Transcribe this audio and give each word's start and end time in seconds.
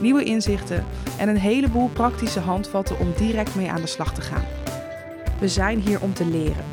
nieuwe 0.00 0.24
inzichten 0.24 0.84
en 1.18 1.28
een 1.28 1.38
heleboel 1.38 1.88
praktische 1.88 2.40
handvatten 2.40 2.98
om 2.98 3.12
direct 3.16 3.54
mee 3.54 3.70
aan 3.70 3.80
de 3.80 3.86
slag 3.86 4.14
te 4.14 4.20
gaan. 4.20 4.44
We 5.40 5.48
zijn 5.48 5.78
hier 5.78 6.02
om 6.02 6.14
te 6.14 6.24
leren. 6.24 6.64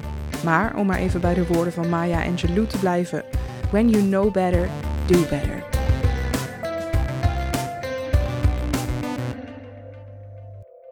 Maar 0.44 0.76
om 0.76 0.86
maar 0.86 1.00
even 1.00 1.22
bij 1.22 1.34
de 1.34 1.48
woorden 1.48 1.74
van 1.74 1.90
Maya 1.90 2.26
Angelou 2.26 2.68
te 2.68 2.80
blijven: 2.80 3.24
When 3.72 3.90
you 3.90 4.04
know 4.04 4.32
better, 4.32 4.70
do 5.06 5.20
better. 5.20 5.64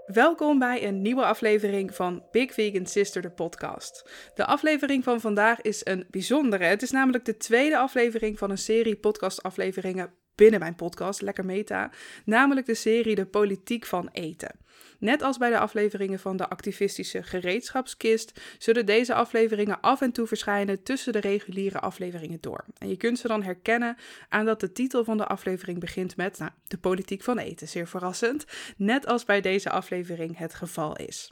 Welkom 0.05 0.59
bij 0.59 0.87
een 0.87 1.01
nieuwe 1.01 1.25
aflevering 1.25 1.95
van 1.95 2.23
Big 2.31 2.53
Vegan 2.53 2.85
Sister, 2.85 3.21
de 3.21 3.29
podcast. 3.29 4.09
De 4.35 4.45
aflevering 4.45 5.03
van 5.03 5.19
vandaag 5.19 5.61
is 5.61 5.81
een 5.83 6.05
bijzondere. 6.09 6.63
Het 6.63 6.81
is 6.81 6.91
namelijk 6.91 7.25
de 7.25 7.37
tweede 7.37 7.77
aflevering 7.77 8.37
van 8.37 8.49
een 8.49 8.57
serie 8.57 8.95
podcastafleveringen 8.95 10.13
binnen 10.35 10.59
mijn 10.59 10.75
podcast, 10.75 11.21
Lekker 11.21 11.45
Meta, 11.45 11.91
namelijk 12.25 12.65
de 12.65 12.75
serie 12.75 13.15
De 13.15 13.25
Politiek 13.25 13.85
van 13.85 14.09
Eten. 14.11 14.63
Net 14.99 15.21
als 15.21 15.37
bij 15.37 15.49
de 15.49 15.59
afleveringen 15.59 16.19
van 16.19 16.37
de 16.37 16.49
activistische 16.49 17.23
gereedschapskist, 17.23 18.41
zullen 18.57 18.85
deze 18.85 19.13
afleveringen 19.13 19.81
af 19.81 20.01
en 20.01 20.11
toe 20.11 20.27
verschijnen 20.27 20.83
tussen 20.83 21.13
de 21.13 21.19
reguliere 21.19 21.79
afleveringen 21.79 22.41
door. 22.41 22.65
En 22.77 22.89
je 22.89 22.97
kunt 22.97 23.19
ze 23.19 23.27
dan 23.27 23.43
herkennen 23.43 23.97
aan 24.29 24.45
dat 24.45 24.59
de 24.59 24.71
titel 24.71 25.03
van 25.03 25.17
de 25.17 25.25
aflevering 25.25 25.79
begint 25.79 26.17
met 26.17 26.37
nou, 26.37 26.51
de 26.67 26.77
politiek 26.77 27.23
van 27.23 27.37
eten, 27.37 27.67
zeer 27.67 27.87
verrassend, 27.87 28.45
net 28.77 29.05
als 29.05 29.25
bij 29.25 29.41
deze 29.41 29.69
aflevering 29.69 30.37
het 30.37 30.53
geval 30.53 30.95
is. 30.95 31.31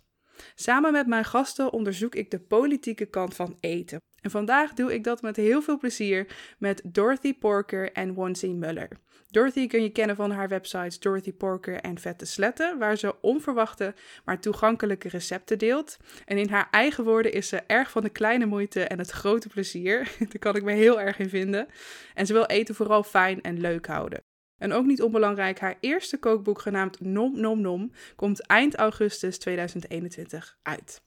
Samen 0.56 0.92
met 0.92 1.08
mijn 1.08 1.26
gasten 1.26 1.74
onderzoek 1.74 2.16
ik 2.16 2.32
de 2.32 2.40
politieke 2.40 3.06
kant 3.06 3.36
van 3.36 3.58
eten. 3.60 4.02
En 4.24 4.32
vandaag 4.32 4.74
doe 4.74 4.94
ik 4.94 5.04
dat 5.04 5.22
met 5.22 5.36
heel 5.36 5.62
veel 5.62 5.78
plezier 5.78 6.28
met 6.58 6.82
Dorothy 6.86 7.38
Porker 7.38 7.92
en 7.92 8.14
Wonsi 8.14 8.54
Muller. 8.54 8.88
Dorothy 9.30 9.68
kun 9.68 9.84
je 9.84 9.90
kennen 9.90 10.16
van 10.16 10.32
haar 10.32 10.48
websites 10.48 11.00
Dorothy 11.00 11.34
Porker 11.34 11.76
en 11.76 12.00
Vette 12.00 12.26
Sletten, 12.26 12.80
waar 12.80 12.98
ze 12.98 13.22
onverwachte 13.22 13.94
maar 14.26 14.40
toegankelijke 14.40 15.10
recepten 15.10 15.58
deelt. 15.58 15.98
En 16.26 16.38
in 16.38 16.50
haar 16.50 16.68
eigen 16.72 17.04
woorden 17.04 17.34
is 17.34 17.48
ze 17.48 17.58
erg 17.58 17.92
van 17.92 18.04
de 18.04 18.10
kleine 18.10 18.46
moeite 18.46 18.84
en 18.84 18.98
het 18.98 19.10
grote 19.10 19.48
plezier. 19.48 20.12
Daar 20.20 20.40
kan 20.40 20.56
ik 20.56 20.64
me 20.64 20.72
heel 20.72 21.02
erg 21.02 21.20
in 21.20 21.30
vinden. 21.30 21.68
En 22.14 22.26
ze 22.26 22.34
wil 22.34 22.46
eten 22.46 22.76
vooral 22.76 23.04
fijn 23.04 23.42
en 23.42 23.60
leuk 23.60 23.88
houden. 23.88 24.24
En 24.58 24.74
ook 24.74 24.86
niet 24.86 25.02
onbelangrijk, 25.02 25.60
haar 25.60 25.78
eerste 25.80 26.18
kookboek 26.18 26.62
genaamd 26.62 27.00
Nom 27.00 27.40
Nom 27.40 27.62
Nom 27.62 27.92
komt 28.16 28.48
eind 28.48 28.76
augustus 28.76 29.38
2021 29.38 30.58
uit. 30.62 31.02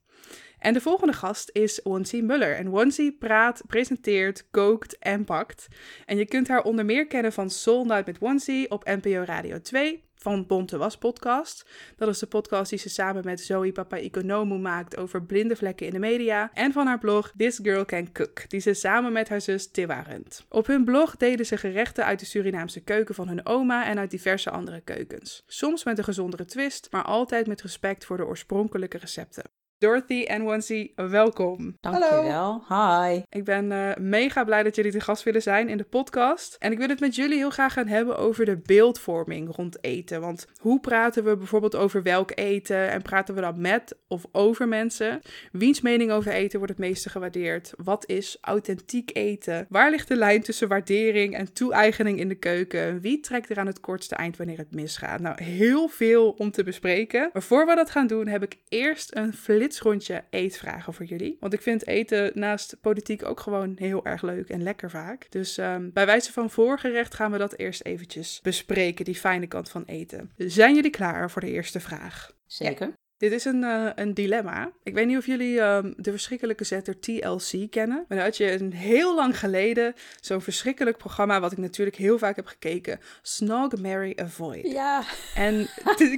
En 0.67 0.73
de 0.73 0.81
volgende 0.81 1.13
gast 1.13 1.51
is 1.53 1.81
Wonsi 1.83 2.23
Muller. 2.23 2.57
En 2.57 2.69
Wonsi 2.69 3.13
praat, 3.13 3.63
presenteert, 3.67 4.47
kookt 4.51 4.99
en 4.99 5.25
pakt. 5.25 5.67
En 6.05 6.17
je 6.17 6.27
kunt 6.27 6.49
haar 6.49 6.63
onder 6.63 6.85
meer 6.85 7.07
kennen 7.07 7.33
van 7.33 7.51
Soul 7.51 7.85
Night 7.85 8.07
met 8.07 8.19
Wonsi 8.19 8.67
op 8.69 8.85
NPO 8.85 9.23
Radio 9.25 9.61
2 9.61 10.05
van 10.15 10.47
Bonte 10.47 10.77
Was 10.79 10.99
podcast. 10.99 11.67
Dat 11.97 12.09
is 12.09 12.19
de 12.19 12.27
podcast 12.27 12.71
die 12.71 12.79
ze 12.79 12.89
samen 12.89 13.25
met 13.25 13.41
Zoe 13.41 13.73
Papa 13.73 13.99
Economo 13.99 14.59
maakt 14.59 14.97
over 14.97 15.23
blinde 15.23 15.57
vlekken 15.57 15.87
in 15.87 15.93
de 15.93 15.99
media. 15.99 16.51
En 16.55 16.73
van 16.73 16.87
haar 16.87 16.99
blog 16.99 17.33
This 17.37 17.59
Girl 17.63 17.85
Can 17.85 18.13
Cook, 18.13 18.49
die 18.49 18.61
ze 18.61 18.75
samen 18.75 19.13
met 19.13 19.29
haar 19.29 19.41
zus 19.41 19.71
Tiwa 19.71 20.01
runt. 20.01 20.47
Op 20.49 20.67
hun 20.67 20.85
blog 20.85 21.17
delen 21.17 21.47
ze 21.47 21.57
gerechten 21.57 22.05
uit 22.05 22.19
de 22.19 22.27
Surinaamse 22.27 22.81
keuken 22.81 23.15
van 23.15 23.29
hun 23.29 23.47
oma 23.47 23.87
en 23.87 23.99
uit 23.99 24.11
diverse 24.11 24.51
andere 24.51 24.81
keukens. 24.81 25.43
Soms 25.47 25.85
met 25.85 25.99
een 25.99 26.05
gezondere 26.05 26.45
twist, 26.45 26.89
maar 26.91 27.05
altijd 27.05 27.47
met 27.47 27.63
respect 27.63 28.05
voor 28.05 28.17
de 28.17 28.27
oorspronkelijke 28.27 28.99
recepten. 28.99 29.45
Dorothy 29.79 30.23
en 30.23 30.43
Wansi, 30.43 30.93
welkom. 30.95 31.77
Dankjewel. 31.81 32.65
Hi. 32.69 33.21
Ik 33.29 33.45
ben 33.45 33.71
uh, 33.71 33.91
mega 33.99 34.45
blij 34.45 34.63
dat 34.63 34.77
jullie 34.77 34.93
te 34.93 35.01
gast 35.01 35.23
willen 35.23 35.43
zijn 35.43 35.69
in 35.69 35.77
de 35.77 35.85
podcast. 35.85 36.57
En 36.59 36.73
ik 36.73 36.79
wil 36.79 36.89
het 36.89 37.01
met 37.01 37.15
jullie 37.15 37.37
heel 37.37 37.51
graag 37.51 37.73
gaan 37.73 37.87
hebben 37.87 38.17
over 38.19 38.45
de 38.45 38.57
beeldvorming 38.57 39.57
rond 39.57 39.85
eten. 39.85 40.21
Want 40.21 40.47
hoe 40.61 40.81
praten 40.81 41.25
we 41.25 41.37
bijvoorbeeld 41.37 41.75
over 41.75 42.03
welk 42.03 42.33
eten? 42.35 42.91
En 42.91 43.03
praten 43.03 43.35
we 43.35 43.41
dan 43.41 43.61
met 43.61 43.97
of 44.09 44.25
over 44.33 44.69
mensen? 44.69 45.21
Wiens 45.53 45.81
mening 45.81 46.11
over 46.11 46.33
eten 46.33 46.59
wordt 46.59 46.73
het 46.73 46.87
meeste 46.87 47.11
gewaardeerd? 47.11 47.73
Wat 47.77 48.07
is 48.07 48.39
authentiek 48.41 49.11
eten? 49.13 49.67
Waar 49.69 49.91
ligt 49.91 50.09
de 50.09 50.17
lijn 50.17 50.43
tussen 50.43 50.69
waardering 50.69 51.35
en 51.35 51.53
toe-eigening 51.53 52.19
in 52.19 52.29
de 52.29 52.35
keuken? 52.35 53.01
Wie 53.01 53.21
trekt 53.21 53.51
er 53.51 53.59
aan 53.59 53.67
het 53.67 53.81
kortste 53.81 54.15
eind 54.15 54.37
wanneer 54.37 54.59
het 54.59 54.75
misgaat? 54.75 55.21
Nou, 55.21 55.43
heel 55.43 55.89
veel 55.89 56.31
om 56.31 56.51
te 56.51 56.65
bespreken. 56.65 57.31
Maar 57.33 57.43
voor 57.43 57.67
we 57.67 57.75
dat 57.75 57.91
gaan 57.91 58.07
doen, 58.07 58.27
heb 58.27 58.43
ik 58.43 58.59
eerst 58.69 59.17
een 59.17 59.33
flits 59.33 59.65
rondje 59.75 60.25
eetvragen 60.31 60.95
voor 60.95 61.05
jullie. 61.05 61.37
Want 61.41 61.53
ik 61.53 61.63
vind 61.63 61.87
eten 61.87 62.31
naast 62.35 62.77
politiek 62.81 63.25
ook 63.25 63.41
gewoon 63.41 63.73
heel 63.79 64.05
erg 64.05 64.23
leuk 64.23 64.49
en 64.49 64.63
lekker 64.63 64.91
vaak. 64.91 65.27
Dus 65.31 65.59
um, 65.59 65.93
bij 65.93 66.07
wijze 66.07 66.33
van 66.33 66.51
voorgerecht 66.51 67.15
gaan 67.15 67.31
we 67.31 67.39
dat 67.39 67.57
eerst 67.57 67.85
eventjes 67.85 68.41
bespreken, 68.43 69.05
die 69.05 69.15
fijne 69.15 69.47
kant 69.47 69.69
van 69.69 69.85
eten. 69.85 70.31
Zijn 70.37 70.75
jullie 70.75 70.91
klaar 70.91 71.31
voor 71.31 71.41
de 71.41 71.51
eerste 71.51 71.81
vraag? 71.81 72.35
Zeker. 72.47 72.93
Dit 73.19 73.33
is 73.33 73.45
een, 73.45 73.63
uh, 73.63 73.89
een 73.95 74.15
dilemma. 74.15 74.71
Ik 74.83 74.95
weet 74.95 75.07
niet 75.07 75.17
of 75.17 75.27
jullie 75.27 75.61
um, 75.61 75.95
de 75.97 76.11
verschrikkelijke 76.11 76.65
zetter 76.65 77.01
TLC 77.01 77.71
kennen. 77.71 78.05
Maar 78.09 78.17
dan 78.17 78.27
had 78.27 78.37
je 78.37 78.53
een 78.53 78.73
heel 78.73 79.15
lang 79.15 79.39
geleden 79.39 79.95
zo'n 80.21 80.41
verschrikkelijk 80.41 80.97
programma, 80.97 81.41
wat 81.41 81.53
ik 81.53 81.59
natuurlijk 81.59 81.97
heel 81.97 82.19
vaak 82.19 82.37
heb 82.37 82.47
gekeken. 82.47 83.01
Snog, 83.23 83.81
Marry, 83.81 84.13
Avoid. 84.17 84.67
Ja. 84.67 85.03
En 85.35 85.69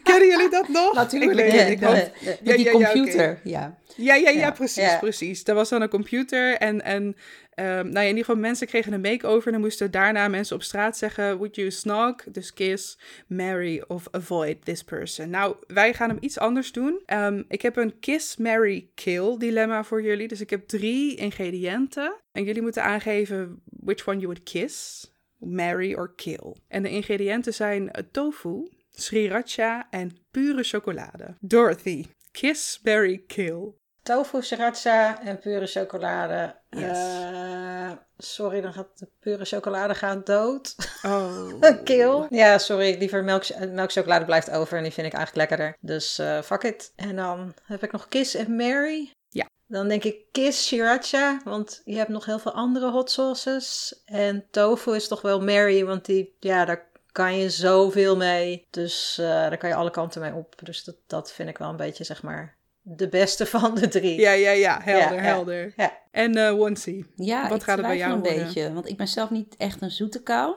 kennen 0.03 0.29
jullie 0.29 0.51
dat 0.51 0.69
nog? 0.69 0.95
Natuurlijk. 1.09 1.39
Ik, 1.39 1.53
weet, 1.53 1.69
ik 1.69 1.81
hoop... 1.81 2.13
Ja, 2.43 2.57
die 2.57 2.65
ja, 2.65 2.71
computer, 2.71 3.23
ja. 3.23 3.31
Okay. 3.31 3.41
ja. 3.43 3.77
Ja, 3.97 4.15
ja, 4.15 4.31
ja, 4.31 4.51
precies, 4.51 4.99
precies. 5.01 5.45
Er 5.45 5.55
was 5.55 5.69
dan 5.69 5.83
een 5.83 5.89
computer 5.89 6.57
en, 6.57 6.85
en 6.85 7.17
Um, 7.61 7.65
nou 7.65 7.93
ja, 7.93 8.01
in 8.01 8.09
ieder 8.09 8.25
geval, 8.25 8.41
mensen 8.41 8.67
kregen 8.67 8.93
een 8.93 9.01
make-over 9.01 9.47
en 9.47 9.53
dan 9.53 9.61
moesten 9.61 9.91
daarna 9.91 10.29
mensen 10.29 10.57
op 10.57 10.63
straat 10.63 10.97
zeggen: 10.97 11.37
Would 11.37 11.57
you 11.57 11.71
snog, 11.71 12.15
dus 12.33 12.53
kiss, 12.53 12.99
marry 13.27 13.85
of 13.87 14.09
avoid 14.11 14.65
this 14.65 14.83
person? 14.85 15.31
Nou, 15.31 15.57
wij 15.67 15.95
gaan 15.95 16.09
hem 16.09 16.19
iets 16.21 16.39
anders 16.39 16.73
doen. 16.73 17.03
Um, 17.07 17.45
ik 17.49 17.63
heb 17.63 17.77
een 17.77 17.99
kiss, 17.99 18.37
marry, 18.37 18.91
kill 18.95 19.37
dilemma 19.39 19.85
voor 19.85 20.03
jullie. 20.03 20.29
Dus 20.29 20.41
ik 20.41 20.51
heb 20.51 20.69
drie 20.69 21.17
ingrediënten 21.17 22.15
en 22.33 22.45
jullie 22.45 22.63
moeten 22.63 22.83
aangeven 22.83 23.63
which 23.65 24.09
one 24.09 24.19
you 24.19 24.27
would 24.27 24.43
kiss, 24.43 25.07
marry 25.39 25.95
or 25.95 26.15
kill. 26.15 26.57
En 26.69 26.83
de 26.83 26.91
ingrediënten 26.91 27.55
zijn 27.55 27.91
tofu, 28.11 28.69
sriracha 28.91 29.87
en 29.91 30.17
pure 30.31 30.63
chocolade. 30.63 31.37
Dorothy, 31.41 32.05
kiss, 32.31 32.81
marry, 32.83 33.23
kill. 33.27 33.78
Tofu, 34.09 34.43
sriracha 34.43 35.21
en 35.21 35.39
pure 35.39 35.67
chocolade. 35.67 36.55
Yes. 36.71 36.99
Uh, 36.99 37.91
sorry, 38.19 38.61
dan 38.61 38.73
gaat 38.73 38.99
de 38.99 39.09
pure 39.21 39.45
chocolade 39.45 39.95
gaat 39.95 40.27
dood. 40.27 40.75
Oh. 41.03 41.61
Kill. 41.85 42.27
Ja, 42.31 42.59
sorry. 42.59 42.99
Liever 42.99 43.25
melk, 43.25 43.45
melkchocolade 43.73 44.25
blijft 44.25 44.51
over 44.51 44.77
en 44.77 44.83
die 44.83 44.93
vind 44.93 45.07
ik 45.07 45.13
eigenlijk 45.13 45.51
lekkerder. 45.51 45.77
Dus 45.81 46.19
uh, 46.19 46.43
fuck 46.43 46.63
it. 46.63 46.93
En 46.97 47.17
dan 47.17 47.55
heb 47.63 47.83
ik 47.83 47.93
nog 47.93 48.09
Kiss 48.09 48.35
en 48.35 48.57
Mary. 48.57 49.13
Ja. 49.29 49.49
Dan 49.67 49.89
denk 49.89 50.05
ik 50.05 50.17
Kiss 50.33 50.67
Sriracha, 50.67 51.41
want 51.45 51.83
je 51.85 51.97
hebt 51.97 52.09
nog 52.09 52.25
heel 52.25 52.39
veel 52.39 52.53
andere 52.53 52.91
hot 52.91 53.11
sauces. 53.11 54.01
En 54.05 54.47
tofu 54.51 54.95
is 54.95 55.09
toch 55.09 55.21
wel 55.21 55.41
Mary, 55.41 55.85
want 55.85 56.05
die, 56.05 56.37
ja, 56.39 56.65
daar 56.65 56.87
kan 57.13 57.37
je 57.37 57.51
zoveel 57.51 58.17
mee. 58.17 58.67
Dus 58.71 59.17
uh, 59.21 59.27
daar 59.27 59.59
kan 59.59 59.69
je 59.69 59.75
alle 59.75 59.91
kanten 59.91 60.21
mee 60.21 60.35
op. 60.35 60.55
Dus 60.63 60.85
dat, 60.85 60.97
dat 61.07 61.33
vind 61.33 61.49
ik 61.49 61.59
wel 61.59 61.69
een 61.69 61.77
beetje, 61.77 62.05
zeg 62.05 62.23
maar, 62.23 62.57
de 62.97 63.09
beste 63.09 63.47
van 63.47 63.75
de 63.75 63.89
drie. 63.89 64.21
Ja, 64.21 64.31
ja, 64.31 64.51
ja, 64.51 64.81
helder, 64.83 65.17
ja, 65.17 65.23
helder. 65.23 65.73
Ja. 65.77 65.99
En 66.11 66.37
uh, 66.37 66.51
Wonsi, 66.51 67.07
ja, 67.17 67.49
wat 67.49 67.65
gaat 67.65 67.77
het 67.77 67.87
bij 67.87 67.97
jou 67.97 68.13
een 68.13 68.21
worden? 68.21 68.45
beetje, 68.45 68.73
want 68.73 68.89
ik 68.89 68.97
ben 68.97 69.09
zelf 69.09 69.31
niet 69.31 69.57
echt 69.57 69.83
een 69.83 69.91
zoete 69.91 70.23
kou, 70.23 70.57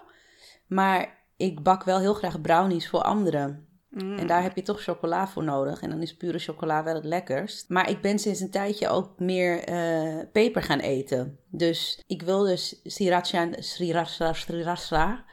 maar 0.67 1.19
ik 1.37 1.63
bak 1.63 1.83
wel 1.83 1.99
heel 1.99 2.13
graag 2.13 2.41
brownies 2.41 2.89
voor 2.89 3.01
anderen. 3.01 3.67
En 3.97 4.27
daar 4.27 4.41
heb 4.41 4.55
je 4.55 4.61
toch 4.61 4.83
chocola 4.83 5.27
voor 5.27 5.43
nodig. 5.43 5.81
En 5.81 5.89
dan 5.89 6.01
is 6.01 6.15
pure 6.15 6.39
chocola 6.39 6.83
wel 6.83 6.95
het 6.95 7.05
lekkerst. 7.05 7.69
Maar 7.69 7.89
ik 7.89 8.01
ben 8.01 8.19
sinds 8.19 8.39
een 8.39 8.49
tijdje 8.49 8.89
ook 8.89 9.19
meer 9.19 9.69
uh, 9.69 10.23
peper 10.31 10.63
gaan 10.63 10.79
eten. 10.79 11.37
Dus 11.49 12.03
ik 12.07 12.21
wil 12.21 12.43
dus 12.43 12.79
sriracha, 12.83 13.49
sriracha, 13.51 14.33
sriracha. 14.33 15.23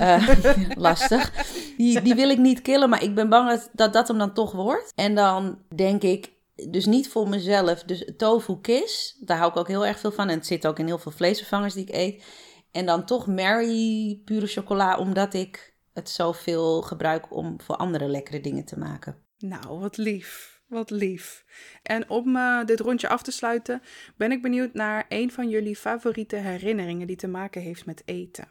Uh, 0.00 0.28
lastig. 0.76 1.46
Die, 1.76 2.02
die 2.02 2.14
wil 2.14 2.30
ik 2.30 2.38
niet 2.38 2.62
killen, 2.62 2.88
maar 2.88 3.02
ik 3.02 3.14
ben 3.14 3.28
bang 3.28 3.48
dat, 3.48 3.70
dat 3.72 3.92
dat 3.92 4.08
hem 4.08 4.18
dan 4.18 4.32
toch 4.34 4.52
wordt. 4.52 4.92
En 4.94 5.14
dan 5.14 5.58
denk 5.74 6.02
ik, 6.02 6.32
dus 6.70 6.86
niet 6.86 7.08
voor 7.08 7.28
mezelf. 7.28 7.82
Dus 7.82 8.12
tofu 8.16 8.60
kis, 8.60 9.16
daar 9.20 9.38
hou 9.38 9.50
ik 9.50 9.56
ook 9.56 9.68
heel 9.68 9.86
erg 9.86 9.98
veel 9.98 10.12
van. 10.12 10.28
En 10.28 10.36
het 10.36 10.46
zit 10.46 10.66
ook 10.66 10.78
in 10.78 10.86
heel 10.86 10.98
veel 10.98 11.12
vleesvervangers 11.12 11.74
die 11.74 11.86
ik 11.86 11.94
eet. 11.94 12.24
En 12.72 12.86
dan 12.86 13.04
toch 13.04 13.26
Mary 13.26 14.20
pure 14.24 14.46
chocola, 14.46 14.98
omdat 14.98 15.34
ik 15.34 15.76
het 15.92 16.10
zoveel 16.10 16.82
gebruik 16.82 17.34
om 17.34 17.60
voor 17.60 17.76
andere 17.76 18.08
lekkere 18.08 18.40
dingen 18.40 18.64
te 18.64 18.78
maken. 18.78 19.16
Nou, 19.38 19.78
wat 19.78 19.96
lief. 19.96 20.62
Wat 20.66 20.90
lief. 20.90 21.44
En 21.82 22.10
om 22.10 22.36
uh, 22.36 22.64
dit 22.64 22.80
rondje 22.80 23.08
af 23.08 23.22
te 23.22 23.32
sluiten, 23.32 23.82
ben 24.16 24.32
ik 24.32 24.42
benieuwd 24.42 24.74
naar 24.74 25.06
een 25.08 25.32
van 25.32 25.48
jullie 25.48 25.76
favoriete 25.76 26.36
herinneringen 26.36 27.06
die 27.06 27.16
te 27.16 27.28
maken 27.28 27.62
heeft 27.62 27.86
met 27.86 28.02
eten. 28.04 28.48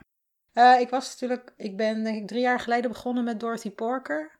Uh, 0.53 0.79
ik 0.79 0.89
was 0.89 1.09
natuurlijk, 1.09 1.53
ik 1.57 1.77
ben 1.77 2.03
denk 2.03 2.17
ik 2.17 2.27
drie 2.27 2.41
jaar 2.41 2.59
geleden 2.59 2.91
begonnen 2.91 3.23
met 3.23 3.39
Dorothy 3.39 3.71
Porker. 3.71 4.37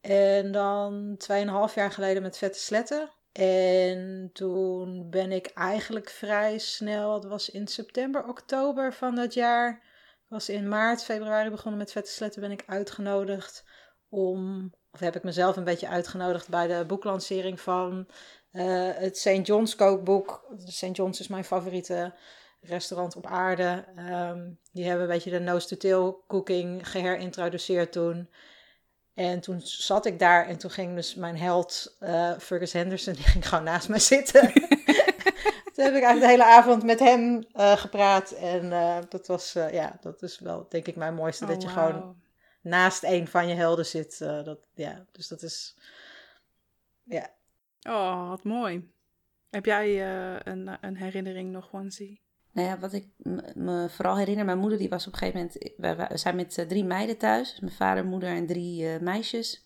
En 0.00 0.52
dan 0.52 1.14
tweeënhalf 1.18 1.74
jaar 1.74 1.92
geleden 1.92 2.22
met 2.22 2.38
Vette 2.38 2.58
Sletten. 2.58 3.10
En 3.32 4.30
toen 4.32 5.10
ben 5.10 5.32
ik 5.32 5.46
eigenlijk 5.46 6.10
vrij 6.10 6.58
snel, 6.58 7.14
het 7.14 7.24
was 7.24 7.50
in 7.50 7.66
september, 7.66 8.28
oktober 8.28 8.92
van 8.92 9.14
dat 9.14 9.34
jaar. 9.34 9.82
Was 10.28 10.48
in 10.48 10.68
maart, 10.68 11.04
februari 11.04 11.50
begonnen 11.50 11.78
met 11.78 11.92
Vette 11.92 12.10
Sletten, 12.10 12.40
ben 12.40 12.50
ik 12.50 12.64
uitgenodigd 12.66 13.64
om, 14.08 14.70
of 14.90 15.00
heb 15.00 15.16
ik 15.16 15.22
mezelf 15.22 15.56
een 15.56 15.64
beetje 15.64 15.88
uitgenodigd 15.88 16.48
bij 16.48 16.66
de 16.66 16.84
boeklancering 16.86 17.60
van 17.60 18.06
uh, 18.52 18.90
het 18.94 19.18
St. 19.18 19.46
John's 19.46 19.76
kookboek. 19.76 20.46
St. 20.66 20.96
John's 20.96 21.20
is 21.20 21.28
mijn 21.28 21.44
favoriete 21.44 22.14
restaurant 22.60 23.16
op 23.16 23.26
aarde. 23.26 23.84
Um, 23.98 24.58
die 24.72 24.84
hebben 24.84 25.02
een 25.02 25.12
beetje 25.12 25.30
de 25.30 25.40
nose-to-tail 25.40 26.24
cooking 26.26 26.90
geherintroduceerd 26.90 27.92
toen. 27.92 28.30
En 29.14 29.40
toen 29.40 29.60
zat 29.60 30.06
ik 30.06 30.18
daar 30.18 30.46
en 30.46 30.58
toen 30.58 30.70
ging 30.70 30.94
dus 30.94 31.14
mijn 31.14 31.38
held 31.38 31.96
uh, 32.00 32.38
Fergus 32.38 32.72
Henderson, 32.72 33.12
die 33.18 33.22
ging 33.24 33.48
gewoon 33.48 33.64
naast 33.64 33.88
mij 33.88 33.98
zitten. 33.98 34.52
toen 35.78 35.86
heb 35.86 35.96
ik 35.96 36.02
eigenlijk 36.02 36.20
de 36.20 36.42
hele 36.42 36.56
avond 36.56 36.82
met 36.82 36.98
hem 36.98 37.44
uh, 37.56 37.72
gepraat. 37.72 38.30
En 38.30 38.64
uh, 38.64 38.98
dat 39.08 39.26
was, 39.26 39.52
ja, 39.52 39.98
dat 40.00 40.22
is 40.22 40.38
wel 40.38 40.66
denk 40.68 40.86
ik 40.86 40.96
mijn 40.96 41.14
mooiste. 41.14 41.44
Oh, 41.44 41.50
dat 41.50 41.62
je 41.62 41.68
wow. 41.68 41.76
gewoon 41.76 42.16
naast 42.62 43.04
een 43.04 43.28
van 43.28 43.48
je 43.48 43.54
helden 43.54 43.86
zit. 43.86 44.18
dat, 44.18 44.58
ja, 44.74 45.04
dus 45.12 45.28
dat 45.28 45.42
is, 45.42 45.76
ja. 47.02 47.30
Oh, 47.82 48.28
wat 48.28 48.44
mooi. 48.44 48.90
Heb 49.50 49.64
jij 49.64 50.06
een, 50.44 50.78
een 50.80 50.96
herinnering 50.96 51.50
nog, 51.50 51.70
Wansie? 51.70 52.20
Nou 52.52 52.68
ja, 52.68 52.78
wat 52.78 52.92
ik 52.92 53.06
me 53.54 53.88
vooral 53.88 54.16
herinner, 54.16 54.44
mijn 54.44 54.58
moeder 54.58 54.78
die 54.78 54.88
was 54.88 55.06
op 55.06 55.12
een 55.12 55.18
gegeven 55.18 55.50
moment, 55.76 56.08
we 56.08 56.18
zijn 56.18 56.36
met 56.36 56.64
drie 56.68 56.84
meiden 56.84 57.18
thuis, 57.18 57.50
dus 57.50 57.60
mijn 57.60 57.72
vader, 57.72 58.04
moeder 58.04 58.28
en 58.28 58.46
drie 58.46 58.82
uh, 58.82 59.00
meisjes. 59.00 59.64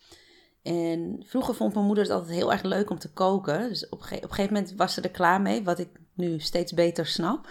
En 0.62 1.22
vroeger 1.26 1.54
vond 1.54 1.74
mijn 1.74 1.86
moeder 1.86 2.04
het 2.04 2.12
altijd 2.12 2.32
heel 2.32 2.52
erg 2.52 2.62
leuk 2.62 2.90
om 2.90 2.98
te 2.98 3.12
koken. 3.12 3.68
Dus 3.68 3.88
op, 3.88 4.00
ge 4.00 4.16
op 4.16 4.22
een 4.22 4.28
gegeven 4.28 4.52
moment 4.54 4.74
was 4.74 4.94
ze 4.94 5.00
er 5.00 5.10
klaar 5.10 5.40
mee, 5.40 5.64
wat 5.64 5.78
ik 5.78 5.88
nu 6.14 6.38
steeds 6.38 6.72
beter 6.72 7.06
snap. 7.06 7.48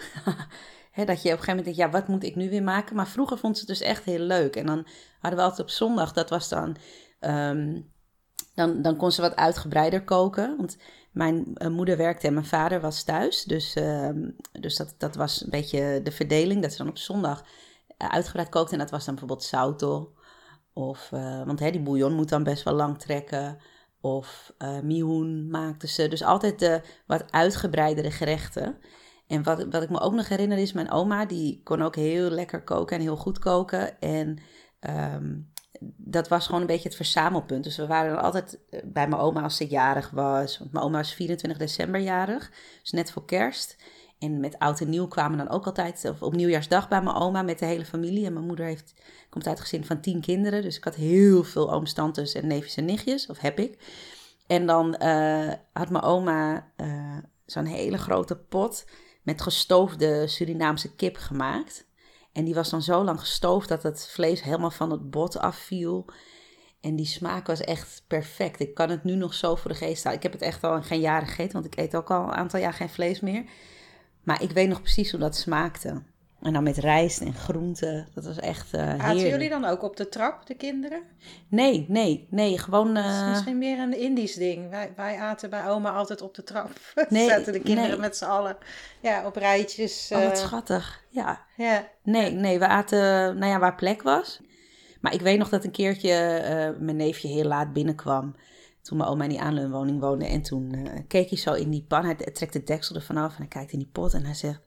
Dat 0.94 1.06
je 1.06 1.06
op 1.06 1.38
een 1.38 1.44
gegeven 1.44 1.46
moment 1.46 1.64
denkt, 1.64 1.78
ja, 1.78 1.90
wat 1.90 2.08
moet 2.08 2.24
ik 2.24 2.36
nu 2.36 2.50
weer 2.50 2.62
maken? 2.62 2.96
Maar 2.96 3.08
vroeger 3.08 3.38
vond 3.38 3.54
ze 3.54 3.60
het 3.60 3.78
dus 3.78 3.88
echt 3.88 4.04
heel 4.04 4.18
leuk. 4.18 4.56
En 4.56 4.66
dan 4.66 4.86
hadden 5.18 5.40
we 5.40 5.44
altijd 5.44 5.60
op 5.60 5.70
zondag, 5.70 6.12
dat 6.12 6.30
was 6.30 6.48
dan, 6.48 6.76
um, 7.20 7.90
dan, 8.54 8.82
dan 8.82 8.96
kon 8.96 9.12
ze 9.12 9.20
wat 9.20 9.36
uitgebreider 9.36 10.04
koken. 10.04 10.56
Want 10.56 10.76
mijn 11.12 11.50
uh, 11.54 11.68
moeder 11.68 11.96
werkte 11.96 12.26
en 12.26 12.34
mijn 12.34 12.46
vader 12.46 12.80
was 12.80 13.02
thuis. 13.02 13.44
Dus, 13.44 13.76
uh, 13.76 14.08
dus 14.52 14.76
dat, 14.76 14.94
dat 14.98 15.14
was 15.14 15.42
een 15.42 15.50
beetje 15.50 16.00
de 16.02 16.12
verdeling. 16.12 16.62
Dat 16.62 16.72
ze 16.72 16.78
dan 16.78 16.88
op 16.88 16.98
zondag 16.98 17.44
uh, 17.98 18.08
uitgebreid 18.08 18.48
kookte. 18.48 18.72
En 18.72 18.78
dat 18.78 18.90
was 18.90 19.04
dan 19.04 19.14
bijvoorbeeld 19.14 19.46
sautel. 19.48 20.12
Of, 20.72 21.10
uh, 21.14 21.44
want 21.44 21.60
hè, 21.60 21.70
die 21.70 21.82
bouillon 21.82 22.12
moet 22.14 22.28
dan 22.28 22.42
best 22.42 22.62
wel 22.62 22.74
lang 22.74 22.98
trekken. 22.98 23.58
Of 24.02 24.52
uh, 24.58 24.80
mihoen 24.80 25.50
maakte 25.50 25.86
ze. 25.86 26.08
Dus 26.08 26.22
altijd 26.22 26.58
de 26.58 26.80
wat 27.06 27.32
uitgebreidere 27.32 28.10
gerechten. 28.10 28.78
En 29.26 29.42
wat, 29.42 29.64
wat 29.70 29.82
ik 29.82 29.90
me 29.90 30.00
ook 30.00 30.12
nog 30.12 30.28
herinner 30.28 30.58
is, 30.58 30.72
mijn 30.72 30.90
oma, 30.90 31.26
die 31.26 31.60
kon 31.64 31.82
ook 31.82 31.96
heel 31.96 32.30
lekker 32.30 32.62
koken 32.62 32.96
en 32.96 33.02
heel 33.02 33.16
goed 33.16 33.38
koken. 33.38 34.00
En 34.00 34.38
um, 35.14 35.52
dat 35.96 36.28
was 36.28 36.46
gewoon 36.46 36.60
een 36.60 36.66
beetje 36.66 36.88
het 36.88 36.96
verzamelpunt. 36.96 37.64
Dus 37.64 37.76
we 37.76 37.86
waren 37.86 38.22
altijd 38.22 38.58
bij 38.84 39.08
mijn 39.08 39.20
oma 39.20 39.42
als 39.42 39.56
ze 39.56 39.66
jarig 39.66 40.10
was. 40.10 40.58
Want 40.58 40.72
mijn 40.72 40.84
oma 40.84 40.98
was 40.98 41.14
24 41.14 41.58
december 41.58 42.00
jarig, 42.00 42.50
dus 42.80 42.90
net 42.90 43.10
voor 43.10 43.24
kerst. 43.24 43.76
En 44.22 44.40
met 44.40 44.58
oud 44.58 44.80
en 44.80 44.88
nieuw 44.88 45.06
kwamen 45.08 45.38
dan 45.38 45.48
ook 45.48 45.66
altijd, 45.66 46.04
of 46.10 46.22
op 46.22 46.34
nieuwjaarsdag 46.34 46.88
bij 46.88 47.02
mijn 47.02 47.16
oma 47.16 47.42
met 47.42 47.58
de 47.58 47.66
hele 47.66 47.84
familie. 47.84 48.26
En 48.26 48.32
mijn 48.32 48.46
moeder 48.46 48.64
heeft, 48.64 48.94
komt 49.30 49.46
uit 49.46 49.56
een 49.56 49.62
gezin 49.62 49.84
van 49.84 50.00
tien 50.00 50.20
kinderen. 50.20 50.62
Dus 50.62 50.76
ik 50.76 50.84
had 50.84 50.94
heel 50.94 51.44
veel 51.44 51.72
ooms, 51.72 51.92
tantes 51.92 52.34
en 52.34 52.46
neefjes 52.46 52.76
en 52.76 52.84
nichtjes, 52.84 53.26
of 53.26 53.38
heb 53.38 53.58
ik. 53.58 53.78
En 54.46 54.66
dan 54.66 54.96
uh, 55.02 55.52
had 55.72 55.90
mijn 55.90 56.04
oma 56.04 56.68
uh, 56.76 57.16
zo'n 57.46 57.64
hele 57.64 57.98
grote 57.98 58.36
pot 58.36 58.84
met 59.22 59.42
gestoofde 59.42 60.26
Surinaamse 60.26 60.94
kip 60.94 61.16
gemaakt. 61.16 61.86
En 62.32 62.44
die 62.44 62.54
was 62.54 62.70
dan 62.70 62.82
zo 62.82 63.04
lang 63.04 63.20
gestoofd 63.20 63.68
dat 63.68 63.82
het 63.82 64.08
vlees 64.08 64.42
helemaal 64.42 64.70
van 64.70 64.90
het 64.90 65.10
bot 65.10 65.38
afviel. 65.38 66.06
En 66.80 66.96
die 66.96 67.06
smaak 67.06 67.46
was 67.46 67.60
echt 67.60 68.04
perfect. 68.06 68.60
Ik 68.60 68.74
kan 68.74 68.90
het 68.90 69.04
nu 69.04 69.14
nog 69.14 69.34
zo 69.34 69.54
voor 69.54 69.70
de 69.70 69.76
geest 69.76 70.04
halen. 70.04 70.18
Ik 70.18 70.24
heb 70.24 70.32
het 70.32 70.42
echt 70.42 70.64
al 70.64 70.82
geen 70.82 71.00
jaren 71.00 71.28
gegeten, 71.28 71.52
want 71.52 71.64
ik 71.64 71.76
eet 71.76 71.96
ook 71.96 72.10
al 72.10 72.22
een 72.22 72.34
aantal 72.34 72.60
jaar 72.60 72.72
geen 72.72 72.88
vlees 72.88 73.20
meer. 73.20 73.44
Maar 74.22 74.42
ik 74.42 74.50
weet 74.50 74.68
nog 74.68 74.80
precies 74.82 75.10
hoe 75.10 75.20
dat 75.20 75.36
smaakte. 75.36 76.02
En 76.42 76.52
dan 76.52 76.62
met 76.62 76.76
rijst 76.76 77.20
en 77.20 77.34
groenten. 77.34 78.08
Dat 78.14 78.24
was 78.24 78.38
echt 78.38 78.74
uh, 78.74 78.80
heerlijk. 78.80 79.02
Aten 79.02 79.28
jullie 79.28 79.48
dan 79.48 79.64
ook 79.64 79.82
op 79.82 79.96
de 79.96 80.08
trap, 80.08 80.46
de 80.46 80.54
kinderen? 80.54 81.02
Nee, 81.48 81.84
nee, 81.88 82.26
nee. 82.30 82.58
Gewoon... 82.58 82.96
Uh... 82.96 83.04
Dat 83.04 83.22
is 83.22 83.28
misschien 83.28 83.58
meer 83.58 83.78
een 83.78 83.98
Indisch 83.98 84.34
ding. 84.34 84.70
Wij, 84.70 84.92
wij 84.96 85.16
aten 85.18 85.50
bij 85.50 85.68
oma 85.68 85.90
altijd 85.90 86.22
op 86.22 86.34
de 86.34 86.44
trap. 86.44 86.70
Nee, 87.08 87.28
Zaten 87.28 87.52
de 87.52 87.60
kinderen 87.60 87.90
nee. 87.90 87.98
met 87.98 88.16
z'n 88.16 88.24
allen 88.24 88.56
ja, 89.00 89.26
op 89.26 89.36
rijtjes. 89.36 90.10
Uh... 90.10 90.18
Oh, 90.18 90.24
wat 90.24 90.38
schattig. 90.38 91.04
Ja. 91.08 91.40
ja. 91.56 91.88
Nee, 92.02 92.30
nee, 92.30 92.58
we 92.58 92.66
aten 92.66 92.98
nou 93.38 93.52
ja, 93.52 93.58
waar 93.58 93.74
plek 93.74 94.02
was. 94.02 94.40
Maar 95.00 95.14
ik 95.14 95.20
weet 95.20 95.38
nog 95.38 95.48
dat 95.48 95.64
een 95.64 95.70
keertje 95.70 96.76
mijn 96.78 96.96
neefje 96.96 97.28
heel 97.28 97.44
laat 97.44 97.72
binnenkwam. 97.72 98.34
Toen 98.82 98.96
mijn 98.96 99.10
oma 99.10 99.22
in 99.22 99.28
die 99.28 99.40
aanleunwoning 99.40 100.00
woonde. 100.00 100.26
En 100.26 100.42
toen 100.42 100.74
uh, 100.74 100.92
keek 101.08 101.28
hij 101.28 101.38
zo 101.38 101.52
in 101.52 101.70
die 101.70 101.84
pan. 101.88 102.04
Hij 102.04 102.14
trekt 102.14 102.52
de 102.52 102.62
deksel 102.62 102.94
ervan 102.94 103.16
af 103.16 103.30
en 103.30 103.38
hij 103.38 103.46
kijkt 103.46 103.72
in 103.72 103.78
die 103.78 103.90
pot 103.92 104.14
en 104.14 104.24
hij 104.24 104.34
zegt... 104.34 104.60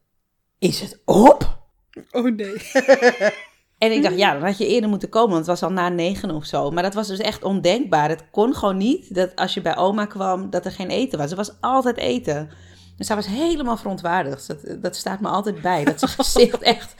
Is 0.59 0.79
het 0.79 1.01
op? 1.05 1.63
Oh 2.11 2.35
nee. 2.35 2.71
en 3.77 3.91
ik 3.91 4.03
dacht, 4.03 4.17
ja, 4.17 4.33
dan 4.33 4.43
had 4.43 4.57
je 4.57 4.67
eerder 4.67 4.89
moeten 4.89 5.09
komen, 5.09 5.29
want 5.29 5.47
het 5.47 5.59
was 5.59 5.69
al 5.69 5.75
na 5.75 5.89
negen 5.89 6.31
of 6.31 6.45
zo. 6.45 6.71
Maar 6.71 6.83
dat 6.83 6.93
was 6.93 7.07
dus 7.07 7.19
echt 7.19 7.43
ondenkbaar. 7.43 8.09
Het 8.09 8.29
kon 8.31 8.53
gewoon 8.53 8.77
niet 8.77 9.15
dat 9.15 9.35
als 9.35 9.53
je 9.53 9.61
bij 9.61 9.77
oma 9.77 10.05
kwam, 10.05 10.49
dat 10.49 10.65
er 10.65 10.71
geen 10.71 10.89
eten 10.89 11.19
was. 11.19 11.29
Er 11.31 11.37
was 11.37 11.61
altijd 11.61 11.97
eten. 11.97 12.49
Dus 12.97 13.07
hij 13.07 13.17
was 13.17 13.27
helemaal 13.27 13.77
verontwaardigd. 13.77 14.47
Dat, 14.47 14.81
dat 14.81 14.95
staat 14.95 15.19
me 15.19 15.27
altijd 15.27 15.61
bij. 15.61 15.83
Dat 15.83 15.99
zijn 15.99 16.11
gezicht 16.25 16.61
echt, 16.61 16.95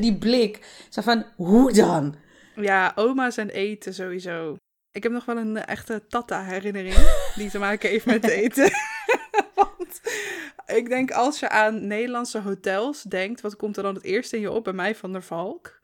die 0.00 0.18
blik. 0.18 0.86
Zo 0.88 1.02
van, 1.02 1.24
hoe 1.36 1.72
dan? 1.72 2.14
Ja, 2.54 2.92
oma's 2.94 3.36
en 3.36 3.50
eten 3.50 3.94
sowieso. 3.94 4.56
Ik 4.92 5.02
heb 5.02 5.12
nog 5.12 5.24
wel 5.24 5.36
een 5.36 5.56
echte 5.56 6.06
tata-herinnering 6.08 6.94
die 7.34 7.50
te 7.50 7.58
maken 7.58 7.88
heeft 7.88 8.06
met 8.06 8.28
eten. 8.42 8.70
Want 9.54 10.00
ik 10.66 10.88
denk 10.88 11.10
als 11.10 11.40
je 11.40 11.48
aan 11.48 11.86
Nederlandse 11.86 12.40
hotels 12.40 13.02
denkt, 13.02 13.40
wat 13.40 13.56
komt 13.56 13.76
er 13.76 13.82
dan 13.82 13.94
het 13.94 14.04
eerste 14.04 14.36
in 14.36 14.42
je 14.42 14.50
op? 14.50 14.64
Bij 14.64 14.72
mij 14.72 14.94
Van 14.94 15.12
der 15.12 15.22
Valk. 15.22 15.80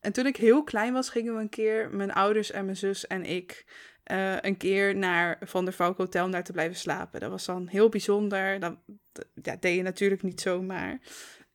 En 0.00 0.12
toen 0.12 0.26
ik 0.26 0.36
heel 0.36 0.64
klein 0.64 0.92
was, 0.92 1.08
gingen 1.08 1.34
we 1.34 1.40
een 1.40 1.48
keer, 1.48 1.90
mijn 1.90 2.12
ouders 2.12 2.50
en 2.50 2.64
mijn 2.64 2.76
zus 2.76 3.06
en 3.06 3.24
ik, 3.24 3.64
uh, 4.12 4.40
een 4.40 4.56
keer 4.56 4.96
naar 4.96 5.38
Van 5.40 5.64
der 5.64 5.74
Valk 5.74 5.96
Hotel 5.96 6.24
om 6.24 6.30
daar 6.30 6.44
te 6.44 6.52
blijven 6.52 6.76
slapen. 6.76 7.20
Dat 7.20 7.30
was 7.30 7.44
dan 7.44 7.66
heel 7.66 7.88
bijzonder. 7.88 8.60
Dat 8.60 8.76
ja, 9.42 9.56
deed 9.60 9.76
je 9.76 9.82
natuurlijk 9.82 10.22
niet 10.22 10.40
zomaar. 10.40 11.00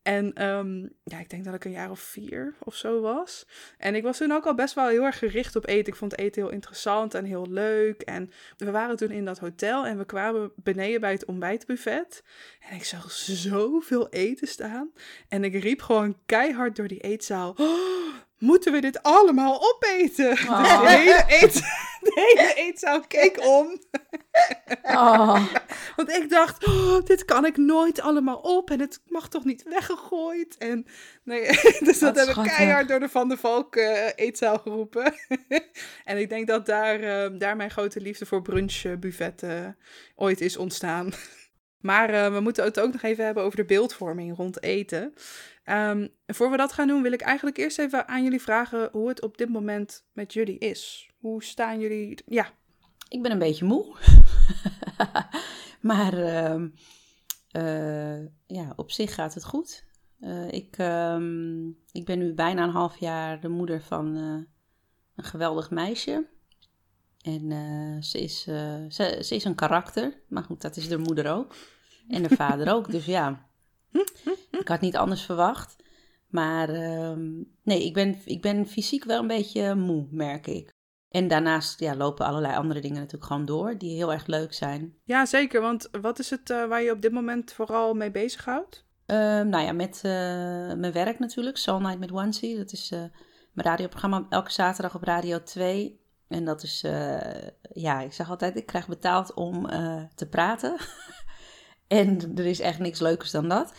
En 0.10 0.48
um, 0.48 0.90
ja, 1.04 1.20
ik 1.20 1.30
denk 1.30 1.44
dat 1.44 1.54
ik 1.54 1.66
een 1.66 1.72
jaar 1.72 1.92
of 1.92 2.00
vier 2.00 2.56
of 2.60 2.76
zo 2.76 3.02
was. 3.02 3.46
En 3.78 3.96
ik 3.96 4.04
was 4.04 4.18
toen 4.18 4.32
ook 4.32 4.46
al 4.46 4.56
best 4.56 4.74
wel 4.74 4.88
heel 4.88 5.04
erg 5.04 5.18
gericht 5.18 5.56
op 5.56 5.68
eten. 5.68 5.94
Ik 5.94 6.00
vond 6.00 6.18
eten 6.18 6.42
heel 6.42 6.52
interessant 6.52 7.14
en 7.14 7.26
heel 7.26 7.46
leuk. 7.50 8.02
En 8.02 8.32
we 8.58 8.72
waren 8.72 8.96
toen 8.96 9.12
in 9.12 9.26
dat 9.26 9.40
hotel 9.40 9.86
en 9.86 9.98
we 9.98 10.06
kwamen 10.06 10.52
beneden 10.56 11.02
bij 11.02 11.12
het 11.12 11.26
ontbijtbuffet. 11.26 12.24
En 12.70 12.76
ik 12.76 12.84
zag 12.84 13.12
zoveel 13.12 14.10
eten 14.10 14.48
staan. 14.48 14.92
En 15.28 15.44
ik 15.44 15.62
riep 15.62 15.82
gewoon 15.82 16.18
keihard 16.26 16.76
door 16.76 16.88
die 16.88 17.02
eetzaal. 17.02 17.54
Oh, 17.58 18.16
moeten 18.40 18.72
we 18.72 18.82
dit 18.82 19.04
allemaal 19.04 19.74
opeten? 19.74 20.32
Oh. 20.32 20.60
Dus 20.60 20.80
de 20.80 20.98
hele, 20.98 21.24
eet, 21.28 21.54
de 22.08 22.12
hele 22.14 22.54
eetzaal 22.54 23.02
keek 23.08 23.46
om. 23.46 23.82
Oh. 24.84 25.46
Want 25.96 26.10
ik 26.10 26.30
dacht, 26.30 26.66
oh, 26.66 27.06
dit 27.06 27.26
kan 27.26 27.46
ik 27.46 27.58
nooit 27.58 28.02
allemaal 28.02 28.38
op 28.38 28.70
en 28.70 28.80
het 28.80 29.02
mag 29.06 29.30
toch 29.30 29.46
niet 29.46 29.64
weggegooid. 29.64 30.58
En 30.58 30.86
nee, 31.24 31.46
dus 31.80 32.00
dat, 32.00 32.16
dat 32.16 32.28
heb 32.28 32.36
ik 32.36 32.52
keihard 32.52 32.88
door 32.88 33.00
de 33.00 33.10
Van 33.10 33.28
der 33.28 33.38
Valk 33.38 33.76
uh, 33.76 34.08
eetzaal 34.16 34.58
geroepen. 34.58 35.14
en 36.06 36.18
ik 36.18 36.30
denk 36.30 36.48
dat 36.48 36.66
daar, 36.66 37.00
uh, 37.00 37.40
daar 37.40 37.56
mijn 37.56 37.72
grote 37.72 38.02
liefde 38.02 38.26
voor 38.26 38.42
brunchbuffetten 38.42 39.62
uh, 39.62 39.68
ooit 40.16 40.42
is 40.42 40.58
ontstaan. 40.58 41.14
Maar 41.80 42.14
uh, 42.14 42.34
we 42.34 42.40
moeten 42.40 42.64
het 42.64 42.80
ook 42.80 42.92
nog 42.92 43.02
even 43.02 43.26
hebben 43.26 43.44
over 43.44 43.58
de 43.58 43.66
beeldvorming 43.66 44.36
rond 44.36 44.64
eten. 44.64 45.14
Um, 45.70 46.10
voor 46.26 46.52
we 46.52 46.58
dat 46.58 46.74
gaan 46.74 46.88
doen, 46.88 47.02
wil 47.02 47.12
ik 47.12 47.22
eigenlijk 47.22 47.58
eerst 47.58 47.80
even 47.80 48.08
aan 48.08 48.24
jullie 48.24 48.42
vragen 48.42 48.90
hoe 48.92 49.08
het 49.08 49.22
op 49.22 49.38
dit 49.38 49.50
moment 49.50 50.06
met 50.14 50.34
jullie 50.34 50.58
is. 50.58 51.10
Hoe 51.18 51.44
staan 51.44 51.80
jullie? 51.80 52.22
Ja. 52.26 52.50
Ik 53.08 53.22
ben 53.22 53.32
een 53.32 53.40
beetje 53.40 53.66
moe. 53.66 53.96
maar 55.82 56.14
uh, 56.14 56.64
uh, 57.52 58.26
ja, 58.48 58.74
op 58.76 58.92
zich 58.92 59.14
gaat 59.14 59.34
het 59.34 59.46
goed. 59.46 59.86
Uh, 60.20 60.52
ik, 60.52 60.78
um, 60.78 61.78
ik 61.92 62.06
ben 62.06 62.20
nu 62.20 62.34
bijna 62.34 62.64
een 62.64 62.70
half 62.70 62.98
jaar 62.98 63.42
de 63.42 63.50
moeder 63.50 63.82
van 63.82 64.18
uh, 64.18 64.44
een 65.16 65.24
geweldig 65.24 65.70
meisje. 65.70 66.28
En 67.22 68.04
ze, 68.04 68.20
is, 68.20 68.42
ze 69.28 69.36
is 69.36 69.44
een 69.44 69.56
karakter. 69.56 70.22
Maar 70.28 70.44
goed, 70.44 70.62
dat 70.62 70.76
is 70.76 70.88
de 70.88 70.98
moeder 70.98 71.32
ook. 71.32 71.56
En 72.08 72.24
de 72.24 72.36
vader 72.36 72.74
ook. 72.74 72.92
Dus 72.92 73.06
ja, 73.06 73.49
ik 74.62 74.68
had 74.68 74.82
niet 74.82 74.98
anders 74.98 75.22
verwacht. 75.22 75.76
Maar 76.28 76.70
ehm, 76.70 77.44
nee, 77.64 77.86
ik 77.86 77.94
ben, 77.94 78.18
ik 78.26 78.42
ben 78.42 78.68
fysiek 78.68 79.04
wel 79.04 79.20
een 79.20 79.28
beetje 79.28 79.76
moe, 79.76 80.08
merk 80.12 80.48
ik. 80.48 80.78
En 81.10 81.28
daarnaast 81.28 81.80
ja, 81.80 81.96
lopen 81.96 82.26
allerlei 82.26 82.56
andere 82.56 82.80
dingen 82.82 82.98
natuurlijk 82.98 83.26
gewoon 83.26 83.46
door, 83.46 83.78
die 83.78 83.96
heel 83.96 84.14
erg 84.14 84.26
leuk 84.26 84.54
zijn. 84.54 84.96
Ja, 85.04 85.26
zeker. 85.26 85.62
Want 85.62 85.90
wat 86.02 86.20
is 86.20 86.30
het 86.30 86.50
uh, 86.50 86.68
waar 86.68 86.82
je 86.82 86.92
op 86.92 87.02
dit 87.02 87.12
moment 87.12 87.54
vooral 87.54 87.94
mee 87.94 88.12
bezighoudt? 88.12 88.88
Uh, 89.08 89.18
nou 89.42 89.64
ja, 89.64 89.72
met 89.72 89.96
uh, 89.96 90.12
mijn 90.74 90.92
werk 90.92 91.20
natuurlijk. 91.20 91.58
Soul 91.58 91.80
Night 91.80 92.00
met 92.00 92.12
Onesie. 92.12 92.58
Dat 92.58 92.72
is 92.72 92.92
eh, 92.92 93.00
mijn 93.54 93.68
radioprogramma 93.68 94.26
elke 94.30 94.52
zaterdag 94.52 94.96
op 94.96 95.04
Radio 95.04 95.44
2. 95.44 96.00
En 96.28 96.46
dat 96.46 96.64
is, 96.64 96.82
ja, 97.74 98.00
ik 98.02 98.14
zeg 98.14 98.30
altijd, 98.30 98.56
ik 98.56 98.66
krijg 98.66 98.88
betaald 98.88 99.34
om 99.34 99.68
te 100.16 100.28
praten. 100.30 100.76
en 101.90 102.32
er 102.36 102.46
is 102.46 102.60
echt 102.60 102.80
niks 102.80 103.00
leukers 103.00 103.32
dan 103.32 103.50
dat. 103.50 103.74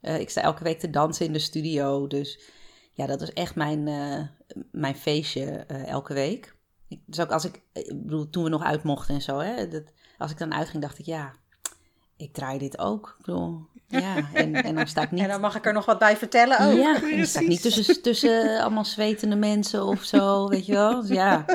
ik 0.00 0.30
sta 0.30 0.40
elke 0.40 0.64
week 0.64 0.78
te 0.78 0.90
dansen 0.90 1.26
in 1.26 1.32
de 1.32 1.38
studio. 1.38 2.06
Dus 2.06 2.40
ja, 2.92 3.06
dat 3.06 3.20
is 3.20 3.32
echt 3.32 3.54
mijn, 3.54 3.84
mijn 4.70 4.96
feestje 4.96 5.46
elke 5.66 6.14
week 6.14 6.54
dus 7.06 7.20
ook 7.20 7.30
als 7.30 7.44
ik, 7.44 7.62
ik 7.72 8.02
bedoel, 8.02 8.30
toen 8.30 8.44
we 8.44 8.50
nog 8.50 8.62
uit 8.62 8.82
mochten 8.82 9.14
en 9.14 9.22
zo, 9.22 9.38
hè, 9.38 9.68
dat, 9.68 9.92
als 10.18 10.30
ik 10.30 10.38
dan 10.38 10.54
uitging, 10.54 10.82
dacht 10.82 10.98
ik, 10.98 11.06
ja, 11.06 11.34
ik 12.22 12.32
draai 12.32 12.58
dit 12.58 12.78
ook. 12.78 13.16
Ik 13.18 13.24
bedoel, 13.24 13.66
ja, 14.00 14.16
en, 14.32 14.54
en 14.54 14.74
dan 14.74 14.86
sta 14.86 15.02
ik 15.02 15.10
niet... 15.12 15.22
En 15.22 15.28
dan 15.28 15.40
mag 15.40 15.56
ik 15.56 15.66
er 15.66 15.72
nog 15.72 15.84
wat 15.84 15.98
bij 15.98 16.16
vertellen 16.16 16.60
ook. 16.60 16.76
Ja, 16.76 17.02
en 17.10 17.16
dan 17.16 17.26
sta 17.26 17.40
ik 17.40 17.48
niet 17.48 17.62
tussen, 17.62 18.02
tussen 18.02 18.60
allemaal 18.60 18.84
zwetende 18.84 19.36
mensen 19.36 19.84
of 19.84 20.02
zo, 20.02 20.48
weet 20.48 20.66
je 20.66 20.72
wel. 20.72 21.00
Dus 21.00 21.10
ja. 21.10 21.44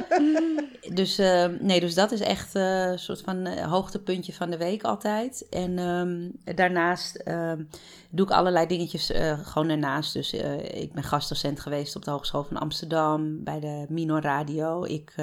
Dus, 0.94 1.20
uh, 1.20 1.46
nee, 1.60 1.80
dus 1.80 1.94
dat 1.94 2.12
is 2.12 2.20
echt 2.20 2.56
uh, 2.56 2.86
een 2.86 3.00
soort 3.00 3.22
van 3.22 3.48
uh, 3.48 3.72
hoogtepuntje 3.72 4.34
van 4.34 4.50
de 4.50 4.58
week 4.58 4.84
altijd. 4.84 5.50
En 5.50 5.80
um, 5.80 6.32
daarnaast 6.56 7.16
ehm, 7.16 7.64
doe 8.10 8.26
ik 8.26 8.32
allerlei 8.32 8.68
dingetjes 8.68 9.12
gewoon 9.44 9.70
ernaast. 9.70 10.14
Dus 10.14 10.34
ik 10.74 10.94
ben 10.94 11.04
gastdocent 11.04 11.60
geweest 11.60 11.96
op 11.96 12.06
de 12.06 12.12
Hogeschool 12.12 12.44
van 12.44 12.58
Amsterdam, 12.58 13.44
bij 13.44 13.60
de 13.60 13.86
Minor 13.90 14.22
Radio. 14.22 14.84
Ik 14.84 15.14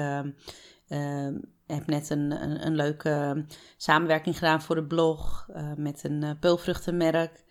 heb 1.67 1.87
net 1.87 2.09
een, 2.09 2.43
een, 2.43 2.65
een, 2.65 2.75
leuke 2.75 3.45
samenwerking 3.77 4.37
gedaan 4.37 4.61
voor 4.61 4.75
de 4.75 4.85
blog 4.85 5.47
uh, 5.49 5.73
met 5.75 6.03
een 6.03 6.23
uh, 6.23 6.31
peulvruchtenmerk. 6.39 7.43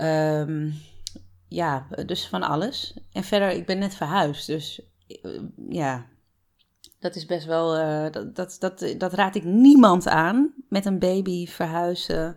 Um, 0.00 0.74
ja, 1.48 1.86
dus 2.06 2.26
van 2.26 2.42
alles. 2.42 2.96
En 3.12 3.24
verder, 3.24 3.50
ik 3.50 3.66
ben 3.66 3.78
net 3.78 3.94
verhuisd, 3.94 4.46
dus 4.46 4.80
uh, 5.22 5.42
ja, 5.68 6.06
dat 6.98 7.16
is 7.16 7.26
best 7.26 7.46
wel. 7.46 7.72
dat, 8.10 8.36
dat, 8.36 8.56
dat, 8.60 8.94
dat 8.98 9.12
raad 9.12 9.34
ik 9.34 9.44
niemand 9.44 10.08
aan. 10.08 10.54
Met 10.68 10.86
een 10.86 10.98
baby 10.98 11.46
verhuizen 11.46 12.36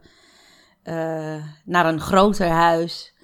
naar 1.63 1.86
een 1.86 2.00
groter 2.00 2.48
huis 2.48 3.16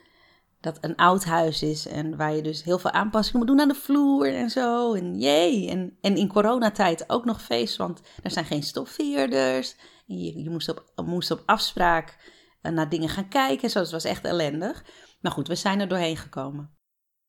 dat 0.63 0.77
een 0.82 0.96
oud 0.96 1.24
huis 1.24 1.62
is 1.62 1.88
en 1.88 2.17
waar 2.17 2.36
je 2.36 2.41
dus 2.41 2.63
heel 2.63 2.79
veel 2.79 2.91
aanpassingen 2.91 3.39
moet 3.39 3.48
doen 3.48 3.60
aan 3.60 3.67
de 3.67 3.74
vloer 3.74 4.27
en 4.27 4.50
zo. 4.50 4.93
En 4.93 5.20
jee, 5.20 5.70
en, 5.70 5.98
en 6.01 6.17
in 6.17 6.27
coronatijd 6.27 7.10
ook 7.10 7.25
nog 7.25 7.41
feest, 7.41 7.77
want 7.77 8.01
er 8.22 8.32
zijn 8.32 8.46
geen 8.46 8.63
stofveerders. 8.63 9.75
Je, 10.05 10.43
je 10.43 10.50
moest, 10.50 10.70
op, 10.70 11.05
moest 11.05 11.32
op 11.32 11.43
afspraak 11.46 12.17
uh, 12.62 12.72
naar 12.72 12.89
dingen 12.89 13.10
gaan 13.10 13.27
kijken, 13.27 13.70
zo. 13.70 13.79
Het 13.79 13.91
was 13.91 14.03
echt 14.03 14.25
ellendig. 14.25 14.86
Maar 15.22 15.32
goed, 15.32 15.48
we 15.48 15.55
zijn 15.55 15.79
er 15.79 15.88
doorheen 15.88 16.17
gekomen. 16.17 16.77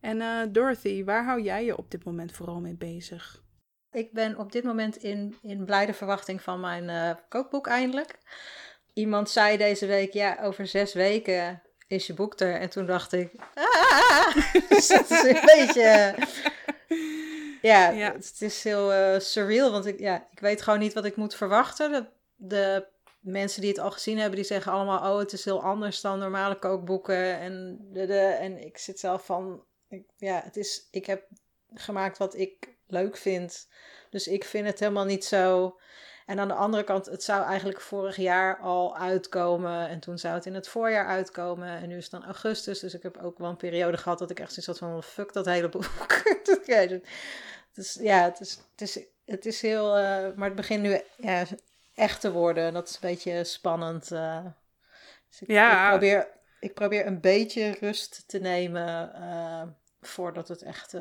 En 0.01 0.17
uh, 0.17 0.41
Dorothy, 0.53 1.05
waar 1.05 1.25
hou 1.25 1.43
jij 1.43 1.65
je 1.65 1.77
op 1.77 1.91
dit 1.91 2.05
moment 2.05 2.33
vooral 2.33 2.61
mee 2.61 2.77
bezig? 2.77 3.43
Ik 3.91 4.13
ben 4.13 4.39
op 4.39 4.53
dit 4.53 4.65
moment 4.65 4.97
in, 4.97 5.37
in 5.43 5.65
blijde 5.65 5.95
verwachting 5.95 6.43
van 6.43 6.61
mijn 6.61 6.85
uh, 6.85 7.11
kookboek 7.29 7.67
eindelijk. 7.67 8.19
Iemand 8.93 9.31
zei 9.31 9.57
deze 9.57 9.87
week, 9.87 10.13
ja, 10.13 10.39
over 10.43 10.67
zes 10.67 10.93
weken 10.93 11.63
is 11.87 12.07
je 12.07 12.15
boek 12.15 12.41
er? 12.41 12.61
En 12.61 12.71
toen 12.71 12.87
dacht 12.87 13.13
ik, 13.13 13.33
ah, 13.55 14.37
dus 14.69 14.87
dat 14.87 15.11
is 15.11 15.23
een 15.23 15.41
beetje... 15.57 16.15
Ja, 17.63 17.91
ja, 17.91 18.13
het 18.13 18.41
is 18.41 18.65
heel 18.65 18.93
uh, 18.93 19.19
surreal, 19.19 19.71
want 19.71 19.87
ik, 19.87 19.99
ja, 19.99 20.29
ik 20.31 20.41
weet 20.41 20.63
gewoon 20.63 20.79
niet 20.79 20.93
wat 20.93 21.05
ik 21.05 21.17
moet 21.17 21.35
verwachten. 21.35 21.93
De, 21.93 22.07
de, 22.37 22.87
mensen 23.21 23.61
die 23.61 23.71
het 23.71 23.79
al 23.79 23.91
gezien 23.91 24.19
hebben, 24.19 24.37
die 24.37 24.45
zeggen 24.45 24.73
allemaal... 24.73 25.13
oh, 25.13 25.19
het 25.19 25.33
is 25.33 25.45
heel 25.45 25.63
anders 25.63 26.01
dan 26.01 26.19
normale 26.19 26.59
kookboeken. 26.59 27.39
En, 27.39 27.79
de, 27.93 28.07
de, 28.07 28.21
en 28.21 28.65
ik 28.65 28.79
zit 28.79 28.99
zelf 29.01 29.25
van... 29.25 29.65
Ik, 29.89 30.05
ja, 30.17 30.41
het 30.45 30.57
is, 30.57 30.89
ik 30.91 31.07
heb 31.07 31.27
gemaakt 31.75 32.19
wat 32.19 32.37
ik 32.37 32.77
leuk 32.87 33.17
vind. 33.17 33.69
Dus 34.11 34.27
ik 34.27 34.45
vind 34.45 34.67
het 34.67 34.81
helemaal 34.81 35.05
niet 35.05 35.25
zo... 35.25 35.77
En 36.27 36.39
aan 36.39 36.49
de 36.49 36.55
andere 36.55 36.85
kant, 36.85 37.07
het 37.07 37.23
zou 37.23 37.45
eigenlijk 37.45 37.81
vorig 37.81 38.17
jaar 38.17 38.59
al 38.59 38.97
uitkomen. 38.97 39.89
En 39.89 40.01
toen 40.01 40.19
zou 40.19 40.35
het 40.35 40.47
in 40.47 40.55
het 40.55 40.69
voorjaar 40.69 41.07
uitkomen. 41.07 41.69
En 41.69 41.89
nu 41.89 41.97
is 41.97 42.03
het 42.03 42.13
dan 42.13 42.25
augustus. 42.25 42.79
Dus 42.79 42.95
ik 42.95 43.03
heb 43.03 43.17
ook 43.17 43.39
wel 43.39 43.49
een 43.49 43.57
periode 43.57 43.97
gehad 43.97 44.19
dat 44.19 44.31
ik 44.31 44.41
echt 44.41 44.53
zoiets 44.53 44.67
had 44.67 44.91
van... 44.91 45.03
fuck 45.03 45.33
dat 45.33 45.47
hele 45.47 45.69
boek. 45.69 46.23
dus 47.75 47.95
ja, 48.01 48.23
het 48.23 48.41
is, 48.41 48.59
het 48.71 48.81
is, 48.81 48.99
het 49.25 49.47
is 49.47 49.63
heel... 49.63 49.99
Uh, 49.99 50.35
maar 50.35 50.47
het 50.47 50.55
begint 50.55 50.83
nu 50.83 51.01
ja, 51.17 51.45
echt 51.95 52.21
te 52.21 52.33
worden. 52.33 52.73
Dat 52.73 52.89
is 52.89 52.95
een 52.95 53.11
beetje 53.11 53.45
spannend. 53.45 54.13
Uh, 54.13 54.45
dus 55.29 55.41
ik, 55.41 55.49
ja. 55.49 55.85
ik, 55.85 55.91
probeer, 55.91 56.29
ik 56.61 56.75
probeer 56.75 57.07
een 57.07 57.21
beetje 57.21 57.77
rust 57.81 58.25
te 58.27 58.39
nemen... 58.39 59.13
Uh, 59.19 59.63
voordat 60.01 60.49
het 60.49 60.63
echt 60.63 60.95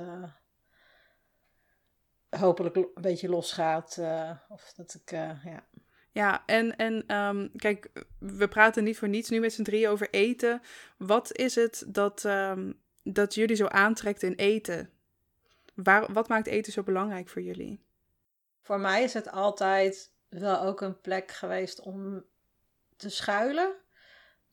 hopelijk 2.40 2.76
een 2.76 2.90
beetje 2.94 3.30
losgaat. 3.30 3.98
Uh, 4.00 4.32
of 4.50 4.74
dat 4.76 4.94
ik, 4.94 5.12
uh, 5.12 5.46
ja. 5.46 5.64
Ja, 6.12 6.44
en, 6.46 6.76
en 6.76 7.16
um, 7.16 7.52
kijk, 7.56 8.06
we 8.20 8.48
praten 8.48 8.84
niet 8.84 8.98
voor 8.98 9.08
niets 9.08 9.30
nu 9.30 9.40
met 9.40 9.54
z'n 9.54 9.64
drie 9.64 9.90
over 9.90 10.10
eten. 10.10 10.62
Wat 10.98 11.38
is 11.38 11.56
het 11.56 11.84
dat, 11.88 12.24
um, 12.24 12.80
dat 13.04 13.34
jullie 13.34 13.56
zo 13.56 13.66
aantrekt 13.66 14.24
in 14.24 14.34
eten? 14.34 14.90
Waar, 15.74 16.14
wat 16.14 16.28
maakt 16.28 16.48
eten 16.48 16.74
zo 16.74 16.84
belangrijk 16.84 17.30
voor 17.30 17.42
jullie? 17.42 17.86
Voor 18.62 18.80
mij 18.80 19.04
is 19.04 19.14
het 19.14 19.32
altijd 19.32 20.12
wel 20.30 20.62
ook 20.62 20.82
een 20.82 21.02
plek 21.02 21.32
geweest 21.32 21.80
om 21.80 22.26
te 22.98 23.10
schuilen. 23.10 23.76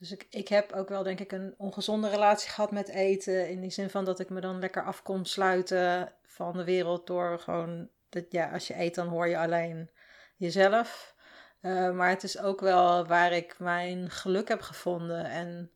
Dus 0.00 0.12
ik, 0.12 0.26
ik 0.30 0.48
heb 0.48 0.72
ook 0.72 0.88
wel, 0.88 1.02
denk 1.02 1.20
ik, 1.20 1.32
een 1.32 1.54
ongezonde 1.58 2.08
relatie 2.08 2.50
gehad 2.50 2.70
met 2.70 2.88
eten. 2.88 3.48
In 3.48 3.60
die 3.60 3.70
zin 3.70 3.90
van 3.90 4.04
dat 4.04 4.20
ik 4.20 4.30
me 4.30 4.40
dan 4.40 4.58
lekker 4.58 4.84
af 4.84 5.02
kon 5.02 5.24
sluiten 5.24 6.12
van 6.26 6.52
de 6.52 6.64
wereld 6.64 7.06
door 7.06 7.38
gewoon. 7.38 7.88
Dat, 8.08 8.24
ja, 8.28 8.52
als 8.52 8.66
je 8.66 8.78
eet, 8.78 8.94
dan 8.94 9.08
hoor 9.08 9.28
je 9.28 9.38
alleen 9.38 9.90
jezelf. 10.36 11.14
Uh, 11.62 11.90
maar 11.90 12.08
het 12.08 12.22
is 12.22 12.38
ook 12.38 12.60
wel 12.60 13.06
waar 13.06 13.32
ik 13.32 13.58
mijn 13.58 14.10
geluk 14.10 14.48
heb 14.48 14.60
gevonden. 14.60 15.24
En 15.24 15.70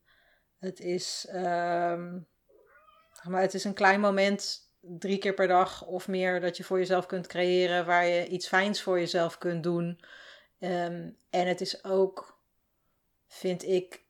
het 0.59 0.79
is, 0.79 1.27
uh, 1.29 2.03
maar 3.23 3.41
het 3.41 3.53
is 3.53 3.63
een 3.63 3.73
klein 3.73 3.99
moment, 3.99 4.71
drie 4.79 5.17
keer 5.17 5.33
per 5.33 5.47
dag 5.47 5.85
of 5.85 6.07
meer, 6.07 6.39
dat 6.39 6.57
je 6.57 6.63
voor 6.63 6.77
jezelf 6.77 7.05
kunt 7.05 7.27
creëren. 7.27 7.85
Waar 7.85 8.05
je 8.05 8.27
iets 8.27 8.47
fijns 8.47 8.81
voor 8.81 8.99
jezelf 8.99 9.37
kunt 9.37 9.63
doen. 9.63 9.99
Um, 10.59 11.17
en 11.29 11.47
het 11.47 11.61
is 11.61 11.83
ook, 11.83 12.39
vind 13.27 13.63
ik, 13.63 14.03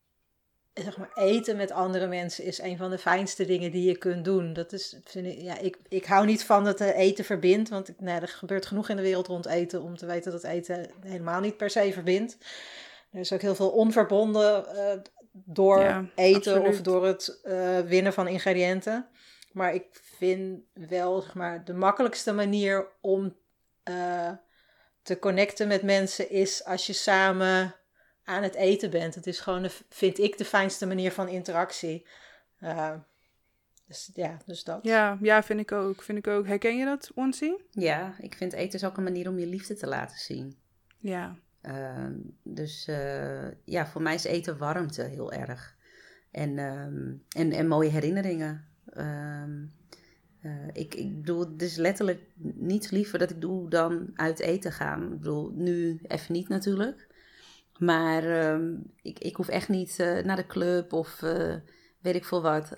zeg 0.83 0.97
maar, 0.97 1.11
eten 1.13 1.55
met 1.55 1.71
andere 1.71 2.07
mensen 2.07 2.43
is 2.43 2.59
een 2.59 2.77
van 2.77 2.89
de 2.89 2.97
fijnste 2.97 3.45
dingen 3.45 3.71
die 3.71 3.87
je 3.87 3.97
kunt 3.97 4.25
doen. 4.25 4.53
Dat 4.53 4.73
is, 4.73 4.95
vind 5.03 5.25
ik, 5.25 5.41
ja, 5.41 5.57
ik, 5.57 5.77
ik 5.87 6.05
hou 6.05 6.25
niet 6.25 6.43
van 6.43 6.63
dat 6.63 6.79
eten 6.79 7.25
verbindt, 7.25 7.69
want 7.69 7.87
ik, 7.87 7.99
nee, 7.99 8.19
er 8.19 8.27
gebeurt 8.27 8.65
genoeg 8.65 8.89
in 8.89 8.95
de 8.95 9.01
wereld 9.01 9.27
rond 9.27 9.45
eten 9.45 9.81
om 9.81 9.97
te 9.97 10.05
weten 10.05 10.31
dat 10.31 10.43
eten 10.43 10.89
helemaal 11.01 11.39
niet 11.39 11.57
per 11.57 11.69
se 11.69 11.93
verbindt. 11.93 12.37
Er 13.11 13.19
is 13.19 13.33
ook 13.33 13.41
heel 13.41 13.55
veel 13.55 13.69
onverbonden 13.69 14.65
uh, 14.75 14.91
door 15.31 16.09
eten 16.15 16.61
of 16.61 16.81
door 16.81 17.05
het 17.05 17.39
uh, 17.43 17.79
winnen 17.79 18.13
van 18.13 18.27
ingrediënten. 18.27 19.07
Maar 19.51 19.73
ik 19.73 19.85
vind 19.91 20.59
wel 20.73 21.21
zeg 21.21 21.33
maar, 21.33 21.65
de 21.65 21.73
makkelijkste 21.73 22.33
manier 22.33 22.87
om 23.01 23.35
uh, 23.89 24.31
te 25.01 25.19
connecten 25.19 25.67
met 25.67 25.81
mensen 25.81 26.29
is 26.29 26.63
als 26.63 26.85
je 26.85 26.93
samen 26.93 27.75
aan 28.25 28.43
het 28.43 28.55
eten 28.55 28.89
bent. 28.89 29.15
Het 29.15 29.27
is 29.27 29.39
gewoon, 29.39 29.61
de, 29.61 29.71
vind 29.89 30.19
ik, 30.19 30.37
de 30.37 30.45
fijnste 30.45 30.85
manier 30.85 31.11
van 31.11 31.27
interactie. 31.27 32.07
Uh, 32.59 32.91
dus 33.87 34.11
ja, 34.13 34.37
dus 34.45 34.63
dat. 34.63 34.79
Ja, 34.83 35.17
ja, 35.21 35.43
vind 35.43 35.59
ik 35.59 35.71
ook. 35.71 36.01
Vind 36.01 36.17
ik 36.17 36.27
ook. 36.27 36.47
Herken 36.47 36.77
je 36.77 36.85
dat, 36.85 37.11
Onsie? 37.15 37.65
Ja, 37.71 38.15
ik 38.19 38.35
vind 38.35 38.53
eten 38.53 38.79
is 38.79 38.85
ook 38.85 38.97
een 38.97 39.03
manier 39.03 39.29
om 39.29 39.39
je 39.39 39.47
liefde 39.47 39.75
te 39.75 39.87
laten 39.87 40.17
zien. 40.17 40.55
Ja. 40.99 41.35
Uh, 41.61 42.07
dus 42.43 42.87
uh, 42.87 43.47
ja, 43.65 43.87
voor 43.87 44.01
mij 44.01 44.13
is 44.13 44.23
eten 44.23 44.57
warmte 44.57 45.01
heel 45.01 45.31
erg. 45.31 45.75
En, 46.31 46.57
um, 46.57 47.23
en, 47.29 47.51
en 47.51 47.67
mooie 47.67 47.89
herinneringen. 47.89 48.67
Um, 48.97 49.73
ik, 50.73 50.95
ik 50.95 51.15
bedoel, 51.15 51.39
het 51.39 51.61
is 51.61 51.75
letterlijk 51.75 52.21
niets 52.53 52.89
liever 52.89 53.19
dat 53.19 53.29
ik 53.29 53.41
doe 53.41 53.69
dan 53.69 54.11
uit 54.15 54.39
eten 54.39 54.71
gaan. 54.71 55.03
Ik 55.03 55.19
bedoel, 55.19 55.51
nu 55.55 55.99
even 56.03 56.33
niet 56.33 56.47
natuurlijk. 56.47 57.07
Maar 57.77 58.23
uh, 58.23 58.77
ik, 59.01 59.19
ik 59.19 59.35
hoef 59.35 59.47
echt 59.47 59.69
niet 59.69 59.97
uh, 59.99 60.23
naar 60.23 60.35
de 60.35 60.47
club 60.47 60.93
of 60.93 61.21
uh, 61.21 61.55
weet 62.01 62.15
ik 62.15 62.25
veel 62.25 62.41
wat. 62.41 62.77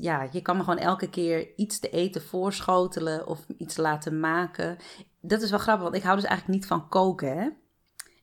Ja, 0.00 0.28
je 0.32 0.42
kan 0.42 0.56
me 0.56 0.62
gewoon 0.62 0.78
elke 0.78 1.10
keer 1.10 1.48
iets 1.56 1.78
te 1.78 1.90
eten 1.90 2.22
voorschotelen 2.22 3.26
of 3.26 3.44
iets 3.58 3.76
laten 3.76 4.20
maken. 4.20 4.76
dat 5.20 5.42
is 5.42 5.50
wel 5.50 5.58
grappig, 5.58 5.82
want 5.82 5.96
ik 5.96 6.02
hou 6.02 6.16
dus 6.16 6.24
eigenlijk 6.24 6.58
niet 6.58 6.68
van 6.68 6.88
koken, 6.88 7.38
hè. 7.38 7.48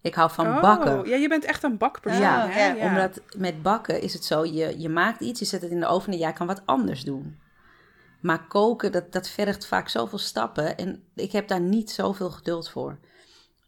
Ik 0.01 0.15
hou 0.15 0.31
van 0.31 0.47
oh, 0.47 0.61
bakken. 0.61 1.09
Ja, 1.09 1.15
je 1.15 1.27
bent 1.27 1.45
echt 1.45 1.63
een 1.63 1.77
bakpersoon, 1.77 2.21
Ja, 2.21 2.47
hè? 2.47 2.65
ja, 2.67 2.89
Omdat 2.89 3.21
met 3.37 3.61
bakken 3.61 4.01
is 4.01 4.13
het 4.13 4.25
zo, 4.25 4.45
je, 4.45 4.79
je 4.79 4.89
maakt 4.89 5.21
iets, 5.21 5.39
je 5.39 5.45
zet 5.45 5.61
het 5.61 5.71
in 5.71 5.79
de 5.79 5.85
oven 5.87 6.13
en 6.13 6.19
jij 6.19 6.33
kan 6.33 6.47
wat 6.47 6.61
anders 6.65 7.03
doen. 7.03 7.39
Maar 8.21 8.47
koken, 8.47 8.91
dat, 8.91 9.11
dat 9.11 9.29
vergt 9.29 9.67
vaak 9.67 9.89
zoveel 9.89 10.17
stappen 10.17 10.77
en 10.77 11.03
ik 11.15 11.31
heb 11.31 11.47
daar 11.47 11.59
niet 11.59 11.91
zoveel 11.91 12.29
geduld 12.29 12.69
voor. 12.69 12.99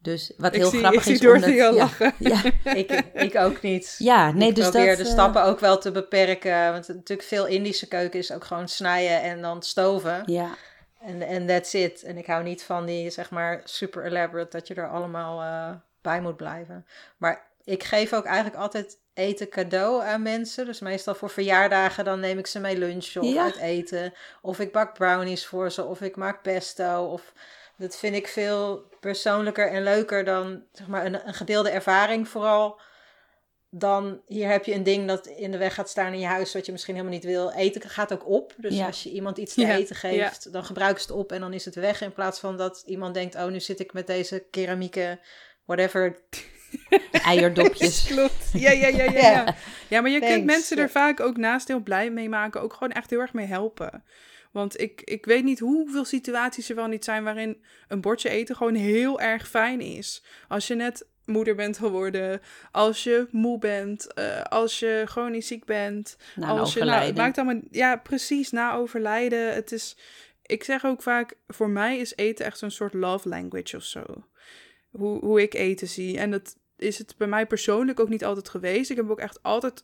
Dus 0.01 0.33
wat 0.37 0.55
heel 0.55 0.69
zie- 0.69 0.79
grappig 0.79 0.99
ik 0.99 1.05
zie 1.05 1.13
is... 1.13 1.19
Dorothy 1.19 1.45
omdat- 1.61 1.73
ja, 1.73 1.73
lachen. 1.73 2.13
Ja, 2.17 2.41
Ik, 2.75 2.91
ik 3.13 3.35
ook 3.35 3.61
niet. 3.61 3.95
ja 3.97 4.31
nee, 4.31 4.49
ik 4.49 4.55
dus 4.55 4.69
probeer 4.69 4.87
dat... 4.87 4.97
de 4.97 5.03
eh, 5.03 5.09
stappen 5.09 5.43
ook 5.43 5.59
wel 5.59 5.77
te 5.77 5.91
beperken. 5.91 6.71
Want 6.71 6.87
natuurlijk 6.87 7.27
veel 7.27 7.45
Indische 7.45 7.87
keuken 7.87 8.19
is 8.19 8.31
ook 8.31 8.43
gewoon 8.43 8.67
snijden 8.67 9.21
en 9.21 9.41
dan 9.41 9.63
stoven. 9.63 10.23
Ja, 10.25 10.49
En 11.01 11.21
en 11.21 11.47
that's 11.47 11.73
it. 11.73 12.03
En 12.03 12.17
ik 12.17 12.25
hou 12.25 12.43
niet 12.43 12.63
van 12.63 12.85
die, 12.85 13.09
zeg 13.09 13.29
maar, 13.29 13.61
super 13.63 14.05
elaborate, 14.05 14.57
dat 14.57 14.67
je 14.67 14.73
er 14.73 14.89
allemaal 14.89 15.41
eh, 15.41 15.75
bij 16.01 16.21
moet 16.21 16.37
blijven. 16.37 16.85
Maar 17.17 17.47
ik 17.63 17.83
geef 17.83 18.13
ook 18.13 18.25
eigenlijk 18.25 18.55
altijd 18.57 18.97
eten 19.13 19.49
cadeau 19.49 20.03
aan 20.03 20.21
mensen. 20.21 20.65
Dus 20.65 20.79
meestal 20.79 21.15
voor 21.15 21.29
verjaardagen, 21.29 22.05
dan 22.05 22.19
neem 22.19 22.37
ik 22.37 22.47
ze 22.47 22.59
mee 22.59 22.77
lunchen 22.77 23.21
of 23.21 23.33
Ja. 23.33 23.43
uit 23.43 23.57
eten. 23.57 24.13
Of 24.41 24.59
ik 24.59 24.71
bak 24.71 24.93
brownies 24.93 25.45
voor 25.45 25.71
ze, 25.71 25.83
of 25.83 26.01
ik 26.01 26.15
maak 26.15 26.41
pesto. 26.41 27.03
Of 27.05 27.33
dat 27.79 27.97
vind 27.97 28.15
ik 28.15 28.27
veel 28.27 28.83
persoonlijker 28.99 29.71
en 29.71 29.83
leuker 29.83 30.23
dan, 30.25 30.63
zeg 30.71 30.87
maar, 30.87 31.05
een, 31.05 31.27
een 31.27 31.33
gedeelde 31.33 31.69
ervaring 31.69 32.27
vooral. 32.27 32.79
Dan 33.71 34.21
hier 34.27 34.49
heb 34.49 34.65
je 34.65 34.73
een 34.73 34.83
ding 34.83 35.07
dat 35.07 35.27
in 35.27 35.51
de 35.51 35.57
weg 35.57 35.73
gaat 35.73 35.89
staan 35.89 36.13
in 36.13 36.19
je 36.19 36.25
huis, 36.25 36.53
wat 36.53 36.65
je 36.65 36.71
misschien 36.71 36.93
helemaal 36.95 37.15
niet 37.15 37.25
wil. 37.25 37.51
Eten 37.51 37.89
gaat 37.89 38.13
ook 38.13 38.27
op. 38.27 38.53
Dus 38.57 38.75
Ja. 38.75 38.85
als 38.85 39.03
je 39.03 39.09
iemand 39.11 39.37
iets 39.37 39.53
te 39.53 39.61
Ja, 39.61 39.75
eten 39.75 39.95
geeft, 39.95 40.53
dan 40.53 40.63
gebruiken 40.65 41.01
ze 41.01 41.07
het 41.07 41.17
op 41.17 41.31
en 41.31 41.39
dan 41.39 41.53
is 41.53 41.65
het 41.65 41.75
weg. 41.75 42.01
In 42.01 42.13
plaats 42.13 42.39
van 42.39 42.57
dat 42.57 42.83
iemand 42.85 43.13
denkt: 43.13 43.35
oh, 43.35 43.45
nu 43.45 43.59
zit 43.59 43.79
ik 43.79 43.93
met 43.93 44.07
deze 44.07 44.45
keramieke, 44.51 45.19
whatever. 45.65 46.19
eierdopjes. 47.11 48.03
Klopt. 48.13 48.49
Ja, 48.53 48.71
ja, 48.71 48.87
ja, 48.87 49.03
ja. 49.03 49.11
Ja. 49.11 49.55
ja. 49.89 50.01
maar 50.01 50.11
je 50.11 50.19
kunt 50.19 50.45
mensen 50.45 50.77
er 50.77 50.83
Ja. 50.83 50.89
vaak 50.89 51.19
ook 51.19 51.37
naast 51.37 51.67
heel 51.67 51.79
blij 51.79 52.09
mee 52.11 52.29
maken. 52.29 52.61
Ook 52.61 52.73
gewoon 52.73 52.91
echt 52.91 53.09
heel 53.09 53.19
erg 53.19 53.33
mee 53.33 53.45
helpen. 53.45 54.03
Want 54.51 54.79
ik, 54.79 55.01
ik 55.01 55.25
weet 55.25 55.43
niet 55.43 55.59
hoeveel 55.59 56.05
situaties 56.05 56.69
er 56.69 56.75
wel 56.75 56.87
niet 56.87 57.03
zijn 57.03 57.23
waarin 57.23 57.63
een 57.87 58.01
bordje 58.01 58.29
eten 58.29 58.55
gewoon 58.55 58.75
heel 58.75 59.19
erg 59.19 59.49
fijn 59.49 59.81
is. 59.81 60.23
Als 60.47 60.67
je 60.67 60.75
net 60.75 61.07
moeder 61.25 61.55
bent 61.55 61.77
geworden, 61.77 62.41
als 62.71 63.03
je 63.03 63.27
moe 63.31 63.59
bent, 63.59 64.13
eh, 64.13 64.41
als 64.41 64.79
je 64.79 65.03
chronisch 65.05 65.47
ziek 65.47 65.65
bent. 65.65 66.17
Als 66.41 66.73
je, 66.73 66.83
nou, 66.83 67.05
het 67.05 67.15
maakt 67.15 67.37
allemaal, 67.37 67.61
ja, 67.71 67.95
precies, 67.95 68.51
na 68.51 68.73
overlijden. 68.73 69.53
Het 69.53 69.71
is, 69.71 69.97
ik 70.41 70.63
zeg 70.63 70.85
ook 70.85 71.01
vaak, 71.01 71.35
voor 71.47 71.69
mij 71.69 71.97
is 71.97 72.15
eten 72.15 72.45
echt 72.45 72.57
zo'n 72.57 72.71
soort 72.71 72.93
love 72.93 73.29
language 73.29 73.75
of 73.75 73.83
zo. 73.83 74.03
Hoe, 74.89 75.19
hoe 75.19 75.41
ik 75.41 75.53
eten 75.53 75.87
zie. 75.87 76.17
En 76.17 76.31
dat 76.31 76.55
is 76.77 76.97
het 76.97 77.15
bij 77.17 77.27
mij 77.27 77.45
persoonlijk 77.45 77.99
ook 77.99 78.09
niet 78.09 78.25
altijd 78.25 78.49
geweest. 78.49 78.89
Ik 78.89 78.97
heb 78.97 79.09
ook 79.09 79.19
echt 79.19 79.43
altijd, 79.43 79.83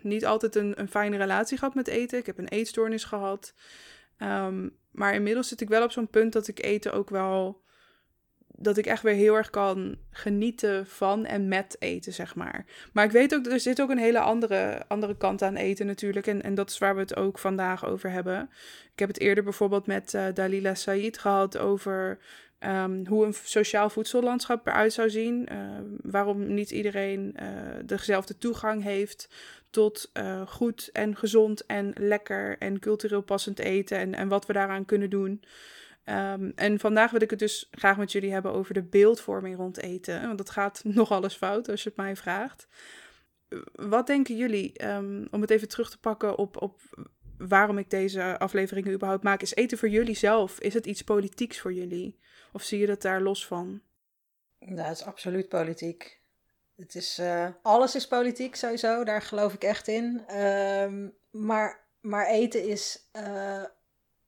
niet 0.00 0.26
altijd 0.26 0.54
een, 0.54 0.80
een 0.80 0.88
fijne 0.88 1.16
relatie 1.16 1.58
gehad 1.58 1.74
met 1.74 1.88
eten. 1.88 2.18
Ik 2.18 2.26
heb 2.26 2.38
een 2.38 2.48
eetstoornis 2.48 3.04
gehad. 3.04 3.54
Ehm, 4.16 4.68
maar 4.90 5.14
inmiddels 5.14 5.48
zit 5.48 5.60
ik 5.60 5.68
wel 5.68 5.82
op 5.82 5.92
zo'n 5.92 6.08
punt 6.08 6.32
dat 6.32 6.48
ik 6.48 6.62
eten 6.62 6.92
ook 6.92 7.10
wel 7.10 7.62
dat 8.60 8.76
ik 8.76 8.86
echt 8.86 9.02
weer 9.02 9.14
heel 9.14 9.34
erg 9.34 9.50
kan 9.50 9.96
genieten 10.10 10.86
van 10.86 11.24
en 11.24 11.48
met 11.48 11.76
eten, 11.78 12.12
zeg 12.12 12.34
maar. 12.34 12.64
Maar 12.92 13.04
ik 13.04 13.10
weet 13.10 13.34
ook, 13.34 13.46
er 13.46 13.60
zit 13.60 13.80
ook 13.80 13.90
een 13.90 13.98
hele 13.98 14.18
andere, 14.18 14.82
andere 14.88 15.16
kant 15.16 15.42
aan 15.42 15.56
eten 15.56 15.86
natuurlijk. 15.86 16.26
En, 16.26 16.42
en 16.42 16.54
dat 16.54 16.70
is 16.70 16.78
waar 16.78 16.94
we 16.94 17.00
het 17.00 17.16
ook 17.16 17.38
vandaag 17.38 17.86
over 17.86 18.10
hebben. 18.10 18.50
Ik 18.92 18.98
heb 18.98 19.08
het 19.08 19.20
eerder 19.20 19.44
bijvoorbeeld 19.44 19.86
met 19.86 20.14
eh, 20.14 20.26
Dalila 20.34 20.74
Said 20.74 21.18
gehad 21.18 21.58
over 21.58 22.18
ehm, 22.58 23.06
hoe 23.06 23.26
een 23.26 23.34
sociaal 23.44 23.90
voedsellandschap 23.90 24.66
eruit 24.66 24.92
zou 24.92 25.10
zien. 25.10 25.46
Eh, 25.46 25.58
waarom 26.02 26.54
niet 26.54 26.70
iedereen 26.70 27.32
eh, 27.34 27.48
dezelfde 27.84 28.38
toegang 28.38 28.82
heeft 28.82 29.28
tot 29.70 30.10
eh, 30.12 30.46
goed 30.46 30.90
en 30.92 31.16
gezond 31.16 31.66
en 31.66 31.92
lekker 31.96 32.58
en 32.58 32.78
cultureel 32.78 33.22
passend 33.22 33.58
eten. 33.58 33.98
En, 33.98 34.14
en 34.14 34.28
wat 34.28 34.46
we 34.46 34.52
daaraan 34.52 34.84
kunnen 34.84 35.10
doen. 35.10 35.42
Ehm, 36.04 36.50
en 36.54 36.78
vandaag 36.78 37.10
wil 37.10 37.22
ik 37.22 37.30
het 37.30 37.38
dus 37.38 37.68
graag 37.70 37.96
met 37.96 38.12
jullie 38.12 38.32
hebben 38.32 38.52
over 38.52 38.74
de 38.74 38.82
beeldvorming 38.82 39.56
rond 39.56 39.78
eten. 39.78 40.22
Want 40.22 40.38
dat 40.38 40.50
gaat 40.50 40.82
nogal 40.98 41.22
eens 41.22 41.36
fout 41.36 41.68
als 41.68 41.82
je 41.82 41.88
het 41.88 41.98
mij 41.98 42.16
vraagt. 42.16 42.68
Wat 43.72 44.06
denken 44.06 44.36
jullie, 44.36 44.72
ehm, 44.72 45.26
om 45.30 45.40
het 45.40 45.50
even 45.50 45.68
terug 45.68 45.90
te 45.90 45.98
pakken 45.98 46.38
op, 46.38 46.62
op 46.62 46.80
waarom 47.38 47.78
ik 47.78 47.90
deze 47.90 48.38
afleveringen 48.38 48.92
überhaupt 48.92 49.22
maak, 49.22 49.42
is 49.42 49.54
eten 49.54 49.78
voor 49.78 49.88
jullie 49.88 50.16
zelf? 50.16 50.60
Is 50.60 50.74
het 50.74 50.86
iets 50.86 51.02
politieks 51.02 51.60
voor 51.60 51.72
jullie? 51.72 52.18
Of 52.52 52.62
zie 52.62 52.78
je 52.78 52.86
dat 52.86 53.02
daar 53.02 53.22
los 53.22 53.46
van? 53.46 53.80
Het 54.58 54.90
is 54.90 55.02
absoluut 55.02 55.48
politiek. 55.48 56.17
Het 56.80 56.94
is, 56.94 57.18
eh, 57.18 57.46
alles 57.62 57.94
is 57.94 58.06
politiek 58.08 58.56
sowieso, 58.56 59.04
daar 59.04 59.22
geloof 59.22 59.54
ik 59.54 59.62
echt 59.64 59.88
in. 59.88 60.22
Ehm, 60.26 61.08
maar, 61.30 61.80
maar 62.00 62.26
eten 62.26 62.68
is 62.68 63.08
eh, 63.12 63.62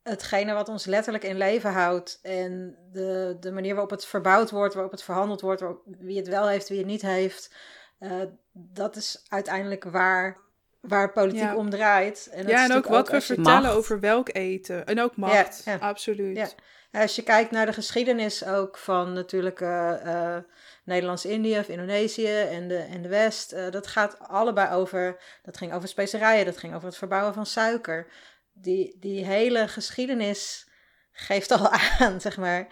hetgene 0.03 0.53
wat 0.53 0.69
ons 0.69 0.85
letterlijk 0.87 1.25
in 1.25 1.37
leven 1.37 1.71
houdt. 1.73 2.19
En 2.23 2.77
de, 2.93 3.37
de 3.41 3.53
manier 3.53 3.73
waarop 3.73 3.91
het 3.91 4.05
verbouwd 4.07 4.51
wordt, 4.51 4.75
waarop 4.75 4.93
het 4.93 5.03
verhandeld 5.03 5.41
wordt, 5.41 5.61
waarop- 5.61 5.83
wie 5.99 6.17
het 6.17 6.29
wel 6.29 6.49
heeft, 6.49 6.69
wie 6.69 6.79
het 6.79 6.87
niet 6.87 7.03
heeft. 7.03 7.55
eh, 7.99 8.13
dat 8.53 8.97
is 8.97 9.25
uiteindelijk 9.29 9.85
waar, 9.85 10.39
waar 10.81 11.13
politiek 11.13 11.41
Ja. 11.43 11.57
om 11.57 11.71
draait. 11.71 12.29
En 12.33 12.43
dat 12.43 12.51
ja, 12.51 12.65
is 12.65 12.71
en 12.71 12.77
ook 12.77 12.87
wat 12.87 13.09
we 13.09 13.21
vertellen 13.21 13.63
Macht. 13.63 13.75
over 13.75 14.01
welk 14.01 14.29
eten. 14.35 14.87
En 14.87 15.01
ook 15.01 15.17
macht, 15.17 15.63
ja. 15.65 15.77
absoluut. 15.77 16.55
Ja. 16.91 17.01
Als 17.01 17.17
je 17.17 17.23
kijkt 17.23 17.51
naar 17.51 17.67
de 17.67 17.73
geschiedenis 17.73 18.45
ook 18.45 18.79
van 18.79 19.13
natuurlijk 19.13 19.61
eh, 19.61 20.37
eh, 20.37 20.43
Nederlands-Indië 20.85 21.59
of 21.59 21.69
Indonesië 21.69 22.41
en 22.41 22.69
de, 22.69 22.77
en 22.77 23.03
de 23.03 23.09
West, 23.09 23.53
eh, 23.53 23.71
dat 23.71 23.87
gaat 23.87 24.19
allebei 24.19 24.75
over, 24.75 25.21
dat 25.43 25.57
ging 25.57 25.73
over 25.73 25.89
specerijen, 25.89 26.45
dat 26.45 26.59
ging 26.59 26.75
over 26.75 26.89
het 26.89 26.97
verbouwen 26.97 27.35
van 27.35 27.47
suiker. 27.47 28.07
Die, 28.53 28.97
die 28.99 29.25
hele 29.25 29.69
geschiedenis 29.69 30.69
geeft 31.13 31.51
al 31.51 31.69
aan, 31.99 32.21
zeg 32.21 32.37
maar. 32.37 32.67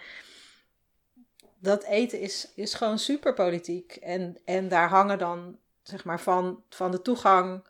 Dat 1.60 1.84
eten 1.84 2.20
is, 2.20 2.52
is 2.54 2.74
gewoon 2.74 2.98
super 2.98 3.34
politiek. 3.34 3.96
En, 3.96 4.40
en 4.44 4.68
daar 4.68 4.88
hangen 4.88 5.18
dan, 5.18 5.58
zeg 5.82 6.04
maar, 6.04 6.20
van, 6.20 6.62
van 6.68 6.90
de 6.90 7.02
toegang 7.02 7.66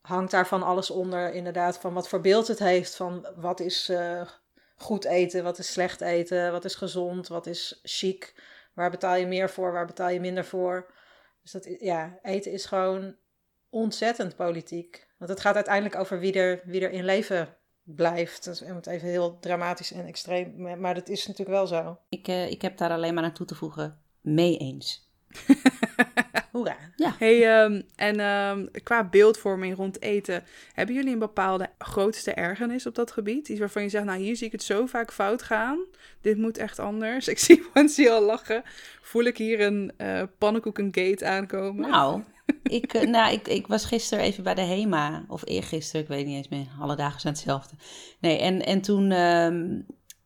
hangt 0.00 0.30
daar 0.30 0.46
van 0.46 0.62
alles 0.62 0.90
onder. 0.90 1.32
Inderdaad, 1.32 1.78
van 1.78 1.94
wat 1.94 2.08
voor 2.08 2.20
beeld 2.20 2.48
het 2.48 2.58
heeft, 2.58 2.96
van 2.96 3.26
wat 3.36 3.60
is 3.60 3.88
eh, 3.88 4.22
goed 4.82 5.04
eten, 5.04 5.44
wat 5.44 5.58
is 5.58 5.72
slecht 5.72 6.00
eten, 6.00 6.52
wat 6.52 6.64
is 6.64 6.74
gezond, 6.74 7.28
wat 7.28 7.46
is 7.46 7.80
chic. 7.82 8.34
Waar 8.74 8.90
betaal 8.90 9.16
je 9.16 9.26
meer 9.26 9.50
voor, 9.50 9.72
waar 9.72 9.86
betaal 9.86 10.08
je 10.08 10.20
minder 10.20 10.44
voor. 10.44 10.92
Dus 11.42 11.50
dat, 11.52 11.76
ja, 11.78 12.18
eten 12.22 12.52
is 12.52 12.64
gewoon 12.64 13.14
ontzettend 13.70 14.36
politiek. 14.36 15.06
Want 15.18 15.30
het 15.30 15.40
gaat 15.40 15.54
uiteindelijk 15.54 15.96
over 15.96 16.18
wie 16.18 16.32
er, 16.32 16.60
wie 16.64 16.80
er 16.80 16.90
in 16.90 17.04
leven 17.04 17.56
blijft. 17.82 18.44
Dat 18.44 18.54
is 18.54 18.86
even 18.86 19.08
heel 19.08 19.38
dramatisch 19.38 19.92
en 19.92 20.06
extreem, 20.06 20.54
maar- 20.56 20.78
maar 20.78 20.94
dat 20.94 21.08
is 21.08 21.26
natuurlijk 21.26 21.56
wel 21.56 21.66
zo. 21.66 21.98
Ik, 22.08 22.28
eh, 22.28 22.50
ik 22.50 22.62
heb 22.62 22.76
daar 22.76 22.90
alleen 22.90 23.14
maar 23.14 23.24
aan 23.24 23.32
toe 23.32 23.46
te 23.46 23.54
voegen. 23.54 23.98
Mee 24.20 24.56
eens. 24.56 25.10
Hoera. 26.52 26.76
Hey, 27.18 27.48
ehm, 27.48 27.82
en 27.96 28.20
ehm, 28.20 28.66
qua 28.82 29.04
beeldvorming 29.04 29.76
rond 29.76 30.02
eten, 30.02 30.44
hebben 30.72 30.94
jullie 30.94 31.12
een 31.12 31.18
bepaalde 31.18 31.70
grootste 31.78 32.32
ergernis 32.32 32.86
op 32.86 32.94
dat 32.94 33.12
gebied? 33.12 33.48
Iets 33.48 33.60
waarvan 33.60 33.82
je 33.82 33.88
zegt, 33.88 34.04
nou 34.04 34.18
hier 34.18 34.36
zie 34.36 34.46
ik 34.46 34.52
het 34.52 34.62
zo 34.62 34.86
vaak 34.86 35.12
fout 35.12 35.42
gaan. 35.42 35.78
Dit 36.20 36.36
moet 36.36 36.58
echt 36.58 36.78
anders. 36.78 37.28
Ik 37.28 37.38
zie 37.38 37.64
Wansie 37.74 38.10
al 38.10 38.22
lachen. 38.24 38.62
Voel 39.02 39.22
ik 39.22 39.38
hier 39.38 39.60
een 39.60 39.92
eh 39.96 40.22
pannenkoekengate 40.38 41.26
aankomen? 41.26 41.90
Nou, 41.90 42.22
ik, 42.62 42.94
eh, 42.94 43.08
nou 43.08 43.32
ik, 43.32 43.48
ik 43.48 43.66
was 43.66 43.84
gisteren 43.84 44.24
even 44.24 44.44
bij 44.44 44.54
de 44.54 44.60
HEMA. 44.60 45.24
Of 45.28 45.46
eergisteren, 45.46 46.02
ik 46.02 46.08
weet 46.08 46.26
niet 46.26 46.36
eens 46.36 46.48
meer. 46.48 46.66
Alle 46.80 46.96
dagen 46.96 47.20
zijn 47.20 47.34
hetzelfde. 47.34 47.76
Nee, 48.20 48.38
en, 48.38 48.64
en 48.64 48.80
toen 48.80 49.10
ehm, 49.10 49.80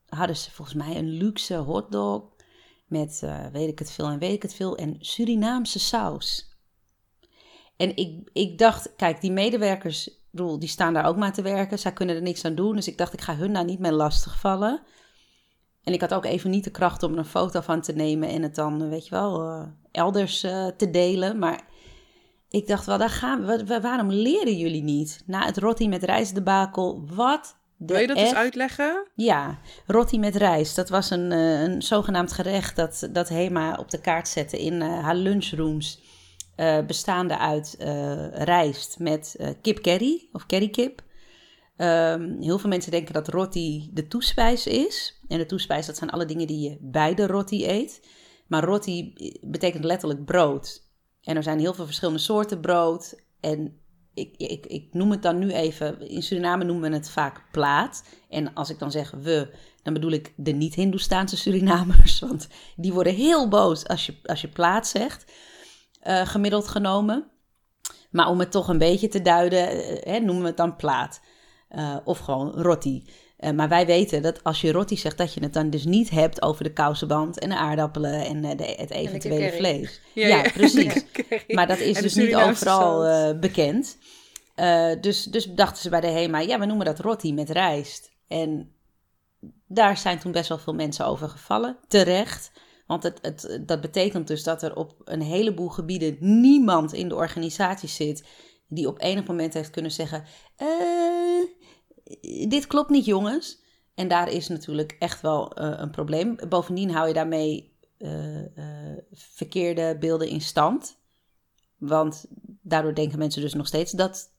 hadden 0.09 0.35
ze 0.35 0.51
volgens 0.51 0.77
mij 0.77 0.95
een 0.95 1.09
luxe 1.09 1.55
hotdog. 1.55 2.35
Met 2.87 3.19
eh, 3.23 3.45
weet 3.51 3.69
ik 3.69 3.79
het 3.79 3.91
veel 3.91 4.07
en 4.07 4.19
weet 4.19 4.33
ik 4.33 4.41
het 4.41 4.53
veel. 4.53 4.77
En 4.77 4.95
Surinaamse 4.99 5.79
saus. 5.79 6.55
En 7.77 7.95
ik, 7.95 8.29
ik 8.33 8.57
dacht, 8.57 8.95
kijk, 8.95 9.21
die 9.21 9.31
medewerkers, 9.31 10.09
bedoel, 10.31 10.59
die 10.59 10.69
staan 10.69 10.93
daar 10.93 11.05
ook 11.05 11.17
maar 11.17 11.33
te 11.33 11.41
werken. 11.41 11.79
Zij 11.79 11.93
kunnen 11.93 12.15
er 12.15 12.21
niks 12.21 12.45
aan 12.45 12.55
doen. 12.55 12.75
Dus 12.75 12.87
ik 12.87 12.97
dacht, 12.97 13.13
ik 13.13 13.21
ga 13.21 13.35
hun 13.35 13.53
daar 13.53 13.65
niet 13.65 13.79
mee 13.79 13.91
lastigvallen. 13.91 14.81
En 15.83 15.93
ik 15.93 16.01
had 16.01 16.13
ook 16.13 16.25
even 16.25 16.49
niet 16.49 16.63
de 16.63 16.71
kracht 16.71 17.03
om 17.03 17.11
er 17.11 17.17
een 17.17 17.25
foto 17.25 17.61
van 17.61 17.81
te 17.81 17.93
nemen 17.93 18.29
en 18.29 18.41
het 18.41 18.55
dan, 18.55 18.81
eh, 18.81 18.89
weet 18.89 19.03
je 19.07 19.09
wel, 19.11 19.41
eh, 19.41 19.67
elders 19.91 20.39
te 20.77 20.89
delen. 20.91 21.39
Maar 21.39 21.67
ik 22.49 22.67
dacht 22.67 22.85
wel, 22.85 22.97
daar 22.97 23.09
gaan 23.09 23.45
we. 23.45 23.45
Wa- 23.45 23.63
wa- 23.65 23.81
waarom 23.81 24.11
leren 24.11 24.57
jullie 24.57 24.83
niet? 24.83 25.23
Na 25.25 25.45
het 25.45 25.57
rotti 25.57 25.89
met 25.89 26.03
rijst 26.03 26.35
debakel, 26.35 27.05
wat 27.15 27.57
de 27.77 27.93
Wil 27.93 28.01
je 28.01 28.07
dat 28.07 28.17
eens 28.17 28.33
uitleggen? 28.33 29.07
Ja, 29.15 29.59
rotti 29.85 30.19
met 30.19 30.35
rijst. 30.35 30.75
Dat 30.75 30.89
was 30.89 31.09
een, 31.09 31.31
eh, 31.31 31.61
een 31.61 31.81
zogenaamd 31.81 32.31
gerecht 32.31 32.75
dat, 32.75 33.09
dat 33.11 33.29
Hema 33.29 33.75
op 33.75 33.91
de 33.91 34.01
kaart 34.01 34.27
zette 34.27 34.61
in 34.61 34.81
eh, 34.81 35.03
haar 35.03 35.15
lunchrooms. 35.15 36.05
eh, 36.55 36.85
bestaande 36.85 37.37
uit 37.37 37.75
rijst 38.33 38.99
met 38.99 39.35
kip 39.61 39.81
curry 39.81 40.27
of 40.31 40.45
currykip. 40.45 41.01
Ehm, 41.75 42.41
heel 42.41 42.59
veel 42.59 42.69
mensen 42.69 42.91
denken 42.91 43.13
dat 43.13 43.27
roti 43.27 43.89
de 43.93 44.07
toespijs 44.07 44.67
is. 44.67 45.21
En 45.27 45.37
de 45.37 45.45
toespijs, 45.45 45.85
dat 45.85 45.97
zijn 45.97 46.09
alle 46.09 46.25
dingen 46.25 46.47
die 46.47 46.69
je 46.69 46.77
bij 46.79 47.13
de 47.13 47.27
roti 47.27 47.67
eet. 47.69 48.07
Maar 48.47 48.63
roti 48.63 49.13
betekent 49.41 49.83
letterlijk 49.83 50.25
brood. 50.25 50.83
En 51.21 51.35
er 51.35 51.43
zijn 51.43 51.59
heel 51.59 51.73
veel 51.73 51.85
verschillende 51.85 52.19
soorten 52.19 52.61
brood. 52.61 53.21
En 53.39 53.79
ik, 54.17 54.33
ik, 54.37 54.65
ik 54.65 54.87
noem 54.91 55.11
het 55.11 55.21
dan 55.21 55.39
nu 55.39 55.51
even, 55.51 56.09
in 56.09 56.23
Suriname 56.23 56.63
noemen 56.63 56.89
we 56.89 56.95
het 56.95 57.09
vaak 57.09 57.43
plaat. 57.51 58.03
En 58.29 58.53
als 58.53 58.69
ik 58.69 58.79
dan 58.79 58.91
zeg 58.91 59.11
we, 59.11 59.53
dan 59.83 59.93
bedoel 59.93 60.11
ik 60.11 60.33
de 60.35 60.51
niet-Hindoestaanse 60.51 61.37
Surinamers. 61.37 62.19
Want 62.27 62.47
die 62.75 62.93
worden 62.93 63.15
heel 63.15 63.47
boos 63.47 63.87
als 63.87 64.05
je, 64.05 64.15
als 64.23 64.41
je 64.41 64.47
plaat 64.47 64.87
zegt, 64.87 65.31
uh, 66.07 66.25
gemiddeld 66.25 66.67
genomen. 66.67 67.27
Maar 68.11 68.29
om 68.29 68.39
het 68.39 68.51
toch 68.51 68.67
een 68.67 68.77
beetje 68.77 69.07
te 69.07 69.21
duiden, 69.21 69.75
uh, 69.75 69.97
hè, 70.01 70.19
noemen 70.19 70.41
we 70.41 70.47
het 70.47 70.57
dan 70.57 70.75
plaat. 70.75 71.21
Uh, 71.71 71.97
of 72.03 72.19
gewoon 72.19 72.51
roti. 72.51 73.09
Uh, 73.39 73.51
maar 73.51 73.69
wij 73.69 73.85
weten 73.85 74.21
dat 74.21 74.43
als 74.43 74.61
je 74.61 74.71
roti 74.71 74.97
zegt, 74.97 75.17
dat 75.17 75.33
je 75.33 75.39
het 75.39 75.53
dan 75.53 75.69
dus 75.69 75.85
niet 75.85 76.09
hebt 76.09 76.41
over 76.41 76.63
de 76.63 76.73
kousenband 76.73 77.39
en 77.39 77.49
de 77.49 77.55
aardappelen 77.55 78.25
en 78.25 78.43
uh, 78.43 78.51
de, 78.57 78.75
het 78.77 78.91
eventuele 78.91 79.51
vlees. 79.51 80.01
Ja, 80.13 80.27
ja, 80.27 80.43
ja 80.43 80.51
precies. 80.53 81.05
maar 81.47 81.67
dat 81.67 81.79
is 81.79 82.01
dus 82.01 82.13
niet 82.13 82.35
overal 82.35 83.07
uh, 83.07 83.39
bekend. 83.39 83.97
dus, 85.01 85.23
dus 85.23 85.45
dachten 85.45 85.81
ze 85.81 85.89
bij 85.89 86.01
de 86.01 86.07
HEMA, 86.07 86.39
ja, 86.39 86.59
we 86.59 86.65
noemen 86.65 86.85
dat 86.85 86.99
roti 86.99 87.33
met 87.33 87.49
rijst. 87.49 88.11
En 88.27 88.71
daar 89.67 89.97
zijn 89.97 90.19
toen 90.19 90.31
best 90.31 90.49
wel 90.49 90.57
veel 90.57 90.73
mensen 90.73 91.05
over 91.05 91.29
gevallen. 91.29 91.77
Terecht. 91.87 92.51
Want 92.87 93.03
het, 93.03 93.19
het, 93.21 93.59
dat 93.65 93.81
betekent 93.81 94.27
dus 94.27 94.43
dat 94.43 94.63
er 94.63 94.75
op 94.75 94.95
een 95.03 95.21
heleboel 95.21 95.69
gebieden 95.69 96.17
niemand 96.19 96.93
in 96.93 97.09
de 97.09 97.15
organisatie 97.15 97.89
zit 97.89 98.23
die 98.67 98.87
op 98.87 99.01
enig 99.01 99.25
moment 99.25 99.53
heeft 99.53 99.69
kunnen 99.69 99.91
zeggen: 99.91 100.23
dit 102.47 102.67
klopt 102.67 102.89
niet, 102.89 103.05
jongens. 103.05 103.61
En 103.95 104.07
daar 104.07 104.29
is 104.29 104.47
natuurlijk 104.47 104.95
echt 104.99 105.21
wel 105.21 105.61
uh, 105.61 105.73
een 105.77 105.91
probleem. 105.91 106.37
Bovendien 106.49 106.91
hou 106.91 107.07
je 107.07 107.13
daarmee 107.13 107.75
uh, 107.97 108.41
uh, 108.41 108.45
verkeerde 109.11 109.97
beelden 109.99 110.27
in 110.27 110.41
stand. 110.41 110.97
Want 111.77 112.25
daardoor 112.61 112.95
denken 112.95 113.19
mensen 113.19 113.41
dus 113.41 113.53
nog 113.53 113.67
steeds 113.67 113.91
dat 113.91 114.35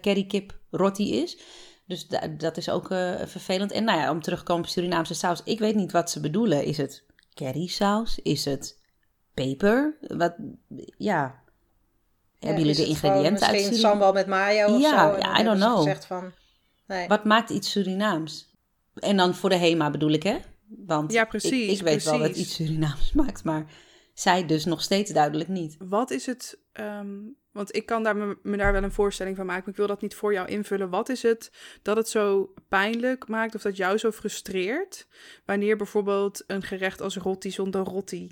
currykip 0.00 0.58
roti 0.70 1.22
is. 1.22 1.38
Dus 1.86 2.08
dat 2.36 2.56
is 2.56 2.68
ook 2.68 2.86
vervelend. 3.24 3.72
En 3.72 3.84
nou 3.84 3.98
ja, 3.98 4.10
om 4.10 4.22
terug 4.22 4.38
te 4.38 4.44
komen 4.44 4.62
op 4.62 4.68
Surinaamse 4.68 5.14
saus. 5.14 5.42
Ik 5.44 5.58
weet 5.58 5.74
niet 5.74 5.92
wat 5.92 6.10
ze 6.10 6.20
bedoelen. 6.20 6.64
Is 6.64 6.76
het 6.76 7.04
currysaus? 7.34 8.18
Is 8.18 8.44
het 8.44 8.80
peper? 9.34 9.96
Wat, 10.00 10.34
ja. 10.96 11.42
Hebben 12.38 12.60
jullie 12.60 12.76
de 12.76 12.86
ingrediënten 12.86 13.46
uit 13.46 13.56
Misschien 13.56 13.78
sambal 13.78 14.12
met 14.12 14.26
mayo 14.26 14.74
of 14.74 14.80
ja, 14.80 15.12
zo? 15.12 15.18
Ja, 15.18 15.40
I 15.40 15.42
don't 15.42 15.58
know. 15.58 15.96
Van, 15.96 16.32
Nee. 16.92 17.08
Wat 17.08 17.24
maakt 17.24 17.50
iets 17.50 17.70
Surinaams? 17.70 18.50
En 18.94 19.16
dan 19.16 19.34
voor 19.34 19.48
de 19.48 19.56
HEMA 19.56 19.90
bedoel 19.90 20.10
ik, 20.10 20.22
hè? 20.22 20.38
Want 20.66 21.12
ja, 21.12 21.24
precies, 21.24 21.50
ik, 21.50 21.78
ik 21.78 21.82
weet 21.82 21.82
precies. 21.82 22.10
wel 22.10 22.18
wat 22.18 22.36
iets 22.36 22.54
Surinaams 22.54 23.12
maakt, 23.22 23.44
maar 23.44 23.66
zij 24.14 24.46
dus 24.46 24.64
nog 24.64 24.82
steeds 24.82 25.10
duidelijk 25.10 25.48
niet. 25.48 25.76
Wat 25.78 26.10
is 26.10 26.26
het, 26.26 26.58
um, 26.72 27.36
want 27.52 27.76
ik 27.76 27.86
kan 27.86 28.02
daar 28.02 28.16
me, 28.16 28.38
me, 28.42 28.56
daar 28.56 28.72
wel 28.72 28.82
een 28.82 28.92
voorstelling 28.92 29.36
van 29.36 29.46
maken, 29.46 29.62
maar 29.62 29.72
ik 29.72 29.76
wil 29.78 29.86
dat 29.86 30.00
niet 30.00 30.14
voor 30.14 30.32
jou 30.32 30.48
invullen. 30.48 30.90
Wat 30.90 31.08
is 31.08 31.22
het 31.22 31.52
dat 31.82 31.96
het 31.96 32.08
zo 32.08 32.54
pijnlijk 32.68 33.28
maakt 33.28 33.54
of 33.54 33.62
dat 33.62 33.76
jou 33.76 33.98
zo 33.98 34.10
frustreert 34.10 35.06
wanneer 35.44 35.76
bijvoorbeeld 35.76 36.44
een 36.46 36.62
gerecht 36.62 37.00
als 37.00 37.16
rotti 37.16 37.50
zonder 37.50 37.82
rotti 37.82 38.30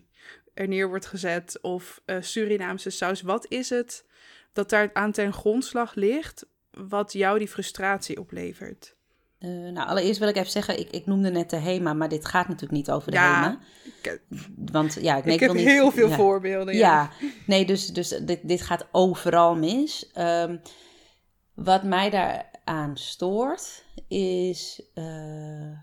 er 0.55 0.69
neer 0.69 0.89
wordt 0.89 1.07
gezet 1.07 1.59
of 1.61 2.03
uh, 2.07 2.17
Surinaamse 2.21 2.91
saus? 2.91 3.23
Wat 3.23 3.47
is 3.49 3.71
het 3.71 4.05
dat 4.53 4.71
daar 4.71 4.91
aan 4.93 5.13
ten 5.13 5.33
grondslag 5.33 5.95
ligt 5.95 6.47
wat 6.71 7.13
jou 7.13 7.39
die 7.39 7.49
frustratie 7.49 8.21
oplevert? 8.21 8.99
Uh, 9.39 9.73
nou, 9.73 9.89
allereerst 9.89 10.19
wil 10.19 10.29
ik 10.29 10.37
even 10.37 10.51
zeggen, 10.51 10.79
ik, 10.79 10.91
ik 10.91 11.07
noemde 11.07 11.31
net 11.31 11.51
de 11.51 11.57
HEMA, 11.57 11.93
maar 11.93 12.09
dit 12.09 12.25
gaat 12.25 12.49
natuurlijk 12.49 12.73
niet 12.73 12.91
over 12.91 13.11
de 13.11 13.17
ja, 13.17 13.43
HEMA. 13.43 13.59
Ik, 14.03 14.23
Want 14.57 14.99
ja, 15.01 15.17
ik, 15.17 15.25
ik 15.25 15.33
ik 15.33 15.41
heb 15.41 15.53
niet, 15.53 15.67
heel 15.67 15.91
veel 15.91 16.09
ja. 16.09 16.17
voorbeelden. 16.17 16.75
Ja. 16.75 16.81
ja, 16.81 17.29
nee, 17.47 17.67
dus, 17.67 17.87
dus 17.87 18.09
dit, 18.09 18.49
dit 18.49 18.61
gaat 18.61 18.89
overal 18.93 19.57
mis. 19.57 20.11
Um, 20.19 20.61
wat 21.55 21.83
mij 21.83 22.11
daaraan 22.11 22.97
stoort, 22.97 23.85
is 24.09 24.83
uh, 24.95 25.79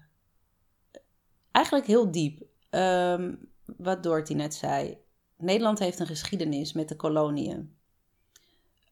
eigenlijk 1.52 1.88
heel 1.88 2.12
diep. 2.12 2.41
Um, 2.69 3.50
wat 3.78 4.04
Dorothy 4.04 4.34
net 4.34 4.54
zei. 4.54 4.97
Nederland 5.38 5.80
heeft 5.80 6.00
een 6.00 6.08
geschiedenis 6.08 6.73
met 6.73 6.89
de 6.89 6.95
koloniën. 6.95 7.77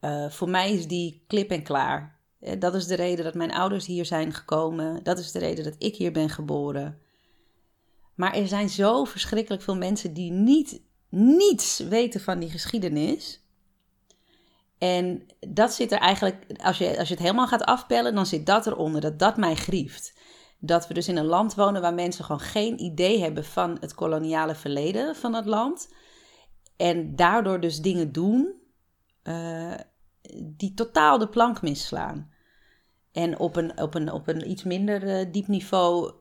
Uh, 0.02 0.30
voor 0.30 0.50
mij 0.50 0.72
is 0.72 0.88
die 0.88 1.24
klip 1.28 1.52
en 1.52 1.64
klaar. 1.64 2.20
Uh, 2.42 2.52
dat 2.60 2.76
is 2.76 2.88
de 2.88 2.96
reden 2.96 3.26
dat 3.26 3.34
mijn 3.34 3.54
ouders 3.54 3.86
hier 3.86 4.06
zijn 4.06 4.34
gekomen. 4.34 5.04
Dat 5.04 5.20
is 5.20 5.32
de 5.32 5.40
reden 5.40 5.64
dat 5.64 5.76
ik 5.78 5.96
hier 5.96 6.12
ben 6.12 6.30
geboren. 6.30 7.00
Maar 8.16 8.34
er 8.34 8.48
zijn 8.48 8.70
zo 8.70 9.04
verschrikkelijk 9.04 9.64
veel 9.64 9.76
mensen 9.76 10.14
die 10.14 10.32
niet, 10.32 10.82
niets 11.10 11.80
weten 11.80 12.22
van 12.22 12.40
die 12.40 12.50
geschiedenis. 12.50 13.44
En 14.78 15.26
dat 15.40 15.74
zit 15.74 15.92
er 15.92 15.98
eigenlijk, 15.98 16.46
als 16.64 16.78
je, 16.78 16.98
als 16.98 17.08
je 17.08 17.14
het 17.14 17.24
helemaal 17.24 17.48
gaat 17.48 17.64
afpellen, 17.64 18.16
dan 18.16 18.26
zit 18.26 18.46
dat 18.46 18.68
eronder. 18.68 19.02
Dat 19.02 19.20
dat 19.20 19.38
mij 19.38 19.56
grieft. 19.56 20.14
Dat 20.60 20.88
we 20.88 20.94
dus 20.94 21.08
in 21.08 21.18
een 21.18 21.26
land 21.26 21.56
wonen 21.56 21.82
waar 21.82 21.94
mensen 21.94 22.26
gewoon 22.26 22.42
geen 22.42 22.82
idee 22.82 23.22
hebben 23.22 23.46
van 23.46 23.78
het 23.80 23.94
koloniale 23.94 24.56
verleden 24.56 25.16
van 25.16 25.34
het 25.34 25.46
land. 25.46 25.94
En 26.78 27.16
daardoor 27.16 27.60
dus 27.60 27.82
dingen 27.82 28.12
doen 28.12 28.54
uh, 29.28 29.74
die 30.44 30.74
totaal 30.74 31.18
de 31.18 31.28
plank 31.28 31.62
misslaan. 31.62 32.32
En 33.12 33.40
op 33.40 33.56
een, 33.56 33.80
op 33.82 33.94
een, 33.96 34.12
op 34.12 34.28
een 34.28 34.50
iets 34.50 34.64
minder 34.64 35.04
uh, 35.04 35.32
diep 35.32 35.48
niveau, 35.48 36.14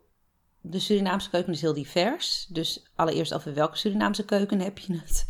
de 0.61 0.79
Surinaamse 0.79 1.31
keuken 1.31 1.53
is 1.53 1.61
heel 1.61 1.75
divers. 1.75 2.47
Dus 2.47 2.91
allereerst 2.95 3.35
over 3.35 3.55
welke 3.55 3.77
Surinaamse 3.77 4.25
keuken 4.25 4.61
heb 4.61 4.79
je 4.79 4.93
het. 5.05 5.27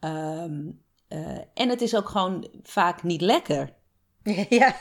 Um, 0.00 0.80
uh, 1.08 1.38
en 1.54 1.68
het 1.68 1.80
is 1.80 1.96
ook 1.96 2.08
gewoon 2.08 2.48
vaak 2.62 3.02
niet 3.02 3.20
lekker. 3.20 3.72
Ja. 4.48 4.76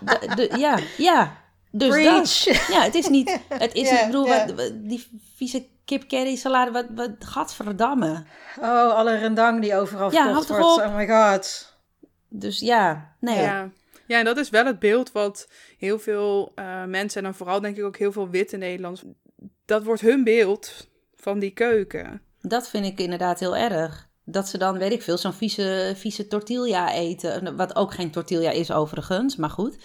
De, 0.00 0.32
de, 0.34 0.58
ja, 0.58 0.78
ja. 0.98 1.36
Dus 1.70 1.88
Preach. 1.88 2.44
dat. 2.44 2.66
Ja, 2.68 2.82
het 2.82 2.94
is 2.94 3.08
niet. 3.08 3.40
Het 3.48 3.74
is, 3.74 3.88
Ja, 3.90 4.00
ik 4.00 4.06
bedoel, 4.06 4.26
ja. 4.26 4.46
wat, 4.46 4.56
wat- 4.56 4.88
die 4.88 5.06
vieze 5.34 5.66
kip 5.88 6.08
curry 6.08 6.36
salade, 6.36 6.70
wat, 6.70 6.86
wat, 6.94 7.10
gadverdamme. 7.18 8.24
Oh, 8.60 8.94
alle 8.94 9.16
rendang 9.16 9.60
die 9.60 9.74
overal 9.74 10.12
Ja, 10.12 10.24
verkocht 10.24 10.48
wordt. 10.48 10.86
Oh 10.86 10.96
my 10.96 11.08
god. 11.08 11.76
Dus 12.28 12.60
ja, 12.60 13.14
nee. 13.20 13.40
Ja. 13.40 13.70
ja, 14.06 14.18
en 14.18 14.24
dat 14.24 14.36
is 14.36 14.50
wel 14.50 14.66
het 14.66 14.78
beeld 14.78 15.12
wat 15.12 15.48
heel 15.78 15.98
veel 15.98 16.52
eh, 16.54 16.84
mensen, 16.84 17.18
en 17.18 17.24
dan 17.24 17.34
vooral 17.34 17.60
denk 17.60 17.76
ik 17.76 17.84
ook 17.84 17.96
heel 17.96 18.12
veel 18.12 18.28
witte 18.28 18.56
Nederlanders, 18.56 19.04
dat 19.64 19.84
wordt 19.84 20.00
hun 20.00 20.24
beeld 20.24 20.88
van 21.16 21.38
die 21.38 21.50
keuken. 21.50 22.22
Dat 22.40 22.68
vind 22.68 22.86
ik 22.86 22.98
inderdaad 22.98 23.40
heel 23.40 23.56
erg. 23.56 24.08
Dat 24.24 24.48
ze 24.48 24.58
dan, 24.58 24.78
weet 24.78 24.92
ik 24.92 25.02
veel, 25.02 25.18
zo'n 25.18 25.32
vieze, 25.32 25.92
vieze 25.96 26.26
tortilla 26.26 26.92
eten. 26.92 27.56
Wat 27.56 27.76
ook 27.76 27.94
geen 27.94 28.10
tortilla 28.10 28.50
is 28.50 28.72
overigens, 28.72 29.36
maar 29.36 29.50
goed. 29.50 29.76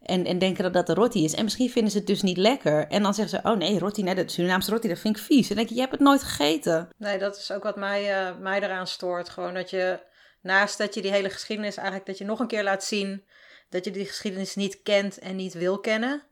En, 0.00 0.24
en 0.24 0.38
denken 0.38 0.62
dat 0.62 0.72
dat 0.72 0.86
de 0.86 0.94
roti 0.94 1.24
is. 1.24 1.34
En 1.34 1.44
misschien 1.44 1.70
vinden 1.70 1.92
ze 1.92 1.98
het 1.98 2.06
dus 2.06 2.22
niet 2.22 2.36
lekker. 2.36 2.88
En 2.88 3.02
dan 3.02 3.14
zeggen 3.14 3.40
ze, 3.40 3.50
oh 3.50 3.56
nee, 3.56 3.78
roti, 3.78 4.02
nee, 4.02 4.14
dat 4.14 4.30
Surinaamse 4.30 4.70
roti, 4.70 4.88
dat 4.88 4.98
vind 4.98 5.16
ik 5.16 5.22
vies. 5.22 5.42
En 5.42 5.46
dan 5.48 5.56
denk 5.56 5.68
je, 5.68 5.74
je 5.74 5.80
hebt 5.80 5.92
het 5.92 6.00
nooit 6.00 6.22
gegeten. 6.22 6.88
Nee, 6.96 7.18
dat 7.18 7.36
is 7.36 7.52
ook 7.52 7.62
wat 7.62 7.76
mij, 7.76 8.26
eh, 8.26 8.36
mij 8.38 8.62
eraan 8.62 8.86
stoort. 8.86 9.28
Gewoon 9.28 9.54
dat 9.54 9.70
je, 9.70 10.00
naast 10.40 10.78
dat 10.78 10.94
je 10.94 11.02
die 11.02 11.10
hele 11.10 11.30
geschiedenis 11.30 11.76
eigenlijk, 11.76 12.06
dat 12.06 12.18
je 12.18 12.24
nog 12.24 12.40
een 12.40 12.46
keer 12.46 12.62
laat 12.62 12.84
zien 12.84 13.24
dat 13.70 13.84
je 13.84 13.90
die 13.90 14.06
geschiedenis 14.06 14.54
niet 14.54 14.82
kent 14.82 15.18
en 15.18 15.36
niet 15.36 15.54
wil 15.54 15.80
kennen. 15.80 16.22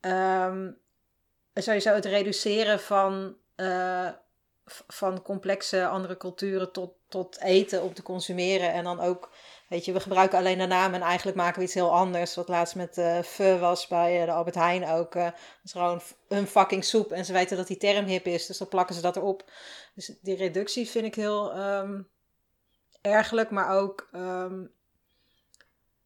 Ehm, 0.00 0.70
sowieso 1.54 1.94
het 1.94 2.04
reduceren 2.04 2.80
van, 2.80 3.36
eh, 3.54 4.08
van 4.86 5.22
complexe 5.22 5.86
andere 5.86 6.16
culturen 6.16 6.72
tot, 6.72 6.92
tot 7.08 7.40
eten 7.40 7.82
om 7.82 7.94
te 7.94 8.02
consumeren. 8.02 8.72
En 8.72 8.84
dan 8.84 9.00
ook, 9.00 9.30
weet 9.68 9.84
je, 9.84 9.92
we 9.92 10.00
gebruiken 10.00 10.38
alleen 10.38 10.58
de 10.58 10.66
naam 10.66 10.94
en 10.94 11.00
eigenlijk 11.00 11.36
maken 11.36 11.58
we 11.58 11.64
iets 11.64 11.74
heel 11.74 11.92
anders. 11.92 12.34
Wat 12.34 12.48
laatst 12.48 12.74
met 12.74 12.98
eh 12.98 13.22
pho 13.22 13.58
was 13.58 13.86
bij 13.86 14.20
eh, 14.20 14.26
de 14.26 14.32
Albert 14.32 14.54
Heijn 14.54 14.88
ook. 14.88 15.14
eh, 15.14 15.24
het 15.24 15.34
is 15.64 15.72
gewoon 15.72 16.00
een 16.28 16.46
fucking 16.46 16.84
soep 16.84 17.12
en 17.12 17.24
ze 17.24 17.32
weten 17.32 17.56
dat 17.56 17.66
die 17.66 17.76
term 17.76 18.04
hip 18.06 18.26
is, 18.26 18.46
dus 18.46 18.58
dan 18.58 18.68
plakken 18.68 18.94
ze 18.94 19.00
dat 19.00 19.16
erop. 19.16 19.50
Dus 19.94 20.12
die 20.22 20.36
reductie 20.36 20.88
vind 20.88 21.04
ik 21.04 21.14
heel 21.14 21.52
ehm, 21.52 22.02
ergelijk, 23.00 23.50
maar 23.50 23.78
ook... 23.78 24.08
ehm, 24.12 24.64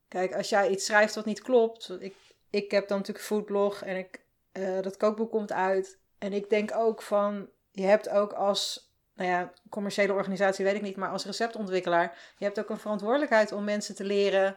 kijk, 0.08 0.34
als 0.34 0.48
jij 0.48 0.68
iets 0.68 0.84
schrijft 0.84 1.14
wat 1.14 1.24
niet 1.24 1.42
klopt... 1.42 1.96
Ik, 2.00 2.14
ik 2.50 2.70
heb 2.70 2.88
dan 2.88 2.98
natuurlijk 2.98 3.26
foodblog 3.26 3.82
en 3.82 3.96
ik, 3.96 4.24
eh, 4.52 4.80
dat 4.80 4.96
kookboek 4.96 5.30
komt 5.30 5.52
uit. 5.52 5.98
En 6.18 6.32
ik 6.32 6.50
denk 6.50 6.74
ook 6.74 7.02
van... 7.02 7.48
Je 7.72 7.82
hebt 7.82 8.08
ook 8.08 8.32
als... 8.32 8.89
Nou 9.20 9.32
ja, 9.32 9.52
commerciële 9.68 10.12
organisatie 10.12 10.64
weet 10.64 10.74
ik 10.74 10.82
niet, 10.82 10.96
maar 10.96 11.08
als 11.10 11.24
receptontwikkelaar... 11.24 12.18
Je 12.36 12.44
hebt 12.44 12.58
ook 12.58 12.70
een 12.70 12.78
verantwoordelijkheid 12.78 13.52
om 13.52 13.64
mensen 13.64 13.94
te 13.94 14.04
leren... 14.04 14.56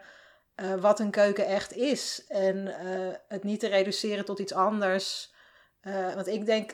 eh, 0.56 0.74
wat 0.74 1.00
een 1.00 1.12
keuken 1.12 1.46
echt 1.46 1.74
is. 1.74 2.26
En 2.28 2.68
eh, 2.80 3.16
het 3.28 3.44
niet 3.44 3.60
te 3.60 3.68
reduceren 3.68 4.26
tot 4.26 4.40
iets 4.40 4.54
anders... 4.54 5.34
Eh, 5.82 6.14
want 6.14 6.28
ik 6.28 6.46
denk, 6.46 6.72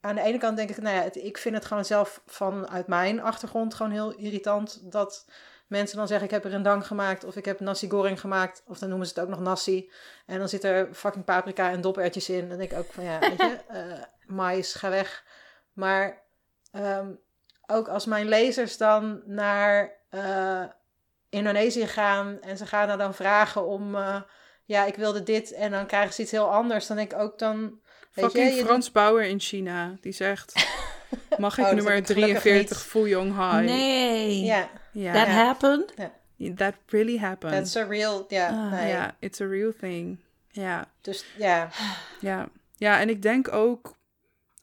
aan 0.00 0.14
de 0.14 0.20
ene 0.20 0.38
kant 0.38 0.56
denk 0.56 0.70
ik, 0.70 0.80
nou 0.80 0.96
ja, 0.96 1.02
het- 1.02 1.16
ik 1.16 1.38
vind 1.38 1.54
het 1.54 1.64
gewoon 1.64 1.84
zelf 1.84 2.22
vanuit 2.26 2.86
mijn 2.86 3.20
achtergrond 3.20 3.74
gewoon 3.74 3.92
heel 3.92 4.14
irritant 4.14 4.92
dat 4.92 5.26
mensen 5.66 5.96
dan 5.96 6.06
zeggen 6.08 6.26
ik 6.26 6.32
heb 6.32 6.44
er 6.44 6.54
een 6.54 6.62
dang 6.62 6.86
gemaakt 6.86 7.24
of 7.24 7.36
ik 7.36 7.44
heb 7.44 7.60
nasi 7.60 7.90
goreng 7.90 8.20
gemaakt. 8.20 8.62
Of 8.66 8.78
dan 8.78 8.88
noemen 8.88 9.06
ze 9.06 9.12
het 9.14 9.22
ook 9.22 9.28
nog 9.30 9.40
nasi. 9.40 9.90
En 10.26 10.38
dan 10.38 10.48
zit 10.48 10.64
er 10.64 10.94
fucking 10.94 11.24
paprika 11.24 11.70
en 11.70 11.80
dopertjes 11.80 12.28
in. 12.28 12.48
Dan 12.48 12.58
denk 12.58 12.70
ik 12.72 12.78
ook 12.78 12.92
van 12.92 13.04
ja, 13.04 13.18
weet 13.18 13.36
je, 13.36 13.58
uh, 13.72 14.02
mais, 14.38 14.74
ga 14.74 14.90
weg. 14.90 15.24
Maar 15.72 16.24
ehm, 16.72 17.10
ook 17.66 17.88
als 17.88 18.04
mijn 18.04 18.28
lezers 18.28 18.76
dan 18.76 19.22
naar 19.24 19.92
uh, 20.10 20.64
Indonesië 21.28 21.86
gaan 21.86 22.40
en 22.40 22.56
ze 22.56 22.66
gaan 22.66 22.88
er 22.88 22.98
dan 22.98 23.14
vragen 23.14 23.66
om, 23.66 23.94
uh, 23.94 24.20
ja, 24.64 24.84
ik 24.84 24.96
wilde 24.96 25.22
dit 25.22 25.52
en 25.52 25.70
dan 25.70 25.86
krijgen 25.86 26.14
ze 26.14 26.22
iets 26.22 26.30
heel 26.30 26.52
anders. 26.52 26.86
Dan 26.86 26.96
denk 26.96 27.12
ik 27.12 27.18
ook 27.18 27.38
dan... 27.38 27.80
Fucking 28.10 28.54
je, 28.54 28.64
Frans 28.64 28.92
Bauer 28.92 29.24
in 29.24 29.40
China, 29.40 29.96
die 30.00 30.12
zegt... 30.12 30.52
Mag 31.38 31.58
ik 31.58 31.64
oh, 31.64 31.72
nummer 31.72 32.02
43 32.02 32.82
Fuyong 32.82 33.32
High? 33.32 33.64
Nee. 33.64 34.44
Ja. 34.44 34.68
Yeah. 34.92 35.14
That 35.14 35.26
happened? 35.26 35.92
Yeah. 36.36 36.56
That 36.56 36.74
really 36.86 37.18
happened. 37.18 37.54
That's 37.54 37.76
a 37.76 37.84
real, 37.84 38.24
ja. 38.28 38.50
Yeah, 38.50 38.72
uh, 38.72 38.88
yeah, 38.88 39.10
it's 39.18 39.40
a 39.40 39.46
real 39.46 39.72
thing. 39.80 40.18
Ja. 40.48 40.90
Dus, 41.00 41.24
ja. 41.36 41.68
Ja. 42.20 42.48
Ja, 42.76 43.00
en 43.00 43.08
ik 43.08 43.22
denk 43.22 43.52
ook, 43.52 43.95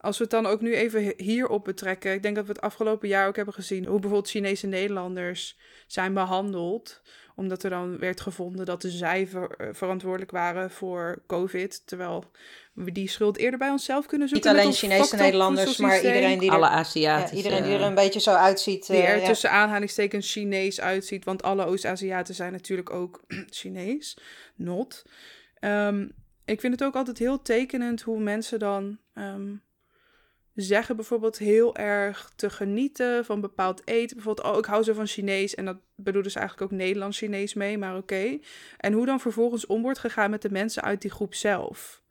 als 0.03 0.17
we 0.17 0.23
het 0.23 0.31
dan 0.31 0.45
ook 0.45 0.61
nu 0.61 0.75
even 0.75 1.13
hierop 1.17 1.63
betrekken. 1.63 2.13
Ik 2.13 2.23
denk 2.23 2.35
dat 2.35 2.45
we 2.45 2.51
het 2.51 2.61
afgelopen 2.61 3.07
jaar 3.07 3.27
ook 3.27 3.35
hebben 3.35 3.53
gezien 3.53 3.85
hoe 3.85 3.99
bijvoorbeeld 3.99 4.29
Chinese 4.29 4.67
Nederlanders 4.67 5.57
zijn 5.87 6.13
behandeld 6.13 7.01
omdat 7.35 7.63
er 7.63 7.69
dan 7.69 7.97
werd 7.97 8.21
gevonden 8.21 8.65
dat 8.65 8.85
zij 8.87 9.27
ver, 9.27 9.69
verantwoordelijk 9.71 10.31
waren 10.31 10.71
voor 10.71 11.23
COVID. 11.27 11.87
Terwijl 11.87 12.23
we 12.73 12.91
die 12.91 13.09
schuld 13.09 13.37
eerder 13.37 13.59
bij 13.59 13.69
onszelf 13.69 14.05
kunnen 14.05 14.27
zoeken. 14.27 14.51
Niet 14.51 14.61
alleen 14.61 14.73
Chinese 14.73 15.15
Nederlanders, 15.15 15.77
maar 15.77 15.95
iedereen 15.95 16.39
die 16.39 16.49
er, 16.49 16.55
alle 16.55 16.67
Aziatische. 16.67 17.35
Ja, 17.35 17.43
iedereen 17.43 17.63
die 17.63 17.73
er 17.73 17.81
een 17.81 17.95
beetje 17.95 18.19
zo 18.19 18.33
uitziet. 18.33 18.87
Die 18.87 19.01
er 19.01 19.17
uh, 19.17 19.25
tussen 19.25 19.51
aanhalingstekens 19.51 20.31
Chinees 20.31 20.81
uitziet. 20.81 21.25
Want 21.25 21.43
alle 21.43 21.65
Oost-Aziaten 21.65 22.35
zijn 22.35 22.51
natuurlijk 22.51 22.89
ook 22.89 23.21
Chinees. 23.59 24.17
Not. 24.55 25.03
Um, 25.59 26.11
ik 26.45 26.59
vind 26.59 26.73
het 26.73 26.83
ook 26.83 26.95
altijd 26.95 27.17
heel 27.17 27.41
tekenend 27.41 28.01
hoe 28.01 28.19
mensen 28.19 28.59
dan 28.59 28.97
um, 29.15 29.63
zeggen 30.55 30.95
bijvoorbeeld 30.95 31.37
heel 31.37 31.75
erg 31.75 32.31
te 32.35 32.49
genieten 32.49 33.25
van 33.25 33.41
bepaald 33.41 33.81
eten. 33.85 34.15
Bijvoorbeeld, 34.15 34.47
oh, 34.47 34.57
ik 34.57 34.65
hou 34.65 34.83
zo 34.83 34.93
van 34.93 35.07
Chinees. 35.07 35.55
En 35.55 35.65
dat 35.65 35.77
bedoelen 35.95 36.31
ze 36.31 36.39
eigenlijk 36.39 36.71
ook 36.71 36.79
Nederlands-Chinees 36.79 37.53
mee, 37.53 37.77
maar 37.77 37.97
oké. 37.97 38.39
En 38.77 38.93
hoe 38.93 39.05
dan 39.05 39.19
vervolgens 39.19 39.65
om 39.65 39.81
wordt 39.81 39.99
gegaan 39.99 40.29
met 40.29 40.41
de 40.41 40.51
mensen 40.51 40.83
uit 40.83 41.01
die 41.01 41.11
groep 41.11 41.33
zelf. 41.33 42.01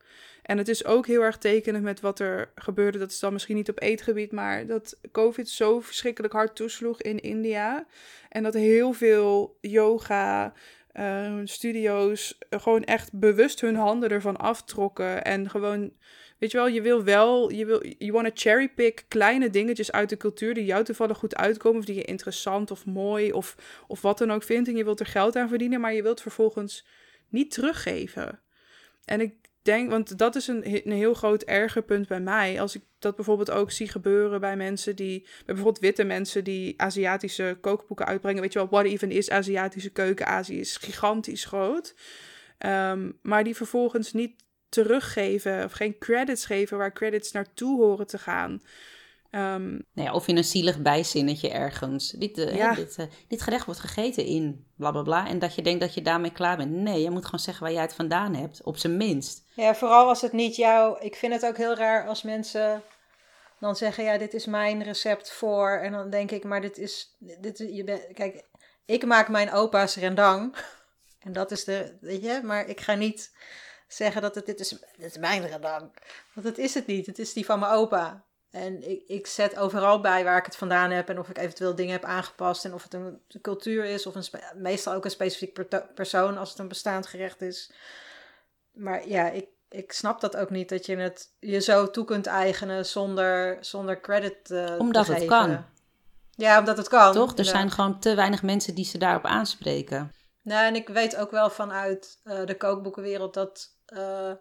En 0.42 0.59
het 0.59 0.68
is 0.68 0.85
ook 0.85 1.07
heel 1.07 1.22
erg 1.22 1.38
tekenend 1.38 1.85
met 1.85 2.00
wat 2.00 2.18
er 2.18 2.52
gebeurde. 2.55 2.98
Dat 2.98 3.11
is 3.11 3.18
dan 3.18 3.33
misschien 3.33 3.57
niet 3.57 3.68
op 3.68 3.83
eetgebied, 3.83 4.33
maar 4.33 4.66
dat 4.66 4.98
COVID 5.12 5.48
zo 5.48 5.81
verschrikkelijk 5.81 6.33
hard 6.33 6.57
toesloeg 6.57 7.02
in 7.02 7.20
India. 7.20 7.87
En 8.28 8.42
dat 8.42 8.55
heel 8.55 8.92
veel 8.92 9.59
yoga, 9.61 10.52
uh, 10.92 11.40
studio's 11.44 12.38
gewoon 12.50 12.85
echt 12.85 13.12
bewust 13.12 13.61
hun 13.61 13.76
handen 13.76 14.11
ervan 14.11 14.37
aftrokken. 14.37 15.24
En 15.24 15.50
gewoon 15.50 15.92
Weet 16.42 16.50
je 16.50 16.57
wel, 16.57 16.68
je 16.68 16.83
wil 16.83 17.05
wel, 17.05 17.50
je 17.50 17.66
wil, 17.66 17.83
je 17.98 18.12
want 18.12 18.26
to 18.26 18.33
cherrypick 18.35 19.05
kleine 19.09 19.50
dingetjes 19.50 19.92
uit 19.92 20.09
de 20.09 20.16
cultuur 20.16 20.55
die 20.55 20.64
jou 20.64 20.85
toevallig 20.85 21.18
goed 21.18 21.37
uitkomen, 21.37 21.78
of 21.78 21.85
die 21.85 21.94
je 21.94 22.05
interessant 22.05 22.70
of 22.70 22.87
mooi 22.87 23.33
of, 23.33 23.57
of 23.87 24.02
wat 24.02 24.18
dan 24.18 24.33
ook 24.33 24.42
vindt. 24.42 24.68
En 24.68 24.76
je 24.76 24.85
wilt 24.85 25.00
er 25.00 25.07
geld 25.07 25.37
aan 25.37 25.48
verdienen, 25.48 25.81
maar 25.81 25.94
je 25.94 26.02
wilt 26.02 26.20
vervolgens 26.20 26.87
niet 27.28 27.50
teruggeven. 27.50 28.40
En 29.05 29.20
ik 29.20 29.35
denk, 29.62 29.90
want 29.90 30.18
dat 30.18 30.37
is 30.37 30.46
een, 30.46 30.87
een 30.87 30.92
heel 30.92 31.14
groot 31.14 31.42
erger 31.42 31.83
punt 31.83 32.09
bij 32.09 32.20
mij. 32.20 32.61
Als 32.61 32.74
ik 32.74 32.83
dat 32.98 33.16
bijvoorbeeld 33.16 33.50
ook 33.50 33.70
zie 33.70 33.88
gebeuren 33.88 34.40
bij 34.40 34.57
mensen 34.57 34.96
die, 34.96 35.20
bij 35.20 35.55
bijvoorbeeld 35.55 35.78
witte 35.78 36.05
mensen 36.05 36.44
die 36.44 36.74
Aziatische 36.76 37.59
kookboeken 37.61 38.07
uitbrengen. 38.07 38.42
Weet 38.42 38.52
je 38.52 38.59
wel, 38.59 38.68
what 38.68 38.85
even 38.85 39.11
is 39.11 39.31
Aziatische 39.31 39.90
keuken? 39.90 40.26
Azië 40.26 40.59
is 40.59 40.76
gigantisch 40.76 41.44
groot. 41.44 41.94
Ehm, 42.59 43.11
maar 43.22 43.44
die 43.44 43.57
vervolgens 43.57 44.12
niet 44.12 44.42
teruggeven 44.72 45.64
of 45.64 45.72
geen 45.72 45.98
credits 45.98 46.44
geven 46.44 46.78
waar 46.78 46.92
credits 46.92 47.32
naartoe 47.32 47.82
horen 47.82 48.06
te 48.06 48.18
gaan. 48.18 48.62
Um, 49.35 49.85
nou 49.92 50.08
ja, 50.08 50.12
of 50.12 50.28
in 50.28 50.37
een 50.37 50.44
zielig 50.44 50.78
bijzinnetje 50.78 51.50
ergens. 51.50 52.11
Dit, 52.11 52.38
uh, 52.38 52.74
dit, 52.74 52.98
uh, 52.98 53.06
dit, 53.28 53.42
gerecht 53.42 53.64
wordt 53.64 53.80
gegeten 53.80 54.24
in 54.24 54.66
bla 54.76 54.90
bla 54.90 55.02
bla. 55.02 55.28
En 55.28 55.38
dat 55.38 55.54
je 55.54 55.62
denkt 55.62 55.80
dat 55.80 55.94
je 55.94 56.02
daarmee 56.02 56.32
klaar 56.32 56.56
bent. 56.56 56.70
Nee, 56.70 57.02
je 57.02 57.11
moet 57.11 57.24
gewoon 57.24 57.40
zeggen 57.40 57.64
waar 57.64 57.72
jij 57.72 57.82
het 57.82 57.94
vandaan 57.94 58.35
hebt. 58.35 58.62
Op 58.62 58.76
zijn 58.76 58.96
minst. 58.96 59.42
Ja, 59.54 59.74
vooral 59.74 60.08
als 60.08 60.20
het 60.20 60.32
niet 60.32 60.56
jou. 60.56 61.00
Ik 61.00 61.16
vind 61.16 61.32
het 61.32 61.46
ook 61.46 61.56
heel 61.56 61.74
raar 61.74 62.06
als 62.06 62.22
mensen 62.22 62.82
dan 63.61 63.76
zeggen: 63.76 64.04
Ja, 64.04 64.18
dit 64.18 64.35
is 64.35 64.46
mijn 64.46 64.82
recept 64.82 65.32
voor. 65.32 65.70
En 65.70 65.92
dan 65.92 66.11
denk 66.11 66.30
ik: 66.30 66.44
Maar 66.44 66.61
dit 66.61 66.78
is. 66.78 67.16
Dit, 67.18 67.58
je 67.58 67.85
bent, 67.85 68.02
kijk, 68.12 68.44
ik 68.85 69.06
maak 69.06 69.28
mijn 69.28 69.52
opa's 69.52 69.96
rendang. 69.96 70.54
En 71.18 71.32
dat 71.32 71.50
is 71.50 71.64
de. 71.64 71.96
Weet 72.00 72.22
je, 72.22 72.40
maar 72.42 72.66
ik 72.68 72.80
ga 72.80 72.94
niet 72.94 73.32
zeggen 73.92 74.22
dat 74.22 74.35
het 74.35 74.46
dit 74.46 74.61
is, 74.61 74.68
dit 74.68 75.11
is 75.11 75.18
mijn 75.18 75.46
rendang. 75.46 75.90
Want 76.33 76.46
dat 76.46 76.59
is 76.59 76.74
het 76.74 76.87
niet. 76.87 77.07
Het 77.07 77.18
is 77.18 77.33
die 77.33 77.44
van 77.44 77.59
mijn 77.59 77.72
opa. 77.72 78.24
En 78.50 78.90
ik, 78.90 79.02
ik 79.07 79.26
zet 79.26 79.57
overal 79.57 80.00
bij 80.00 80.24
waar 80.24 80.38
ik 80.38 80.44
het 80.44 80.57
vandaan 80.57 80.90
heb 80.90 81.09
en 81.09 81.18
of 81.18 81.28
ik 81.28 81.38
eventueel 81.38 81.74
dingen 81.74 81.92
heb 81.92 82.05
aangepast 82.05 82.64
en 82.64 82.74
of 82.74 82.83
het 82.83 82.94
een, 82.94 83.20
cultuur 83.42 83.85
is 83.85 84.07
of 84.07 84.14
een 84.14 84.24
meestal 84.55 84.94
ook 84.94 85.05
een 85.05 85.11
specifiek 85.11 85.59
persoon 85.94 86.38
als 86.38 86.50
het 86.50 86.59
een 86.59 86.68
bestaand 86.68 87.07
gerecht 87.07 87.40
is. 87.40 87.72
Maar 88.72 89.09
ja, 89.09 89.31
ik, 89.31 89.46
ik 89.68 89.92
snap 89.92 90.20
dat 90.20 90.37
ook 90.37 90.50
niet 90.50 90.68
dat 90.68 90.87
je 90.87 90.96
het 90.96 91.31
je 91.38 91.61
zo 91.61 91.90
toe 91.90 92.05
kunt 92.05 92.26
eigenen 92.26 92.87
zonder, 92.87 93.57
zonder 93.61 94.00
credit 94.00 94.50
uh, 94.50 94.74
omdat 94.78 95.07
te 95.07 95.14
het 95.14 95.24
kan. 95.24 95.64
Ja, 96.31 96.59
omdat 96.59 96.76
het 96.76 96.88
kan. 96.88 97.12
Toch? 97.12 97.38
Er 97.38 97.44
zijn 97.44 97.70
gewoon 97.70 98.00
te 98.00 98.14
weinig 98.14 98.42
mensen 98.42 98.74
die 98.74 98.85
ze 98.85 98.98
daarop 98.98 99.24
aanspreken. 99.24 100.12
Nou, 100.42 100.66
en 100.66 100.74
ik 100.74 100.88
weet 100.88 101.16
ook 101.16 101.31
wel 101.31 101.50
vanuit 101.50 102.18
uh, 102.24 102.44
de 102.44 102.57
kookboekenwereld 102.57 103.35
dat 103.35 103.70
uh, 103.92 104.33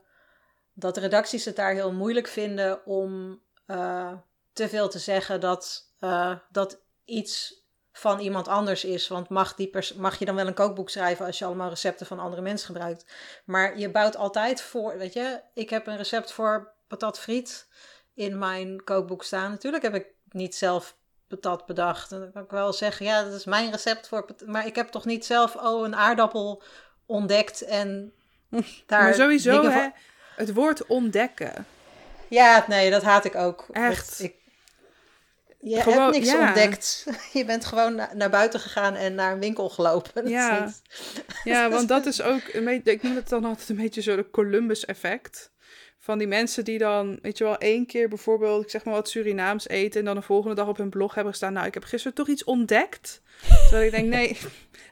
dat 0.74 0.98
redacties 0.98 1.46
het 1.46 1.56
daar 1.56 1.74
heel 1.74 1.92
moeilijk 1.92 2.28
vinden 2.28 2.86
om 2.86 3.42
uh, 3.68 4.14
te 4.54 4.70
veel 4.70 4.90
te 4.90 5.00
zeggen 5.00 5.40
dat, 5.40 5.94
uh, 6.00 6.36
dat 6.50 6.82
iets 7.06 7.62
van 7.92 8.20
iemand 8.20 8.48
anders 8.48 8.84
is. 8.84 9.08
Want 9.08 9.30
mag, 9.30 9.56
die 9.56 9.72
mag 9.96 10.20
je 10.20 10.26
dan 10.26 10.36
wel 10.36 10.48
een 10.48 10.54
kookboek 10.54 10.90
schrijven 10.90 11.26
als 11.26 11.40
je 11.40 11.46
allemaal 11.46 11.70
recepten 11.70 12.06
van 12.06 12.20
andere 12.20 12.42
mensen 12.42 12.66
gebruikt. 12.66 13.14
Maar 13.46 13.78
je 13.78 13.92
bouwt 13.92 14.16
altijd 14.16 14.62
voor, 14.62 14.98
weet 14.98 15.14
je, 15.14 15.42
ik 15.54 15.70
heb 15.70 15.88
een 15.88 15.98
recept 15.98 16.32
voor 16.32 16.74
patat 16.88 17.20
friet 17.20 17.68
in 18.14 18.40
mijn 18.40 18.84
kookboek 18.84 19.24
staan. 19.24 19.52
Natuurlijk 19.52 19.84
heb 19.84 19.96
ik 19.96 20.08
niet 20.30 20.56
zelf 20.56 20.98
patat 21.28 21.66
bedacht. 21.66 22.10
Dan 22.10 22.32
kan 22.32 22.44
ik 22.44 22.52
wel 22.52 22.74
zeggen, 22.74 23.06
ja, 23.06 23.24
dat 23.24 23.34
is 23.34 23.46
mijn 23.46 23.72
recept 23.72 24.08
voor 24.08 24.26
Maar 24.46 24.66
ik 24.66 24.76
heb 24.76 24.88
toch 24.88 25.06
niet 25.06 25.26
zelf, 25.26 25.56
oh, 25.56 25.86
een 25.86 25.96
aardappel 25.96 26.64
ontdekt 27.06 27.62
en 27.62 28.14
daar 28.86 29.04
maar 29.04 29.14
sowieso, 29.14 29.70
hè, 29.70 29.88
het 30.36 30.54
woord 30.54 30.86
ontdekken. 30.86 31.66
Ja, 32.28 32.66
nee, 32.68 32.90
dat 32.90 33.04
haat 33.04 33.26
ik 33.26 33.36
ook. 33.36 33.66
Echt. 33.72 34.24
Ik, 34.24 34.34
je 35.60 35.76
hebt 35.76 36.12
niks 36.12 36.34
ontdekt. 36.34 37.06
Je 37.34 37.46
bent 37.46 37.66
gewoon 37.66 38.02
naar 38.14 38.30
buiten 38.30 38.60
gegaan 38.60 38.96
en 38.96 39.16
naar 39.16 39.32
een 39.32 39.40
winkel 39.40 39.70
gelopen. 39.70 40.28
ja, 40.30 40.74
ja 41.44 41.70
want 41.70 41.88
dat 41.88 42.06
is 42.06 42.22
ook... 42.22 42.42
Ik 42.84 43.04
noem 43.04 43.16
het 43.16 43.30
dan 43.30 43.46
altijd 43.46 43.70
een 43.70 43.76
beetje 43.76 44.02
zo 44.02 44.16
de 44.16 44.30
Columbus-effect. 44.30 45.51
Van 46.04 46.18
die 46.18 46.28
mensen 46.28 46.66
die 46.66 46.78
dan, 46.78 47.20
weet 47.22 47.38
je 47.38 47.44
wel, 47.44 47.58
één 47.58 47.86
keer 47.86 48.10
bijvoorbeeld, 48.10 48.64
ik 48.64 48.70
zeg 48.70 48.86
maar 48.86 48.94
wat 48.94 49.10
Surinaams 49.10 49.68
eten... 49.68 50.00
en 50.00 50.06
dan 50.06 50.16
de 50.16 50.22
volgende 50.22 50.56
dag 50.56 50.68
op 50.68 50.78
hun 50.78 50.90
blog 50.90 51.16
hebben 51.16 51.34
staan... 51.34 51.54
nou, 51.54 51.68
ik 51.68 51.74
heb 51.74 51.84
gisteren 51.84 52.18
toch 52.18 52.28
iets 52.28 52.44
ontdekt. 52.44 53.22
Terwijl 53.64 53.86
ik 53.86 53.92
denk, 53.92 54.08
nee, 54.08 54.38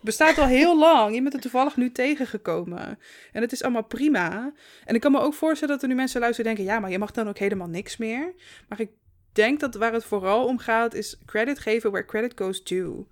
bestaat 0.02 0.38
al 0.38 0.46
heel 0.46 0.80
lang. 0.80 1.16
Je 1.16 1.22
bent 1.22 1.34
er 1.34 1.40
toevallig 1.40 1.76
nu 1.76 1.92
tegengekomen. 1.92 3.00
En 3.32 3.42
het 3.42 3.52
is 3.52 3.64
allemaal 3.64 3.84
prima. 3.84 4.54
En 4.86 4.96
ik 4.96 5.02
kan 5.02 5.12
me 5.12 5.20
ook 5.20 5.34
voorstellen 5.34 5.74
dat 5.74 5.84
er 5.84 5.90
nu 5.90 5.96
mensen 5.96 6.22
luisteren 6.22 6.56
denken... 6.56 6.74
ja, 6.74 6.80
maar 6.80 6.92
je 6.92 7.00
mag 7.00 7.12
dan 7.12 7.28
ook 7.28 7.38
helemaal 7.38 7.68
niks 7.68 7.98
meer. 7.98 8.34
Maar 8.68 8.80
ik 8.80 8.92
denk 9.34 9.60
dat 9.60 9.76
waar 9.76 9.94
het 9.94 10.06
vooral 10.06 10.46
om 10.46 10.58
gaat... 10.58 10.94
is 10.94 11.20
credit 11.26 11.60
geven 11.60 11.92
where 11.92 12.06
credit 12.06 12.34
goes 12.36 12.64
due. 12.64 13.06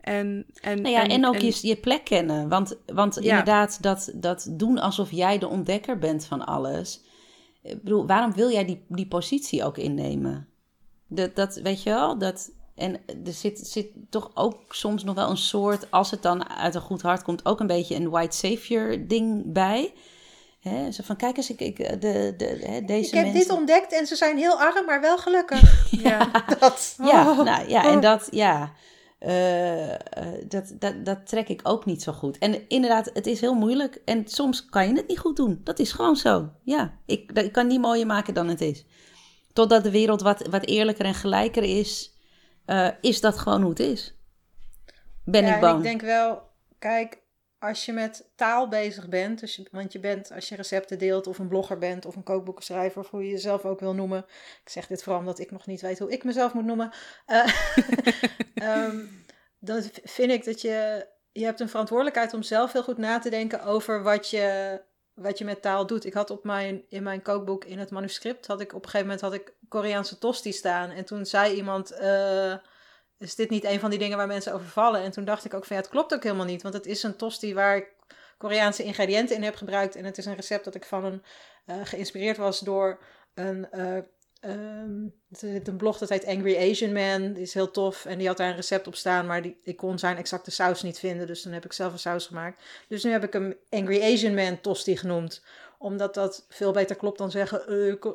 En, 0.00 0.46
en, 0.60 0.82
nou 0.82 0.94
ja, 0.94 1.02
en, 1.02 1.10
en 1.10 1.26
ook 1.26 1.38
Je, 1.38 1.58
je 1.60 1.76
plek 1.76 2.04
kennen. 2.04 2.48
Want, 2.48 2.78
want 2.86 3.18
inderdaad, 3.18 3.82
dat, 3.82 4.12
dat 4.14 4.48
doen 4.50 4.78
alsof 4.78 5.10
jij 5.10 5.38
de 5.38 5.48
ontdekker 5.48 5.98
bent 5.98 6.26
van 6.26 6.46
alles. 6.46 7.04
Ik 7.64 7.82
bedoel, 7.82 8.06
waarom 8.06 8.32
wil 8.32 8.50
jij 8.50 8.64
die, 8.64 8.84
die 8.88 9.08
positie 9.08 9.64
ook 9.64 9.78
innemen? 9.78 10.48
Dat, 11.06 11.36
dat 11.36 11.54
weet 11.54 11.82
je 11.82 11.90
wel, 11.90 12.18
dat, 12.18 12.50
en 12.74 13.00
er 13.24 13.32
zit, 13.32 13.58
zit 13.58 13.86
toch 14.10 14.30
ook 14.34 14.74
soms 14.74 15.04
nog 15.04 15.14
wel 15.14 15.30
een 15.30 15.36
soort, 15.36 15.90
als 15.90 16.10
het 16.10 16.22
dan 16.22 16.48
uit 16.48 16.74
een 16.74 16.80
goed 16.80 17.02
hart 17.02 17.22
komt, 17.22 17.44
ook 17.44 17.60
een 17.60 17.66
beetje 17.66 17.94
een 17.94 18.10
white 18.10 18.36
savior 18.36 19.06
ding 19.06 19.52
bij. 19.52 19.92
He, 20.60 20.92
zo 20.92 21.02
van, 21.02 21.16
kijk 21.16 21.36
eens, 21.36 21.50
ik, 21.50 21.60
ik, 21.60 21.76
de, 21.76 22.34
de, 22.36 22.58
he, 22.62 22.80
deze 22.84 23.08
ik 23.08 23.14
heb 23.14 23.24
mensen... 23.24 23.40
dit 23.40 23.58
ontdekt 23.58 23.92
en 23.92 24.06
ze 24.06 24.16
zijn 24.16 24.36
heel 24.36 24.60
arm, 24.60 24.84
maar 24.84 25.00
wel 25.00 25.18
gelukkig. 25.18 25.90
ja, 26.08 26.30
dat. 26.60 26.94
Ja, 27.02 27.30
oh. 27.30 27.44
nou, 27.44 27.68
ja 27.68 27.84
en 27.84 28.00
dat, 28.00 28.28
ja, 28.30 28.72
uh, 29.26 29.94
dat, 30.48 30.74
dat, 30.78 31.04
dat 31.04 31.26
trek 31.26 31.48
ik 31.48 31.60
ook 31.62 31.84
niet 31.84 32.02
zo 32.02 32.12
goed. 32.12 32.38
En 32.38 32.68
inderdaad, 32.68 33.10
het 33.12 33.26
is 33.26 33.40
heel 33.40 33.54
moeilijk 33.54 34.00
en 34.04 34.28
soms 34.28 34.64
kan 34.64 34.88
je 34.88 34.94
het 34.94 35.08
niet 35.08 35.18
goed 35.18 35.36
doen. 35.36 35.60
Dat 35.64 35.78
is 35.78 35.92
gewoon 35.92 36.16
zo. 36.16 36.50
Ja, 36.62 36.98
ik, 37.06 37.32
ik 37.32 37.52
kan 37.52 37.66
niet 37.66 37.80
mooier 37.80 38.06
maken 38.06 38.34
dan 38.34 38.48
het 38.48 38.60
is. 38.60 38.84
Totdat 39.52 39.82
de 39.84 39.90
wereld 39.90 40.22
wat, 40.22 40.46
wat 40.46 40.66
eerlijker 40.66 41.04
en 41.04 41.14
gelijker 41.14 41.62
is 41.62 42.14
uh, 42.66 42.88
is 43.00 43.20
dat 43.20 43.38
gewoon 43.38 43.60
hoe 43.60 43.70
het 43.70 43.80
is. 43.80 44.14
ben 45.24 45.46
ja, 45.46 45.54
ik 45.54 45.60
bang. 45.60 45.76
ik 45.76 45.82
denk 45.82 46.00
wel, 46.00 46.42
kijk, 46.78 47.22
als 47.68 47.84
je 47.84 47.92
met 47.92 48.30
taal 48.34 48.68
bezig 48.68 49.08
bent, 49.08 49.40
dus 49.40 49.56
je, 49.56 49.68
want 49.70 49.92
je 49.92 49.98
bent, 50.00 50.32
als 50.32 50.48
je 50.48 50.54
recepten 50.54 50.98
deelt 50.98 51.26
of 51.26 51.38
een 51.38 51.48
blogger 51.48 51.78
bent 51.78 52.06
of 52.06 52.16
een 52.16 52.22
kookboekenschrijver, 52.22 53.00
of 53.00 53.10
hoe 53.10 53.24
je 53.24 53.30
jezelf 53.30 53.64
ook 53.64 53.80
wil 53.80 53.94
noemen. 53.94 54.24
Ik 54.62 54.68
zeg 54.68 54.86
dit 54.86 55.02
vooral 55.02 55.20
omdat 55.20 55.38
ik 55.38 55.50
nog 55.50 55.66
niet 55.66 55.80
weet 55.80 55.98
hoe 55.98 56.12
ik 56.12 56.24
mezelf 56.24 56.52
moet 56.54 56.64
noemen. 56.64 56.92
Uh, 57.26 58.88
dan 59.58 59.82
vind 60.04 60.30
ik 60.30 60.44
dat 60.44 60.60
je, 60.60 61.06
je 61.32 61.44
hebt 61.44 61.60
een 61.60 61.68
verantwoordelijkheid 61.68 62.34
om 62.34 62.42
zelf 62.42 62.72
heel 62.72 62.82
goed 62.82 62.98
na 62.98 63.18
te 63.18 63.30
denken 63.30 63.62
over 63.62 64.02
wat 64.02 64.30
je, 64.30 64.80
wat 65.14 65.38
je 65.38 65.44
met 65.44 65.62
taal 65.62 65.86
doet. 65.86 66.04
Ik 66.04 66.14
had 66.14 66.30
op 66.30 66.44
mijn, 66.44 66.84
in 66.88 67.02
mijn 67.02 67.22
kookboek, 67.22 67.64
in 67.64 67.78
het 67.78 67.90
manuscript, 67.90 68.46
had 68.46 68.60
ik 68.60 68.74
op 68.74 68.84
een 68.84 68.90
gegeven 68.90 69.06
moment 69.06 69.20
had 69.20 69.34
ik 69.34 69.54
Koreaanse 69.68 70.18
tosti 70.18 70.52
staan. 70.52 70.90
En 70.90 71.04
toen 71.04 71.26
zei 71.26 71.54
iemand, 71.54 71.92
uh, 71.92 72.54
is 73.18 73.34
dit 73.34 73.50
niet 73.50 73.64
een 73.64 73.80
van 73.80 73.90
die 73.90 73.98
dingen 73.98 74.16
waar 74.16 74.26
mensen 74.26 74.52
over 74.52 74.66
vallen? 74.66 75.00
En 75.00 75.10
toen 75.10 75.24
dacht 75.24 75.44
ik 75.44 75.54
ook 75.54 75.64
van 75.64 75.76
ja, 75.76 75.82
het 75.82 75.90
klopt 75.90 76.14
ook 76.14 76.22
helemaal 76.22 76.46
niet. 76.46 76.62
Want 76.62 76.74
het 76.74 76.86
is 76.86 77.02
een 77.02 77.16
tosti 77.16 77.54
waar 77.54 77.76
ik 77.76 77.92
Koreaanse 78.38 78.82
ingrediënten 78.82 79.36
in 79.36 79.42
heb 79.42 79.54
gebruikt. 79.54 79.96
En 79.96 80.04
het 80.04 80.18
is 80.18 80.26
een 80.26 80.36
recept 80.36 80.64
dat 80.64 80.74
ik 80.74 80.84
van 80.84 81.04
een, 81.04 81.22
uh, 81.66 81.76
geïnspireerd 81.84 82.36
was 82.36 82.60
door 82.60 83.02
een... 83.34 83.68
Uh, 83.72 83.98
Um, 84.46 85.14
er 85.30 85.36
zit 85.38 85.68
een 85.68 85.76
blog 85.76 85.98
dat 85.98 86.08
heet 86.08 86.26
Angry 86.26 86.56
Asian 86.56 86.92
Man. 86.92 87.32
Die 87.32 87.42
is 87.42 87.54
heel 87.54 87.70
tof. 87.70 88.04
En 88.04 88.18
die 88.18 88.26
had 88.26 88.36
daar 88.36 88.48
een 88.48 88.56
recept 88.56 88.86
op 88.86 88.94
staan. 88.94 89.26
Maar 89.26 89.42
die, 89.42 89.60
ik 89.62 89.76
kon 89.76 89.98
zijn 89.98 90.16
exacte 90.16 90.50
saus 90.50 90.82
niet 90.82 90.98
vinden. 90.98 91.26
Dus 91.26 91.42
dan 91.42 91.52
heb 91.52 91.64
ik 91.64 91.72
zelf 91.72 91.92
een 91.92 91.98
saus 91.98 92.26
gemaakt. 92.26 92.62
Dus 92.88 93.04
nu 93.04 93.10
heb 93.10 93.24
ik 93.24 93.32
hem 93.32 93.54
Angry 93.70 94.02
Asian 94.02 94.34
Man 94.34 94.60
tosti 94.60 94.96
genoemd. 94.96 95.44
Omdat 95.78 96.14
dat 96.14 96.46
veel 96.48 96.72
beter 96.72 96.96
klopt 96.96 97.18
dan 97.18 97.30
zeggen. 97.30 97.72
Uh, 97.72 98.12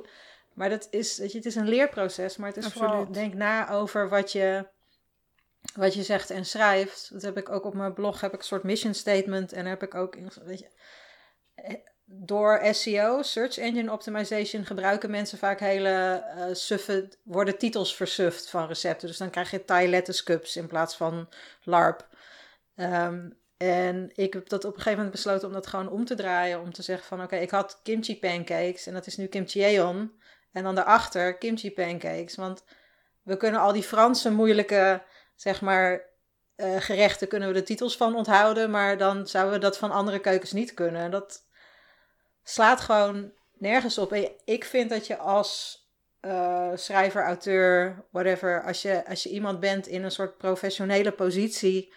maar 0.54 0.70
dat 0.70 0.88
is, 0.90 1.18
weet 1.18 1.32
je, 1.32 1.38
het 1.38 1.48
is 1.48 1.56
een 1.56 1.68
leerproces. 1.68 2.38
Maar 2.38 2.48
het 2.48 2.58
is 2.58 2.66
Absoluut. 2.66 2.90
vooral, 2.90 3.12
denk 3.12 3.34
na 3.34 3.70
over 3.70 4.10
wat 4.10 4.32
je, 4.32 4.68
wat 5.76 5.94
je 5.94 6.04
zegt 6.04 6.30
en 6.30 6.46
schrijft. 6.46 7.10
Dat 7.12 7.22
heb 7.22 7.38
ik 7.38 7.50
ook 7.50 7.66
op 7.66 7.74
mijn 7.74 7.94
blog. 7.94 8.22
Heb 8.22 8.34
ik 8.34 8.40
een 8.40 8.46
soort 8.46 8.64
mission 8.64 8.94
statement. 8.94 9.54
En 9.54 9.66
heb 9.66 9.84
ik 9.84 9.96
ook, 9.96 10.16
weet 10.44 10.60
je 10.60 10.68
door 12.12 12.62
SEO, 12.72 13.22
Search 13.22 13.58
Engine 13.58 13.92
Optimization, 13.92 14.66
gebruiken 14.66 15.12
mensen 15.12 15.38
vaak 15.38 15.60
hele 15.60 16.24
uh, 16.36 16.44
suffe, 16.56 17.10
worden 17.24 17.58
titels 17.58 17.96
versuft 17.96 18.50
van 18.50 18.68
recepten. 18.68 19.08
Dus 19.08 19.18
dan 19.18 19.30
krijg 19.30 19.52
je 19.52 19.66
Thai 19.66 19.90
lettuce 19.90 20.24
cups 20.24 20.56
in 20.56 20.68
plaats 20.68 20.96
van 20.96 21.30
LARP. 21.64 22.08
Um, 22.76 23.38
en 23.58 24.12
ik 24.14 24.34
heb 24.34 24.50
dat 24.50 24.66
op 24.66 24.70
een 24.72 24.78
gegeven 24.78 24.98
moment 24.98 25.16
besloten 25.16 25.48
om 25.48 25.54
dat 25.54 25.68
gewoon 25.68 25.90
om 25.90 26.06
te 26.06 26.16
draaien. 26.16 26.62
Om 26.62 26.74
te 26.74 26.82
zeggen 26.82 27.08
van 27.08 27.22
oké, 27.22 27.36
ik 27.36 27.50
had 27.50 27.80
kimchi 27.84 28.20
pancakes 28.20 28.88
en 28.88 28.94
dat 28.94 29.08
is 29.08 29.18
nu 29.18 29.26
kimchi-eon. 29.26 30.12
En 30.52 30.64
dan 30.64 30.76
daarachter 30.76 31.38
kimchi 31.38 31.72
pancakes. 31.72 32.36
Want 32.36 32.64
we 33.24 33.38
kunnen 33.38 33.60
al 33.60 33.74
die 33.74 33.84
Franse 33.84 34.32
moeilijke, 34.32 35.02
zeg 35.42 35.62
maar, 35.62 36.02
uh, 36.56 36.76
gerechten 36.80 37.28
kunnen 37.28 37.48
we 37.48 37.54
de 37.54 37.64
titels 37.64 37.98
van 37.98 38.16
onthouden. 38.16 38.72
Maar 38.72 38.98
dan 38.98 39.28
zouden 39.28 39.54
we 39.54 39.60
dat 39.60 39.78
van 39.78 39.92
andere 39.92 40.20
keukens 40.20 40.52
niet 40.52 40.74
kunnen. 40.74 41.12
Dat, 41.12 41.48
slaat 42.50 42.82
gewoon 42.82 43.32
nergens 43.54 43.98
op. 43.98 44.12
En 44.12 44.32
ik 44.46 44.66
vind 44.66 44.90
dat 44.90 45.08
je 45.08 45.18
als 45.18 45.84
uh, 46.22 46.72
schrijver, 46.76 47.24
auteur, 47.24 48.06
whatever, 48.12 48.64
als 48.64 48.82
je, 48.82 49.08
als 49.08 49.24
je 49.24 49.30
iemand 49.30 49.60
bent 49.60 49.88
in 49.88 50.04
een 50.04 50.12
soort 50.12 50.38
professionele 50.38 51.12
positie 51.12 51.94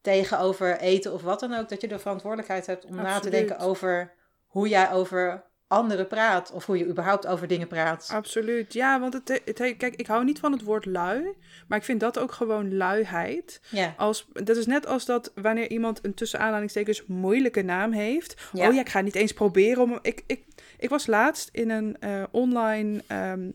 tegenover 0.00 0.78
eten 0.78 1.12
of 1.12 1.22
wat 1.22 1.40
dan 1.40 1.54
ook, 1.54 1.68
dat 1.68 1.80
je 1.80 1.88
de 1.88 1.98
verantwoordelijkheid 1.98 2.66
hebt 2.66 2.84
om 2.84 2.90
Absoluut. 2.90 3.14
na 3.14 3.20
te 3.20 3.30
denken 3.30 3.58
over 3.58 4.14
hoe 4.46 4.68
jij 4.68 4.92
over 4.92 5.44
anderen 5.68 6.06
praat. 6.06 6.52
Of 6.52 6.66
hoe 6.66 6.78
je 6.78 6.86
überhaupt 6.86 7.26
over 7.26 7.46
dingen 7.46 7.66
praat. 7.66 8.08
Absoluut. 8.12 8.72
Ja, 8.72 9.00
want 9.00 9.12
het, 9.12 9.42
het, 9.44 9.76
kijk, 9.76 9.96
ik 9.96 10.06
hou 10.06 10.24
niet 10.24 10.38
van 10.38 10.52
het 10.52 10.62
woord 10.62 10.84
lui. 10.84 11.36
Maar 11.68 11.78
ik 11.78 11.84
vind 11.84 12.00
dat 12.00 12.18
ook 12.18 12.32
gewoon 12.32 12.76
luiheid. 12.76 13.60
Ja. 13.70 13.94
Als, 13.96 14.28
dat 14.32 14.56
is 14.56 14.66
net 14.66 14.86
als 14.86 15.04
dat 15.04 15.32
wanneer 15.34 15.70
iemand 15.70 16.04
een 16.04 16.14
tussen 16.14 16.40
aanhalingstekens 16.40 17.06
moeilijke 17.06 17.62
naam 17.62 17.92
heeft. 17.92 18.48
Ja. 18.52 18.68
Oh 18.68 18.74
ja, 18.74 18.80
ik 18.80 18.88
ga 18.88 19.00
niet 19.00 19.14
eens 19.14 19.32
proberen 19.32 19.82
om... 19.82 19.98
Ik, 20.02 20.22
ik, 20.26 20.44
ik 20.78 20.88
was 20.88 21.06
laatst 21.06 21.48
in 21.52 21.70
een 21.70 21.96
uh, 22.00 22.22
online... 22.30 23.02
Um, 23.12 23.54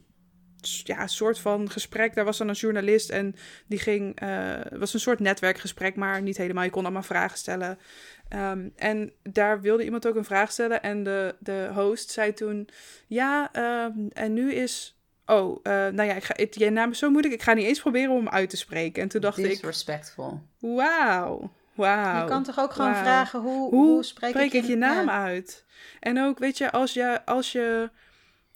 ja, 0.84 1.08
soort 1.08 1.39
van 1.39 1.69
gesprek. 1.69 2.15
Daar 2.15 2.26
was 2.26 2.38
dan 2.38 2.47
een 2.47 2.56
journalist 2.56 3.10
en 3.10 3.36
die 3.67 3.80
ging. 3.80 4.21
Uh, 4.23 4.56
was 4.71 4.93
een 4.93 4.99
soort 4.99 5.19
netwerkgesprek, 5.19 5.95
maar 5.95 6.21
niet 6.21 6.38
helemaal. 6.38 6.63
Je 6.63 6.69
kon 6.69 6.84
allemaal 6.84 7.04
vragen 7.04 7.38
stellen. 7.38 7.80
Um, 8.36 8.74
en 8.76 9.12
daar 9.24 9.62
wilde 9.62 9.84
iemand 9.84 10.08
ook 10.08 10.15
een 10.15 10.26
vraag 10.26 10.52
stellen. 10.52 10.84
En 10.84 11.04
de, 11.04 11.36
de 11.39 11.69
host 11.74 12.10
zei 12.10 12.34
toen: 12.34 12.69
Ja, 13.08 13.50
um, 13.86 14.10
en 14.13 14.34
nu 14.34 14.54
is. 14.54 14.98
Oh, 15.26 15.60
uh, 15.63 15.74
nou 15.74 16.04
ja, 16.04 16.13
ik 16.13 16.24
ga, 16.24 16.34
het, 16.38 16.56
je 16.56 16.69
naam 16.69 16.91
is 16.91 16.98
zo 16.98 17.10
moeilijk. 17.10 17.34
Ik 17.34 17.41
ga 17.41 17.54
niet 17.54 17.65
eens 17.65 17.80
proberen 17.80 18.12
om 18.12 18.17
hem 18.17 18.30
uit 18.30 18.50
te 18.50 18.58
spreken. 18.58 19.02
En 19.04 19.10
toen 19.10 19.22
dacht 19.22 19.38
ik. 19.38 19.46
Disrespectful. 19.46 20.41
Wauw. 20.60 21.52
Wauw. 21.74 22.22
Je 22.22 22.30
kan 22.30 22.43
toch 22.43 22.60
ook 22.60 22.74
gewoon 22.74 22.91
wow. 22.91 23.02
vragen: 23.02 23.39
hoe, 23.39 23.69
hoe, 23.69 23.86
hoe 23.86 24.04
spreek, 24.04 24.30
spreek 24.30 24.54
ik, 24.54 24.63
ik 24.63 24.69
je 24.69 24.76
naam 24.76 25.06
ja. 25.06 25.24
uit? 25.24 25.65
En 26.00 26.22
ook, 26.22 26.39
weet 26.39 26.58
je, 26.58 26.72
als 26.72 26.93
je, 26.93 27.26
als 27.26 27.52
je 27.52 27.89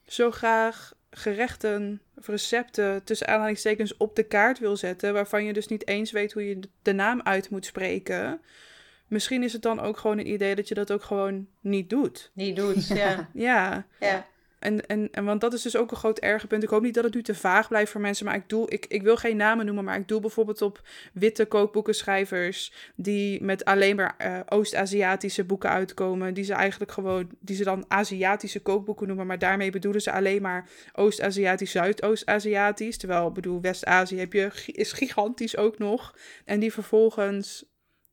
zo 0.06 0.32
graag 0.32 0.94
gerechten 1.10 2.02
of 2.16 2.28
recepten 2.28 3.04
tussen 3.04 3.28
aanhalingstekens 3.28 3.98
op 3.98 4.16
de 4.16 4.24
kaart 4.24 4.60
wil 4.60 4.78
zetten, 4.78 5.14
waarvan 5.14 5.44
je 5.44 5.54
dus 5.54 5.68
niet 5.68 5.88
eens 5.88 6.12
weet 6.12 6.34
hoe 6.34 6.48
je 6.48 6.60
de 6.82 6.94
naam 6.94 7.22
uit 7.24 7.50
moet 7.50 7.66
spreken. 7.66 8.42
Misschien 9.08 9.44
is 9.44 9.54
het 9.54 9.62
dan 9.62 9.80
ook 9.80 9.98
gewoon 9.98 10.18
een 10.18 10.32
idee 10.32 10.56
dat 10.56 10.68
je 10.68 10.74
dat 10.74 10.92
ook 10.92 11.04
gewoon 11.04 11.48
niet 11.62 11.90
doet. 11.90 12.32
Niet 12.34 12.56
doet, 12.56 12.88
ja. 12.88 13.30
ja. 13.34 13.86
ja. 14.00 14.28
En, 14.60 14.88
en, 14.88 15.10
en 15.12 15.26
want 15.26 15.42
dat 15.42 15.54
is 15.54 15.62
dus 15.62 15.76
ook 15.76 15.92
een 15.92 15.98
groot 15.98 16.20
erge 16.20 16.48
punt. 16.48 16.64
Ik 16.64 16.70
hoop 16.70 16.82
niet 16.82 16.94
dat 16.94 17.04
het 17.04 17.14
nu 17.14 17.22
te 17.22 17.36
vaag 17.36 17.68
blijft 17.68 17.92
voor 17.92 18.02
mensen. 18.02 18.26
Maar 18.26 18.36
ik, 18.36 18.50
doe, 18.50 18.70
ik, 18.70 18.86
ik 18.86 19.02
wil 19.02 19.18
geen 19.18 19.38
namen 19.38 19.66
noemen. 19.66 19.84
Maar 19.84 20.00
ik 20.00 20.08
doe 20.08 20.22
bijvoorbeeld 20.22 20.62
op 20.62 20.82
witte 21.14 21.46
kookboekenschrijvers. 21.46 22.74
die 22.96 23.44
met 23.44 23.66
alleen 23.66 23.96
maar 23.96 24.16
uh, 24.22 24.40
Oost-Aziatische 24.50 25.44
boeken 25.44 25.70
uitkomen. 25.70 26.34
Die 26.34 26.44
ze 26.44 26.54
eigenlijk 26.54 26.92
gewoon. 26.92 27.30
die 27.40 27.56
ze 27.56 27.64
dan 27.64 27.86
Aziatische 27.88 28.60
kookboeken 28.60 29.08
noemen. 29.08 29.28
Maar 29.28 29.40
daarmee 29.40 29.72
bedoelen 29.72 30.02
ze 30.02 30.12
alleen 30.12 30.42
maar 30.42 30.70
Oost-Aziatisch, 30.94 31.72
Zuidoost-Aziatisch. 31.72 32.98
Terwijl, 32.98 33.28
ik 33.28 33.34
bedoel, 33.34 33.62
West-Azië 33.62 34.20
heb 34.20 34.34
je, 34.34 34.52
is 34.66 34.92
gigantisch 34.92 35.58
ook 35.58 35.78
nog. 35.78 36.16
En 36.46 36.60
die 36.60 36.74
vervolgens. 36.74 37.66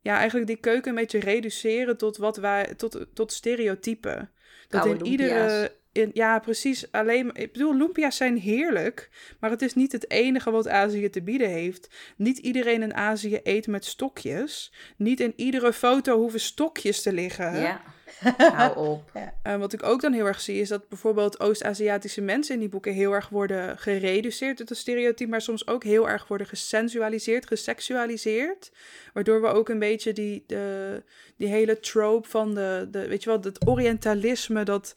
Ja, 0.04 0.16
eigenlijk 0.16 0.46
die 0.46 0.56
keuken 0.56 0.88
een 0.88 0.96
beetje 0.96 1.20
reduceren 1.20 1.96
tot 1.96 2.16
wat 2.16 2.36
wij. 2.36 2.74
tot, 2.76 3.06
tot 3.14 3.32
stereotypen. 3.32 4.30
Dat 4.68 4.86
in 4.86 5.06
iedere. 5.06 5.72
In, 5.92 6.10
ja, 6.12 6.38
precies. 6.38 6.92
Alleen, 6.92 7.30
ik 7.34 7.52
bedoel, 7.52 7.76
lumpia's 7.76 8.16
zijn 8.16 8.36
heerlijk, 8.36 9.10
maar 9.40 9.50
het 9.50 9.62
is 9.62 9.74
niet 9.74 9.92
het 9.92 10.10
enige 10.10 10.50
wat 10.50 10.68
Azië 10.68 11.10
te 11.10 11.22
bieden 11.22 11.48
heeft. 11.48 11.88
Niet 12.16 12.38
iedereen 12.38 12.82
in 12.82 12.94
Azië 12.94 13.40
eet 13.42 13.66
met 13.66 13.84
stokjes. 13.84 14.72
Niet 14.96 15.20
in 15.20 15.32
iedere 15.36 15.72
foto 15.72 16.18
hoeven 16.18 16.40
stokjes 16.40 17.02
te 17.02 17.12
liggen. 17.12 17.60
Ja, 17.60 17.82
hou 18.36 18.76
op. 18.76 19.10
Ja. 19.14 19.34
Uh, 19.46 19.56
wat 19.56 19.72
ik 19.72 19.82
ook 19.82 20.00
dan 20.00 20.12
heel 20.12 20.26
erg 20.26 20.40
zie, 20.40 20.60
is 20.60 20.68
dat 20.68 20.88
bijvoorbeeld 20.88 21.40
Oost-Aziatische 21.40 22.20
mensen 22.20 22.54
in 22.54 22.60
die 22.60 22.68
boeken 22.68 22.92
heel 22.92 23.12
erg 23.12 23.28
worden 23.28 23.78
gereduceerd 23.78 24.56
tot 24.56 24.70
een 24.70 24.76
stereotype, 24.76 25.30
maar 25.30 25.40
soms 25.40 25.66
ook 25.66 25.84
heel 25.84 26.08
erg 26.08 26.28
worden 26.28 26.46
gesensualiseerd, 26.46 27.46
geseksualiseerd. 27.46 28.72
Waardoor 29.12 29.40
we 29.40 29.46
ook 29.46 29.68
een 29.68 29.78
beetje 29.78 30.12
die, 30.12 30.44
de, 30.46 31.02
die 31.36 31.48
hele 31.48 31.80
trope 31.80 32.28
van 32.28 32.54
de, 32.54 32.88
de, 32.90 33.08
weet 33.08 33.22
je 33.22 33.30
wel, 33.30 33.40
het 33.40 33.66
orientalisme, 33.66 34.62
dat 34.62 34.94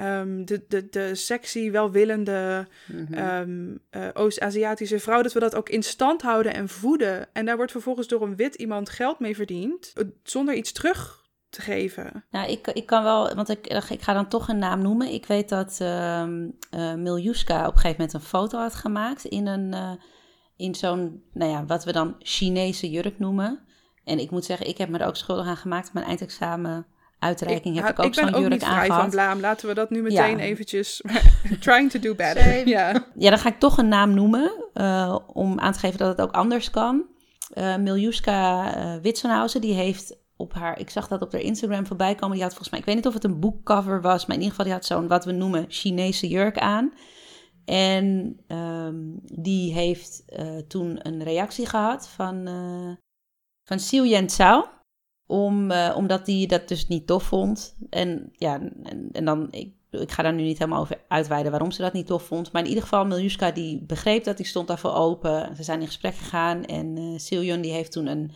um, 0.00 0.44
de, 0.44 0.64
de, 0.68 0.88
de 0.88 1.14
sexy, 1.14 1.70
welwillende 1.70 2.66
Mhm. 2.86 3.18
um, 3.18 3.80
uh, 3.90 4.08
Oost-Aziatische 4.14 4.98
vrouw, 4.98 5.22
dat 5.22 5.32
we 5.32 5.40
dat 5.40 5.54
ook 5.54 5.68
in 5.68 5.82
stand 5.82 6.22
houden 6.22 6.54
en 6.54 6.68
voeden. 6.68 7.28
En 7.32 7.44
daar 7.44 7.56
wordt 7.56 7.72
vervolgens 7.72 8.08
door 8.08 8.22
een 8.22 8.36
wit 8.36 8.54
iemand 8.54 8.88
geld 8.88 9.18
mee 9.18 9.36
verdiend, 9.36 9.92
uh, 9.96 10.04
zonder 10.22 10.54
iets 10.54 10.72
terug 10.72 11.21
te 11.52 11.62
geven. 11.62 12.24
Nou, 12.30 12.50
ik, 12.50 12.66
ik 12.66 12.86
kan 12.86 13.02
wel, 13.02 13.34
want 13.34 13.48
ik, 13.48 13.66
ik 13.66 14.02
ga 14.02 14.12
dan 14.12 14.28
toch 14.28 14.48
een 14.48 14.58
naam 14.58 14.82
noemen. 14.82 15.12
Ik 15.12 15.26
weet 15.26 15.48
dat 15.48 15.78
uh, 15.82 16.22
uh, 16.74 16.94
Miljuska 16.94 17.58
op 17.60 17.74
een 17.74 17.80
gegeven 17.80 17.96
moment 17.96 18.12
een 18.12 18.20
foto 18.20 18.58
had 18.58 18.74
gemaakt 18.74 19.24
in, 19.24 19.46
een, 19.46 19.72
uh, 19.74 19.90
in 20.56 20.74
zo'n, 20.74 21.22
nou 21.32 21.50
ja, 21.50 21.64
wat 21.66 21.84
we 21.84 21.92
dan 21.92 22.14
Chinese 22.18 22.90
jurk 22.90 23.18
noemen. 23.18 23.60
En 24.04 24.18
ik 24.18 24.30
moet 24.30 24.44
zeggen, 24.44 24.68
ik 24.68 24.78
heb 24.78 24.88
me 24.88 24.98
er 24.98 25.06
ook 25.06 25.16
schuldig 25.16 25.46
aan 25.46 25.56
gemaakt. 25.56 25.92
Mijn 25.92 26.06
eindexamen 26.06 26.86
uitreiking 27.18 27.76
ik, 27.76 27.84
heb 27.84 27.90
ik 27.90 27.98
ook 27.98 28.06
ik 28.06 28.14
ben 28.14 28.24
zo'n 28.24 28.34
ook 28.34 28.40
jurk 28.40 28.52
niet 28.52 28.64
vrij 28.64 28.74
aangehad. 28.74 29.00
van 29.00 29.10
blaam. 29.10 29.40
Laten 29.40 29.68
we 29.68 29.74
dat 29.74 29.90
nu 29.90 30.02
meteen 30.02 30.38
Ja. 30.38 30.44
eventjes... 30.44 31.02
trying 31.60 31.90
to 31.90 31.98
do 32.00 32.14
better. 32.14 32.68
Ja. 32.68 33.04
Ja, 33.14 33.30
dan 33.30 33.38
ga 33.38 33.48
ik 33.48 33.58
toch 33.58 33.78
een 33.78 33.88
naam 33.88 34.14
noemen, 34.14 34.52
uh, 34.74 35.18
om 35.26 35.60
aan 35.60 35.72
te 35.72 35.78
geven 35.78 35.98
dat 35.98 36.08
het 36.08 36.20
ook 36.20 36.34
anders 36.34 36.70
kan. 36.70 37.04
Uh, 37.54 37.76
Miljuska 37.76 38.76
uh, 38.76 39.02
Witsenhausen, 39.02 39.60
die 39.60 39.74
heeft 39.74 40.20
op 40.42 40.54
haar, 40.54 40.78
ik 40.78 40.90
zag 40.90 41.08
dat 41.08 41.22
op 41.22 41.32
haar 41.32 41.40
Instagram 41.40 41.86
voorbij 41.86 42.14
komen, 42.14 42.34
die 42.34 42.42
had 42.42 42.50
volgens 42.50 42.70
mij, 42.70 42.80
ik 42.80 42.86
weet 42.86 42.94
niet 42.94 43.06
of 43.06 43.14
het 43.14 43.24
een 43.24 43.40
boekcover 43.40 44.00
was, 44.00 44.26
maar 44.26 44.36
in 44.36 44.42
ieder 44.42 44.56
geval 44.56 44.64
die 44.64 44.74
had 44.74 44.84
zo'n, 44.84 45.08
wat 45.08 45.24
we 45.24 45.32
noemen, 45.32 45.64
Chinese 45.68 46.28
jurk 46.28 46.58
aan. 46.58 46.92
En 47.64 48.36
um, 48.48 49.20
die 49.24 49.72
heeft 49.72 50.22
uh, 50.26 50.58
toen 50.58 50.98
een 51.02 51.22
reactie 51.22 51.66
gehad 51.66 52.08
van, 52.08 52.48
uh, 52.48 52.92
van 53.64 53.76
Xiu 53.76 54.28
Zhao. 54.28 54.68
Om, 55.26 55.70
uh, 55.70 55.94
omdat 55.96 56.26
hij 56.26 56.46
dat 56.46 56.68
dus 56.68 56.88
niet 56.88 57.06
tof 57.06 57.22
vond. 57.22 57.76
En 57.90 58.28
ja, 58.32 58.60
en, 59.12 59.24
dan, 59.24 59.48
ik 59.52 59.72
ga 59.90 60.22
daar 60.22 60.34
nu 60.34 60.42
niet 60.42 60.58
helemaal 60.58 60.80
over 60.80 61.00
uitweiden 61.08 61.50
waarom 61.50 61.70
ze 61.70 61.82
dat 61.82 61.92
niet 61.92 62.06
tof 62.06 62.22
vond. 62.22 62.52
Maar 62.52 62.62
in 62.62 62.68
ieder 62.68 62.82
geval, 62.82 63.06
Miljuska 63.06 63.50
die 63.50 63.82
begreep 63.82 64.24
dat, 64.24 64.36
die 64.36 64.46
stond 64.46 64.68
daarvoor 64.68 64.94
open. 64.94 65.56
Ze 65.56 65.62
zijn 65.62 65.80
in 65.80 65.86
gesprek 65.86 66.14
gegaan 66.14 66.64
en 66.64 66.96
uh, 66.96 67.18
Siljon 67.18 67.60
die 67.60 67.72
heeft 67.72 67.92
toen 67.92 68.06
een, 68.06 68.30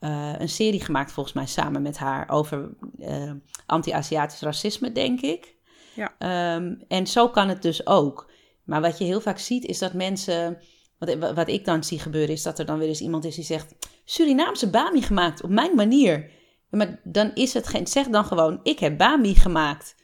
uh, 0.00 0.32
een 0.38 0.48
serie 0.48 0.80
gemaakt, 0.84 1.12
volgens 1.12 1.34
mij 1.34 1.46
samen 1.46 1.82
met 1.82 1.98
haar, 1.98 2.28
over 2.28 2.70
uh, 2.98 3.32
anti-Aziatisch 3.66 4.40
racisme, 4.40 4.92
denk 4.92 5.20
ik. 5.20 5.56
Ja. 5.94 6.54
Um, 6.54 6.82
en 6.88 7.06
zo 7.06 7.28
kan 7.28 7.48
het 7.48 7.62
dus 7.62 7.86
ook. 7.86 8.30
Maar 8.64 8.80
wat 8.80 8.98
je 8.98 9.04
heel 9.04 9.20
vaak 9.20 9.38
ziet, 9.38 9.64
is 9.64 9.78
dat 9.78 9.92
mensen. 9.92 10.58
Wat, 10.98 11.34
wat 11.34 11.48
ik 11.48 11.64
dan 11.64 11.84
zie 11.84 11.98
gebeuren, 11.98 12.34
is 12.34 12.42
dat 12.42 12.58
er 12.58 12.66
dan 12.66 12.78
weer 12.78 12.88
eens 12.88 13.00
iemand 13.00 13.24
is 13.24 13.34
die 13.34 13.44
zegt: 13.44 13.74
Surinaamse 14.04 14.70
Bami 14.70 15.02
gemaakt 15.02 15.42
op 15.42 15.50
mijn 15.50 15.74
manier. 15.74 16.30
Maar 16.70 17.00
dan 17.04 17.34
is 17.34 17.54
het 17.54 17.68
geen. 17.68 17.86
Zeg 17.86 18.06
dan 18.08 18.24
gewoon: 18.24 18.60
Ik 18.62 18.78
heb 18.78 18.98
Bami 18.98 19.34
gemaakt. 19.34 19.94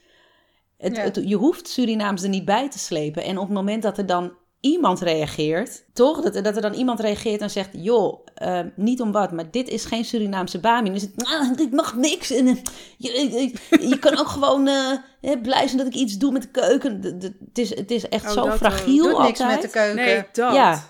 Het, 0.77 0.95
Ja. 0.95 1.01
het- 1.01 1.21
je 1.25 1.35
hoeft 1.35 1.67
Surinaams 1.67 2.23
er 2.23 2.29
niet 2.29 2.45
bij 2.45 2.69
te 2.69 2.79
slepen. 2.79 3.23
En 3.23 3.37
op 3.37 3.45
het 3.45 3.55
moment 3.55 3.83
dat 3.83 3.97
er 3.97 4.05
dan 4.05 4.33
iemand 4.65 4.99
reageert, 4.99 5.83
toch? 5.93 6.21
Dat, 6.21 6.43
dat 6.43 6.55
er 6.55 6.61
dan 6.61 6.73
iemand 6.73 6.99
reageert 6.99 7.41
en 7.41 7.49
zegt: 7.49 7.69
Joh, 7.71 8.25
eh, 8.35 8.59
niet 8.75 9.01
om 9.01 9.11
wat, 9.11 9.31
maar 9.31 9.51
dit 9.51 9.67
is 9.69 9.85
geen 9.85 10.05
Surinaamse 10.05 10.59
Bami. 10.59 10.91
Is 10.91 11.01
het: 11.01 11.11
ah, 11.25 11.57
Dit 11.57 11.71
mag 11.71 11.95
niks. 11.95 12.31
En, 12.31 12.47
eh, 12.47 12.55
je, 12.97 13.11
je, 13.69 13.87
je 13.89 13.99
kan 13.99 14.17
ook 14.19 14.27
gewoon 14.37 14.67
eh, 14.67 14.91
hè, 15.21 15.37
blij 15.39 15.65
zijn 15.67 15.77
dat 15.77 15.87
ik 15.87 15.93
iets 15.93 16.17
doe 16.17 16.31
met 16.31 16.41
de 16.41 16.47
keuken. 16.47 17.01
De- 17.01 17.17
de- 17.17 17.37
Het 17.45 17.57
is, 17.57 17.75
het 17.75 17.91
is 17.91 18.09
echt 18.09 18.25
Oh, 18.25 18.31
zo 18.31 18.35
dat, 18.43 18.47
eh, 18.53 18.55
fragiel 18.59 19.03
Doet 19.03 19.21
niks 19.21 19.39
altijd. 19.39 19.61
met 19.61 19.71
de 19.71 19.77
keuken. 19.79 19.95
Nee, 19.95 20.23
dat. 20.31 20.53
Ja. 20.53 20.83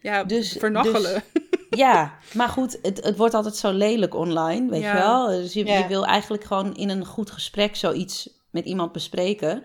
Ja, 0.00 0.24
Dus- 0.24 0.56
vernachelen. 0.58 1.22
Ja, 1.70 2.12
maar 2.32 2.48
goed, 2.48 2.78
het, 2.82 3.04
het 3.04 3.16
wordt 3.16 3.34
altijd 3.34 3.56
zo 3.56 3.72
lelijk 3.72 4.14
online, 4.14 4.70
weet 4.70 4.80
Ja. 4.82 4.92
je 4.94 4.98
wel. 4.98 5.26
Dus 5.26 5.52
je, 5.52 5.66
Ja. 5.66 5.78
je 5.78 5.86
wil 5.86 6.06
eigenlijk 6.06 6.44
gewoon 6.44 6.74
in 6.74 6.88
een 6.88 7.04
goed 7.04 7.30
gesprek 7.30 7.76
zoiets 7.76 8.28
met 8.50 8.64
iemand 8.64 8.92
bespreken. 8.92 9.62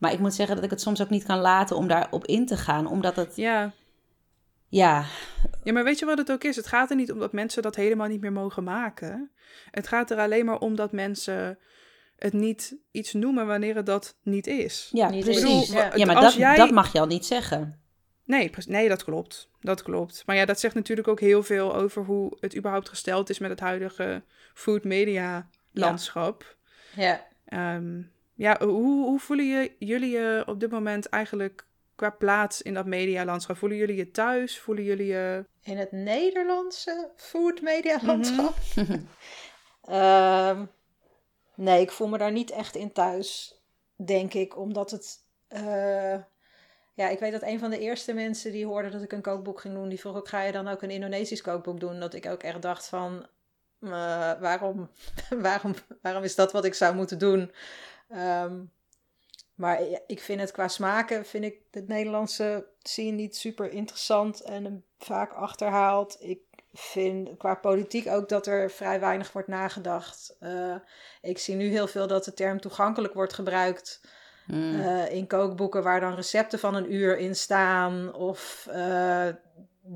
Maar 0.00 0.12
ik 0.12 0.18
moet 0.18 0.34
zeggen 0.34 0.54
dat 0.54 0.64
ik 0.64 0.70
het 0.70 0.80
soms 0.80 1.02
ook 1.02 1.10
niet 1.10 1.24
kan 1.24 1.38
laten 1.38 1.76
om 1.76 1.88
daarop 1.88 2.26
in 2.26 2.46
te 2.46 2.56
gaan. 2.56 2.86
Omdat 2.86 3.16
het, 3.16 3.36
ja. 3.36 3.72
ja, 4.68 5.04
Ja, 5.64 5.72
maar 5.72 5.84
weet 5.84 5.98
je 5.98 6.04
wat 6.06 6.18
het 6.18 6.30
ook 6.32 6.44
is? 6.44 6.56
Het 6.56 6.66
gaat 6.66 6.90
er 6.90 6.96
niet 6.96 7.12
om 7.12 7.18
dat 7.18 7.32
mensen 7.32 7.62
dat 7.62 7.76
helemaal 7.76 8.08
niet 8.08 8.20
meer 8.20 8.32
mogen 8.32 8.64
maken. 8.64 9.30
Het 9.70 9.88
gaat 9.88 10.10
er 10.10 10.18
alleen 10.18 10.44
maar 10.44 10.58
om 10.58 10.74
dat 10.76 10.92
mensen 10.92 11.58
het 12.16 12.32
niet 12.32 12.76
iets 12.90 13.12
noemen 13.12 13.46
wanneer 13.46 13.74
het 13.76 13.86
dat 13.86 14.16
niet 14.22 14.46
is. 14.46 14.88
ja 14.92 15.10
Niet 15.10 15.24
precies. 15.24 15.44
eens, 15.44 15.70
ja, 15.70 15.90
ja. 15.96 16.06
maar 16.06 16.20
dat, 16.20 16.34
jij- 16.34 16.56
dat 16.56 16.70
mag 16.70 16.92
je 16.92 17.00
al 17.00 17.06
niet 17.06 17.26
zeggen. 17.26 17.80
Nee, 18.24 18.50
nee, 18.66 18.88
dat 18.88 19.04
klopt. 19.04 19.48
Dat 19.60 19.82
klopt. 19.82 20.22
Maar 20.26 20.36
ja, 20.36 20.44
dat 20.44 20.60
zegt 20.60 20.74
natuurlijk 20.74 21.08
ook 21.08 21.20
heel 21.20 21.42
veel 21.42 21.74
over 21.74 22.04
hoe 22.04 22.36
het 22.40 22.56
überhaupt 22.56 22.88
gesteld 22.88 23.30
is 23.30 23.38
met 23.38 23.50
het 23.50 23.60
huidige 23.60 24.22
food 24.54 24.84
media 24.84 25.48
landschap. 25.72 26.56
Ja. 26.96 27.26
Ehm, 27.46 28.00
ja, 28.40 28.58
hoe, 28.58 29.04
hoe 29.04 29.18
voelen 29.18 29.46
je, 29.46 29.72
jullie 29.78 30.10
je 30.10 30.42
op 30.46 30.60
dit 30.60 30.70
moment 30.70 31.08
eigenlijk 31.08 31.66
qua 31.94 32.10
plaats 32.10 32.62
in 32.62 32.74
dat 32.74 32.86
medialandschap? 32.86 33.56
Voelen 33.56 33.78
jullie 33.78 33.96
je 33.96 34.10
thuis? 34.10 34.58
Voelen 34.58 34.84
jullie 34.84 35.06
je... 35.06 35.44
In 35.62 35.78
het 35.78 35.92
Nederlandse 35.92 37.10
food 37.16 37.60
media 37.60 37.98
landschap? 38.02 38.54
Mhm. 38.74 39.00
Ehm, 39.82 40.64
nee, 41.54 41.80
ik 41.80 41.90
voel 41.90 42.08
me 42.08 42.18
daar 42.18 42.32
niet 42.32 42.50
echt 42.50 42.76
in 42.76 42.92
thuis, 42.92 43.60
denk 43.96 44.34
ik. 44.34 44.58
Omdat 44.58 44.90
het... 44.90 45.18
eh, 45.48 46.18
ja, 46.94 47.08
ik 47.08 47.18
weet 47.18 47.32
dat 47.32 47.42
een 47.42 47.58
van 47.58 47.70
de 47.70 47.78
eerste 47.78 48.12
mensen 48.12 48.52
die 48.52 48.66
hoorde 48.66 48.88
dat 48.90 49.02
ik 49.02 49.12
een 49.12 49.22
kookboek 49.22 49.60
ging 49.60 49.74
doen... 49.74 49.88
die 49.88 50.00
vroeg 50.00 50.16
ook, 50.16 50.28
ga 50.28 50.42
je 50.42 50.52
dan 50.52 50.68
ook 50.68 50.82
een 50.82 50.90
Indonesisch 50.90 51.42
kookboek 51.42 51.80
doen? 51.80 52.00
Dat 52.00 52.14
ik 52.14 52.26
ook 52.26 52.42
echt 52.42 52.62
dacht 52.62 52.86
van... 52.88 53.26
eh, 53.80 53.90
waarom, 54.40 54.90
waarom, 55.48 55.74
waarom 56.02 56.22
is 56.22 56.34
dat 56.34 56.52
wat 56.52 56.64
ik 56.64 56.74
zou 56.74 56.94
moeten 56.94 57.18
doen? 57.18 57.52
Ehm, 58.10 58.60
maar 59.54 59.80
ik 60.06 60.20
vind 60.20 60.40
het 60.40 60.50
qua 60.50 60.68
smaken, 60.68 61.26
vind 61.26 61.44
ik 61.44 61.56
het 61.70 61.88
Nederlandse 61.88 62.66
scene 62.82 63.16
niet 63.16 63.36
super 63.36 63.70
interessant 63.70 64.40
en 64.40 64.84
vaak 64.98 65.32
achterhaald. 65.32 66.16
Ik 66.20 66.40
vind 66.72 67.36
qua 67.36 67.54
politiek 67.54 68.06
ook 68.06 68.28
dat 68.28 68.46
er 68.46 68.70
vrij 68.70 69.00
weinig 69.00 69.32
wordt 69.32 69.48
nagedacht. 69.48 70.36
Eh, 70.40 70.74
ik 71.22 71.38
zie 71.38 71.54
nu 71.54 71.68
heel 71.68 71.86
veel 71.86 72.06
dat 72.06 72.24
de 72.24 72.34
term 72.34 72.60
toegankelijk 72.60 73.14
wordt 73.14 73.32
gebruikt 73.32 74.00
Mm. 74.46 74.80
eh, 74.80 75.12
in 75.12 75.26
kookboeken 75.26 75.82
waar 75.82 76.00
dan 76.00 76.14
recepten 76.14 76.58
van 76.58 76.74
een 76.74 76.94
uur 76.94 77.18
in 77.18 77.36
staan 77.36 78.14
of 78.14 78.66
eh, 78.70 79.26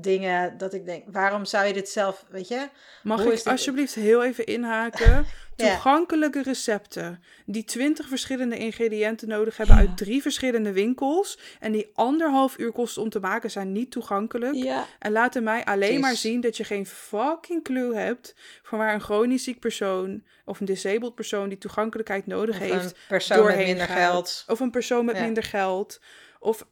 dingen 0.01 0.57
dat 0.57 0.73
ik 0.73 0.85
denk, 0.85 1.03
waarom 1.07 1.45
zou 1.45 1.65
je 1.67 1.73
dit 1.73 1.89
zelf, 1.89 2.25
weet 2.29 2.47
je? 2.47 2.67
Mag 3.03 3.23
ik 3.23 3.29
dit- 3.29 3.47
alsjeblieft 3.47 3.93
heel 3.95 4.23
even 4.23 4.45
inhaken? 4.45 5.25
Ja. 5.57 5.69
Toegankelijke 5.71 6.41
recepten 6.41 7.23
die 7.45 7.63
twintig 7.63 8.07
verschillende 8.07 8.57
ingrediënten 8.57 9.27
nodig 9.27 9.57
hebben 9.57 9.75
uit 9.75 9.97
drie 9.97 10.21
verschillende 10.21 10.71
winkels 10.71 11.39
en 11.59 11.71
die 11.71 11.89
anderhalf 11.93 12.57
uur 12.57 12.71
kosten 12.71 13.01
om 13.01 13.09
te 13.09 13.19
maken, 13.19 13.51
zijn 13.51 13.71
niet 13.71 13.91
toegankelijk. 13.91 14.55
Ja, 14.55 14.85
En 14.99 15.11
laten 15.11 15.43
mij 15.43 15.65
alleen 15.65 15.99
maar 15.99 16.15
zien 16.15 16.41
dat 16.41 16.57
je 16.57 16.63
geen 16.63 16.85
fucking 16.85 17.63
clue 17.63 17.95
hebt 17.95 18.35
van 18.63 18.79
waar 18.79 18.93
een 18.93 19.01
chronisch 19.01 19.43
ziek 19.43 19.59
persoon 19.59 20.23
of 20.45 20.59
een 20.59 20.65
disabled 20.65 21.15
persoon 21.15 21.49
die 21.49 21.57
toegankelijkheid 21.57 22.27
nodig 22.27 22.55
Of 22.55 22.61
heeft, 22.61 22.85
een 22.85 22.93
persoon 23.07 23.45
met 23.45 23.57
minder 23.57 23.87
gaat. 23.87 23.97
geld. 23.97 24.43
Of 24.47 24.59
een 24.59 24.71
persoon 24.71 25.05
met 25.05 25.19
minder 25.19 25.43
geld. 25.43 25.99
Of 26.39 26.67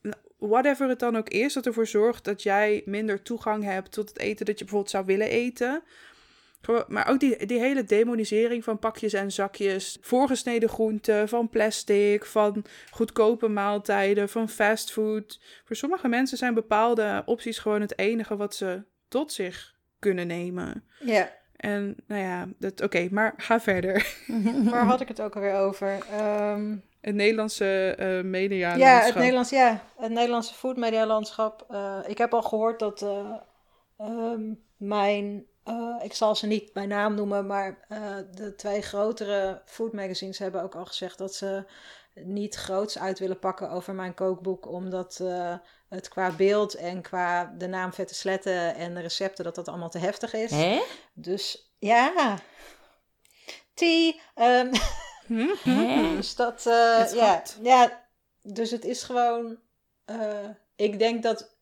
whatever 0.48 0.90
het 0.90 1.00
dan 1.00 1.16
ook 1.16 1.30
is, 1.30 1.54
dat 1.54 1.66
ervoor 1.66 1.88
zorgt 1.88 2.24
dat 2.24 2.44
jij 2.44 2.82
minder 2.86 3.22
toegang 3.22 3.64
hebt 3.64 3.92
tot 3.92 4.10
het 4.10 4.20
eten 4.20 4.46
dat 4.46 4.58
je 4.58 4.64
bijvoorbeeld 4.64 4.92
zou 4.92 5.06
willen 5.06 5.30
eten. 5.30 5.84
Maar 6.88 7.08
ook 7.08 7.20
die, 7.20 7.46
die 7.46 7.60
hele 7.60 7.84
demonisering 7.84 8.64
van 8.64 8.80
pakjes 8.80 9.14
en 9.14 9.32
zakjes, 9.32 9.98
voorgesneden 10.02 10.70
groenten, 10.70 11.30
van 11.30 11.50
plastic, 11.50 12.26
van 12.26 12.66
goedkope 12.92 13.48
maaltijden, 13.48 14.30
van 14.30 14.50
fastfood. 14.50 15.42
Voor 15.66 15.76
sommige 15.76 16.08
mensen 16.08 16.38
zijn 16.38 16.54
bepaalde 16.54 17.24
opties 17.26 17.60
gewoon 17.60 17.82
het 17.82 18.00
enige 18.00 18.36
wat 18.36 18.56
ze 18.56 18.84
tot 19.08 19.32
zich 19.32 19.76
kunnen 20.00 20.28
nemen. 20.28 20.84
Ja, 21.00 21.32
En 21.56 21.96
nou 22.08 22.22
ja, 22.22 22.48
dat 22.58 22.82
oké, 22.82 23.08
maar 23.12 23.34
ga 23.38 23.60
verder. 23.60 24.16
waar 24.72 24.86
had 24.86 25.02
ik 25.02 25.08
het 25.08 25.22
ook 25.22 25.36
alweer 25.36 25.56
over? 25.56 25.98
Ehm, 26.12 26.76
Het 27.04 27.16
Nederlandse 27.16 27.96
eh 27.98 28.22
media. 28.24 28.76
Ja, 28.76 29.00
het 29.00 29.16
Nederlands, 29.16 29.50
ja, 29.50 29.84
het 29.98 30.12
Nederlandse 30.12 30.54
foodmedia 30.54 31.06
landschap. 31.06 31.66
Eh, 31.70 32.00
ik 32.08 32.18
heb 32.18 32.34
al 32.34 32.42
gehoord 32.42 32.80
dat 32.80 33.02
eh, 33.02 33.34
ehm, 33.98 34.42
mijn, 34.78 35.46
eh, 35.64 35.96
ik 36.02 36.14
zal 36.14 36.36
ze 36.36 36.48
niet 36.48 36.74
bij 36.74 36.86
naam 36.86 37.16
noemen, 37.16 37.46
maar 37.48 37.78
eh, 37.88 38.00
de 38.32 38.56
twee 38.56 38.82
grotere 38.82 39.62
food 39.66 39.94
magazines 39.94 40.40
hebben 40.40 40.64
ook 40.64 40.76
al 40.76 40.86
gezegd 40.86 41.18
dat 41.18 41.36
ze 41.36 41.66
niet 42.14 42.56
groots 42.56 43.00
uit 43.00 43.20
willen 43.20 43.40
pakken 43.40 43.70
over 43.70 43.94
mijn 43.94 44.14
kookboek, 44.14 44.68
omdat 44.68 45.20
eh, 45.22 45.54
het 45.90 46.08
qua 46.10 46.32
beeld 46.32 46.74
en 46.76 47.02
qua 47.02 47.54
de 47.58 47.68
naam 47.68 47.94
Vette 47.94 48.16
Sletten 48.16 48.76
en 48.76 48.94
de 48.94 49.02
recepten, 49.02 49.44
dat 49.44 49.56
dat 49.56 49.68
allemaal 49.68 49.90
te 49.90 49.98
heftig 50.00 50.34
is. 50.34 50.52
hè? 50.52 50.82
Dus 51.14 51.74
ja, 51.80 52.38
tea. 53.74 54.14
dus 56.18 56.36
dat, 56.36 56.64
Het 56.64 57.14
ja, 57.14 57.44
ja, 57.62 58.04
dus 58.42 58.72
het 58.72 58.86
is 58.86 59.04
gewoon, 59.04 59.58
eh, 60.06 60.50
ik 60.76 61.00
denk 61.00 61.24
dat 61.24 61.56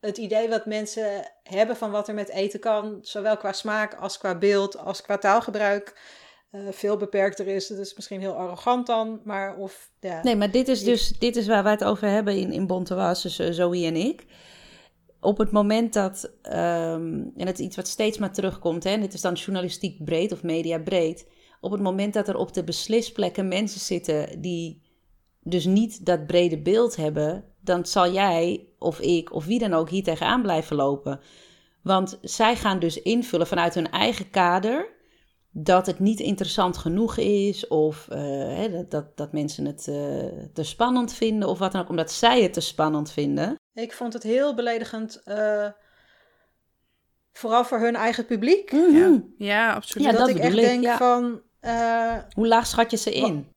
het 0.00 0.18
idee 0.18 0.48
wat 0.48 0.66
mensen 0.66 1.32
hebben 1.42 1.76
van 1.76 1.90
wat 1.90 2.08
er 2.08 2.14
met 2.14 2.28
eten 2.28 2.60
kan, 2.60 2.98
zowel 3.02 3.36
qua 3.36 3.52
smaak 3.52 3.94
als 3.94 4.18
qua 4.18 4.38
beeld 4.38 4.76
als 4.78 5.02
qua 5.02 5.18
taalgebruik, 5.18 6.00
eh, 6.50 6.60
veel 6.70 6.96
beperkter 6.96 7.46
is. 7.46 7.66
Dat 7.66 7.78
is 7.78 7.94
misschien 7.94 8.20
heel 8.20 8.34
arrogant 8.34 8.86
dan, 8.86 9.20
maar 9.24 9.56
of, 9.56 9.90
ja. 10.00 10.22
Nee, 10.22 10.36
maar 10.36 10.50
dit 10.50 10.68
is 10.68 10.84
dus 10.84 11.18
dit 11.18 11.36
is 11.36 11.46
waar 11.46 11.62
wij 11.62 11.72
het 11.72 11.84
over 11.84 12.08
hebben 12.08 12.36
in, 12.36 12.52
in 12.52 12.66
Bonte 12.66 12.94
Was, 12.94 13.22
dus 13.22 13.36
Zoe 13.36 13.84
en 13.86 13.96
ik. 13.96 14.24
Op 15.20 15.38
het 15.38 15.50
moment 15.50 15.92
dat, 15.92 16.30
ehm, 16.42 17.22
en 17.36 17.46
het 17.46 17.58
is 17.58 17.64
iets 17.64 17.76
wat 17.76 17.88
steeds 17.88 18.18
maar 18.18 18.32
terugkomt, 18.32 18.84
hè, 18.84 18.90
en 18.90 19.00
dit 19.00 19.14
is 19.14 19.20
dan 19.20 19.34
journalistiek 19.34 20.04
breed 20.04 20.32
of 20.32 20.42
media 20.42 20.78
breed. 20.78 21.26
Op 21.62 21.72
het 21.72 21.80
moment 21.80 22.14
dat 22.14 22.28
er 22.28 22.36
op 22.36 22.52
de 22.52 22.64
beslisplekken 22.64 23.48
mensen 23.48 23.80
zitten 23.80 24.40
die 24.40 24.82
dus 25.40 25.64
niet 25.64 26.06
dat 26.06 26.26
brede 26.26 26.58
beeld 26.58 26.96
hebben, 26.96 27.44
dan 27.60 27.86
zal 27.86 28.12
jij 28.12 28.66
of 28.78 29.00
ik 29.00 29.32
of 29.32 29.44
wie 29.44 29.58
dan 29.58 29.72
ook 29.72 29.90
hier 29.90 30.02
tegenaan 30.02 30.42
blijven 30.42 30.76
lopen. 30.76 31.20
Want 31.82 32.18
zij 32.22 32.56
gaan 32.56 32.78
dus 32.78 33.02
invullen 33.02 33.46
vanuit 33.46 33.74
hun 33.74 33.90
eigen 33.90 34.30
kader 34.30 34.88
dat 35.50 35.86
het 35.86 35.98
niet 35.98 36.20
interessant 36.20 36.76
genoeg 36.76 37.16
is 37.16 37.66
of 37.68 38.08
eh, 38.08 38.20
hè, 38.56 38.70
dat, 38.70 38.90
dat, 38.90 39.16
dat 39.16 39.32
mensen 39.32 39.64
het 39.64 39.88
eh, 39.88 39.94
te 40.52 40.62
spannend 40.62 41.12
vinden 41.12 41.48
of 41.48 41.58
wat 41.58 41.72
dan 41.72 41.80
ook, 41.80 41.88
omdat 41.88 42.12
zij 42.12 42.42
het 42.42 42.52
te 42.52 42.60
spannend 42.60 43.12
vinden. 43.12 43.54
Ik 43.74 43.92
vond 43.92 44.12
het 44.12 44.22
heel 44.22 44.54
beledigend, 44.54 45.22
eh, 45.24 45.68
vooral 47.32 47.64
voor 47.64 47.78
hun 47.78 47.94
eigen 47.94 48.26
publiek. 48.26 48.70
Ja, 48.70 49.22
ja 49.38 49.72
absoluut. 49.72 50.06
Ja, 50.06 50.12
dat, 50.12 50.20
dat 50.20 50.36
ik 50.36 50.42
echt 50.42 50.54
ik, 50.54 50.60
denk 50.60 50.82
ja. 50.82 50.96
van, 50.96 51.42
eh, 51.62 52.16
Hoe 52.34 52.46
laag 52.46 52.66
schat 52.66 52.90
je 52.90 52.96
ze 52.96 53.12
in? 53.12 53.50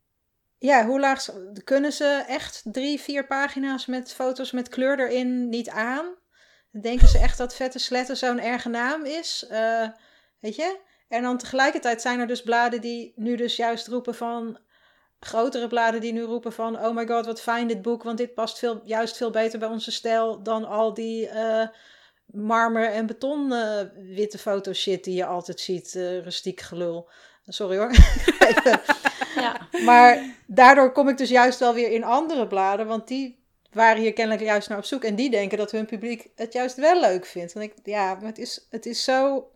Ja, 0.58 0.86
hoe 0.86 0.99
laag 0.99 1.30
kunnen 1.64 1.91
ze 1.91 2.24
echt 2.28 2.62
drie, 2.64 2.99
vier 2.99 3.28
pagina's 3.28 3.86
met 3.86 4.14
foto's 4.14 4.51
met 4.51 4.70
kleur 4.70 4.99
erin 4.99 5.49
niet 5.49 5.70
aan? 5.70 6.16
Denken 6.72 7.08
ze 7.08 7.20
echt 7.20 7.38
dat 7.38 7.56
Vette 7.56 7.80
Sletten 7.80 8.18
zo'n 8.18 8.39
erge 8.39 8.70
naam 8.70 9.06
is? 9.06 9.45
Eh, 9.49 9.88
weet 10.39 10.56
je? 10.56 10.80
En 11.08 11.22
dan 11.24 11.38
tegelijkertijd 11.38 12.01
zijn 12.01 12.20
er 12.20 12.28
dus 12.28 12.41
bladen 12.41 12.82
die 12.82 13.14
nu 13.16 13.36
dus 13.36 13.56
juist 13.56 13.88
roepen 13.88 14.16
van... 14.16 14.60
grotere 15.20 15.68
bladen 15.68 16.01
die 16.01 16.14
nu 16.14 16.22
roepen 16.22 16.53
van... 16.53 16.80
oh 16.80 16.95
my 16.95 17.08
god, 17.08 17.26
wat 17.26 17.41
fijn 17.41 17.68
dit 17.68 17.82
boek, 17.82 18.03
want 18.03 18.18
dit 18.18 18.34
past 18.34 18.60
veel, 18.60 18.82
juist 18.84 19.18
veel 19.18 19.30
beter 19.30 19.60
bij 19.60 19.68
onze 19.68 19.91
stijl... 19.91 20.43
dan 20.43 20.66
al 20.66 20.93
die 20.93 21.30
uh, 21.30 21.68
marmer- 22.26 22.91
en 22.91 23.06
beton 23.06 23.51
uh, 23.51 23.82
witte 23.95 24.38
fotoshit 24.38 25.03
die 25.03 25.16
je 25.16 25.26
altijd 25.26 25.60
ziet. 25.60 25.93
Uh, 25.95 26.24
rustiek 26.24 26.62
gelul. 26.62 27.10
Sorry 27.48 27.78
hoor. 27.78 27.91
ja. 29.36 29.68
Maar 29.84 30.36
daardoor 30.48 30.91
kom 30.91 31.10
ik 31.10 31.18
dus 31.18 31.30
juist 31.30 31.60
wel 31.60 31.74
weer 31.74 31.91
in 31.91 32.04
andere 32.04 32.48
bladen, 32.48 32.88
want 32.88 33.08
die 33.08 33.43
waren 33.72 34.02
hier 34.02 34.14
kennelijk 34.14 34.43
juist 34.43 34.70
naar 34.70 34.78
op 34.78 34.86
zoek. 34.86 35.04
En 35.04 35.16
die 35.16 35.30
denken 35.30 35.58
dat 35.58 35.72
hun 35.72 35.86
publiek 35.86 36.28
het 36.36 36.54
juist 36.54 36.76
wel 36.76 37.00
leuk 37.00 37.26
vindt. 37.26 37.54
Want 37.54 37.66
ik, 37.66 37.74
ja, 37.84 38.18
het 38.22 38.38
is, 38.38 38.68
het 38.70 38.86
is 38.86 39.04
zo 39.04 39.50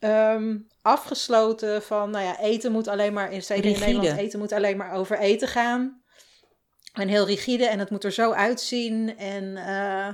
um, 0.00 0.68
afgesloten 0.82 1.82
van, 1.82 2.10
nou 2.10 2.24
ja, 2.24 2.40
eten 2.40 2.72
moet 2.72 2.88
alleen 2.88 3.12
maar, 3.12 3.32
in, 3.32 3.42
in 3.48 3.78
Nederland, 3.78 4.18
eten 4.18 4.38
moet 4.38 4.52
alleen 4.52 4.76
maar 4.76 4.92
over 4.92 5.18
eten 5.18 5.48
gaan. 5.48 6.02
En 6.92 7.08
heel 7.08 7.26
rigide 7.26 7.66
en 7.66 7.78
het 7.78 7.90
moet 7.90 8.04
er 8.04 8.12
zo 8.12 8.32
uitzien. 8.32 9.18
En 9.18 9.44
uh, 9.44 10.08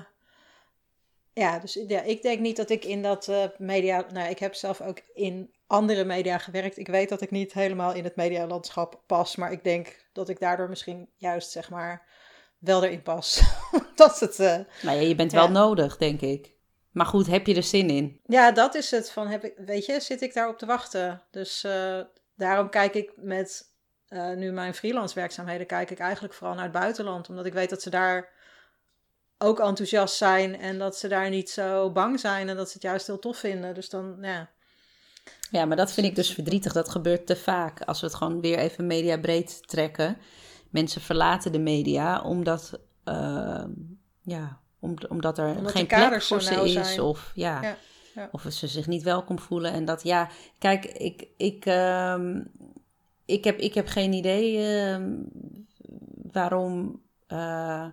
ja, 1.32 1.58
dus 1.58 1.80
ja, 1.88 2.02
ik 2.02 2.22
denk 2.22 2.40
niet 2.40 2.56
dat 2.56 2.70
ik 2.70 2.84
in 2.84 3.02
dat 3.02 3.28
uh, 3.28 3.44
media, 3.58 4.04
nou 4.12 4.30
ik 4.30 4.38
heb 4.38 4.54
zelf 4.54 4.80
ook 4.80 4.98
in 5.14 5.50
andere 5.70 6.04
media 6.04 6.38
gewerkt. 6.38 6.78
Ik 6.78 6.86
weet 6.86 7.08
dat 7.08 7.20
ik 7.20 7.30
niet 7.30 7.52
helemaal 7.52 7.92
in 7.92 8.04
het 8.04 8.16
medialandschap 8.16 9.02
pas, 9.06 9.36
maar 9.36 9.52
ik 9.52 9.64
denk 9.64 9.96
dat 10.12 10.28
ik 10.28 10.40
daardoor 10.40 10.68
misschien 10.68 11.08
juist, 11.16 11.50
zeg 11.50 11.70
maar, 11.70 12.06
wel 12.58 12.84
erin 12.84 13.02
pas. 13.02 13.42
dat 13.94 14.20
het. 14.20 14.38
Uh, 14.38 14.46
nou 14.82 14.96
ja, 14.96 15.08
je 15.08 15.14
bent 15.14 15.32
wel 15.32 15.50
nodig, 15.50 15.96
denk 15.96 16.20
ik. 16.20 16.54
Maar 16.90 17.06
goed, 17.06 17.26
heb 17.26 17.46
je 17.46 17.54
er 17.54 17.62
zin 17.62 17.90
in? 17.90 18.20
Ja, 18.26 18.52
dat 18.52 18.74
is 18.74 18.90
het. 18.90 19.10
Van, 19.10 19.26
heb 19.28 19.44
ik, 19.44 19.52
weet 19.56 19.86
je, 19.86 20.00
zit 20.00 20.22
ik 20.22 20.34
daarop 20.34 20.58
te 20.58 20.66
wachten? 20.66 21.22
Dus 21.30 21.64
uh, 21.64 22.00
daarom 22.36 22.70
kijk 22.70 22.94
ik 22.94 23.12
met 23.16 23.72
uh, 24.08 24.32
nu 24.32 24.52
mijn 24.52 24.74
freelance 24.74 25.14
werkzaamheden, 25.14 25.66
kijk 25.66 25.90
ik 25.90 25.98
eigenlijk 25.98 26.34
vooral 26.34 26.54
naar 26.54 26.64
het 26.64 26.72
buitenland. 26.72 27.28
Omdat 27.28 27.46
ik 27.46 27.52
weet 27.52 27.70
dat 27.70 27.82
ze 27.82 27.90
daar 27.90 28.28
ook 29.38 29.60
enthousiast 29.60 30.16
zijn 30.16 30.60
en 30.60 30.78
dat 30.78 30.96
ze 30.96 31.08
daar 31.08 31.30
niet 31.30 31.50
zo 31.50 31.90
bang 31.90 32.20
zijn 32.20 32.48
en 32.48 32.56
dat 32.56 32.66
ze 32.66 32.74
het 32.74 32.82
juist 32.82 33.06
heel 33.06 33.18
tof 33.18 33.36
vinden. 33.38 33.74
Dus 33.74 33.88
dan, 33.88 34.18
ja. 34.20 34.50
Ja, 35.50 35.64
maar 35.64 35.76
dat 35.76 35.92
vind 35.92 36.06
ik 36.06 36.14
dus 36.14 36.32
verdrietig. 36.32 36.72
Dat 36.72 36.88
gebeurt 36.88 37.26
te 37.26 37.36
vaak. 37.36 37.82
Als 37.82 38.00
we 38.00 38.06
het 38.06 38.14
gewoon 38.14 38.40
weer 38.40 38.58
even 38.58 38.86
mediabreed 38.86 39.68
trekken 39.68 40.16
mensen 40.70 41.00
verlaten 41.00 41.52
de 41.52 41.58
media 41.58 42.22
omdat, 42.22 42.80
uh, 43.04 43.64
ja, 44.22 44.60
om, 44.78 44.94
omdat 45.08 45.38
er 45.38 45.68
geen 45.68 45.86
plek 45.86 46.22
voor 46.22 46.42
ze 46.42 46.54
is. 46.54 46.98
Of, 46.98 47.32
ja, 47.34 47.62
ja, 47.62 47.76
ja, 48.14 48.28
of 48.32 48.46
ze 48.48 48.66
zich 48.66 48.86
niet 48.86 49.02
welkom 49.02 49.38
voelen. 49.38 49.72
En 49.72 49.84
dat, 49.84 50.02
ja, 50.02 50.28
kijk, 50.58 50.84
ik, 50.84 51.26
ik, 51.36 51.66
uh, 51.66 52.36
ik, 53.24 53.44
heb, 53.44 53.58
ik 53.58 53.74
heb 53.74 53.86
geen 53.86 54.12
idee 54.12 54.56
uh, 54.58 55.06
waarom. 56.32 57.02
Uh, 57.28 57.86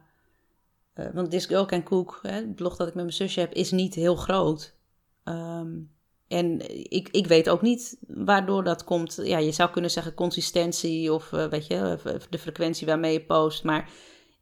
want 1.13 1.29
This 1.29 1.45
Girl 1.45 1.65
Can 1.65 1.83
Cook, 1.83 2.19
hè, 2.21 2.31
het 2.31 2.55
blog 2.55 2.75
dat 2.75 2.87
ik 2.87 2.93
met 2.93 3.03
mijn 3.03 3.15
zusje 3.15 3.39
heb, 3.39 3.53
is 3.53 3.71
niet 3.71 3.93
heel 3.95 4.15
groot. 4.15 4.75
Um, 5.23 5.91
en 6.27 6.61
ik, 6.89 7.09
ik 7.11 7.27
weet 7.27 7.49
ook 7.49 7.61
niet 7.61 7.97
waardoor 8.07 8.63
dat 8.63 8.83
komt. 8.83 9.19
Ja, 9.23 9.37
je 9.37 9.51
zou 9.51 9.69
kunnen 9.69 9.91
zeggen 9.91 10.13
consistentie 10.13 11.13
of 11.13 11.31
uh, 11.31 11.45
weet 11.45 11.67
je, 11.67 11.97
de 12.29 12.39
frequentie 12.39 12.87
waarmee 12.87 13.13
je 13.13 13.25
post. 13.25 13.63
Maar 13.63 13.89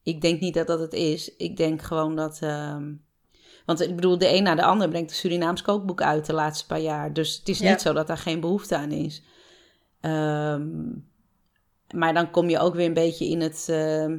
ik 0.03 0.21
denk 0.21 0.39
niet 0.39 0.53
dat 0.53 0.67
dat 0.67 0.79
het 0.79 0.93
is. 0.93 1.35
Ik 1.35 1.57
denk 1.57 1.81
gewoon 1.81 2.15
dat. 2.15 2.39
Uh, 2.43 2.77
want 3.65 3.81
ik 3.81 3.95
bedoel, 3.95 4.17
de 4.17 4.33
een 4.33 4.43
na 4.43 4.55
de 4.55 4.63
ander 4.63 4.89
brengt 4.89 5.09
een 5.09 5.15
Surinaams 5.15 5.61
kookboek 5.61 6.01
uit 6.01 6.25
de 6.25 6.33
laatste 6.33 6.65
paar 6.65 6.81
jaar. 6.81 7.13
Dus 7.13 7.37
het 7.37 7.49
is 7.49 7.59
niet 7.59 7.81
zo 7.81 7.93
dat 7.93 8.07
daar 8.07 8.17
geen 8.17 8.39
behoefte 8.39 8.75
aan 8.75 8.91
is. 8.91 9.23
Um, 10.01 11.07
maar 11.93 12.13
dan 12.13 12.31
kom 12.31 12.49
je 12.49 12.59
ook 12.59 12.75
weer 12.75 12.85
een 12.85 12.93
beetje 12.93 13.25
in 13.25 13.41
het. 13.41 13.67
Uh, 13.69 14.03
eh, 14.03 14.11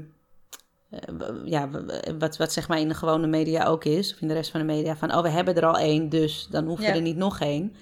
ja, 1.45 1.71
wat, 2.19 2.37
wat 2.37 2.53
zeg 2.53 2.69
maar 2.69 2.79
in 2.79 2.89
de 2.89 2.95
gewone 2.95 3.27
media 3.27 3.65
ook 3.65 3.85
is, 3.85 4.15
of 4.15 4.21
in 4.21 4.29
de 4.29 4.35
rest 4.35 4.51
van 4.51 4.61
de 4.61 4.67
media, 4.67 4.97
van 4.97 5.15
oh, 5.15 5.23
we 5.23 5.29
hebben 5.29 5.55
er 5.55 5.67
al 5.67 5.79
één, 5.79 6.09
dus 6.09 6.47
dan 6.51 6.67
hoeven 6.67 6.85
we 6.85 6.93
er 6.93 7.01
niet 7.01 7.17
nog 7.17 7.41
één. 7.41 7.75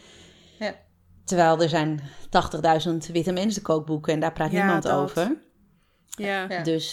Ja. 0.59 0.75
Terwijl 1.25 1.63
er 1.63 1.69
zijn 1.69 2.01
80.000 2.89 3.13
witte 3.13 3.33
mensen 3.33 3.63
kookboeken 3.63 4.13
en 4.13 4.21
daar 4.21 4.33
praat 4.33 4.51
niemand 4.51 4.89
over. 4.89 5.37
Ja. 6.17 6.63
Dus, 6.63 6.93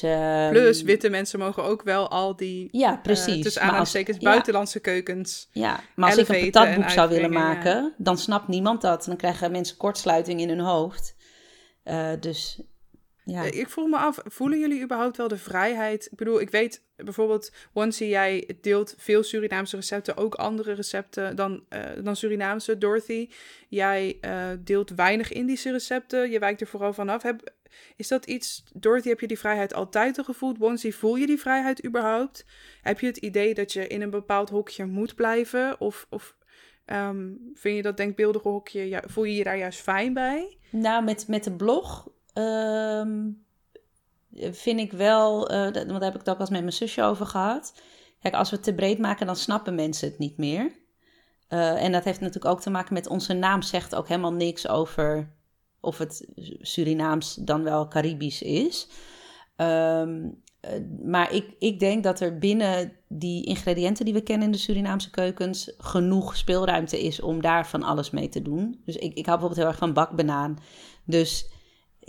Plus, 0.50 0.82
witte 0.82 1.10
mensen 1.10 1.40
mogen 1.40 1.64
ook 1.64 1.84
wel 1.84 2.10
al 2.10 2.36
die, 2.36 2.68
ja, 2.72 2.94
eh, 2.94 3.02
precies. 3.02 3.36
Uh, 3.36 3.42
tussen 3.42 3.62
aanhalingstekens, 3.62 4.18
buitenlandse 4.18 4.80
keukens 4.80 5.50
Ja, 5.52 5.80
maar 5.96 6.10
als 6.10 6.18
ik 6.20 6.28
een 6.28 6.52
patatboek 6.52 6.90
zou 6.90 7.10
willen 7.10 7.32
maken, 7.32 7.94
dan 7.98 8.18
snapt 8.18 8.48
niemand 8.48 8.82
dat. 8.82 9.06
Dan 9.06 9.16
krijgen 9.16 9.52
mensen 9.52 9.78
kortsluiting 9.78 10.42
in 10.42 10.50
hun 10.50 10.60
hoofd. 10.60 11.16
Uh, 11.84 12.10
dus 12.20 12.62
ja. 13.32 13.44
Ik 13.44 13.70
vroeg 13.70 13.88
me 13.88 13.98
af, 13.98 14.20
voelen 14.24 14.60
jullie 14.60 14.84
überhaupt 14.84 15.18
wel 15.18 15.28
de 15.28 15.38
vrijheid? 15.38 16.08
Ik 16.12 16.18
bedoel, 16.18 16.42
ik 16.42 16.50
weet 16.50 16.84
bijvoorbeeld, 16.96 17.52
Once 17.74 18.08
jij 18.08 18.58
deelt 18.62 18.96
veel 18.98 19.24
Surinaamse 19.24 19.76
recepten, 19.76 20.18
ook 20.18 20.36
andere 20.36 20.74
recepten 20.74 21.36
dan, 21.36 21.64
uh, 21.70 21.80
dan 22.04 22.16
Surinaamse. 22.16 22.78
Dorothy, 22.78 23.30
jij 23.70 24.18
uh, 24.22 24.50
deelt 24.60 24.90
weinig 24.90 25.32
Indische 25.32 25.72
recepten, 25.72 26.32
je 26.32 26.40
wijkt 26.40 26.62
er 26.62 26.68
vooral 26.68 26.94
vanaf. 26.94 27.22
Heb, 27.22 27.54
is 27.96 28.08
dat 28.08 28.26
iets, 28.26 28.64
Dorothy, 28.74 29.10
heb 29.10 29.20
je 29.20 29.28
die 29.28 29.40
vrijheid 29.40 29.74
altijd 29.74 30.18
al 30.18 30.24
gevoeld? 30.24 30.60
Once, 30.60 30.92
voel 30.92 31.16
je 31.16 31.26
die 31.26 31.40
vrijheid 31.40 31.86
überhaupt? 31.86 32.46
Heb 32.82 33.00
je 33.00 33.08
het 33.08 33.18
idee 33.18 33.54
dat 33.54 33.74
je 33.74 33.88
in 33.88 34.02
een 34.02 34.10
bepaald 34.10 34.50
hokje 34.50 34.86
moet 34.86 35.16
blijven? 35.16 35.80
Of, 35.80 36.08
of 36.10 36.36
um, 36.86 37.52
vind 37.54 37.76
je 37.76 37.82
dat 37.82 37.98
denkbeeldige 37.98 38.48
hokje, 38.48 38.88
ja, 38.90 39.04
voel 39.06 39.24
je 39.24 39.36
je 39.36 39.44
daar 39.44 39.58
juist 39.58 39.82
fijn 39.82 40.14
bij? 40.14 40.58
Nou, 40.70 41.04
met, 41.04 41.28
met 41.28 41.44
de 41.44 41.56
blog 41.56 42.10
um, 42.34 43.44
vind 44.52 44.80
ik 44.80 44.92
wel, 44.92 45.52
uh, 45.52 45.62
want 45.62 45.74
daar 45.74 46.04
heb 46.04 46.14
ik 46.14 46.20
het 46.20 46.30
ook 46.30 46.40
eens 46.40 46.50
met 46.50 46.62
mijn 46.62 46.74
zusje 46.74 47.04
over 47.04 47.26
gehad. 47.26 47.74
Kijk, 48.22 48.34
als 48.34 48.50
we 48.50 48.56
het 48.56 48.66
te 48.66 48.74
breed 48.74 49.00
maken, 49.00 49.26
dan 49.26 49.36
snappen 49.36 49.76
mensen 49.76 50.10
het 50.10 50.20
niet 50.20 50.38
meer. 50.38 50.80
Uh, 51.50 51.84
en 51.84 51.92
dat 51.92 52.04
heeft 52.04 52.20
natuurlijk 52.20 52.54
ook 52.54 52.62
te 52.62 52.70
maken 52.70 52.94
met 52.94 53.08
onze 53.08 53.34
naam 53.34 53.62
zegt 53.62 53.96
ook 53.96 54.08
helemaal 54.08 54.34
niks 54.34 54.68
over 54.68 55.30
of 55.80 55.98
het 55.98 56.28
Surinaams 56.60 57.36
dan 57.36 57.64
wel 57.64 57.88
Caribisch 57.88 58.42
is. 58.42 58.88
Um, 59.58 60.42
uh, 60.62 60.72
maar 61.04 61.34
ik, 61.34 61.46
ik 61.60 61.80
denk 61.80 62.04
dat 62.04 62.20
er 62.20 62.38
binnen 62.38 62.94
die 63.08 63.46
ingrediënten 63.46 64.06
die 64.06 64.14
we 64.14 64.22
kennen 64.22 64.46
in 64.46 64.52
de 64.52 64.58
Surinaamse 64.58 65.10
keukens 65.10 65.74
genoeg 65.78 66.36
speelruimte 66.38 67.04
is 67.04 67.22
om 67.22 67.42
daar 67.42 67.68
van 67.68 67.84
alles 67.84 68.10
mee 68.10 68.30
te 68.30 68.42
doen. 68.42 68.82
Dus 68.86 68.96
ik, 68.96 69.14
ik 69.14 69.26
hou 69.26 69.40
bijvoorbeeld 69.40 69.56
heel 69.56 69.68
erg 69.68 69.78
van 69.78 69.94
bakbanaan. 69.94 70.58
Dus 71.06 71.50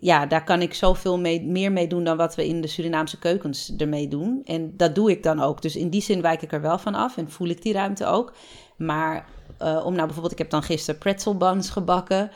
ja, 0.02 0.26
daar 0.26 0.44
kan 0.44 0.62
ik 0.62 0.74
zoveel 0.74 1.18
mee, 1.18 1.42
meer 1.42 1.72
mee 1.72 1.86
doen 1.86 2.04
dan 2.04 2.16
wat 2.16 2.34
we 2.34 2.46
in 2.46 2.60
de 2.60 2.66
Surinaamse 2.66 3.18
keukens 3.18 3.74
ermee 3.76 4.08
doen. 4.08 4.40
En 4.44 4.76
dat 4.76 4.94
doe 4.94 5.10
ik 5.10 5.22
dan 5.22 5.40
ook. 5.40 5.62
Dus 5.62 5.76
in 5.76 5.90
die 5.90 6.02
zin 6.02 6.22
wijk 6.22 6.42
ik 6.42 6.52
er 6.52 6.60
wel 6.60 6.78
van 6.78 6.94
af 6.94 7.16
en 7.16 7.30
voel 7.30 7.48
ik 7.48 7.62
die 7.62 7.72
ruimte 7.72 8.06
ook. 8.06 8.32
Maar 8.76 9.28
uh, 9.62 9.82
om 9.84 9.92
nou 9.92 10.04
bijvoorbeeld, 10.04 10.32
ik 10.32 10.38
heb 10.38 10.50
dan 10.50 10.62
gisteren 10.62 11.00
pretzel 11.00 11.36
buns 11.36 11.70
gebakken. 11.70 12.30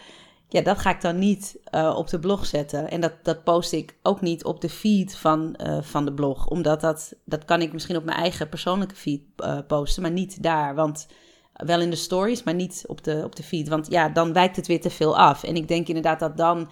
Ja, 0.49 0.61
dat 0.61 0.79
ga 0.79 0.91
ik 0.91 1.01
dan 1.01 1.19
niet 1.19 1.59
uh, 1.75 1.95
op 1.97 2.09
de 2.09 2.19
blog 2.19 2.47
zetten. 2.47 2.91
En 2.91 3.01
dat, 3.01 3.13
dat 3.23 3.45
post 3.45 3.73
ik 3.73 3.95
ook 4.03 4.21
niet 4.21 4.45
op 4.45 4.61
de 4.61 4.71
feed 4.71 5.17
van, 5.17 5.59
uh, 5.67 5.79
van 5.83 6.05
de 6.05 6.13
blog. 6.13 6.47
Omdat 6.47 6.81
dat, 6.81 7.15
dat 7.25 7.45
kan 7.45 7.63
ik 7.63 7.73
misschien 7.73 7.97
op 7.97 8.05
mijn 8.05 8.19
eigen 8.19 8.49
persoonlijke 8.49 8.95
feed 8.95 9.23
posten, 9.67 10.03
maar 10.03 10.11
niet 10.11 10.43
daar. 10.43 10.75
Want 10.75 11.07
wel 11.53 11.81
in 11.81 11.91
de 11.91 11.97
stories, 11.97 12.43
maar 12.43 12.55
niet 12.55 12.85
op 12.87 13.05
de, 13.05 13.23
op 13.25 13.37
de 13.37 13.43
feed. 13.43 13.69
Want 13.69 13.91
ja, 13.91 14.09
dan 14.09 14.33
wijkt 14.33 14.57
het 14.57 14.67
weer 14.67 14.81
te 14.81 14.91
veel 14.91 15.19
af. 15.19 15.43
En 15.43 15.57
ik 15.57 15.69
denk 15.69 15.89
inderdaad 15.89 16.21
dat 16.21 16.37
dan 16.37 16.69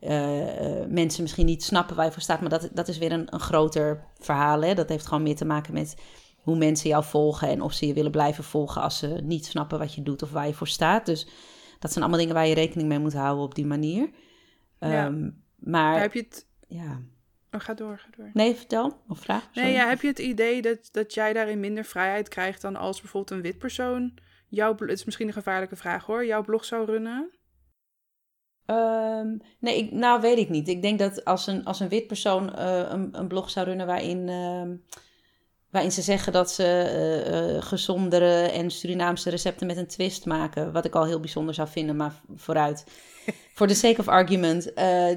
uh, 0.00 0.86
mensen 0.88 1.22
misschien 1.22 1.46
niet 1.46 1.62
snappen 1.62 1.96
waar 1.96 2.04
je 2.04 2.12
voor 2.12 2.22
staat. 2.22 2.40
Maar 2.40 2.50
dat, 2.50 2.68
dat 2.72 2.88
is 2.88 2.98
weer 2.98 3.12
een, 3.12 3.34
een 3.34 3.40
groter 3.40 4.04
verhaal. 4.18 4.62
Hè? 4.62 4.74
Dat 4.74 4.88
heeft 4.88 5.06
gewoon 5.06 5.22
meer 5.22 5.36
te 5.36 5.44
maken 5.44 5.72
met 5.72 5.96
hoe 6.36 6.56
mensen 6.56 6.88
jou 6.88 7.04
volgen 7.04 7.48
en 7.48 7.60
of 7.60 7.72
ze 7.72 7.86
je 7.86 7.94
willen 7.94 8.10
blijven 8.10 8.44
volgen 8.44 8.82
als 8.82 8.98
ze 8.98 9.20
niet 9.22 9.46
snappen 9.46 9.78
wat 9.78 9.94
je 9.94 10.02
doet 10.02 10.22
of 10.22 10.30
waar 10.30 10.46
je 10.46 10.54
voor 10.54 10.68
staat. 10.68 11.06
Dus 11.06 11.28
dat 11.78 11.90
zijn 11.92 12.04
allemaal 12.04 12.20
dingen 12.20 12.34
waar 12.34 12.46
je 12.46 12.54
rekening 12.54 12.88
mee 12.88 12.98
moet 12.98 13.14
houden 13.14 13.44
op 13.44 13.54
die 13.54 13.66
manier. 13.66 14.10
Ja. 14.80 15.06
Um, 15.06 15.42
maar 15.56 16.00
heb 16.00 16.12
je 16.12 16.20
het. 16.20 16.46
Ja. 16.68 17.00
Oh, 17.50 17.60
ga 17.60 17.74
door, 17.74 17.98
ga 17.98 18.08
door. 18.16 18.30
Nee, 18.32 18.54
vertel. 18.54 19.02
Of 19.08 19.18
vraag. 19.18 19.48
Nee, 19.54 19.72
ja, 19.72 19.88
heb 19.88 20.00
je 20.00 20.08
het 20.08 20.18
idee 20.18 20.62
dat, 20.62 20.88
dat 20.92 21.14
jij 21.14 21.32
daarin 21.32 21.60
minder 21.60 21.84
vrijheid 21.84 22.28
krijgt 22.28 22.60
dan 22.60 22.76
als 22.76 23.00
bijvoorbeeld 23.00 23.36
een 23.36 23.42
wit 23.42 23.58
persoon 23.58 24.14
jouw. 24.48 24.76
Het 24.78 24.90
is 24.90 25.04
misschien 25.04 25.26
een 25.26 25.32
gevaarlijke 25.32 25.76
vraag 25.76 26.04
hoor. 26.04 26.24
Jouw 26.24 26.42
blog 26.42 26.64
zou 26.64 26.84
runnen? 26.86 27.30
Um, 28.66 29.40
nee, 29.58 29.78
ik, 29.78 29.92
nou 29.92 30.20
weet 30.20 30.38
ik 30.38 30.48
niet. 30.48 30.68
Ik 30.68 30.82
denk 30.82 30.98
dat 30.98 31.24
als 31.24 31.46
een, 31.46 31.64
als 31.64 31.80
een 31.80 31.88
wit 31.88 32.06
persoon 32.06 32.52
uh, 32.58 32.78
een, 32.88 33.08
een, 33.12 33.28
blog 33.28 33.50
zou 33.50 33.66
runnen 33.66 33.86
waarin, 33.86 34.28
uh, 34.28 34.62
waarin 35.70 35.92
ze 35.92 36.02
zeggen 36.02 36.32
dat 36.32 36.50
ze 36.50 37.54
uh, 37.56 37.62
gezondere 37.62 38.34
en 38.40 38.70
Surinaamse 38.70 39.30
recepten 39.30 39.66
met 39.66 39.76
een 39.76 39.86
twist 39.86 40.24
maken, 40.24 40.72
wat 40.72 40.84
ik 40.84 40.94
al 40.94 41.04
heel 41.04 41.20
bijzonder 41.20 41.54
zou 41.54 41.68
vinden, 41.68 41.96
maar 41.96 42.20
vooruit. 42.34 42.84
Voor 43.54 43.66
the 43.66 43.74
sake 43.74 44.00
of 44.00 44.08
argument, 44.08 44.72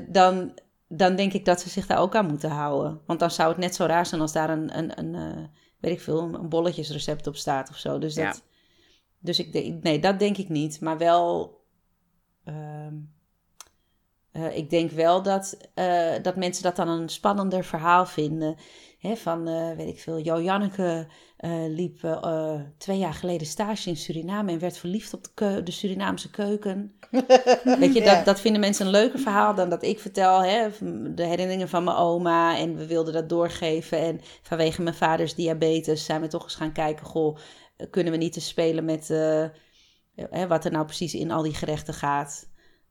dan, 0.08 0.60
dan 0.88 1.16
denk 1.16 1.34
ik 1.34 1.46
dat 1.46 1.62
ze 1.62 1.70
zich 1.70 1.86
daar 1.86 2.00
ook 2.00 2.16
aan 2.16 2.28
moeten 2.28 2.50
houden. 2.50 3.02
Want 3.06 3.20
dan 3.20 3.32
zou 3.32 3.50
het 3.50 3.58
net 3.58 3.76
zo 3.76 3.86
raar 3.86 4.06
zijn 4.06 4.22
als 4.22 4.34
daar 4.34 4.50
een, 4.50 4.78
een, 4.78 5.00
een 5.00 5.50
weet 5.80 5.92
ik 5.92 6.02
veel, 6.02 6.34
een 6.34 6.50
bolletjesrecept 6.50 7.28
op 7.28 7.36
staat 7.36 7.70
of 7.70 7.78
zo. 7.78 7.98
Dus, 7.98 8.14
dat, 8.14 8.24
ja. 8.26 8.42
dus 9.20 9.40
ik, 9.40 9.82
nee, 9.84 10.00
dat 10.00 10.20
denk 10.20 10.38
ik 10.38 10.50
niet. 10.50 10.82
Maar 10.82 10.98
wel. 10.98 11.58
Ehm, 12.44 12.96
Uh, 14.34 14.58
ik 14.58 14.70
denk 14.70 14.92
wel 14.92 15.22
dat, 15.22 15.58
uh, 15.76 16.12
dat 16.22 16.36
mensen 16.36 16.64
dat 16.64 16.76
dan 16.76 16.88
een 16.88 17.10
spannender 17.10 17.64
verhaal 17.64 18.06
vinden. 18.06 18.56
Hè, 19.00 19.16
van, 19.16 19.50
uh, 19.50 19.76
weet 19.76 19.88
ik 19.88 20.00
veel, 20.00 20.20
Jo 20.20 20.42
Janneke 20.42 21.08
liep 21.68 22.20
twee 22.78 22.98
jaar 22.98 23.14
geleden 23.14 23.48
stage 23.48 23.90
in 23.90 23.98
Suriname 23.98 24.52
en 24.52 24.60
werd 24.60 24.78
verliefd 24.78 25.14
op 25.14 25.28
de, 25.34 25.64
de 25.64 25.72
Surinaamse 25.72 26.30
keuken. 26.30 27.00
weet 27.80 27.94
je, 27.94 28.02
dat, 28.04 28.26
dat 28.26 28.40
vinden 28.40 28.62
mensen 28.62 28.86
een 28.86 28.92
leuker 28.92 29.20
verhaal 29.20 29.56
dan 29.56 29.70
dat 29.70 29.84
ik 29.84 30.00
vertel. 30.00 30.44
Hè, 30.44 30.68
de 31.14 31.24
herinneringen 31.24 31.70
van 31.70 31.84
mijn 31.84 31.98
oma 31.98 32.58
en 32.58 32.76
we 32.76 32.88
wilden 32.88 33.14
dat 33.14 33.30
doorgeven. 33.30 34.00
En 34.00 34.20
vanwege 34.42 34.82
mijn 34.82 34.96
vaders 34.96 35.36
diabetes 35.36 36.06
zijn 36.06 36.22
we 36.22 36.28
toch 36.28 36.44
eens 36.44 36.56
gaan 36.56 36.74
kijken, 36.74 37.06
goh, 37.06 37.38
kunnen 37.90 38.14
we 38.14 38.20
niet 38.20 38.34
te 38.34 38.42
spelen 38.42 38.86
met 38.86 39.08
wat 40.48 40.66
er 40.66 40.72
nou 40.72 40.86
precies 40.86 41.14
in 41.14 41.32
al 41.32 41.42
die 41.42 41.54
gerechten 41.54 41.94
gaat. 41.94 42.50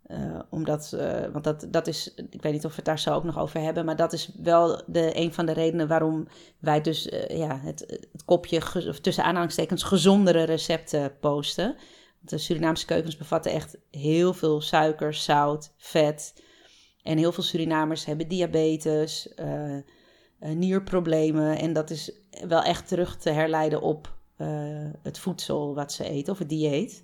Uh, 0.09 0.39
omdat, 0.51 0.93
uh, 0.95 1.25
want 1.33 1.45
dat, 1.45 1.67
dat 1.71 1.87
is, 1.87 2.15
ik 2.31 2.43
weet 2.43 2.53
niet 2.53 2.65
of 2.65 2.71
we 2.71 2.77
het 2.77 2.85
daar 2.85 2.99
zo 2.99 3.15
ook 3.15 3.25
nog 3.25 3.39
over 3.39 3.61
hebben, 3.61 3.85
maar 3.85 3.97
dat 3.97 4.13
is 4.13 4.31
wel 4.43 4.83
de, 4.87 5.11
een 5.17 5.35
van 5.35 5.47
de 5.47 5.53
redenen 5.53 5.89
waarom 5.89 6.29
wij 6.59 6.81
dus 6.81 7.07
uh, 7.07 7.27
ja, 7.27 7.61
het, 7.63 8.09
kopje, 8.25 8.61
tussen 9.01 9.25
aanhalingstekens, 9.25 9.83
gezondere 9.83 10.43
recepten 10.43 11.19
posten. 11.19 11.67
Want 12.19 12.31
de 12.31 12.39
Surinaamse 12.39 12.87
keukens 12.87 13.17
bevatten 13.17 13.53
echt 13.53 13.79
heel 13.91 14.35
veel 14.35 14.61
suiker, 14.61 15.15
zout, 15.15 15.73
vet. 15.77 16.43
En 17.03 17.19
heel 17.19 17.33
veel 17.33 17.43
Surinamers 17.43 18.05
hebben 18.05 18.29
diabetes, 18.29 19.35
nierproblemen. 20.39 21.59
En 21.59 21.73
dat 21.73 21.91
is 21.91 22.13
wel 22.49 22.63
echt 22.63 22.89
terug 22.89 23.17
te 23.17 23.31
herleiden 23.31 23.81
op 23.81 24.17
het 25.03 25.19
voedsel 25.19 25.75
wat 25.75 25.93
ze 25.93 26.05
eten, 26.05 26.33
of 26.33 26.39
het 26.39 26.49
dieet. 26.49 27.03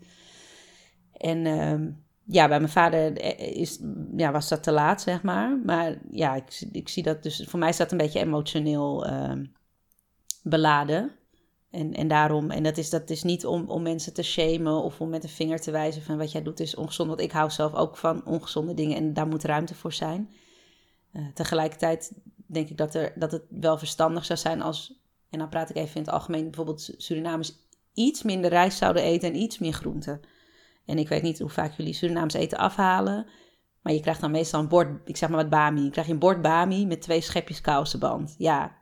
En 1.13 1.47
ehm, 1.47 1.91
ja, 2.27 2.49
bij 2.49 2.59
mijn 2.59 2.73
vader 2.73 3.17
eh, 3.17 3.57
is, 3.57 3.79
ja, 4.17 4.33
was 4.33 4.49
dat 4.49 4.63
te 4.63 4.73
laat, 4.73 5.03
zeg 5.03 5.23
maar. 5.23 5.59
Maar 5.65 5.99
ja, 6.11 6.35
ik, 6.35 6.61
ik 6.73 6.89
zie 6.89 7.03
dat 7.03 7.23
dus... 7.23 7.45
Voor 7.49 7.59
mij 7.59 7.69
is 7.69 7.77
dat 7.77 7.93
een 7.93 7.99
beetje 7.99 8.21
emotioneel 8.21 9.07
ehm, 9.07 9.45
beladen. 10.43 11.13
En, 11.71 11.95
en 11.95 12.09
daarom... 12.09 12.51
En 12.51 12.63
dat 12.63 12.77
is, 12.77 12.91
dat 12.91 13.11
is 13.11 13.23
niet 13.23 13.47
om, 13.47 13.69
om 13.69 13.83
mensen 13.83 14.15
te 14.15 14.23
shamen 14.23 14.83
of 14.83 15.01
om 15.01 15.09
met 15.09 15.23
een 15.23 15.29
vinger 15.29 15.61
te 15.61 15.71
wijzen 15.71 16.03
van 16.03 16.19
wat 16.19 16.33
jij 16.33 16.43
doet 16.43 16.61
is 16.61 16.75
ongezond. 16.75 17.09
Want 17.09 17.21
ik 17.21 17.33
hou 17.33 17.51
zelf 17.51 17.75
ook 17.75 17.97
van 17.97 18.27
ongezonde 18.27 18.75
dingen 18.75 18.97
en 18.97 19.13
daar 19.13 19.29
moet 19.29 19.45
ruimte 19.45 19.75
voor 19.75 19.93
zijn. 19.93 20.33
Uh, 21.13 21.27
tegelijkertijd 21.35 22.13
denk 22.47 22.69
ik 22.69 22.77
dat, 22.77 22.95
er, 22.95 23.13
dat 23.15 23.33
het 23.33 23.45
wel 23.49 23.79
verstandig 23.79 24.25
zou 24.25 24.39
zijn 24.39 24.63
als... 24.63 25.03
En 25.31 25.39
dan 25.39 25.49
praat 25.49 25.71
ik 25.71 25.77
even 25.77 25.95
in 25.95 26.03
het 26.03 26.11
algemeen. 26.11 26.45
Bijvoorbeeld 26.45 26.95
Surinamers 26.97 27.53
iets 27.95 28.23
minder 28.23 28.51
rijst 28.51 28.79
zouden 28.79 29.03
eten 29.03 29.29
en 29.29 29.37
iets 29.37 29.59
meer 29.59 29.73
groenten. 29.73 30.21
En 30.87 30.99
ik 30.99 31.09
weet 31.09 31.23
niet 31.23 31.39
hoe 31.39 31.51
vaak 31.51 31.73
jullie 31.73 31.93
Surinaams 31.93 32.35
eten 32.35 32.59
afhalen. 32.59 33.27
Maar 33.83 33.93
je 33.93 34.01
krijgt 34.01 34.21
dan 34.21 34.31
meestal 34.31 34.61
een 34.61 34.69
bord, 34.69 35.09
ik 35.09 35.17
zeg 35.17 35.29
maar 35.29 35.39
wat 35.39 35.51
bami. 35.51 35.83
Je 35.83 35.91
krijgt 35.91 36.11
een 36.11 36.19
bord 36.19 36.43
bami 36.43 36.87
met 36.87 37.03
twee 37.03 37.21
schepjes 37.21 37.61
kousenband. 37.61 38.35
Ja, 38.39 38.77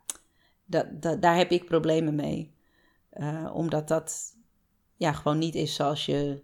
daar 1.21 1.37
heb 1.37 1.51
ik 1.51 1.65
problemen 1.65 2.15
mee. 2.15 2.55
Uh, 3.13 3.51
omdat 3.55 3.89
dat 3.89 4.37
ja, 4.97 5.13
gewoon 5.13 5.39
niet 5.39 5.55
is 5.55 5.75
zoals 5.75 6.07
je 6.07 6.43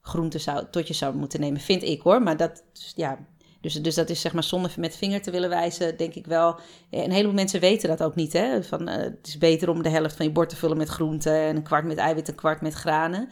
groenten 0.00 0.40
zou, 0.40 0.66
tot 0.70 0.88
je 0.88 0.94
zou 0.94 1.16
moeten 1.16 1.40
nemen, 1.40 1.60
vind 1.60 1.82
ik 1.82 2.00
hoor. 2.00 2.22
Maar 2.22 2.36
dat, 2.36 2.64
dus, 2.72 2.92
ja, 2.96 3.26
dus, 3.60 3.74
dus 3.74 3.94
dat 3.94 4.10
is 4.10 4.20
zeg 4.20 4.32
maar 4.32 4.42
zonder 4.42 4.74
met 4.76 4.96
vinger 4.96 5.22
te 5.22 5.30
willen 5.30 5.48
wijzen, 5.48 5.96
denk 5.96 6.14
ik 6.14 6.26
wel. 6.26 6.60
En 6.90 7.04
een 7.04 7.10
heleboel 7.10 7.34
mensen 7.34 7.60
weten 7.60 7.88
dat 7.88 8.02
ook 8.02 8.14
niet. 8.14 8.32
Hè? 8.32 8.62
Van, 8.62 8.88
uh, 8.88 8.96
het 8.96 9.26
is 9.26 9.38
beter 9.38 9.68
om 9.68 9.82
de 9.82 9.88
helft 9.88 10.16
van 10.16 10.26
je 10.26 10.32
bord 10.32 10.48
te 10.48 10.56
vullen 10.56 10.76
met 10.76 10.88
groenten 10.88 11.34
en 11.34 11.56
een 11.56 11.62
kwart 11.62 11.84
met 11.84 11.96
eiwit, 11.96 12.28
een 12.28 12.34
kwart 12.34 12.60
met 12.60 12.74
granen. 12.74 13.28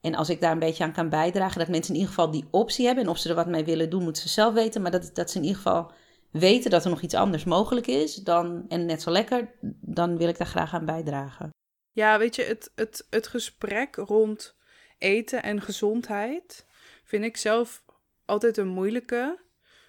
En 0.00 0.14
als 0.14 0.30
ik 0.30 0.40
daar 0.40 0.52
een 0.52 0.58
beetje 0.58 0.84
aan 0.84 0.92
kan 0.92 1.08
bijdragen, 1.08 1.58
dat 1.58 1.68
mensen 1.68 1.94
in 1.94 2.00
ieder 2.00 2.14
geval 2.14 2.30
die 2.30 2.48
optie 2.50 2.86
hebben. 2.86 3.04
En 3.04 3.10
of 3.10 3.18
ze 3.18 3.28
er 3.28 3.34
wat 3.34 3.46
mee 3.46 3.64
willen 3.64 3.90
doen, 3.90 4.02
moeten 4.02 4.22
ze 4.22 4.28
zelf 4.28 4.54
weten. 4.54 4.82
Maar 4.82 4.90
dat, 4.90 5.10
dat 5.14 5.30
ze 5.30 5.36
in 5.36 5.44
ieder 5.44 5.56
geval 5.62 5.92
weten 6.30 6.70
dat 6.70 6.84
er 6.84 6.90
nog 6.90 7.02
iets 7.02 7.14
anders 7.14 7.44
mogelijk 7.44 7.86
is. 7.86 8.14
Dan, 8.14 8.64
en 8.68 8.86
net 8.86 9.02
zo 9.02 9.10
lekker, 9.10 9.50
dan 9.80 10.16
wil 10.16 10.28
ik 10.28 10.38
daar 10.38 10.46
graag 10.46 10.74
aan 10.74 10.84
bijdragen. 10.84 11.50
Ja, 11.92 12.18
weet 12.18 12.36
je, 12.36 12.42
het, 12.42 12.72
het, 12.74 13.06
het 13.10 13.26
gesprek 13.26 13.96
rond 13.96 14.56
eten 14.98 15.42
en 15.42 15.62
gezondheid 15.62 16.66
vind 17.04 17.24
ik 17.24 17.36
zelf 17.36 17.84
altijd 18.24 18.56
een 18.56 18.68
moeilijke. 18.68 19.44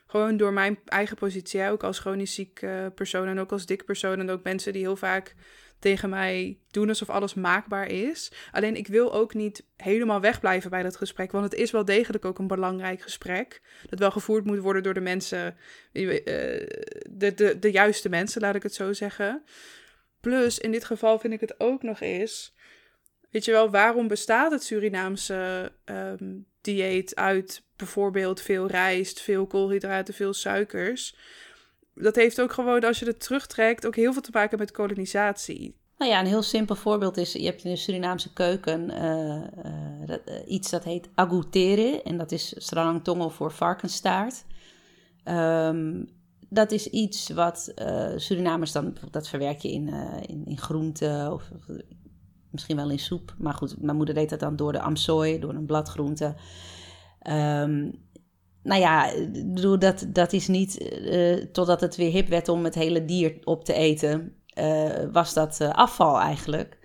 Gewoon 0.08 0.38
door 0.38 0.54
mijn 0.54 0.80
eigen 0.86 1.18
positie, 1.18 1.70
ook 1.70 1.84
als 1.84 2.00
chronisch 2.00 2.34
ziek 2.34 2.66
persoon 2.96 3.28
en 3.28 3.40
ook 3.40 3.52
als 3.52 3.66
dik 3.66 3.86
persoon. 3.86 4.20
En 4.20 4.30
ook 4.30 4.44
mensen 4.44 4.74
die 4.74 4.82
heel 4.82 4.96
vaak 4.96 5.36
tegen 5.80 6.10
mij 6.10 6.58
doen 6.72 6.90
alsof 6.90 7.10
alles 7.10 7.34
maakbaar 7.34 7.88
is. 7.88 8.32
Alleen 8.52 8.76
ik 8.76 8.88
wil 8.88 9.14
ook 9.14 9.34
niet 9.34 9.66
helemaal 9.76 10.22
wegblijven 10.22 10.70
bij 10.70 10.84
dat 10.84 10.96
gesprek, 10.96 11.32
want 11.32 11.44
het 11.44 11.54
is 11.54 11.72
wel 11.72 11.86
degelijk 11.86 12.26
ook 12.26 12.40
een 12.40 12.48
belangrijk 12.48 13.02
gesprek. 13.02 13.62
Dat 13.90 14.00
wel 14.00 14.12
gevoerd 14.12 14.46
moet 14.46 14.60
worden 14.60 14.84
door 14.84 14.94
de 14.94 15.00
mensen, 15.00 15.58
uh, 15.92 16.10
de, 17.10 17.34
de, 17.36 17.60
de 17.60 17.72
juiste 17.72 18.10
mensen, 18.10 18.42
laat 18.42 18.56
ik 18.56 18.64
het 18.64 18.74
zo 18.74 18.94
zeggen. 18.94 19.44
Plus, 20.22 20.60
in 20.60 20.72
dit 20.72 20.86
geval 20.86 21.20
vind 21.20 21.34
ik 21.34 21.40
het 21.40 21.60
ook 21.60 21.84
nog 21.84 22.02
eens. 22.02 22.56
Weet 23.32 23.46
je 23.46 23.52
wel, 23.52 23.70
waarom 23.70 24.08
bestaat 24.08 24.52
het 24.52 24.64
Surinaamse 24.64 25.72
um, 25.86 26.46
dieet 26.62 27.16
uit 27.16 27.64
bijvoorbeeld 27.76 28.42
veel 28.42 28.68
rijst, 28.68 29.22
veel 29.22 29.48
koolhydraten, 29.48 30.14
veel 30.14 30.34
suikers? 30.34 31.16
Dat 32.02 32.16
heeft 32.16 32.42
ook 32.42 32.54
gewoon, 32.54 32.84
als 32.84 33.00
je 33.00 33.06
het 33.06 33.20
terugtrekt, 33.20 33.86
ook 33.86 33.96
heel 33.96 34.14
veel 34.14 34.22
te 34.22 34.32
maken 34.34 34.58
met 34.58 34.72
kolonisatie. 34.72 35.76
Nou 35.98 36.12
ja, 36.12 36.20
een 36.20 36.26
heel 36.26 36.42
simpel 36.42 36.76
voorbeeld 36.76 37.18
is, 37.18 37.34
je 37.34 37.46
hebt 37.46 37.64
in 37.64 37.72
de 37.72 37.78
Surinaamse 37.78 38.34
keuken 38.34 38.92
uh, 38.92 39.36
uh, 40.08 40.16
iets 40.48 40.70
dat 40.70 40.84
heet 40.84 41.10
agoutere. 41.16 42.02
En 42.04 42.18
dat 42.18 42.32
is 42.32 42.54
stralangtongel 42.58 43.30
voor 43.30 43.52
varkensstaart. 43.52 44.46
Um, 45.26 46.10
dat 46.50 46.72
is 46.72 46.88
iets 46.88 47.30
wat 47.30 47.74
Surinamers 48.16 48.72
dan, 48.72 48.98
dat 49.12 49.28
verwerk 49.28 49.60
je 49.60 49.72
in, 49.72 49.88
in, 50.28 50.46
in 50.46 50.58
groenten 50.58 51.34
of, 51.34 51.52
of, 51.56 51.76
misschien 52.52 52.76
wel 52.76 52.90
in 52.90 53.00
soep. 53.00 53.36
Maar 53.38 53.54
goed, 53.54 53.82
mijn 53.82 53.98
moeder 53.98 54.16
deed 54.16 54.30
dat 54.30 54.40
dan 54.40 54.56
door 54.56 54.72
de 54.72 54.82
amsooi, 54.82 55.40
door 55.40 55.54
een 55.54 55.66
bladgroente. 55.66 56.36
Um, 57.30 58.06
nou 58.68 58.82
ja, 58.82 59.12
dat, 59.78 60.06
dat 60.08 60.34
is 60.34 60.48
niet 60.48 60.82
uh, 60.82 61.46
totdat 61.52 61.82
het 61.82 61.96
weer 61.96 62.12
hip 62.12 62.28
werd 62.28 62.50
om 62.50 62.64
het 62.64 62.76
hele 62.76 63.06
dier 63.06 63.38
op 63.44 63.66
te 63.66 63.74
eten, 63.74 64.36
uh, 64.60 64.90
was 65.12 65.34
dat 65.34 65.60
uh, 65.62 65.70
afval 65.70 66.20
eigenlijk. 66.20 66.78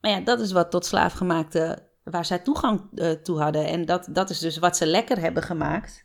Maar 0.00 0.10
ja, 0.10 0.20
dat 0.20 0.40
is 0.40 0.52
wat 0.52 0.70
tot 0.70 0.86
slaafgemaakte, 0.86 1.78
waar 2.04 2.24
zij 2.24 2.38
toegang 2.38 2.88
toe 3.22 3.40
hadden. 3.40 3.66
En 3.66 3.84
dat, 3.84 4.08
dat 4.10 4.30
is 4.30 4.38
dus 4.38 4.58
wat 4.58 4.76
ze 4.76 4.86
lekker 4.86 5.20
hebben 5.20 5.42
gemaakt 5.42 6.04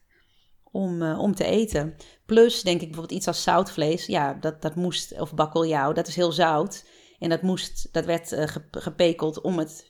om, 0.72 1.02
om 1.02 1.36
te 1.36 1.46
eten. 1.46 1.96
Plus, 2.26 2.62
denk 2.62 2.82
ik 2.82 2.88
bijvoorbeeld 2.88 3.18
iets 3.18 3.28
als 3.28 3.44
zoutvlees. 3.44 4.06
Ja, 4.06 4.34
dat, 4.34 4.62
dat 4.62 4.76
moest, 4.76 5.20
of 5.20 5.34
bakkeljauw, 5.34 5.92
dat 5.92 6.08
is 6.08 6.16
heel 6.16 6.32
zout. 6.32 6.86
En 7.20 7.30
dat, 7.30 7.42
moest, 7.42 7.94
dat 7.94 8.06
werd 8.06 8.36
gepekeld 8.72 9.42
om 9.42 9.58
het 9.58 9.90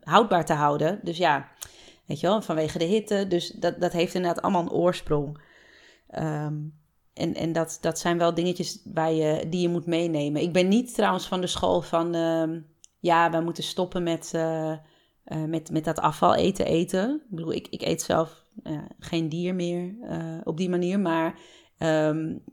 houdbaar 0.00 0.44
te 0.44 0.54
houden. 0.54 1.00
Dus 1.02 1.16
ja, 1.16 1.48
Je 2.20 2.26
wel, 2.26 2.42
vanwege 2.42 2.78
de 2.78 2.84
hitte. 2.84 3.26
Dus 3.28 3.50
dat, 3.50 3.80
dat 3.80 3.92
heeft 3.92 4.14
inderdaad 4.14 4.42
allemaal 4.42 4.62
een 4.62 4.70
oorsprong. 4.70 5.40
Ehm, 6.08 6.54
en 7.14 7.34
en 7.34 7.52
dat, 7.52 7.78
dat 7.80 7.98
zijn 7.98 8.18
wel 8.18 8.34
dingetjes 8.34 8.82
waar 8.84 9.12
je, 9.12 9.46
die 9.48 9.60
je 9.60 9.68
moet 9.68 9.86
meenemen. 9.86 10.42
Ik 10.42 10.52
ben 10.52 10.68
niet 10.68 10.94
trouwens 10.94 11.26
van 11.26 11.40
de 11.40 11.46
school 11.46 11.80
van... 11.80 12.16
Uh, 12.16 12.60
ja, 12.98 13.30
we 13.30 13.40
moeten 13.40 13.62
stoppen 13.62 14.02
met, 14.02 14.32
uh, 14.34 14.72
uh, 15.26 15.44
met, 15.44 15.70
met 15.70 15.84
dat 15.84 15.98
afval 15.98 16.34
eten 16.34 16.66
eten. 16.66 17.14
Ik 17.14 17.36
bedoel, 17.36 17.52
ik, 17.52 17.66
ik 17.70 17.82
eet 17.82 18.02
zelf 18.02 18.44
geen 18.98 19.28
dier 19.28 19.54
meer 19.54 19.94
eh, 20.02 20.38
op 20.44 20.56
die 20.56 20.68
manier. 20.68 21.00
Maar 21.00 21.38
um, 21.78 22.44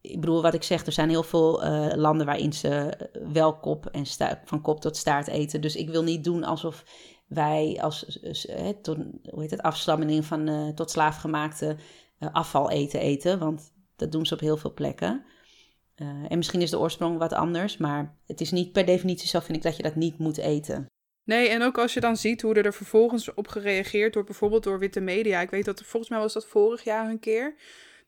ik 0.00 0.20
bedoel, 0.20 0.42
wat 0.42 0.54
ik 0.54 0.62
zeg, 0.62 0.86
er 0.86 0.92
zijn 0.92 1.08
heel 1.08 1.22
veel 1.22 1.62
landen 1.96 2.26
waarin 2.26 2.52
ze 2.52 2.98
wel 3.32 3.58
kop 3.58 3.86
en 3.86 4.06
van 4.44 4.60
kop 4.60 4.80
tot 4.80 4.96
staart 4.96 5.28
eten. 5.28 5.60
Dus 5.60 5.76
ik 5.76 5.88
wil 5.88 6.02
niet 6.02 6.24
doen 6.24 6.44
alsof 6.44 6.84
wij 7.28 7.78
als 7.80 8.18
hoe 9.30 9.40
heet 9.40 9.50
het, 9.50 9.62
afstammeling 9.62 10.24
van 10.24 10.48
uh, 10.48 10.68
tot 10.68 10.90
slaafgemaakte 10.90 11.76
uh, 12.20 12.28
afval 12.32 12.70
eten 12.70 13.00
eten. 13.00 13.38
Want 13.38 13.72
dat 13.96 14.12
doen 14.12 14.26
ze 14.26 14.34
op 14.34 14.40
heel 14.40 14.56
veel 14.56 14.74
plekken. 14.74 15.24
Uh, 15.96 16.08
en 16.28 16.36
misschien 16.36 16.60
is 16.62 16.70
de 16.70 16.78
oorsprong 16.78 17.18
wat 17.18 17.32
anders, 17.32 17.76
maar 17.76 18.16
het 18.26 18.40
is 18.40 18.50
niet 18.50 18.72
per 18.72 18.84
definitie 18.84 19.28
zo, 19.28 19.40
vind 19.40 19.56
ik, 19.56 19.62
dat 19.62 19.76
je 19.76 19.82
dat 19.82 19.94
niet 19.94 20.18
moet 20.18 20.38
eten. 20.38 20.86
Nee, 21.24 21.48
en 21.48 21.62
ook 21.62 21.78
als 21.78 21.94
je 21.94 22.00
dan 22.00 22.16
ziet 22.16 22.42
hoe 22.42 22.54
er 22.54 22.72
vervolgens 22.72 23.34
op 23.34 23.48
gereageerd 23.48 24.14
wordt, 24.14 24.28
bijvoorbeeld 24.28 24.62
door 24.62 24.78
witte 24.78 25.00
media. 25.00 25.40
Ik 25.40 25.50
weet 25.50 25.64
dat, 25.64 25.82
volgens 25.82 26.10
mij 26.10 26.20
was 26.20 26.32
dat 26.32 26.46
vorig 26.46 26.84
jaar 26.84 27.10
een 27.10 27.18
keer 27.18 27.54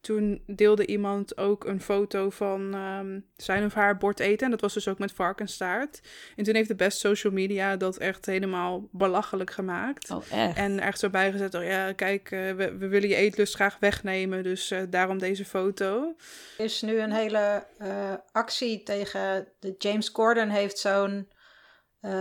toen 0.00 0.42
deelde 0.46 0.86
iemand 0.86 1.36
ook 1.36 1.64
een 1.64 1.80
foto 1.80 2.30
van 2.30 2.74
um, 2.74 3.26
zijn 3.36 3.64
of 3.64 3.74
haar 3.74 3.96
bord 3.96 4.20
eten. 4.20 4.44
En 4.44 4.50
dat 4.50 4.60
was 4.60 4.74
dus 4.74 4.88
ook 4.88 4.98
met 4.98 5.12
varkenstaart. 5.12 6.00
En 6.36 6.44
toen 6.44 6.54
heeft 6.54 6.68
de 6.68 6.74
best 6.74 6.98
social 6.98 7.32
media 7.32 7.76
dat 7.76 7.96
echt 7.96 8.26
helemaal 8.26 8.88
belachelijk 8.90 9.50
gemaakt. 9.50 10.10
Oh, 10.10 10.22
echt? 10.32 10.56
En 10.56 10.80
echt 10.80 10.98
zo 10.98 11.10
bijgezet, 11.10 11.54
oh 11.54 11.64
ja, 11.64 11.92
kijk, 11.92 12.30
uh, 12.30 12.52
we, 12.52 12.76
we, 12.76 12.88
willen 12.88 13.08
je 13.08 13.14
eetlust 13.14 13.54
graag 13.54 13.76
wegnemen. 13.80 14.42
Dus 14.42 14.70
uh, 14.70 14.82
daarom 14.90 15.18
deze 15.18 15.44
foto. 15.44 16.14
Er 16.58 16.64
is 16.64 16.82
nu 16.82 16.98
een 16.98 17.12
hele 17.12 17.66
uh, 17.82 18.14
actie 18.32 18.82
tegen... 18.82 19.48
De 19.58 19.74
James 19.78 20.12
Corden 20.12 20.50
heeft 20.50 20.78
zo'n 20.78 21.28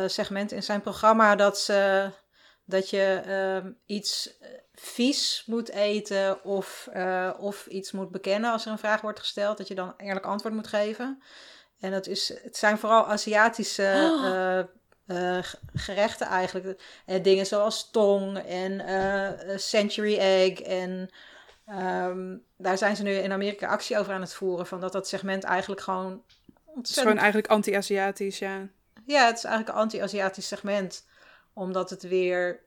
segment 0.05 0.51
in 0.51 0.63
zijn 0.63 0.81
programma 0.81 1.35
dat 1.35 1.59
ze 1.59 2.09
dat 2.69 2.89
je 2.89 3.21
ehm, 3.25 3.71
iets 3.85 4.37
eh, 4.39 4.49
vies 4.73 5.43
moet 5.45 5.69
eten 5.69 6.43
of, 6.43 6.89
uh, 6.95 7.33
of 7.39 7.65
iets 7.65 7.91
moet 7.91 8.11
bekennen 8.11 8.51
als 8.51 8.65
er 8.65 8.71
een 8.71 8.77
vraag 8.77 9.01
wordt 9.01 9.19
gesteld, 9.19 9.57
dat 9.57 9.67
je 9.67 9.75
dan 9.75 9.93
eerlijk 9.97 10.25
antwoord 10.25 10.53
moet 10.53 10.67
geven. 10.67 11.21
En 11.79 11.91
dat 11.91 12.07
is, 12.07 12.33
het 12.43 12.57
zijn 12.57 12.77
vooral 12.77 13.07
Aziatische 13.07 13.93
oh. 14.11 15.17
uh, 15.17 15.43
gerechten 15.73 16.27
eigenlijk. 16.27 16.81
dingen 17.21 17.45
zoals 17.45 17.91
tong 17.91 18.37
en 18.37 18.81
century 19.59 20.17
egg 20.17 20.59
en 20.61 21.09
um, 21.67 22.43
daar 22.57 22.77
zijn 22.77 22.95
ze 22.95 23.03
nu 23.03 23.11
in 23.11 23.31
Amerika 23.31 23.67
actie 23.67 23.97
over 23.97 24.13
aan 24.13 24.21
het 24.21 24.33
voeren. 24.33 24.67
Van 24.67 24.79
dat 24.79 24.91
dat 24.91 25.07
segment 25.07 25.43
eigenlijk 25.43 25.81
gewoon. 25.81 26.23
Het 26.75 26.89
is 26.89 26.97
gewoon 26.97 27.17
eigenlijk 27.17 27.47
anti-Aziatisch, 27.47 28.39
ja. 28.39 28.67
Ja, 29.05 29.25
het 29.25 29.37
is 29.37 29.43
eigenlijk 29.43 29.75
een 29.75 29.81
anti-Aziatisch 29.81 30.47
segment. 30.47 31.07
Omdat 31.59 31.89
het 31.89 32.03
weer 32.03 32.59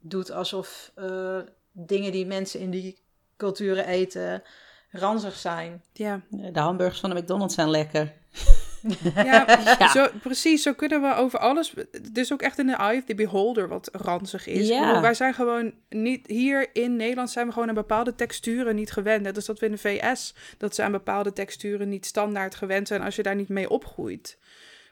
doet 0.00 0.30
alsof 0.30 0.92
uh, 0.96 1.38
dingen 1.72 2.12
die 2.12 2.26
mensen 2.26 2.60
in 2.60 2.70
die 2.70 2.98
culturen 3.36 3.86
eten 3.86 4.42
ranzig 4.90 5.36
zijn. 5.36 5.82
Ja. 5.92 6.20
De 6.30 6.60
hamburgers 6.60 7.00
van 7.00 7.10
de 7.10 7.20
McDonald's 7.20 7.54
zijn 7.54 7.70
lekker. 7.70 8.12
Ja, 9.14 9.88
Zo, 9.88 10.08
precies. 10.22 10.62
Zo 10.62 10.72
kunnen 10.72 11.02
we 11.02 11.14
over 11.14 11.38
alles. 11.38 11.74
Is 12.14 12.32
ook 12.32 12.42
echt 12.42 12.58
in 12.58 12.66
de 12.66 12.76
eye 12.76 12.98
of 12.98 13.04
the 13.04 13.14
beholder 13.14 13.68
wat 13.68 13.88
ranzig 13.92 14.46
is. 14.46 14.68
Ja. 14.68 15.00
wij 15.00 15.14
zijn 15.14 15.34
gewoon 15.34 15.72
niet. 15.88 16.26
Hier 16.26 16.68
in 16.72 16.96
Nederland 16.96 17.30
zijn 17.30 17.46
we 17.46 17.52
gewoon 17.52 17.68
aan 17.68 17.74
bepaalde 17.74 18.14
texturen 18.14 18.74
niet 18.74 18.92
gewend. 18.92 19.22
Net 19.22 19.36
als 19.36 19.46
dat 19.46 19.58
we 19.58 19.66
in 19.66 19.72
de 19.72 19.78
VS. 19.78 20.34
dat 20.58 20.74
ze 20.74 20.82
aan 20.82 20.92
bepaalde 20.92 21.32
texturen 21.32 21.88
niet 21.88 22.06
standaard 22.06 22.54
gewend 22.54 22.88
zijn. 22.88 23.02
als 23.02 23.16
je 23.16 23.22
daar 23.22 23.34
niet 23.34 23.48
mee 23.48 23.70
opgroeit. 23.70 24.38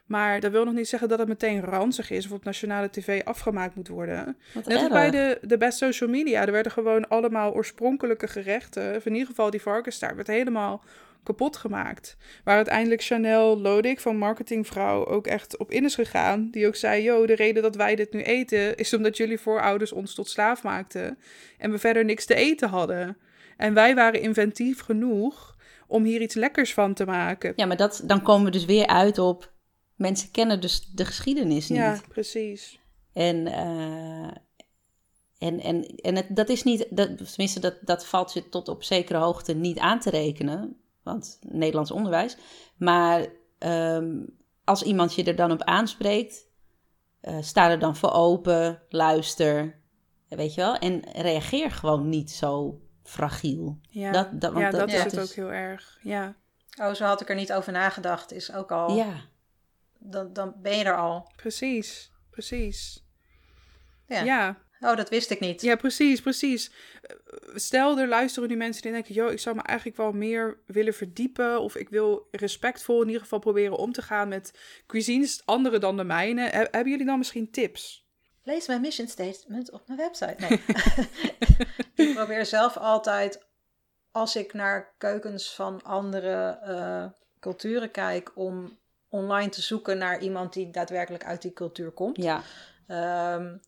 Maar 0.07 0.39
dat 0.39 0.51
wil 0.51 0.65
nog 0.65 0.73
niet 0.73 0.87
zeggen 0.87 1.09
dat 1.09 1.19
het 1.19 1.27
meteen 1.27 1.61
ranzig 1.61 2.09
is 2.09 2.25
of 2.25 2.31
op 2.31 2.43
nationale 2.43 2.89
tv 2.89 3.23
afgemaakt 3.23 3.75
moet 3.75 3.87
worden. 3.87 4.37
Net 4.53 4.77
als 4.77 4.87
bij 4.87 5.11
de, 5.11 5.37
de 5.41 5.57
best 5.57 5.77
social 5.77 6.09
media. 6.09 6.45
Er 6.45 6.51
werden 6.51 6.71
gewoon 6.71 7.07
allemaal 7.07 7.53
oorspronkelijke 7.53 8.27
gerechten, 8.27 8.95
of 8.95 9.05
in 9.05 9.13
ieder 9.13 9.27
geval 9.27 9.49
die 9.49 9.61
varkensstaart, 9.61 10.15
werd 10.15 10.27
helemaal 10.27 10.83
kapot 11.23 11.57
gemaakt. 11.57 12.17
Waar 12.43 12.55
uiteindelijk 12.55 13.03
Chanel 13.03 13.59
Lodik 13.59 13.99
van 13.99 14.17
Marketingvrouw 14.17 15.05
ook 15.05 15.27
echt 15.27 15.57
op 15.57 15.71
in 15.71 15.83
is 15.83 15.95
gegaan. 15.95 16.49
Die 16.51 16.67
ook 16.67 16.75
zei, 16.75 17.03
yo, 17.03 17.25
de 17.25 17.35
reden 17.35 17.63
dat 17.63 17.75
wij 17.75 17.95
dit 17.95 18.13
nu 18.13 18.21
eten 18.21 18.77
is 18.77 18.93
omdat 18.93 19.17
jullie 19.17 19.39
voorouders 19.39 19.91
ons 19.91 20.13
tot 20.13 20.29
slaaf 20.29 20.63
maakten. 20.63 21.17
En 21.57 21.71
we 21.71 21.77
verder 21.77 22.05
niks 22.05 22.25
te 22.25 22.35
eten 22.35 22.69
hadden. 22.69 23.17
En 23.57 23.73
wij 23.73 23.95
waren 23.95 24.21
inventief 24.21 24.79
genoeg 24.79 25.55
om 25.87 26.03
hier 26.03 26.21
iets 26.21 26.35
lekkers 26.35 26.73
van 26.73 26.93
te 26.93 27.05
maken. 27.05 27.53
Ja, 27.55 27.65
maar 27.65 27.77
dat, 27.77 28.01
dan 28.03 28.21
komen 28.21 28.45
we 28.45 28.51
dus 28.51 28.65
weer 28.65 28.87
uit 28.87 29.17
op... 29.17 29.55
Mensen 29.97 30.31
kennen 30.31 30.61
dus 30.61 30.89
de 30.93 31.05
geschiedenis 31.05 31.69
niet. 31.69 31.77
Ja, 31.77 32.01
precies. 32.07 32.79
En... 33.13 33.47
Uh... 33.47 34.31
En, 35.37 35.59
en, 35.59 35.85
en 35.85 36.15
het, 36.15 36.35
dat 36.35 36.49
is 36.49 36.63
niet, 36.63 36.87
dat, 36.89 37.17
tenminste, 37.17 37.59
dat, 37.59 37.75
dat 37.81 38.05
valt 38.05 38.33
je 38.33 38.49
tot 38.49 38.67
op 38.67 38.83
zekere 38.83 39.17
hoogte 39.19 39.53
niet 39.53 39.79
aan 39.79 39.99
te 39.99 40.09
rekenen 40.09 40.77
want 41.07 41.39
Nederlands 41.41 41.91
onderwijs. 41.91 42.37
Maar 42.75 43.25
ehm, 43.57 44.23
als 44.63 44.83
iemand 44.83 45.15
je 45.15 45.23
er 45.23 45.35
dan 45.35 45.51
op 45.51 45.63
aanspreekt, 45.63 46.47
uh, 47.21 47.37
sta 47.41 47.69
er 47.69 47.79
dan 47.79 47.95
voor 47.95 48.11
open, 48.11 48.81
luister, 48.89 49.79
weet 50.27 50.53
je 50.53 50.61
wel, 50.61 50.75
en 50.75 51.01
reageer 51.11 51.71
gewoon 51.71 52.09
niet 52.09 52.31
zo 52.31 52.81
fragiel. 53.03 53.79
Ja, 53.89 54.11
dat, 54.11 54.41
dat, 54.41 54.53
want 54.53 54.63
ja, 54.63 54.71
dat, 54.71 54.87
is 54.87 55.03
het 55.03 55.19
ook 55.19 55.29
heel 55.29 55.51
erg. 55.51 55.99
Ja. 56.01 56.35
Oh, 56.81 56.93
zo 56.93 57.05
had 57.05 57.21
ik 57.21 57.29
er 57.29 57.35
niet 57.35 57.53
over 57.53 57.71
nagedacht. 57.71 58.31
Is 58.31 58.53
ook 58.53 58.71
al. 58.71 58.95
Ja. 58.95 59.13
Dan, 59.99 60.33
dan 60.33 60.53
ben 60.61 60.77
je 60.77 60.83
er 60.83 60.97
al. 60.97 61.31
Precies, 61.35 62.11
precies. 62.29 63.03
Ja. 64.07 64.23
ja. 64.23 64.57
Oh, 64.79 64.95
dat 64.95 65.09
wist 65.09 65.29
ik 65.29 65.39
niet. 65.39 65.61
Ja, 65.61 65.75
precies, 65.75 66.21
precies. 66.21 66.71
Stel, 67.55 67.99
er 67.99 68.07
luisteren 68.07 68.49
nu 68.49 68.55
mensen 68.55 68.81
die 68.81 68.91
denken: 68.91 69.13
joh, 69.13 69.31
ik 69.31 69.39
zou 69.39 69.55
me 69.55 69.61
eigenlijk 69.61 69.97
wel 69.97 70.11
meer 70.11 70.57
willen 70.65 70.93
verdiepen. 70.93 71.61
Of 71.61 71.75
ik 71.75 71.89
wil 71.89 72.27
respectvol 72.31 73.01
in 73.01 73.07
ieder 73.07 73.21
geval 73.21 73.39
proberen 73.39 73.77
om 73.77 73.91
te 73.91 74.01
gaan 74.01 74.27
met 74.27 74.59
cuisines 74.87 75.41
andere 75.45 75.79
dan 75.79 75.97
de 75.97 76.03
mijne. 76.03 76.41
Hebben 76.41 76.89
jullie 76.89 77.05
dan 77.05 77.17
misschien 77.17 77.51
tips? 77.51 78.05
Lees 78.43 78.67
mijn 78.67 78.81
mission 78.81 79.07
statement 79.07 79.71
op 79.71 79.87
mijn 79.87 79.99
website. 79.99 80.35
Nee. 80.39 80.61
ik 82.07 82.15
probeer 82.15 82.45
zelf 82.45 82.77
altijd, 82.77 83.45
als 84.11 84.35
ik 84.35 84.53
naar 84.53 84.93
keukens 84.97 85.55
van 85.55 85.83
andere 85.83 86.59
uh, 86.67 87.05
culturen 87.39 87.91
kijk, 87.91 88.31
om 88.35 88.77
online 89.09 89.49
te 89.49 89.61
zoeken 89.61 89.97
naar 89.97 90.19
iemand 90.19 90.53
die 90.53 90.71
daadwerkelijk 90.71 91.25
uit 91.25 91.41
die 91.41 91.53
cultuur 91.53 91.91
komt. 91.91 92.17
Ja. 92.17 92.41
Um, 93.35 93.61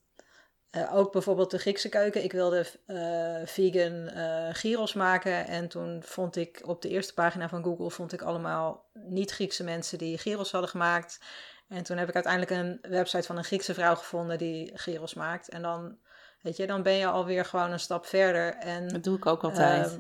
uh, 0.72 0.96
ook 0.96 1.12
bijvoorbeeld 1.12 1.52
de 1.52 1.58
Griekse 1.58 1.90
keuken. 1.90 2.24
Ik 2.24 2.32
wilde 2.32 2.66
uh, 2.88 3.36
vegan 3.46 4.18
uh, 4.18 4.48
gyros 4.52 4.94
maken. 4.94 5.48
En 5.48 5.68
toen 5.68 6.04
vond 6.04 6.36
ik 6.36 6.62
op 6.66 6.82
de 6.82 6.90
eerste 6.90 7.14
pagina 7.14 7.50
van 7.50 7.64
Google 7.64 7.90
vond 7.90 8.14
ik 8.14 8.22
allemaal 8.22 8.90
niet-Griekse 8.94 9.64
mensen 9.64 9.98
die 9.98 10.18
gyros 10.18 10.52
hadden 10.52 10.70
gemaakt. 10.70 11.20
En 11.68 11.84
toen 11.84 11.98
heb 11.98 12.08
ik 12.08 12.14
uiteindelijk 12.14 12.52
een 12.52 12.92
website 12.92 13.24
van 13.24 13.38
een 13.38 13.44
Griekse 13.44 13.74
vrouw 13.74 13.96
gevonden 13.96 14.38
die 14.38 14.72
gyros 14.74 15.14
maakt. 15.14 15.50
En 15.50 15.62
dan, 15.62 15.98
weet 16.42 16.58
je, 16.58 16.68
dan 16.68 16.84
ben 16.84 16.94
je 16.94 17.08
alweer 17.08 17.46
gewoon 17.46 17.72
een 17.72 17.80
stap 17.80 18.06
verder. 18.06 18.56
En, 18.56 18.88
dat 18.88 19.04
doe 19.04 19.18
ik 19.18 19.26
ook 19.26 19.44
altijd. 19.44 20.00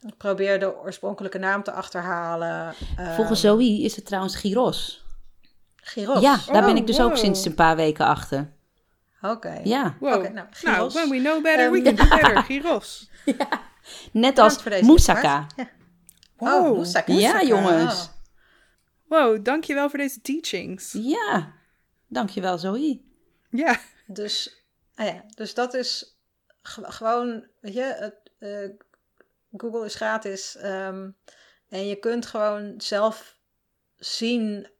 Ehm, 0.00 0.08
ik 0.08 0.16
probeer 0.16 0.60
de 0.60 0.76
oorspronkelijke 0.76 1.38
naam 1.38 1.62
te 1.62 1.72
achterhalen. 1.72 2.74
Volgens 2.96 3.44
ehm, 3.44 3.52
Zoe 3.52 3.82
is 3.82 3.96
het 3.96 4.06
trouwens 4.06 4.36
gyros. 4.36 5.04
Gyros? 5.76 6.20
Ja, 6.20 6.38
daar 6.46 6.64
ben 6.64 6.76
ik 6.76 6.86
dus 6.86 7.00
ook 7.00 7.16
sinds 7.16 7.44
een 7.44 7.54
paar 7.54 7.76
weken 7.76 8.06
achter. 8.06 8.52
Oké. 9.22 9.60
Ja. 9.64 9.96
Wow. 10.00 10.32
nou, 10.32 10.46
nou, 10.62 10.92
when 10.92 11.10
we 11.10 11.18
know 11.18 11.42
better, 11.42 11.70
we 11.70 11.82
can 11.82 11.94
do 11.94 12.08
better. 12.08 12.42
Gyros. 12.48 13.10
ja. 13.24 13.48
Net 14.12 14.38
als 14.38 14.64
moussaka. 14.80 15.46
Ja. 15.56 15.68
Oh, 16.36 16.62
wow. 16.62 16.74
moussaka. 16.74 17.12
Ja, 17.12 17.42
jongens. 17.42 17.94
Oh. 18.04 18.18
Wow, 19.10 19.44
dankjewel 19.44 19.88
voor 19.90 19.98
deze 19.98 20.20
teachings. 20.20 20.92
Ja, 20.92 21.52
dankjewel 22.08 22.58
Zoe. 22.58 23.00
Ja. 23.50 23.78
Dus, 24.06 24.64
ah 24.94 25.06
ja, 25.06 25.24
dus 25.34 25.54
dat 25.54 25.74
is 25.74 26.18
gewoon, 26.62 27.46
weet 27.60 27.74
je, 27.74 27.94
het, 27.98 28.30
uh, 28.38 28.70
Google 29.56 29.84
is 29.84 29.94
gratis. 29.94 30.56
Um, 30.64 31.16
en 31.68 31.86
je 31.86 31.96
kunt 31.96 32.26
gewoon 32.26 32.74
zelf 32.80 33.38
zien 33.96 34.70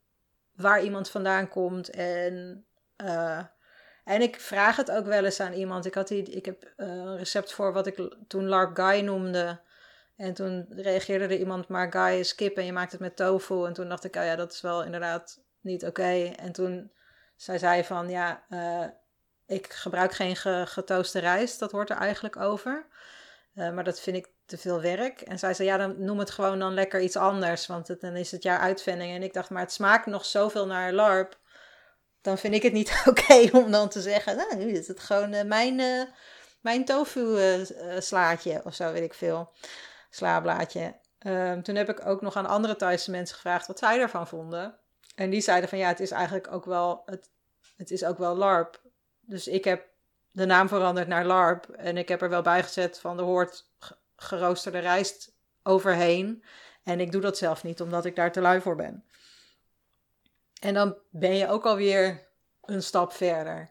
waar 0.54 0.82
iemand 0.82 1.10
vandaan 1.10 1.48
komt 1.48 1.90
en... 1.90 2.64
Uh, 2.96 3.40
en 4.04 4.22
ik 4.22 4.40
vraag 4.40 4.76
het 4.76 4.90
ook 4.90 5.06
wel 5.06 5.24
eens 5.24 5.40
aan 5.40 5.52
iemand. 5.52 5.86
Ik, 5.86 5.94
had 5.94 6.08
die, 6.08 6.22
ik 6.22 6.44
heb 6.44 6.72
uh, 6.76 6.86
een 6.86 7.16
recept 7.16 7.52
voor 7.52 7.72
wat 7.72 7.86
ik 7.86 8.16
toen 8.28 8.48
Larp 8.48 8.76
Guy 8.76 9.00
noemde. 9.00 9.60
En 10.16 10.34
toen 10.34 10.66
reageerde 10.70 11.24
er 11.24 11.36
iemand, 11.38 11.68
maar 11.68 11.92
Guy 11.92 12.18
is 12.18 12.34
kip 12.34 12.56
en 12.56 12.64
je 12.64 12.72
maakt 12.72 12.92
het 12.92 13.00
met 13.00 13.16
tofu. 13.16 13.66
En 13.66 13.72
toen 13.72 13.88
dacht 13.88 14.04
ik, 14.04 14.16
oh 14.16 14.24
ja, 14.24 14.36
dat 14.36 14.52
is 14.52 14.60
wel 14.60 14.84
inderdaad 14.84 15.40
niet 15.60 15.86
oké. 15.86 16.32
En 16.36 16.52
toen 16.52 16.92
zei 17.36 17.58
zij 17.58 17.84
van, 17.84 18.08
ja, 18.08 18.44
uh, 18.50 18.86
ik 19.46 19.72
gebruik 19.72 20.12
geen 20.12 20.36
ge 20.36 20.64
getooste 20.66 21.18
rijst. 21.18 21.58
Dat 21.58 21.72
hoort 21.72 21.90
er 21.90 21.96
eigenlijk 21.96 22.36
over. 22.36 22.86
Maar 23.52 23.84
dat 23.84 24.00
vind 24.00 24.16
ik 24.16 24.28
te 24.50 24.58
veel 24.58 24.80
werk. 24.80 25.20
En 25.20 25.38
zij 25.38 25.54
zei, 25.54 25.68
ja, 25.68 25.76
dan 25.76 26.04
noem 26.04 26.18
het 26.18 26.30
gewoon 26.30 26.58
dan 26.58 26.74
lekker 26.74 27.00
iets 27.00 27.16
anders. 27.16 27.66
Want 27.66 28.00
dan 28.00 28.16
is 28.16 28.30
het 28.30 28.42
jaar 28.42 28.58
uitvinding. 28.58 29.14
En 29.14 29.22
ik 29.22 29.32
dacht, 29.32 29.50
maar 29.50 29.62
het 29.62 29.72
smaakt 29.72 30.06
nog 30.06 30.24
zoveel 30.24 30.66
naar 30.66 30.92
LARP 30.92 31.38
dan 32.20 32.38
vind 32.38 32.54
ik 32.54 32.62
het 32.62 32.72
niet 32.72 33.02
oké 33.06 33.48
om 33.52 33.70
dan 33.70 33.88
te 33.88 34.00
zeggen, 34.00 34.36
nou, 34.36 34.56
nu 34.56 34.72
is 34.72 34.88
het 34.88 35.00
gewoon 35.00 35.34
uh, 35.34 35.42
mijn, 35.42 35.78
uh, 35.78 36.02
mijn 36.60 36.84
tofu 36.84 37.20
uh, 37.20 37.66
slaatje 37.98 38.60
of 38.64 38.74
zo, 38.74 38.92
weet 38.92 39.02
ik 39.02 39.14
veel. 39.14 39.52
Slaablaadje. 40.10 40.94
Um, 41.26 41.62
toen 41.62 41.74
heb 41.74 41.88
ik 41.88 42.06
ook 42.06 42.20
nog 42.20 42.36
aan 42.36 42.46
andere 42.46 42.76
Thaise 42.76 43.10
mensen 43.10 43.34
gevraagd 43.34 43.66
wat 43.66 43.78
zij 43.78 43.98
daarvan 43.98 44.26
vonden. 44.26 44.78
En 45.14 45.30
die 45.30 45.40
zeiden 45.40 45.68
van 45.68 45.78
ja, 45.78 45.88
het 45.88 46.00
is 46.00 46.10
eigenlijk 46.10 46.52
ook 46.52 46.64
wel, 46.64 47.02
het, 47.06 47.30
het 47.76 47.90
is 47.90 48.04
ook 48.04 48.18
wel 48.18 48.36
LARP. 48.36 48.82
Dus 49.20 49.48
ik 49.48 49.64
heb 49.64 49.88
de 50.30 50.46
naam 50.46 50.68
veranderd 50.68 51.08
naar 51.08 51.24
LARP. 51.24 51.68
En 51.68 51.96
ik 51.96 52.08
heb 52.08 52.22
er 52.22 52.28
wel 52.28 52.42
bij 52.42 52.62
gezet 52.62 52.98
van 52.98 53.18
er 53.18 53.24
hoort 53.24 53.70
geroosterde 54.22 54.78
rijst 54.78 55.36
overheen. 55.62 56.44
En 56.82 57.00
ik 57.00 57.12
doe 57.12 57.20
dat 57.20 57.38
zelf 57.38 57.62
niet, 57.62 57.80
omdat 57.80 58.04
ik 58.04 58.16
daar 58.16 58.32
te 58.32 58.40
lui 58.40 58.60
voor 58.60 58.76
ben. 58.76 59.04
En 60.60 60.74
dan 60.74 60.96
ben 61.10 61.34
je 61.34 61.48
ook 61.48 61.66
alweer 61.66 62.28
een 62.64 62.82
stap 62.82 63.12
verder. 63.12 63.70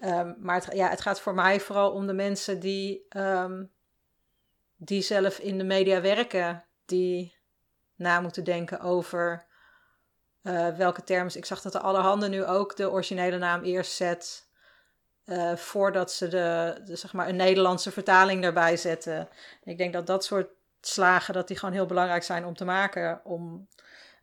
Um, 0.00 0.36
maar 0.38 0.54
het, 0.54 0.74
ja, 0.74 0.88
het 0.88 1.00
gaat 1.00 1.20
voor 1.20 1.34
mij 1.34 1.60
vooral 1.60 1.92
om 1.92 2.06
de 2.06 2.12
mensen 2.12 2.60
die, 2.60 3.06
um, 3.16 3.72
die 4.76 5.02
zelf 5.02 5.38
in 5.38 5.58
de 5.58 5.64
media 5.64 6.00
werken, 6.00 6.64
die 6.84 7.36
na 7.94 8.20
moeten 8.20 8.44
denken 8.44 8.80
over 8.80 9.46
uh, 10.42 10.76
welke 10.76 11.04
termen. 11.04 11.36
Ik 11.36 11.44
zag 11.44 11.60
dat 11.60 11.72
de 11.72 11.80
allerhande 11.80 12.28
nu 12.28 12.44
ook 12.44 12.76
de 12.76 12.90
originele 12.90 13.38
naam 13.38 13.62
eerst 13.62 13.92
zet. 13.92 14.45
Uh, 15.26 15.56
voordat 15.56 16.12
ze 16.12 16.28
de, 16.28 16.80
de, 16.84 16.96
zeg 16.96 17.12
maar 17.12 17.28
een 17.28 17.36
Nederlandse 17.36 17.90
vertaling 17.90 18.44
erbij 18.44 18.76
zetten. 18.76 19.28
Ik 19.64 19.78
denk 19.78 19.92
dat 19.92 20.06
dat 20.06 20.24
soort 20.24 20.48
slagen 20.80 21.34
dat 21.34 21.48
die 21.48 21.58
gewoon 21.58 21.74
heel 21.74 21.86
belangrijk 21.86 22.22
zijn 22.22 22.44
om 22.44 22.54
te 22.54 22.64
maken. 22.64 23.20
Om 23.24 23.68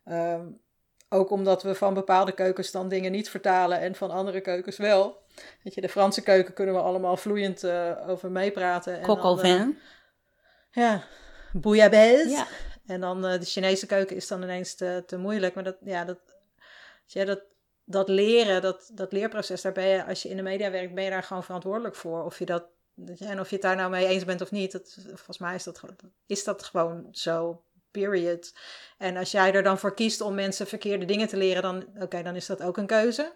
um, 0.04 0.60
ook 1.08 1.30
omdat 1.30 1.62
we 1.62 1.74
van 1.74 1.94
bepaalde 1.94 2.32
keukens 2.32 2.70
dan 2.70 2.88
dingen 2.88 3.12
niet 3.12 3.30
vertalen 3.30 3.80
en 3.80 3.94
van 3.94 4.10
andere 4.10 4.40
keukens 4.40 4.76
wel. 4.76 5.22
weet 5.62 5.74
je, 5.74 5.80
de 5.80 5.88
Franse 5.88 6.22
keuken 6.22 6.54
kunnen 6.54 6.74
we 6.74 6.80
allemaal 6.80 7.16
vloeiend 7.16 7.64
uh, 7.64 8.08
over 8.08 8.30
meepraten. 8.30 9.00
Coq 9.00 9.20
au 9.20 9.38
vin. 9.38 9.78
ja, 10.70 11.02
bouillabaisse. 11.52 12.28
Ja. 12.28 12.46
En 12.86 13.00
dan 13.00 13.22
de 13.22 13.44
Chinese 13.44 13.86
keuken 13.86 14.16
is 14.16 14.28
dan 14.28 14.42
ineens 14.42 14.74
te, 14.74 15.02
te 15.06 15.16
moeilijk. 15.16 15.54
Maar 15.54 15.64
dat, 15.64 15.76
ja, 15.80 16.04
dat, 16.04 16.18
ja, 17.06 17.24
dat, 17.24 17.40
dat 17.84 18.08
leren, 18.08 18.62
dat, 18.62 18.90
dat 18.92 19.12
leerproces, 19.12 19.62
daar 19.62 19.72
ben 19.72 19.86
je, 19.86 20.04
als 20.04 20.22
je 20.22 20.28
in 20.28 20.36
de 20.36 20.42
media 20.42 20.70
werkt, 20.70 20.94
ben 20.94 21.04
je 21.04 21.10
daar 21.10 21.22
gewoon 21.22 21.44
verantwoordelijk 21.44 21.94
voor. 21.94 22.24
Of 22.24 22.38
je 22.38 22.44
dat, 22.44 22.64
en 23.18 23.40
of 23.40 23.48
je 23.48 23.54
het 23.54 23.64
daar 23.64 23.76
nou 23.76 23.90
mee 23.90 24.06
eens 24.06 24.24
bent 24.24 24.40
of 24.40 24.50
niet, 24.50 24.72
dat, 24.72 24.98
volgens 25.06 25.38
mij 25.38 25.54
is 25.54 25.64
dat, 25.64 25.80
is 26.26 26.44
dat 26.44 26.62
gewoon 26.62 27.08
zo. 27.10 27.62
Period. 27.90 28.54
En 28.98 29.16
als 29.16 29.30
jij 29.30 29.52
er 29.52 29.62
dan 29.62 29.78
voor 29.78 29.94
kiest 29.94 30.20
om 30.20 30.34
mensen 30.34 30.66
verkeerde 30.66 31.04
dingen 31.04 31.28
te 31.28 31.36
leren, 31.36 31.62
dan, 31.62 31.86
oké, 31.98 32.22
dan 32.22 32.36
is 32.36 32.46
dat 32.46 32.62
ook 32.62 32.76
een 32.76 32.86
keuze. 32.86 33.32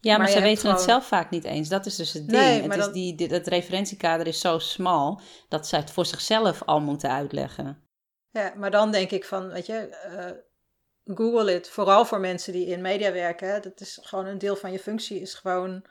Ja, 0.00 0.18
maar, 0.18 0.28
ze 0.28 0.40
weten 0.40 0.70
het 0.70 0.80
zelf 0.80 1.06
vaak 1.06 1.30
niet 1.30 1.44
eens. 1.44 1.68
Dat 1.68 1.86
is 1.86 1.96
dus 1.96 2.12
het 2.12 2.28
ding. 2.28 2.42
Nee, 2.42 2.62
het 2.62 2.76
is 2.76 2.92
die, 2.92 3.28
dat 3.28 3.46
referentiekader 3.46 4.26
is 4.26 4.40
zo 4.40 4.58
smal 4.58 5.20
dat 5.48 5.66
ze 5.66 5.76
het 5.76 5.90
voor 5.90 6.06
zichzelf 6.06 6.62
al 6.64 6.80
moeten 6.80 7.10
uitleggen. 7.10 7.82
Ja, 8.30 8.52
maar 8.56 8.70
dan 8.70 8.90
denk 8.90 9.10
ik 9.10 9.24
van, 9.24 9.48
weet 9.48 9.66
je, 9.66 10.06
uh, 10.06 10.38
Google 11.14 11.54
it. 11.54 11.68
Vooral 11.68 12.04
voor 12.04 12.20
mensen 12.20 12.52
die 12.52 12.66
in 12.66 12.80
media 12.80 13.12
werken. 13.12 13.62
Dat 13.62 13.80
is 13.80 13.98
gewoon 14.02 14.26
een 14.26 14.38
deel 14.38 14.56
van 14.56 14.72
je 14.72 14.78
functie. 14.78 15.20
Is 15.20 15.34
gewoon 15.34 15.84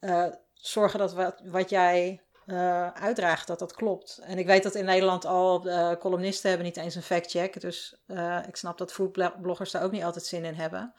uh, 0.00 0.26
zorgen 0.52 0.98
dat 0.98 1.12
wat, 1.12 1.42
wat 1.44 1.70
jij 1.70 2.22
uh, 2.46 2.90
uitdraagt, 2.90 3.46
dat 3.46 3.58
dat 3.58 3.74
klopt. 3.74 4.20
En 4.22 4.38
ik 4.38 4.46
weet 4.46 4.62
dat 4.62 4.74
in 4.74 4.84
Nederland 4.84 5.24
al 5.24 5.66
uh, 5.66 5.92
columnisten 5.92 6.48
hebben 6.48 6.66
niet 6.66 6.76
eens 6.76 6.94
een 6.94 7.02
fact-check. 7.02 7.60
Dus 7.60 7.96
ik 8.46 8.56
snap 8.56 8.78
dat 8.78 8.92
foodbloggers 8.92 9.70
daar 9.70 9.82
ook 9.82 9.92
niet 9.92 10.04
altijd 10.04 10.24
zin 10.24 10.44
in 10.44 10.54
hebben. 10.54 10.94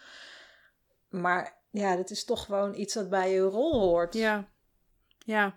Maar 1.09 1.57
ja, 1.69 1.95
dat 1.95 2.09
is 2.09 2.25
toch 2.25 2.45
gewoon 2.45 2.75
iets 2.75 2.93
dat 2.93 3.09
bij 3.09 3.31
je 3.31 3.39
rol 3.39 3.79
hoort. 3.79 4.13
Ja, 4.13 4.47
ja. 5.25 5.55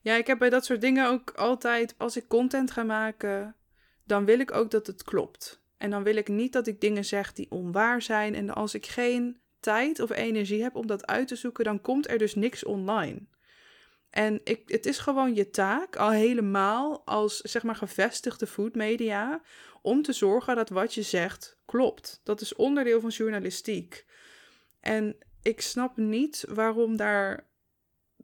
Ja, 0.00 0.14
ik 0.14 0.26
heb 0.26 0.38
bij 0.38 0.50
dat 0.50 0.64
soort 0.64 0.80
dingen 0.80 1.08
ook 1.08 1.30
altijd, 1.30 1.94
als 1.98 2.16
ik 2.16 2.28
content 2.28 2.70
ga 2.70 2.82
maken, 2.82 3.54
dan 4.04 4.24
wil 4.24 4.40
ik 4.40 4.54
ook 4.54 4.70
dat 4.70 4.86
het 4.86 5.02
klopt. 5.02 5.60
En 5.76 5.90
dan 5.90 6.02
wil 6.02 6.16
ik 6.16 6.28
niet 6.28 6.52
dat 6.52 6.66
ik 6.66 6.80
dingen 6.80 7.04
zeg 7.04 7.32
die 7.32 7.50
onwaar 7.50 8.02
zijn. 8.02 8.34
En 8.34 8.50
als 8.50 8.74
ik 8.74 8.86
geen 8.86 9.40
tijd 9.60 10.00
of 10.00 10.10
energie 10.10 10.62
heb 10.62 10.74
om 10.74 10.86
dat 10.86 11.06
uit 11.06 11.28
te 11.28 11.36
zoeken, 11.36 11.64
dan 11.64 11.80
komt 11.80 12.10
er 12.10 12.18
dus 12.18 12.34
niks 12.34 12.64
online. 12.64 13.26
En 14.10 14.40
ik, 14.44 14.62
het 14.66 14.86
is 14.86 14.98
gewoon 14.98 15.34
je 15.34 15.50
taak, 15.50 15.96
al 15.96 16.10
helemaal 16.10 17.02
als 17.04 17.40
zeg 17.40 17.62
maar 17.62 17.76
gevestigde 17.76 18.46
foodmedia, 18.46 19.40
om 19.82 20.02
te 20.02 20.12
zorgen 20.12 20.56
dat 20.56 20.68
wat 20.68 20.94
je 20.94 21.02
zegt 21.02 21.56
klopt. 21.64 22.20
Dat 22.24 22.40
is 22.40 22.54
onderdeel 22.54 23.00
van 23.00 23.10
journalistiek. 23.10 24.06
En 24.80 25.16
ik 25.42 25.60
snap 25.60 25.96
niet 25.96 26.44
waarom 26.48 26.96
daar 26.96 27.46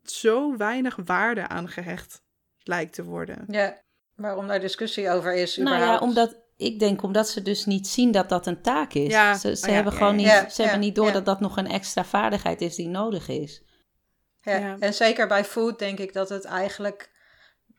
zo 0.05 0.57
weinig 0.57 0.96
waarde 1.05 1.48
aan 1.48 1.68
gehecht 1.68 2.22
lijkt 2.59 2.94
te 2.94 3.05
worden. 3.05 3.44
Ja, 3.48 3.82
waarom 4.14 4.46
daar 4.46 4.61
discussie 4.61 5.11
over 5.11 5.34
is. 5.34 5.61
Überhaupt. 5.61 5.84
Nou 5.84 5.92
ja, 5.92 6.07
omdat 6.07 6.41
ik 6.62 6.78
denk 6.78 7.02
omdat 7.02 7.28
ze 7.28 7.42
dus 7.42 7.64
niet 7.64 7.88
zien 7.88 8.10
dat 8.10 8.28
dat 8.28 8.46
een 8.46 8.62
taak 8.62 8.92
is. 8.92 9.12
Ja. 9.12 9.34
Ze, 9.34 9.56
ze 9.56 9.66
oh 9.66 9.72
hebben 9.72 9.92
gewoon 9.92 10.16
niet, 10.16 10.44
ze 10.48 10.62
hebben 10.62 10.80
niet 10.80 10.94
door 10.94 11.12
dat 11.12 11.24
dat 11.24 11.40
nog 11.40 11.56
een 11.56 11.66
extra 11.66 12.04
vaardigheid 12.04 12.60
is 12.60 12.74
die 12.74 12.88
nodig 12.88 13.28
is. 13.28 13.62
Ja, 14.40 14.76
en 14.78 14.94
zeker 14.94 15.26
bij 15.26 15.44
food 15.44 15.78
denk 15.78 15.98
ik 15.98 16.12
dat 16.12 16.28
het 16.28 16.44
eigenlijk... 16.44 17.10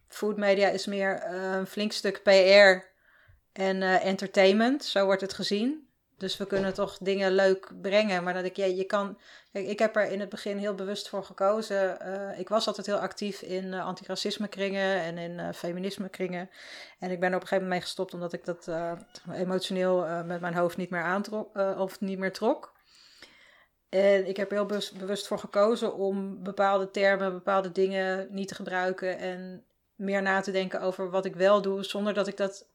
Food 0.08 0.38
media 0.38 0.70
is 0.70 0.86
meer 0.86 1.20
eh, 1.20 1.56
een 1.56 1.68
flink 1.68 1.92
stuk 1.92 2.24
PR 2.24 2.88
en 3.52 3.82
uh, 3.82 4.06
entertainment. 4.06 4.86
Zo 4.86 5.06
wordt 5.06 5.22
het 5.22 5.34
gezien. 5.34 5.88
Dus 6.18 6.38
we 6.38 6.46
kunnen 6.46 6.74
toch 6.74 6.98
dingen 6.98 7.32
leuk 7.32 7.72
brengen. 7.82 8.24
Maar 8.24 8.34
dat 8.34 8.44
ik, 8.44 8.56
ja, 8.56 8.66
je 8.66 8.84
kan. 8.84 9.18
Kijk, 9.52 9.68
ik 9.68 9.80
heb 9.80 9.96
er 9.96 10.12
in 10.12 10.20
het 10.20 10.30
begin 10.30 10.58
heel 10.58 10.76
bewust 10.76 11.10
voor 11.10 11.24
gekozen. 11.24 11.98
Uh, 12.02 12.40
ik 12.40 12.50
was 12.50 12.68
altijd 12.68 12.86
heel 12.86 12.98
actief 12.98 13.42
in 13.42 13.66
uh, 13.66 13.86
antiracisme 13.86 14.48
kringen 14.48 15.00
en 15.00 15.18
in 15.18 15.32
uh, 15.32 15.50
feminisme 15.54 16.10
kringen. 16.10 16.50
En 17.00 17.12
ik 17.12 17.20
ben 17.20 17.30
er 17.30 17.36
op 17.36 17.42
een 17.42 17.48
gegeven 17.48 17.64
moment 17.64 17.70
mee 17.70 17.82
gestopt 17.82 18.14
omdat 18.14 18.34
ik 18.34 18.46
dat 18.46 18.70
emotioneel 19.34 20.24
met 20.26 20.42
mijn 20.42 20.56
hoofd 20.56 20.78
niet 20.78 20.90
meer 20.90 21.02
aantrok 21.02 21.58
of 21.78 22.02
niet 22.02 22.20
meer 22.20 22.34
trok. 22.34 22.74
En 23.90 24.28
ik 24.28 24.38
heb 24.38 24.50
er 24.50 24.58
heel 24.58 24.66
bewust, 24.66 24.98
bewust 24.98 25.28
voor 25.28 25.40
gekozen 25.40 25.96
om 25.96 26.44
bepaalde 26.44 26.92
termen, 26.92 27.34
bepaalde 27.34 27.72
dingen 27.72 28.28
niet 28.30 28.48
te 28.48 28.56
gebruiken 28.56 29.18
en 29.18 29.66
meer 29.96 30.22
na 30.22 30.42
te 30.42 30.52
denken 30.52 30.82
over 30.82 31.10
wat 31.10 31.26
ik 31.26 31.36
wel 31.36 31.62
doe, 31.62 31.84
zonder 31.84 32.14
dat 32.14 32.28
ik 32.28 32.38
dat 32.38 32.68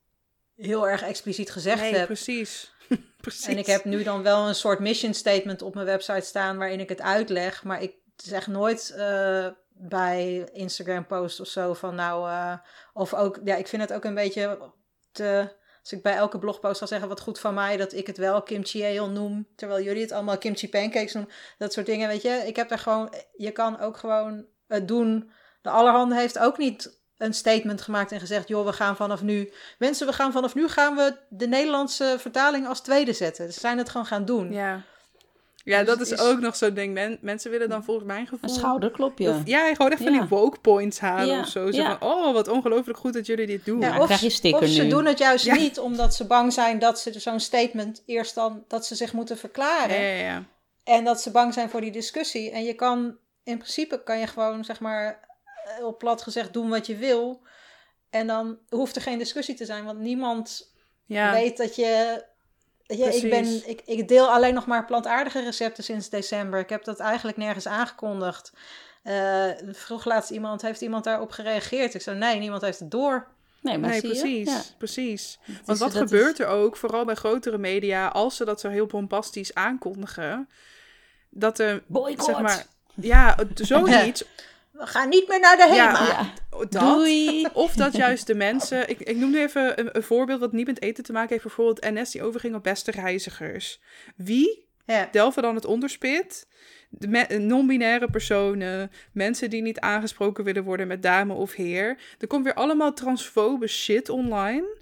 heel 0.59 0.89
erg 0.89 1.03
expliciet 1.03 1.51
gezegd 1.51 1.81
nee, 1.81 1.95
heb. 1.95 2.07
Precies. 2.07 2.75
precies. 3.21 3.47
En 3.53 3.59
ik 3.59 3.67
heb 3.67 3.85
nu 3.85 4.03
dan 4.03 4.23
wel 4.23 4.49
een 4.49 4.55
soort 4.55 4.79
mission 4.79 5.15
statement 5.15 5.63
op 5.63 5.75
mijn 5.75 5.87
website 5.87 6.27
staan 6.27 6.59
waarin 6.59 6.81
ik 6.81 6.89
het 6.89 7.01
uitleg, 7.01 7.65
maar 7.65 7.83
ik 7.83 7.95
zeg 8.17 8.47
nooit 8.47 8.95
uh, 8.97 9.47
bij 9.69 10.49
Instagram 10.53 11.07
post 11.07 11.41
of 11.41 11.47
zo 11.47 11.75
van 11.75 11.95
nou, 11.95 12.29
uh, 12.29 12.55
of 12.93 13.15
ook, 13.15 13.41
ja, 13.45 13.57
ik 13.57 13.69
vind 13.69 13.83
het 13.83 13.93
ook 13.93 14.05
een 14.05 14.15
beetje 14.15 14.73
te, 15.13 15.57
als 15.81 15.93
ik 15.93 16.03
bij 16.03 16.15
elke 16.15 16.39
blogpost 16.39 16.79
ga 16.79 16.87
zeggen 16.87 17.09
wat 17.09 17.21
goed 17.21 17.41
van 17.41 17.55
mij, 17.55 17.77
dat 17.77 17.93
ik 17.93 18.07
het 18.07 18.17
wel 18.17 18.43
kimchi 18.43 18.85
ale 18.85 19.09
noem, 19.09 19.49
terwijl 19.57 19.85
jullie 19.85 20.03
het 20.03 20.13
allemaal 20.13 20.39
kimchi 20.39 20.69
pancakes 20.69 21.13
noemen, 21.13 21.33
dat 21.59 21.73
soort 21.73 21.87
dingen, 21.87 22.09
weet 22.09 22.23
je. 22.23 22.43
Ik 22.47 22.57
heb 22.57 22.71
er 22.71 22.79
gewoon, 22.79 23.15
je 23.37 23.51
kan 23.51 23.81
ook 23.81 23.97
gewoon 23.97 24.47
het 24.67 24.89
doen. 24.89 25.31
De 25.63 25.71
Allerhande 25.71 26.15
heeft 26.15 26.39
ook 26.39 26.59
niet 26.59 26.98
een 27.19 27.35
statement 27.35 27.83
gemaakt 27.83 28.13
en 28.13 28.21
gezegd: 28.21 28.49
joh, 28.49 28.67
we 28.67 28.73
gaan 28.73 28.97
vanaf 28.97 29.23
nu. 29.23 29.53
Mensen, 29.79 30.07
we 30.07 30.13
gaan 30.13 30.33
vanaf 30.33 30.55
nu 30.55 30.69
gaan 30.69 30.97
we 30.97 31.17
de 31.29 31.47
Nederlandse 31.47 32.17
vertaling 32.19 32.67
als 32.67 32.81
tweede 32.81 33.13
zetten. 33.13 33.53
Ze 33.53 33.61
zijn 33.61 33.79
het 33.79 33.89
gewoon 33.89 34.07
gaan 34.07 34.25
doen. 34.25 34.53
Ja. 34.53 34.83
Ja, 35.69 35.79
dus 35.79 35.87
dat 35.87 36.01
is, 36.01 36.19
ook 36.19 36.41
nog 36.41 36.57
zo'n 36.57 36.75
ding. 36.75 37.19
mensen 37.21 37.51
willen 37.51 37.69
dan 37.69 37.85
volgens 37.85 38.07
mijn 38.07 38.27
gevoel... 38.27 38.51
Een 38.51 38.57
schouderklopje. 38.57 39.41
ja, 39.45 39.75
gewoon 39.75 39.91
echt 39.91 40.03
van 40.03 40.13
die 40.13 40.25
woke 40.29 40.61
points 40.61 40.99
halen 40.99 41.41
of 41.41 41.49
zo. 41.49 41.71
Zo 41.71 41.85
van, 41.85 42.09
oh, 42.09 42.33
wat 42.33 42.49
ongelooflijk 42.49 42.99
goed 42.99 43.13
dat 43.13 43.27
jullie 43.27 43.47
dit 43.47 43.65
doen. 43.65 43.81
Ja, 43.81 44.01
of, 44.01 44.11
of 44.53 44.67
ze 44.67 44.87
doen 44.89 45.05
het 45.05 45.19
juist 45.19 45.53
niet 45.53 45.79
omdat 45.79 46.15
ze 46.15 46.27
bang 46.27 46.53
zijn 46.53 46.79
dat 46.79 47.01
ze 47.01 47.21
zo'n 47.21 47.41
statement 47.41 48.03
eerst 48.07 48.35
dan... 48.35 48.65
dat 48.69 48.87
ze 48.87 48.95
zich 48.95 49.13
moeten 49.13 49.39
verklaren. 49.39 50.01
Ja, 50.01 50.13
ja, 50.13 50.45
En 50.85 51.05
dat 51.05 51.21
ze 51.21 51.31
bang 51.31 51.55
zijn 51.55 51.71
voor 51.71 51.81
die 51.81 51.93
discussie. 51.93 52.51
En 52.51 52.65
je 52.65 52.75
kan, 52.75 53.17
in 53.45 53.59
principe 53.59 54.03
kan 54.03 54.19
je 54.19 54.27
gewoon, 54.27 54.65
zeg 54.65 54.81
maar 54.81 55.28
op 55.83 55.99
plat 55.99 56.23
gezegd 56.23 56.53
doen 56.53 56.69
wat 56.69 56.87
je 56.87 56.97
wil. 56.97 57.43
En 58.11 58.27
dan 58.27 58.59
hoeft 58.69 58.97
er 58.97 59.03
geen 59.03 59.19
discussie 59.19 59.55
te 59.55 59.65
zijn, 59.65 59.85
want 59.85 59.99
niemand 59.99 60.73
ja. 61.07 61.33
weet 61.33 61.57
dat 61.57 61.77
je. 61.77 62.25
je 62.87 63.15
ik, 63.15 63.31
ben, 63.31 63.69
ik, 63.69 63.83
ik 63.85 64.09
deel 64.09 64.31
alleen 64.33 64.55
nog 64.55 64.67
maar 64.67 64.85
plantaardige 64.85 65.43
recepten 65.43 65.85
sinds 65.85 66.09
december. 66.09 66.61
Ik 66.61 66.69
heb 66.69 66.85
dat 66.85 66.99
eigenlijk 66.99 67.37
nergens 67.37 67.67
aangekondigd. 67.67 68.53
Uh, 69.05 69.51
vroeg 69.73 70.05
laatst 70.05 70.31
iemand, 70.31 70.63
heeft 70.63 70.81
iemand 70.81 71.05
daarop 71.05 71.31
gereageerd? 71.31 71.95
Ik 71.95 72.01
zei, 72.01 72.19
nee, 72.19 72.39
niemand 72.39 72.63
heeft 72.63 72.79
het 72.79 72.91
door. 72.91 73.27
Nee, 73.61 73.79
maar 73.79 73.91
nee 73.91 74.01
precies, 74.01 74.75
precies. 74.79 75.39
Want 75.65 75.79
wat 75.79 75.95
gebeurt 75.95 76.39
er 76.39 76.47
ook, 76.47 76.77
vooral 76.77 77.05
bij 77.05 77.15
grotere 77.15 77.59
media, 77.59 78.09
als 78.09 78.37
ze 78.37 78.45
dat 78.45 78.61
zo 78.61 78.69
heel 78.69 78.87
bombastisch 78.87 79.55
aankondigen, 79.55 80.49
dat 81.31 81.59
er, 81.59 81.83
Boycott. 81.87 82.25
zeg 82.25 82.41
maar, 82.41 82.67
ja, 82.95 83.37
zoiets 83.55 84.25
we 84.79 84.87
gaan 84.87 85.09
niet 85.09 85.29
meer 85.29 85.41
naar 85.41 85.57
de 85.57 85.67
HEMA. 85.69 86.07
Ja, 86.07 86.33
dat, 86.51 86.71
Doei. 86.71 87.47
Of 87.53 87.73
dat 87.73 87.97
juist 87.97 88.27
de 88.27 88.35
mensen... 88.35 88.89
Ik, 88.89 89.01
ik 89.01 89.17
noem 89.17 89.31
nu 89.31 89.41
even 89.41 89.81
een, 89.81 89.97
een, 89.97 90.03
voorbeeld 90.03 90.41
wat 90.41 90.53
niet 90.53 90.67
met 90.67 90.83
eten 90.83 91.05
te 91.05 91.13
maken 91.13 91.29
heeft. 91.29 91.43
Bijvoorbeeld 91.43 91.95
NS 91.95 92.11
die 92.11 92.23
overging 92.23 92.55
op 92.55 92.63
beste 92.63 92.91
reizigers. 92.91 93.81
Wie 94.17 94.67
ja. 94.85 95.09
delven 95.11 95.43
dan 95.43 95.55
het 95.55 95.65
onderspit? 95.65 96.47
non-binaire 97.39 98.11
personen, 98.11 98.91
mensen 99.13 99.51
die 99.51 99.63
niet 99.63 99.81
aangesproken 99.81 100.45
willen 100.45 100.65
worden 100.65 100.87
met 100.87 101.03
dame 101.03 101.33
of 101.33 101.53
heer. 101.53 101.99
Er 102.19 102.27
komt 102.27 102.45
weer 102.45 102.55
allemaal 102.55 102.93
transfobe 102.93 103.67
shit 103.67 104.09
online. 104.09 104.77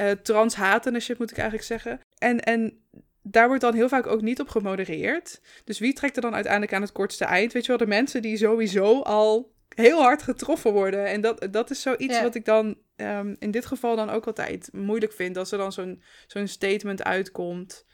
Uh, 0.00 0.10
transhatende 0.10 1.00
shit 1.00 1.18
moet 1.18 1.30
ik 1.30 1.36
eigenlijk 1.36 1.66
zeggen. 1.66 2.00
En, 2.18 2.40
en 2.40 2.81
daar 3.22 3.46
wordt 3.46 3.62
dan 3.62 3.74
heel 3.74 3.88
vaak 3.88 4.06
ook 4.06 4.20
niet 4.20 4.40
op 4.40 4.48
gemodereerd. 4.48 5.40
Dus 5.64 5.78
wie 5.78 5.92
trekt 5.92 6.16
er 6.16 6.22
dan 6.22 6.34
uiteindelijk 6.34 6.72
aan 6.72 6.82
het 6.82 6.92
kortste 6.92 7.24
eind? 7.24 7.52
Weet 7.52 7.62
je 7.62 7.68
wel, 7.68 7.86
de 7.86 7.86
mensen 7.86 8.22
die 8.22 8.36
sowieso 8.36 9.00
al 9.00 9.52
heel 9.68 10.00
hard 10.00 10.22
getroffen 10.22 10.72
worden. 10.72 11.06
En 11.06 11.20
dat, 11.20 11.48
dat 11.50 11.70
is 11.70 11.82
zoiets 11.82 12.20
wat 12.20 12.34
ik 12.34 12.44
dan 12.44 12.78
ehm, 12.96 13.34
in 13.38 13.50
dit 13.50 13.66
geval 13.66 13.96
dan 13.96 14.10
ook 14.10 14.26
altijd 14.26 14.68
moeilijk 14.72 15.12
vind. 15.12 15.36
Als 15.36 15.52
er 15.52 15.58
dan 15.58 15.72
zo'n 15.72 16.02
zo'n 16.26 16.46
statement 16.46 17.02
uitkomt. 17.02 17.86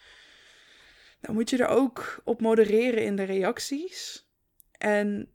Dan 1.20 1.34
moet 1.34 1.50
je 1.50 1.56
er 1.56 1.68
ook 1.68 2.20
op 2.24 2.40
modereren 2.40 3.04
in 3.04 3.16
de 3.16 3.22
reacties. 3.22 4.26
En 4.72 5.32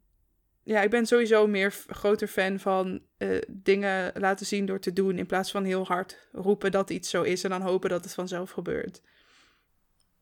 ja, 0.63 0.81
ik 0.81 0.89
ben 0.89 1.05
sowieso 1.05 1.47
meer 1.47 1.71
groter 1.87 2.27
fan 2.27 2.59
van 2.59 3.01
uh, 3.17 3.41
dingen 3.49 4.11
laten 4.19 4.45
zien 4.45 4.65
door 4.65 4.79
te 4.79 4.93
doen. 4.93 5.17
In 5.17 5.25
plaats 5.25 5.51
van 5.51 5.63
heel 5.63 5.85
hard 5.85 6.27
roepen 6.31 6.71
dat 6.71 6.89
iets 6.89 7.09
zo 7.09 7.21
is 7.21 7.43
en 7.43 7.49
dan 7.49 7.61
hopen 7.61 7.89
dat 7.89 8.03
het 8.03 8.13
vanzelf 8.13 8.51
gebeurt. 8.51 9.01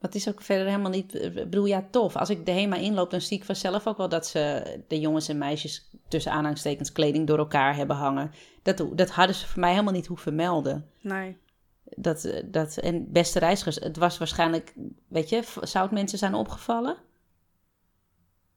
Dat 0.01 0.15
is 0.15 0.29
ook 0.29 0.41
verder 0.41 0.65
helemaal 0.65 0.91
niet. 0.91 1.13
Ik 1.15 1.33
bedoel, 1.33 1.65
ja, 1.65 1.87
tof. 1.91 2.15
Als 2.15 2.29
ik 2.29 2.45
de 2.45 2.51
HEMA 2.51 2.75
inloop, 2.75 3.09
dan 3.09 3.21
zie 3.21 3.37
ik 3.37 3.45
vanzelf 3.45 3.87
ook 3.87 3.97
wel 3.97 4.09
dat 4.09 4.27
ze 4.27 4.63
de 4.87 4.99
jongens 4.99 5.27
en 5.27 5.37
meisjes 5.37 5.89
tussen 6.07 6.31
aanhalingstekens 6.31 6.91
kleding 6.91 7.27
door 7.27 7.37
elkaar 7.37 7.75
hebben 7.75 7.95
hangen. 7.95 8.31
Dat, 8.61 8.85
dat 8.93 9.09
hadden 9.09 9.35
ze 9.35 9.47
voor 9.47 9.59
mij 9.59 9.71
helemaal 9.71 9.93
niet 9.93 10.07
hoeven 10.07 10.35
melden. 10.35 10.89
Nee. 11.01 11.37
Dat, 11.83 12.41
dat, 12.45 12.77
en 12.77 13.11
beste 13.11 13.39
reizigers, 13.39 13.75
het 13.75 13.97
was 13.97 14.17
waarschijnlijk, 14.17 14.73
weet 15.07 15.29
je, 15.29 15.43
zou 15.61 15.85
het 15.85 15.93
mensen 15.93 16.17
zijn 16.17 16.33
opgevallen? 16.33 16.97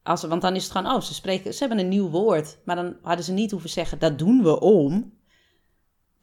Als, 0.02 0.22
want 0.22 0.42
dan 0.42 0.56
is 0.56 0.62
het 0.62 0.72
gewoon, 0.72 0.92
oh, 0.92 1.00
ze, 1.00 1.14
spreken, 1.14 1.54
ze 1.54 1.58
hebben 1.58 1.78
een 1.78 1.88
nieuw 1.88 2.08
woord. 2.08 2.58
Maar 2.64 2.76
dan 2.76 2.96
hadden 3.02 3.24
ze 3.24 3.32
niet 3.32 3.50
hoeven 3.50 3.70
zeggen, 3.70 3.98
dat 3.98 4.18
doen 4.18 4.42
we 4.42 4.60
om. 4.60 5.12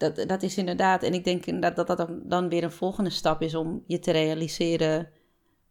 Dat, 0.01 0.27
dat 0.27 0.43
is 0.43 0.57
inderdaad, 0.57 1.03
en 1.03 1.13
ik 1.13 1.23
denk 1.23 1.61
dat 1.61 1.75
dat, 1.75 1.87
dat 1.87 2.07
dan 2.23 2.49
weer 2.49 2.63
een 2.63 2.71
volgende 2.71 3.09
stap 3.09 3.41
is 3.41 3.55
om 3.55 3.83
je 3.87 3.99
te 3.99 4.11
realiseren. 4.11 5.09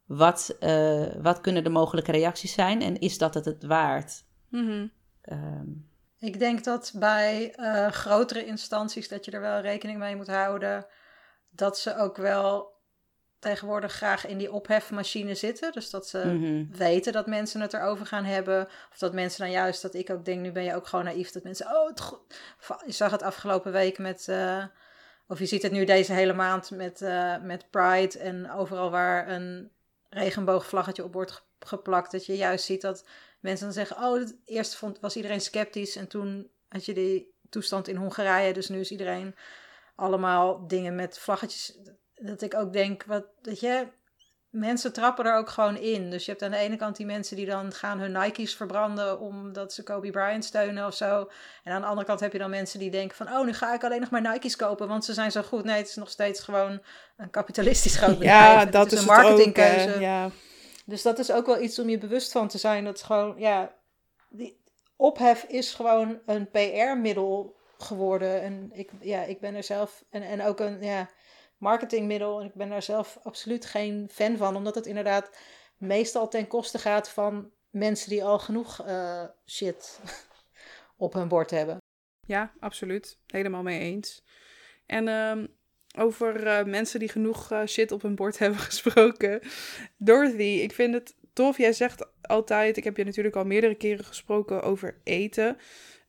Wat, 0.06 0.56
uh, 0.60 1.06
wat 1.22 1.40
kunnen 1.40 1.64
de 1.64 1.70
mogelijke 1.70 2.12
reacties 2.12 2.52
zijn 2.52 2.82
en 2.82 2.98
is 2.98 3.18
dat 3.18 3.34
het 3.34 3.44
het 3.44 3.64
waard? 3.64 4.24
Mm 4.48 4.90
um, 5.24 5.88
ik 6.18 6.38
denk 6.38 6.64
dat 6.64 6.92
bij 6.94 7.54
uh, 7.56 7.86
grotere 7.86 8.44
instanties 8.44 9.08
dat 9.08 9.24
je 9.24 9.30
er 9.30 9.40
wel 9.40 9.60
rekening 9.60 9.98
mee 9.98 10.16
moet 10.16 10.26
houden. 10.26 10.86
Dat 11.50 11.78
ze 11.78 11.96
ook 11.96 12.16
wel 12.16 12.69
tegenwoordig 13.40 13.92
graag 13.92 14.26
in 14.26 14.38
die 14.38 14.52
ophefmachine 14.52 15.34
zitten. 15.34 15.72
Dus 15.72 15.90
dat 15.90 16.08
ze 16.08 16.18
Mhm. 16.18 16.76
weten 16.76 17.12
dat 17.12 17.26
mensen 17.26 17.60
het 17.60 17.72
erover 17.74 18.06
gaan 18.06 18.24
hebben. 18.24 18.68
Of 18.92 18.98
dat 18.98 19.12
mensen 19.12 19.40
dan 19.40 19.50
juist, 19.50 19.82
dat 19.82 19.94
ik 19.94 20.10
ook 20.10 20.24
denk, 20.24 20.40
nu 20.40 20.52
ben 20.52 20.62
je 20.64 20.74
ook 20.74 20.86
gewoon 20.86 21.04
naïef. 21.04 21.30
Dat 21.30 21.42
mensen, 21.42 21.66
oh, 21.66 21.88
het 21.88 22.00
goed. 22.00 22.20
Je 22.86 22.92
zag 22.92 23.10
het 23.10 23.22
afgelopen 23.22 23.72
week 23.72 23.98
met, 23.98 24.28
eh, 24.28 24.64
of 25.26 25.38
je 25.38 25.46
ziet 25.46 25.62
het 25.62 25.72
nu 25.72 25.84
deze 25.84 26.12
hele 26.12 26.32
maand 26.32 26.70
met, 26.70 27.02
eh, 27.02 27.36
met 27.42 27.70
Pride. 27.70 28.18
En 28.18 28.50
overal 28.52 28.90
waar 28.90 29.28
een 29.28 29.70
regenboogvlaggetje 30.08 31.04
op 31.04 31.12
wordt 31.12 31.32
ge- 31.32 31.42
geplakt. 31.58 32.12
Dat 32.12 32.26
je 32.26 32.36
juist 32.36 32.64
ziet 32.64 32.80
dat 32.80 33.04
mensen 33.40 33.64
dan 33.64 33.74
zeggen, 33.74 33.96
oh, 33.96 34.28
eerst 34.44 34.74
vond, 34.74 35.00
was 35.00 35.16
iedereen 35.16 35.40
sceptisch. 35.40 35.96
En 35.96 36.08
toen 36.08 36.50
had 36.68 36.84
je 36.84 36.94
die 36.94 37.34
toestand 37.50 37.88
in 37.88 37.96
Hongarije. 37.96 38.52
Dus 38.52 38.68
nu 38.68 38.80
is 38.80 38.90
iedereen 38.90 39.34
allemaal 39.94 40.66
dingen 40.66 40.94
met 40.94 41.18
vlaggetjes. 41.18 41.78
Dat 42.20 42.42
ik 42.42 42.54
ook 42.54 42.72
denk, 42.72 43.04
wat, 43.04 43.24
dat 43.42 43.60
je, 43.60 43.86
mensen 44.50 44.92
trappen 44.92 45.24
er 45.24 45.36
ook 45.36 45.48
gewoon 45.48 45.76
in. 45.76 46.10
Dus 46.10 46.24
je 46.24 46.30
hebt 46.30 46.42
aan 46.42 46.50
de 46.50 46.56
ene 46.56 46.76
kant 46.76 46.96
die 46.96 47.06
mensen 47.06 47.36
die 47.36 47.46
dan 47.46 47.72
gaan 47.72 47.98
hun 47.98 48.12
Nike's 48.12 48.54
verbranden 48.54 49.20
omdat 49.20 49.72
ze 49.72 49.82
Kobe 49.82 50.10
Bryant 50.10 50.44
steunen 50.44 50.86
of 50.86 50.94
zo. 50.94 51.30
En 51.64 51.72
aan 51.72 51.80
de 51.80 51.86
andere 51.86 52.06
kant 52.06 52.20
heb 52.20 52.32
je 52.32 52.38
dan 52.38 52.50
mensen 52.50 52.78
die 52.78 52.90
denken 52.90 53.16
van, 53.16 53.28
oh, 53.28 53.44
nu 53.44 53.52
ga 53.52 53.74
ik 53.74 53.84
alleen 53.84 54.00
nog 54.00 54.10
maar 54.10 54.22
Nike's 54.32 54.56
kopen, 54.56 54.88
want 54.88 55.04
ze 55.04 55.12
zijn 55.14 55.30
zo 55.32 55.42
goed. 55.42 55.64
Nee, 55.64 55.76
het 55.76 55.88
is 55.88 55.94
nog 55.96 56.10
steeds 56.10 56.40
gewoon 56.40 56.80
een 57.16 57.30
kapitalistisch 57.30 57.96
groot 57.96 58.18
bedrijf. 58.18 58.52
Ja, 58.52 58.58
Het 58.60 58.72
dat 58.72 58.92
is, 58.92 59.02
een 59.02 59.10
ook, 59.10 59.16
marketingkeuze. 59.16 60.00
ja. 60.00 60.30
Dus 60.84 61.02
dat 61.02 61.18
is 61.18 61.32
ook 61.32 61.46
wel 61.46 61.62
iets 61.62 61.78
om 61.78 61.88
je 61.88 61.98
bewust 61.98 62.32
van 62.32 62.48
te 62.48 62.58
zijn. 62.58 62.84
Dat 62.84 62.94
is 62.96 63.02
gewoon, 63.02 63.34
ja, 63.38 63.72
die 64.28 64.60
ophef 64.96 65.42
is 65.42 65.74
gewoon 65.74 66.18
een 66.26 66.50
PR-middel 66.50 67.56
geworden. 67.78 68.42
En 68.42 68.70
ik, 68.72 68.90
ja, 69.00 69.22
ik 69.22 69.40
ben 69.40 69.54
er 69.54 69.64
zelf, 69.64 70.04
en, 70.10 70.22
en 70.22 70.42
ook 70.42 70.60
een 70.60 70.82
ja, 70.82 71.08
marketingmiddel. 71.60 72.40
En 72.40 72.46
ik 72.46 72.54
ben 72.54 72.68
daar 72.68 72.82
zelf 72.82 73.18
absoluut 73.22 73.64
geen 73.64 74.08
fan 74.12 74.36
van, 74.36 74.56
omdat 74.56 74.74
het 74.74 74.86
inderdaad 74.86 75.30
meestal 75.76 76.28
ten 76.28 76.46
koste 76.46 76.78
gaat 76.78 77.08
van 77.08 77.50
mensen 77.70 78.10
die 78.10 78.24
al 78.24 78.38
genoeg 78.38 78.84
eh, 78.86 79.24
shit 79.46 80.00
op 80.96 81.12
hun 81.12 81.28
bord 81.28 81.50
hebben. 81.50 81.78
Ja, 82.26 82.52
absoluut. 82.60 83.18
Helemaal 83.26 83.62
mee 83.62 83.80
eens. 83.80 84.24
En 84.86 85.08
ehm, 85.08 85.46
over 85.96 86.46
eh, 86.46 86.64
mensen 86.64 86.98
die 86.98 87.08
genoeg 87.08 87.50
eh, 87.50 87.66
shit 87.66 87.92
op 87.92 88.02
hun 88.02 88.14
bord 88.14 88.38
hebben 88.42 88.58
gesproken. 88.60 89.40
Dorothy, 89.96 90.60
ik 90.62 90.72
vind 90.72 90.94
het 90.94 91.14
tof. 91.32 91.56
Jij 91.56 91.72
zegt 91.72 92.06
altijd, 92.22 92.76
ik 92.76 92.84
heb 92.84 92.96
je 92.96 93.04
natuurlijk 93.04 93.36
al 93.36 93.44
meerdere 93.44 93.74
keren 93.74 94.04
gesproken 94.04 94.62
over 94.62 95.00
eten. 95.04 95.58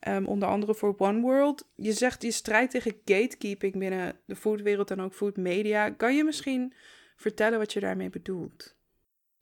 Ehm, 0.02 0.26
onder 0.26 0.48
andere 0.48 0.76
voor 0.76 0.96
One 0.98 1.22
World. 1.22 1.68
Je 1.76 1.94
zegt 1.94 2.22
je 2.22 2.32
strijdt 2.32 2.72
tegen 2.72 3.02
gatekeeping 3.06 3.78
binnen 3.78 4.20
de 4.26 4.36
foodwereld 4.36 4.92
en 4.92 5.02
ook 5.02 5.14
food 5.14 5.38
media. 5.38 5.90
Kan 5.90 6.16
je 6.16 6.24
misschien 6.24 6.74
vertellen 7.16 7.60
wat 7.60 7.74
je 7.74 7.80
daarmee 7.80 8.10
bedoelt? 8.10 8.76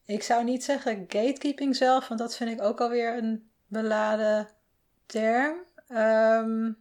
Ik 0.06 0.24
zou 0.24 0.44
niet 0.44 0.64
zeggen 0.64 1.06
gatekeeping 1.08 1.76
zelf, 1.76 2.08
want 2.08 2.20
dat 2.20 2.36
vind 2.36 2.50
ik 2.50 2.62
ook 2.62 2.82
alweer 2.82 3.18
een 3.18 3.50
beladen 3.68 4.48
term. 5.06 5.58
Ehm, 5.88 6.72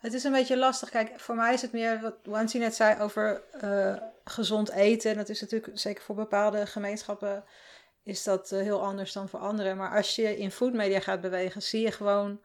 het 0.00 0.12
is 0.12 0.24
een 0.24 0.32
beetje 0.32 0.56
lastig. 0.56 0.90
Kijk, 0.90 1.20
voor 1.20 1.34
mij 1.34 1.54
is 1.54 1.62
het 1.62 1.72
meer 1.72 2.00
wat 2.00 2.14
Wansi 2.24 2.58
net 2.58 2.74
zei 2.74 3.00
over 3.00 3.42
eh, 3.50 3.96
gezond 4.24 4.70
eten. 4.70 5.10
En 5.10 5.16
dat 5.16 5.28
is 5.28 5.40
natuurlijk 5.40 5.78
zeker 5.78 6.02
voor 6.02 6.14
bepaalde 6.14 6.66
gemeenschappen 6.66 7.44
is 8.02 8.22
dat 8.22 8.52
eh, 8.52 8.60
heel 8.60 8.82
anders 8.82 9.12
dan 9.12 9.28
voor 9.28 9.40
anderen. 9.40 9.76
Maar 9.76 9.96
als 9.96 10.16
je 10.16 10.36
in 10.36 10.50
foodmedia 10.50 11.00
gaat 11.00 11.20
bewegen, 11.20 11.62
zie 11.62 11.80
je 11.80 11.92
gewoon 11.92 12.40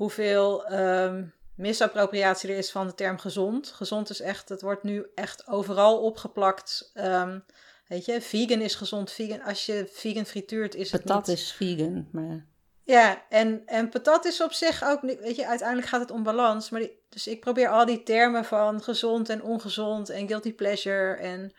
hoeveel 0.00 0.66
ehm, 0.66 1.24
misappropriatie 1.54 2.50
er 2.50 2.56
is 2.56 2.70
van 2.70 2.86
de 2.86 2.94
term 2.94 3.18
gezond. 3.18 3.68
Gezond 3.68 4.10
is 4.10 4.20
echt, 4.20 4.48
het 4.48 4.62
wordt 4.62 4.82
nu 4.82 5.06
echt 5.14 5.48
overal 5.48 5.98
opgeplakt. 5.98 6.90
Ehm, 6.94 7.38
weet 7.86 8.04
je, 8.04 8.20
vegan 8.20 8.60
is 8.60 8.74
gezond. 8.74 9.10
Vegan, 9.10 9.42
als 9.42 9.66
je 9.66 9.88
vegan 9.92 10.26
frituurt, 10.26 10.74
is 10.74 10.92
het 10.92 11.02
Patat 11.02 11.26
niet... 11.26 11.36
is 11.36 11.52
vegan, 11.52 12.08
maar... 12.12 12.46
Ja, 12.82 13.24
en, 13.28 13.62
en 13.66 13.88
patat 13.88 14.24
is 14.24 14.42
op 14.42 14.52
zich 14.52 14.84
ook 14.84 15.00
weet 15.00 15.36
je, 15.36 15.46
uiteindelijk 15.46 15.88
gaat 15.88 16.00
het 16.00 16.10
om 16.10 16.22
balans. 16.22 16.70
Maar 16.70 16.80
die, 16.80 16.98
dus 17.08 17.26
ik 17.26 17.40
probeer 17.40 17.68
al 17.68 17.86
die 17.86 18.02
termen 18.02 18.44
van 18.44 18.82
gezond 18.82 19.28
en 19.28 19.42
ongezond 19.42 20.08
en 20.08 20.28
guilty 20.28 20.54
pleasure 20.54 21.14
en 21.14 21.54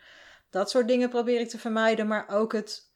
dat 0.50 0.70
soort 0.70 0.88
dingen 0.88 1.08
probeer 1.08 1.40
ik 1.40 1.48
te 1.48 1.58
vermijden. 1.58 2.06
Maar 2.06 2.28
ook 2.28 2.52
het, 2.52 2.90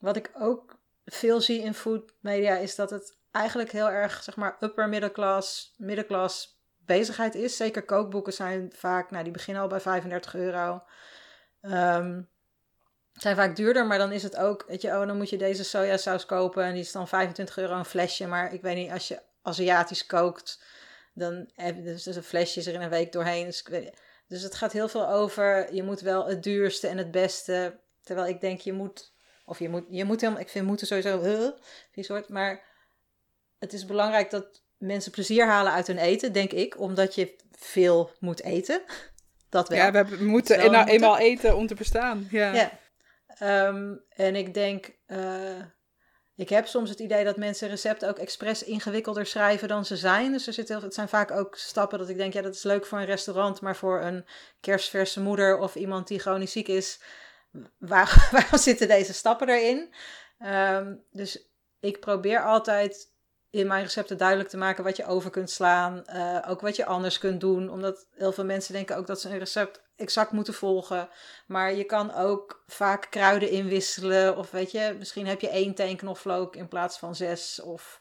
wat 0.00 0.16
ik 0.16 0.30
ook 0.38 0.78
veel 1.04 1.40
zie 1.40 1.60
in 1.60 1.74
food 1.74 2.12
media, 2.20 2.56
is 2.56 2.74
dat 2.74 2.90
het 2.90 3.20
eigenlijk 3.32 3.72
heel 3.72 3.90
erg, 3.90 4.22
zeg 4.22 4.36
maar, 4.36 4.56
upper 4.60 4.88
middelklas, 4.88 5.74
middelklas 5.76 6.60
bezigheid 6.78 7.34
is. 7.34 7.56
Zeker 7.56 7.84
kookboeken 7.84 8.32
zijn 8.32 8.72
vaak, 8.74 9.10
nou, 9.10 9.22
die 9.22 9.32
beginnen 9.32 9.62
al 9.62 9.68
bij 9.68 9.80
35 9.80 10.34
euro. 10.34 10.82
Ehm, 11.60 12.22
zijn 13.12 13.36
vaak 13.36 13.56
duurder, 13.56 13.86
maar 13.86 13.98
dan 13.98 14.12
is 14.12 14.22
het 14.22 14.36
ook, 14.36 14.64
weet 14.68 14.82
je, 14.82 14.88
oh, 14.88 15.06
dan 15.06 15.16
moet 15.16 15.30
je 15.30 15.36
deze 15.36 15.64
sojasaus 15.64 16.26
kopen 16.26 16.64
en 16.64 16.72
die 16.72 16.82
is 16.82 16.92
dan 16.92 17.08
25 17.08 17.58
euro 17.58 17.76
een 17.76 17.84
flesje. 17.84 18.26
Maar 18.26 18.52
ik 18.52 18.62
weet 18.62 18.76
niet, 18.76 18.90
als 18.90 19.08
je 19.08 19.22
Aziatisch 19.42 20.06
kookt, 20.06 20.62
dan 21.14 21.50
heb 21.54 21.76
je 21.76 21.82
dus, 21.82 22.02
dus 22.02 22.16
een 22.16 22.22
flesje 22.22 22.60
er 22.60 22.74
in 22.74 22.80
een 22.80 22.90
week 22.90 23.12
doorheen. 23.12 23.44
Dus, 23.44 23.64
dus 24.28 24.42
het 24.42 24.54
gaat 24.54 24.72
heel 24.72 24.88
veel 24.88 25.08
over, 25.08 25.74
je 25.74 25.82
moet 25.82 26.00
wel 26.00 26.26
het 26.26 26.42
duurste 26.42 26.88
en 26.88 26.98
het 26.98 27.10
beste. 27.10 27.78
Terwijl 28.02 28.28
ik 28.28 28.40
denk, 28.40 28.60
je 28.60 28.72
moet, 28.72 29.12
of 29.44 29.58
je 29.58 29.68
moet, 29.68 29.84
je 29.88 30.04
moet 30.04 30.20
helemaal, 30.20 30.42
ik 30.42 30.48
vind 30.48 30.66
moeten 30.66 30.86
sowieso, 30.86 31.22
uh, 31.22 31.50
die 31.92 32.04
soort, 32.04 32.28
maar 32.28 32.71
het 33.62 33.72
is 33.72 33.84
belangrijk 33.84 34.30
dat 34.30 34.62
mensen 34.76 35.12
plezier 35.12 35.46
halen 35.46 35.72
uit 35.72 35.86
hun 35.86 35.98
eten, 35.98 36.32
denk 36.32 36.52
ik, 36.52 36.80
omdat 36.80 37.14
je 37.14 37.36
veel 37.50 38.10
moet 38.18 38.42
eten. 38.42 38.82
Dat 39.48 39.68
wel. 39.68 39.78
Ja, 39.78 39.92
we, 40.04 40.24
moeten 40.24 40.58
nou, 40.58 40.70
moeten. 40.70 40.86
eenmaal 40.86 41.18
eten 41.18 41.56
om 41.56 41.66
te 41.66 41.74
bestaan. 41.74 42.28
Ja. 42.30 42.52
Ja. 42.52 42.78
Ehm, 43.26 43.94
en 44.08 44.36
ik 44.36 44.54
denk, 44.54 44.96
eh, 45.06 45.60
ik 46.36 46.48
heb 46.48 46.66
soms 46.66 46.90
het 46.90 46.98
idee 46.98 47.24
dat 47.24 47.36
mensen 47.36 47.68
recepten 47.68 48.08
ook 48.08 48.18
expres 48.18 48.64
ingewikkelder 48.64 49.26
schrijven 49.26 49.68
dan 49.68 49.84
ze 49.84 49.96
zijn. 49.96 50.32
Dus 50.32 50.46
er 50.46 50.52
zit 50.52 50.68
heel, 50.68 50.82
het 50.82 50.94
zijn 50.94 51.08
vaak 51.08 51.30
ook 51.30 51.56
stappen 51.56 51.98
dat 51.98 52.08
ik 52.08 52.16
denk, 52.16 52.32
ja, 52.32 52.42
dat 52.42 52.54
is 52.54 52.62
leuk 52.62 52.86
voor 52.86 52.98
een 52.98 53.04
restaurant, 53.04 53.60
maar 53.60 53.76
voor 53.76 54.00
een 54.00 54.24
kerstverse 54.60 55.20
moeder 55.20 55.58
of 55.58 55.74
iemand 55.74 56.08
die 56.08 56.18
chronisch 56.18 56.52
ziek 56.52 56.68
is, 56.68 57.00
waar, 57.78 58.28
waarom 58.32 58.58
zitten 58.58 58.88
deze 58.88 59.12
stappen 59.12 59.48
erin? 59.48 59.94
Ehm, 60.38 60.94
dus 61.10 61.50
ik 61.80 62.00
probeer 62.00 62.44
altijd 62.44 63.11
in 63.52 63.66
mijn 63.66 63.82
recepten 63.82 64.18
duidelijk 64.18 64.48
te 64.48 64.56
maken 64.56 64.84
wat 64.84 64.96
je 64.96 65.06
over 65.06 65.30
kunt 65.30 65.50
slaan. 65.50 66.04
eh, 66.06 66.38
ook 66.48 66.60
wat 66.60 66.76
je 66.76 66.84
anders 66.84 67.18
kunt 67.18 67.40
doen. 67.40 67.70
Omdat 67.70 68.06
heel 68.14 68.32
veel 68.32 68.44
mensen 68.44 68.72
denken 68.72 68.96
ook 68.96 69.06
dat 69.06 69.20
ze 69.20 69.28
een 69.28 69.38
recept 69.38 69.82
exact 69.96 70.32
moeten 70.32 70.54
volgen. 70.54 71.08
Maar 71.46 71.72
je 71.74 71.84
kan 71.84 72.14
ook 72.14 72.62
vaak 72.66 73.06
kruiden 73.10 73.50
inwisselen. 73.50 74.36
Of 74.36 74.50
weet 74.50 74.70
je, 74.70 74.94
misschien 74.98 75.26
heb 75.26 75.40
je 75.40 75.48
één 75.48 75.74
teen 75.74 75.96
knoflook 75.96 76.56
in 76.56 76.68
plaats 76.68 76.98
van 76.98 77.14
zes. 77.14 77.60
Of 77.60 77.98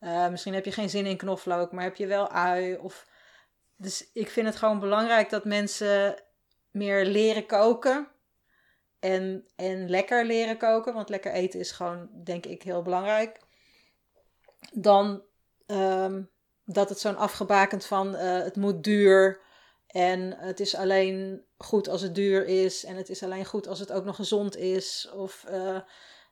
uh, 0.00 0.28
misschien 0.28 0.54
heb 0.54 0.64
je 0.64 0.72
geen 0.72 0.90
zin 0.90 1.06
in 1.06 1.16
knoflook, 1.16 1.72
maar 1.72 1.84
heb 1.84 1.96
je 1.96 2.06
wel 2.06 2.30
ui. 2.30 2.76
Of... 2.76 3.06
Dus 3.76 4.10
ik 4.12 4.30
vind 4.30 4.46
het 4.46 4.56
gewoon 4.56 4.80
belangrijk 4.80 5.30
dat 5.30 5.44
mensen 5.44 6.22
meer 6.70 7.04
leren 7.04 7.46
koken. 7.46 8.08
En, 9.00 9.46
en 9.56 9.90
lekker 9.90 10.24
leren 10.24 10.56
koken. 10.56 10.94
Want 10.94 11.08
lekker 11.08 11.32
eten 11.32 11.60
is 11.60 11.70
gewoon, 11.70 12.08
denk 12.24 12.46
ik, 12.46 12.62
heel 12.62 12.82
belangrijk 12.82 13.40
dan 14.70 15.22
um, 15.66 16.30
dat 16.64 16.88
het 16.88 16.98
zo'n 16.98 17.16
afgebakend 17.16 17.84
van 17.84 18.14
uh, 18.14 18.20
het 18.20 18.56
moet 18.56 18.84
duur 18.84 19.40
en 19.86 20.36
het 20.36 20.60
is 20.60 20.74
alleen 20.74 21.44
goed 21.56 21.88
als 21.88 22.02
het 22.02 22.14
duur 22.14 22.46
is 22.46 22.84
en 22.84 22.96
het 22.96 23.08
is 23.08 23.22
alleen 23.22 23.44
goed 23.44 23.66
als 23.68 23.78
het 23.78 23.92
ook 23.92 24.04
nog 24.04 24.16
gezond 24.16 24.56
is 24.56 25.10
of 25.14 25.44
uh, 25.50 25.78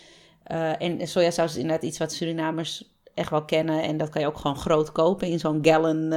en 0.78 1.08
sojasaus 1.08 1.50
is 1.50 1.56
inderdaad 1.56 1.84
iets 1.84 1.98
wat 1.98 2.12
Surinamers 2.12 2.94
echt 3.14 3.30
wel 3.30 3.44
kennen. 3.44 3.82
En 3.82 3.96
dat 3.96 4.08
kan 4.08 4.20
je 4.20 4.26
ook 4.26 4.38
gewoon 4.38 4.56
groot 4.56 4.92
kopen 4.92 5.28
in 5.28 5.38
zo'n 5.38 5.58
gallon 5.62 6.12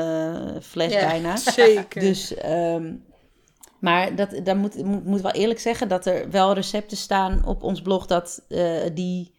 fles 0.62 0.94
ja, 0.94 1.08
bijna. 1.08 1.36
Zeker. 1.66 2.02
Dus, 2.02 2.46
um, 2.46 3.06
maar 3.80 4.16
dat, 4.16 4.40
dan 4.44 4.58
moet, 4.58 4.84
moet, 4.84 5.06
moet 5.06 5.22
wel 5.22 5.32
eerlijk 5.32 5.60
zeggen 5.60 5.88
dat 5.88 6.06
er 6.06 6.30
wel 6.30 6.54
recepten 6.54 6.98
staan 6.98 7.46
op 7.46 7.64
ons 7.64 7.82
blog 7.82 8.06
dat 8.06 8.46
die... 8.94 9.36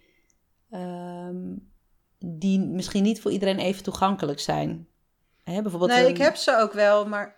Um, 0.70 1.72
die 2.24 2.60
misschien 2.60 3.02
niet 3.02 3.20
voor 3.20 3.30
iedereen 3.30 3.58
even 3.58 3.82
toegankelijk 3.82 4.40
zijn. 4.40 4.88
Hè, 5.44 5.62
bijvoorbeeld 5.62 5.90
nee, 5.90 6.08
ik 6.08 6.18
heb 6.18 6.36
ze 6.36 6.56
ook 6.56 6.72
wel, 6.72 7.06
maar, 7.06 7.36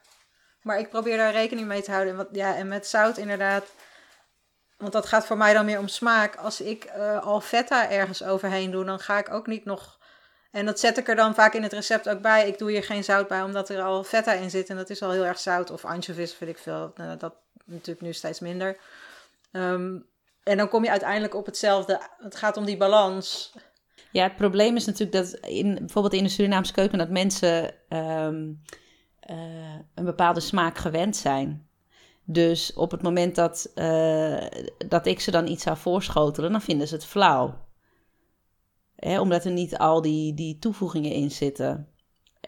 maar 0.62 0.78
ik 0.78 0.90
probeer 0.90 1.16
daar 1.16 1.32
rekening 1.32 1.66
mee 1.66 1.82
te 1.82 1.90
houden. 1.90 2.12
En, 2.12 2.18
wat, 2.18 2.28
ja, 2.32 2.56
en 2.56 2.68
met 2.68 2.86
zout 2.86 3.16
inderdaad, 3.16 3.64
want 4.76 4.92
dat 4.92 5.06
gaat 5.06 5.26
voor 5.26 5.36
mij 5.36 5.52
dan 5.52 5.64
meer 5.64 5.78
om 5.78 5.88
smaak. 5.88 6.36
Als 6.36 6.60
ik 6.60 6.92
uh, 6.96 7.26
al 7.26 7.40
feta 7.40 7.90
ergens 7.90 8.22
overheen 8.22 8.70
doe, 8.70 8.84
dan 8.84 8.98
ga 8.98 9.18
ik 9.18 9.32
ook 9.32 9.46
niet 9.46 9.64
nog... 9.64 9.98
En 10.50 10.66
dat 10.66 10.80
zet 10.80 10.98
ik 10.98 11.08
er 11.08 11.16
dan 11.16 11.34
vaak 11.34 11.54
in 11.54 11.62
het 11.62 11.72
recept 11.72 12.08
ook 12.08 12.20
bij. 12.20 12.48
Ik 12.48 12.58
doe 12.58 12.70
hier 12.70 12.84
geen 12.84 13.04
zout 13.04 13.28
bij, 13.28 13.42
omdat 13.42 13.68
er 13.68 13.82
al 13.82 14.04
feta 14.04 14.32
in 14.32 14.50
zit. 14.50 14.68
En 14.68 14.76
dat 14.76 14.90
is 14.90 15.02
al 15.02 15.10
heel 15.10 15.24
erg 15.24 15.38
zout. 15.38 15.70
Of 15.70 15.84
anchovies, 15.84 16.34
vind 16.34 16.50
ik 16.50 16.58
veel. 16.58 16.92
Nou, 16.94 17.16
dat 17.16 17.34
natuurlijk 17.64 18.00
nu 18.00 18.12
steeds 18.12 18.40
minder. 18.40 18.76
Um, 19.52 20.06
en 20.42 20.56
dan 20.56 20.68
kom 20.68 20.84
je 20.84 20.90
uiteindelijk 20.90 21.34
op 21.34 21.46
hetzelfde. 21.46 22.00
Het 22.18 22.36
gaat 22.36 22.56
om 22.56 22.64
die 22.64 22.76
balans. 22.76 23.54
Ja, 24.12 24.22
het 24.22 24.36
probleem 24.36 24.76
is 24.76 24.86
natuurlijk 24.86 25.16
dat 25.16 25.34
in, 25.50 25.74
bijvoorbeeld 25.74 26.14
in 26.14 26.22
de 26.22 26.28
Surinaamse 26.28 26.72
keuken 26.72 26.98
dat 26.98 27.10
mensen 27.10 27.74
um, 27.88 28.62
uh, 29.30 29.74
een 29.94 30.04
bepaalde 30.04 30.40
smaak 30.40 30.78
gewend 30.78 31.16
zijn. 31.16 31.66
Dus 32.24 32.72
op 32.72 32.90
het 32.90 33.02
moment 33.02 33.34
dat, 33.34 33.72
uh, 33.74 34.46
dat 34.88 35.06
ik 35.06 35.20
ze 35.20 35.30
dan 35.30 35.46
iets 35.46 35.62
zou 35.62 35.76
voorschotelen, 35.76 36.52
dan 36.52 36.60
vinden 36.60 36.88
ze 36.88 36.94
het 36.94 37.04
flauw. 37.04 37.54
Hè, 38.96 39.20
omdat 39.20 39.44
er 39.44 39.52
niet 39.52 39.78
al 39.78 40.02
die, 40.02 40.34
die 40.34 40.58
toevoegingen 40.58 41.12
in 41.12 41.30
zitten. 41.30 41.88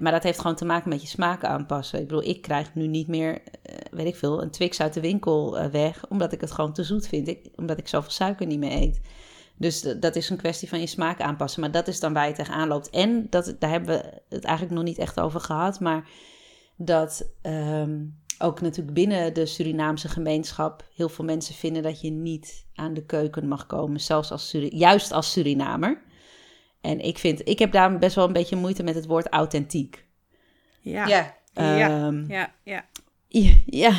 Maar 0.01 0.13
dat 0.13 0.23
heeft 0.23 0.39
gewoon 0.39 0.57
te 0.57 0.65
maken 0.65 0.89
met 0.89 1.03
je 1.03 1.09
smaak 1.09 1.45
aanpassen. 1.45 2.01
Ik 2.01 2.07
bedoel, 2.09 2.25
ik 2.25 2.43
krijg 2.43 2.75
nu 2.75 2.87
niet 2.87 3.09
meer, 3.09 3.33
uh, 3.33 3.77
weet 3.91 4.07
ik 4.07 4.17
veel, 4.17 4.43
een 4.43 4.51
Twix 4.51 4.81
uit 4.81 4.95
de 4.95 5.01
winkel 5.01 5.71
weg, 5.71 6.09
omdat 6.09 6.33
ik 6.33 6.41
het 6.41 6.51
gewoon 6.51 6.73
te 6.73 6.85
zoet 6.85 7.07
vind. 7.07 7.39
Omdat 7.57 7.79
ik 7.79 7.89
zoveel 7.89 8.11
suiker 8.11 8.47
niet 8.47 8.59
meer 8.59 8.73
eet. 8.73 9.01
Dus 9.59 9.81
dat 9.81 10.17
is 10.17 10.31
een 10.31 10.37
kwestie 10.37 10.69
van 10.69 10.81
je 10.81 10.87
smaak 10.87 11.21
aanpassen. 11.21 11.61
Maar 11.61 11.71
dat 11.71 11.89
is 11.89 12.01
dan 12.01 12.13
waar 12.13 12.29
je 12.29 12.35
tegenaan 12.35 12.69
loopt. 12.69 12.91
En 12.91 13.27
dat, 13.31 13.57
daar 13.59 13.71
hebben 13.71 13.97
we 13.97 14.23
het 14.29 14.45
eigenlijk 14.45 14.75
nog 14.77 14.85
niet 14.85 14.99
echt 14.99 15.21
over 15.21 15.41
gehad. 15.41 15.81
Maar 15.81 16.09
dat 16.77 17.31
um, 17.43 18.19
ook 18.39 18.61
natuurlijk 18.61 18.95
binnen 18.95 19.35
de 19.35 19.47
Surinaamse 19.47 20.09
gemeenschap 20.09 20.89
heel 20.95 21.09
veel 21.09 21.25
mensen 21.25 21.55
vinden 21.55 21.83
dat 21.83 22.01
je 22.01 22.11
niet 22.11 22.67
aan 22.75 22.95
de 22.95 23.05
keuken 23.05 23.49
mag 23.49 23.67
komen. 23.67 24.01
Zelfs 24.01 24.31
als 24.31 24.57
juist 24.71 25.13
als 25.13 25.33
Surinamer. 25.33 26.03
En 26.81 27.01
ik 27.01 27.19
vind, 27.19 27.49
ik 27.49 27.59
heb 27.59 27.73
daar 27.73 27.99
best 27.99 28.15
wel 28.15 28.27
een 28.27 28.33
beetje 28.33 28.57
moeite 28.57 28.83
met 28.83 28.95
het 28.95 29.07
woord 29.07 29.29
authentiek. 29.29 30.07
Ja. 30.81 31.07
Ja. 31.07 31.37
Um, 32.07 32.29
ja. 32.29 32.55
ja. 32.65 32.85
ja. 33.29 33.53
Ja. 33.67 33.93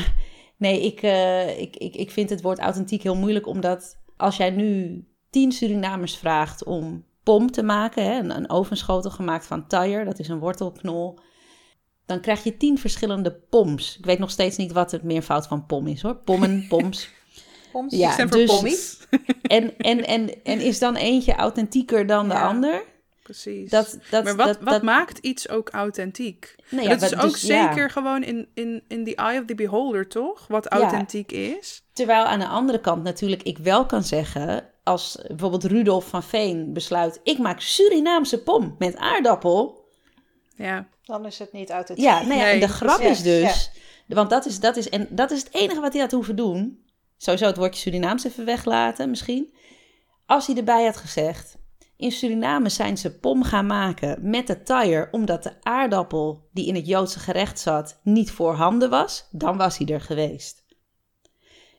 Nee, 0.58 0.82
ik, 0.82 1.02
uh, 1.02 1.60
ik, 1.60 1.76
ik, 1.76 1.96
ik 1.96 2.12
vind 2.12 2.30
het 2.30 2.42
woord 2.42 2.60
authentiek 2.60 3.04
heel 3.04 3.16
moeilijk, 3.16 3.48
omdat 3.48 3.98
als 4.18 4.38
jij 4.38 4.50
nu 4.50 5.04
tien 5.30 5.52
Surinamers 5.52 6.18
vraagt 6.18 6.64
om 6.64 7.06
pom 7.24 7.52
te 7.52 7.64
maken, 7.64 8.04
hè, 8.04 8.20
een, 8.20 8.36
een 8.36 8.50
ovenschotel 8.50 9.12
gemaakt 9.12 9.46
van 9.46 9.68
tire, 9.68 10.06
dat 10.06 10.20
is 10.20 10.28
een 10.28 10.40
wortelknol, 10.40 11.20
dan 12.06 12.20
krijg 12.22 12.44
je 12.44 12.58
tien 12.58 12.78
verschillende 12.78 13.32
poms. 13.50 13.98
Ik 13.98 14.06
weet 14.06 14.20
nog 14.20 14.32
steeds 14.32 14.58
niet 14.58 14.72
wat 14.72 14.92
het 14.92 15.04
meervoud 15.04 15.48
van 15.48 15.66
pom 15.66 15.88
is 15.88 16.02
hoor. 16.02 16.16
Pommen, 16.16 16.66
poms. 16.70 17.10
poms 17.72 17.96
ja, 17.96 18.14
zijn 18.14 18.30
dus, 18.30 18.56
pommies. 18.56 19.08
En, 19.42 19.78
en, 19.78 20.06
en, 20.06 20.44
en 20.44 20.60
is 20.60 20.80
dan 20.80 20.96
eentje 20.96 21.36
authentieker 21.36 22.08
dan 22.08 22.28
de 22.28 22.40
ander? 22.40 22.84
Precies. 23.30 23.70
Dat, 23.70 23.98
dat, 24.10 24.24
maar 24.24 24.36
wat, 24.36 24.48
dat, 24.48 24.58
wat 24.62 24.82
maakt 24.82 25.18
iets 25.18 25.50
ook 25.50 25.70
authentiek? 25.70 26.56
Nee, 26.70 26.84
ja, 26.84 26.90
dat 26.90 27.02
is 27.02 27.16
ook 27.16 27.32
dus, 27.32 27.42
zeker 27.42 27.90
gewoon 27.90 28.24
in, 28.24 28.48
in, 28.54 28.84
in 28.88 29.04
the 29.06 29.16
eye 29.16 29.40
of 29.40 29.46
the 29.46 29.56
beholder, 29.56 30.08
toch? 30.08 30.48
Wat 30.48 30.68
authentiek 30.68 31.32
is. 31.32 31.84
Terwijl 31.94 32.24
aan 32.24 32.40
de 32.40 32.48
andere 32.48 32.80
kant 32.80 33.04
natuurlijk 33.04 33.44
ik 33.44 33.58
wel 33.58 33.86
kan 33.86 34.04
zeggen 34.04 34.70
als 34.84 35.22
bijvoorbeeld 35.28 35.64
Rudolf 35.64 36.08
van 36.08 36.24
Veen 36.24 36.74
besluit: 36.74 37.20
ik 37.24 37.38
maak 37.38 37.60
Surinaamse 37.60 38.44
pom 38.44 38.76
met 38.78 38.98
aardappel. 38.98 39.88
Ja. 40.56 40.88
Dan 41.04 41.26
is 41.26 41.40
het 41.40 41.52
niet 41.52 41.70
het. 41.70 41.92
Ja, 41.96 42.22
nou 42.22 42.40
ja, 42.40 42.50
en 42.50 42.60
de 42.60 42.68
grap 42.68 43.00
is 43.00 43.22
dus, 43.22 43.72
want 44.08 44.30
dat 44.30 44.46
is, 44.46 44.60
dat, 44.60 44.78
is, 44.78 44.90
en 44.90 45.08
dat 45.10 45.32
is 45.32 45.40
het 45.40 45.54
enige 45.54 45.80
wat 45.80 45.94
hij 45.94 46.02
had 46.02 46.12
hoeven 46.12 46.36
doen. 46.36 46.84
Sowieso 47.18 47.46
het 47.46 47.58
woordje 47.58 47.82
Surinaams 47.82 48.24
even 48.24 48.46
weglaten, 48.46 49.10
misschien. 49.10 49.54
Als 50.26 50.48
hij 50.48 50.56
erbij 50.56 50.86
had 50.86 50.98
gezegd: 50.98 51.58
in 52.00 52.12
Suriname 52.12 52.70
zijn 52.70 52.98
ze 52.98 53.20
pom 53.20 53.44
gaan 53.44 53.66
maken 53.66 54.30
met 54.30 54.48
de 54.48 54.64
tire, 54.64 55.08
omdat 55.12 55.44
de 55.44 55.52
aardappel 55.62 56.48
die 56.54 56.68
in 56.68 56.76
het 56.76 56.88
Joodse 56.88 57.20
gerecht 57.20 57.60
zat 57.60 58.00
niet 58.04 58.32
voorhanden 58.32 58.90
was, 58.90 59.28
dan 59.32 59.58
was 59.58 59.78
hij 59.78 59.88
er 59.88 60.02
geweest. 60.02 60.66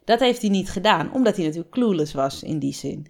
Dat 0.04 0.20
heeft 0.20 0.40
hij 0.40 0.50
niet 0.50 0.70
gedaan, 0.70 1.12
omdat 1.12 1.36
hij 1.36 1.44
natuurlijk 1.44 1.72
clueless 1.72 2.12
was 2.12 2.42
in 2.42 2.58
die 2.58 2.74
zin. 2.74 3.06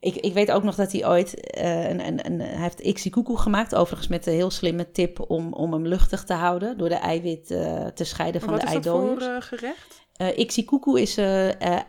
Ik, 0.00 0.16
ik 0.16 0.32
weet 0.32 0.50
ook 0.50 0.62
nog 0.62 0.74
dat 0.74 0.92
hij 0.92 1.08
ooit 1.08 1.56
uh, 1.58 1.88
een, 1.88 2.06
een, 2.06 2.26
een, 2.26 2.40
hij 2.40 2.62
heeft 2.62 2.80
Ixikuku 2.80 3.36
gemaakt, 3.36 3.74
overigens 3.74 4.08
met 4.08 4.26
een 4.26 4.32
heel 4.32 4.50
slimme 4.50 4.90
tip 4.90 5.30
om, 5.30 5.52
om 5.52 5.72
hem 5.72 5.86
luchtig 5.86 6.24
te 6.24 6.34
houden, 6.34 6.78
door 6.78 6.88
de 6.88 6.94
eiwit 6.94 7.50
uh, 7.50 7.86
te 7.86 8.04
scheiden 8.04 8.40
van 8.40 8.54
de 8.54 8.60
eidooiers. 8.60 9.08
Wat 9.08 9.22
is 9.22 9.26
dat 9.26 9.48
voor 9.48 9.56
uh, 9.56 9.58
gerecht? 9.58 10.00
Uh, 10.16 11.02
is 11.02 11.16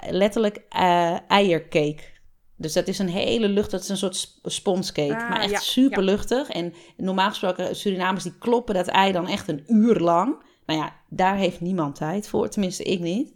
letterlijk 0.09 0.61
eiercake. 1.27 2.12
Dus 2.63 2.73
dat 2.73 2.87
is 2.87 2.99
een 2.99 3.09
hele 3.09 3.47
lucht, 3.47 3.71
dat 3.71 3.81
is 3.81 3.89
een 3.89 3.97
soort 3.97 4.39
sponscake, 4.43 5.15
ah, 5.15 5.29
maar 5.29 5.41
echt 5.41 5.51
ja, 5.51 5.59
super 5.59 6.03
luchtig. 6.03 6.49
En 6.49 6.73
normaal 6.97 7.29
gesproken, 7.29 7.75
Surinamers 7.75 8.23
die 8.23 8.37
kloppen 8.39 8.75
dat 8.75 8.87
ei 8.87 9.11
dan 9.11 9.27
echt 9.27 9.47
een 9.47 9.63
uur 9.67 9.99
lang. 9.99 10.35
Nou 10.65 10.79
ja, 10.79 10.93
daar 11.09 11.35
heeft 11.35 11.61
niemand 11.61 11.95
tijd 11.95 12.27
voor, 12.27 12.49
tenminste 12.49 12.83
ik 12.83 12.99
niet. 12.99 13.33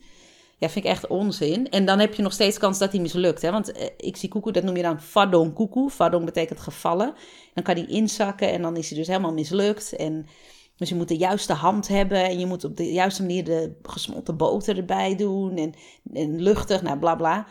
Ja, 0.59 0.69
vind 0.69 0.85
ik 0.85 0.91
echt 0.91 1.07
onzin. 1.07 1.69
En 1.69 1.85
dan 1.85 1.99
heb 1.99 2.13
je 2.13 2.21
nog 2.21 2.33
steeds 2.33 2.57
kans 2.57 2.77
dat 2.77 2.91
hij 2.91 3.01
mislukt. 3.01 3.41
Hè? 3.41 3.51
Want 3.51 3.71
eh, 3.71 3.87
ik 3.97 4.17
zie 4.17 4.29
koekoe, 4.29 4.51
dat 4.51 4.63
noem 4.63 4.75
je 4.75 4.81
dan 4.81 5.01
fadong 5.01 5.53
koekoe. 5.53 5.89
Fadong 5.89 6.25
betekent 6.25 6.59
gevallen. 6.59 7.13
Dan 7.53 7.63
kan 7.63 7.75
hij 7.75 7.85
inzakken 7.85 8.51
en 8.51 8.61
dan 8.61 8.77
is 8.77 8.89
hij 8.89 8.97
dus 8.97 9.07
helemaal 9.07 9.33
mislukt. 9.33 9.95
En, 9.95 10.27
dus 10.77 10.89
je 10.89 10.95
moet 10.95 11.07
de 11.07 11.17
juiste 11.17 11.53
hand 11.53 11.87
hebben. 11.87 12.23
En 12.23 12.39
je 12.39 12.45
moet 12.45 12.63
op 12.63 12.77
de 12.77 12.91
juiste 12.91 13.21
manier 13.21 13.43
de 13.43 13.75
gesmolten 13.81 14.37
boter 14.37 14.77
erbij 14.77 15.15
doen. 15.15 15.57
En, 15.57 15.73
en 16.13 16.41
luchtig, 16.41 16.81
nou 16.81 16.99
bla 16.99 17.15
bla. 17.15 17.47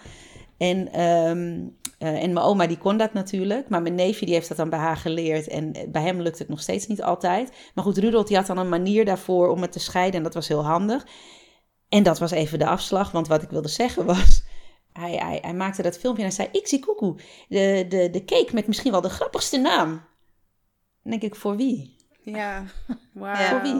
En, 0.58 1.00
um, 1.00 1.76
uh, 1.98 2.22
en 2.22 2.32
mijn 2.32 2.46
oma 2.46 2.66
die 2.66 2.78
kon 2.78 2.96
dat 2.96 3.12
natuurlijk. 3.12 3.68
Maar 3.68 3.82
mijn 3.82 3.94
neefje 3.94 4.26
die 4.26 4.34
heeft 4.34 4.48
dat 4.48 4.56
dan 4.56 4.70
bij 4.70 4.78
haar 4.78 4.96
geleerd. 4.96 5.48
En 5.48 5.72
bij 5.88 6.02
hem 6.02 6.20
lukt 6.20 6.38
het 6.38 6.48
nog 6.48 6.60
steeds 6.60 6.86
niet 6.86 7.02
altijd. 7.02 7.52
Maar 7.74 7.84
goed, 7.84 7.98
Rudolf 7.98 8.26
die 8.26 8.36
had 8.36 8.46
dan 8.46 8.58
een 8.58 8.68
manier 8.68 9.04
daarvoor 9.04 9.48
om 9.48 9.62
het 9.62 9.72
te 9.72 9.78
scheiden. 9.78 10.16
En 10.16 10.22
dat 10.22 10.34
was 10.34 10.48
heel 10.48 10.64
handig. 10.64 11.06
En 11.88 12.02
dat 12.02 12.18
was 12.18 12.30
even 12.30 12.58
de 12.58 12.66
afslag, 12.66 13.10
want 13.10 13.28
wat 13.28 13.42
ik 13.42 13.50
wilde 13.50 13.68
zeggen 13.68 14.06
was... 14.14 14.44
Hij, 14.92 15.14
hij, 15.14 15.38
hij 15.42 15.54
maakte 15.54 15.82
dat 15.82 15.98
filmpje 15.98 16.22
en 16.22 16.28
hij 16.28 16.36
zei... 16.36 16.48
Ik 16.52 16.66
zie 16.66 16.80
koekoe, 16.80 17.16
de, 17.48 17.86
de, 17.88 18.10
de 18.10 18.24
cake 18.24 18.50
met 18.54 18.66
misschien 18.66 18.92
wel 18.92 19.00
de 19.00 19.08
grappigste 19.08 19.58
naam. 19.58 19.88
Dan 21.02 21.10
denk 21.10 21.22
ik, 21.22 21.34
voor 21.34 21.56
wie? 21.56 21.96
Ja, 22.22 22.64
wow. 23.12 23.36
Voor 23.50 23.62
wie? 23.62 23.74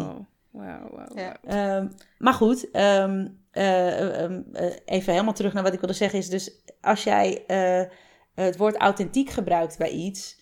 Wow, 0.51 0.91
wow, 0.91 1.19
Ja. 1.19 1.77
Um, 1.77 1.95
maar 2.19 2.33
goed, 2.33 2.69
um, 2.77 3.46
uh, 3.57 4.23
um, 4.23 4.47
uh, 4.53 4.73
even 4.85 5.13
helemaal 5.13 5.35
terug 5.35 5.53
naar 5.53 5.63
wat 5.63 5.73
ik 5.73 5.81
wilde 5.81 5.95
zeggen 5.95 6.19
is 6.19 6.29
dus... 6.29 6.51
Als 6.81 7.05
jij 7.05 7.45
het 8.35 8.57
woord 8.57 8.77
authentiek 8.77 9.31
gebruikt 9.31 9.79
bij 9.79 9.91
iets... 9.91 10.41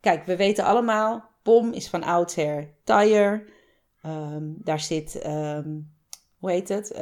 kijk, 0.00 0.24
we 0.26 0.36
weten 0.36 0.64
allemaal, 0.64 1.30
pom 1.42 1.72
is 1.72 1.88
van 1.88 2.02
oudsher 2.02 2.74
tire... 2.84 3.44
Ehm, 4.02 4.44
daar 4.56 4.80
zit, 4.80 5.18
ehm, 5.18 5.78
hoe 6.38 6.50
heet 6.50 6.68
het? 6.68 6.98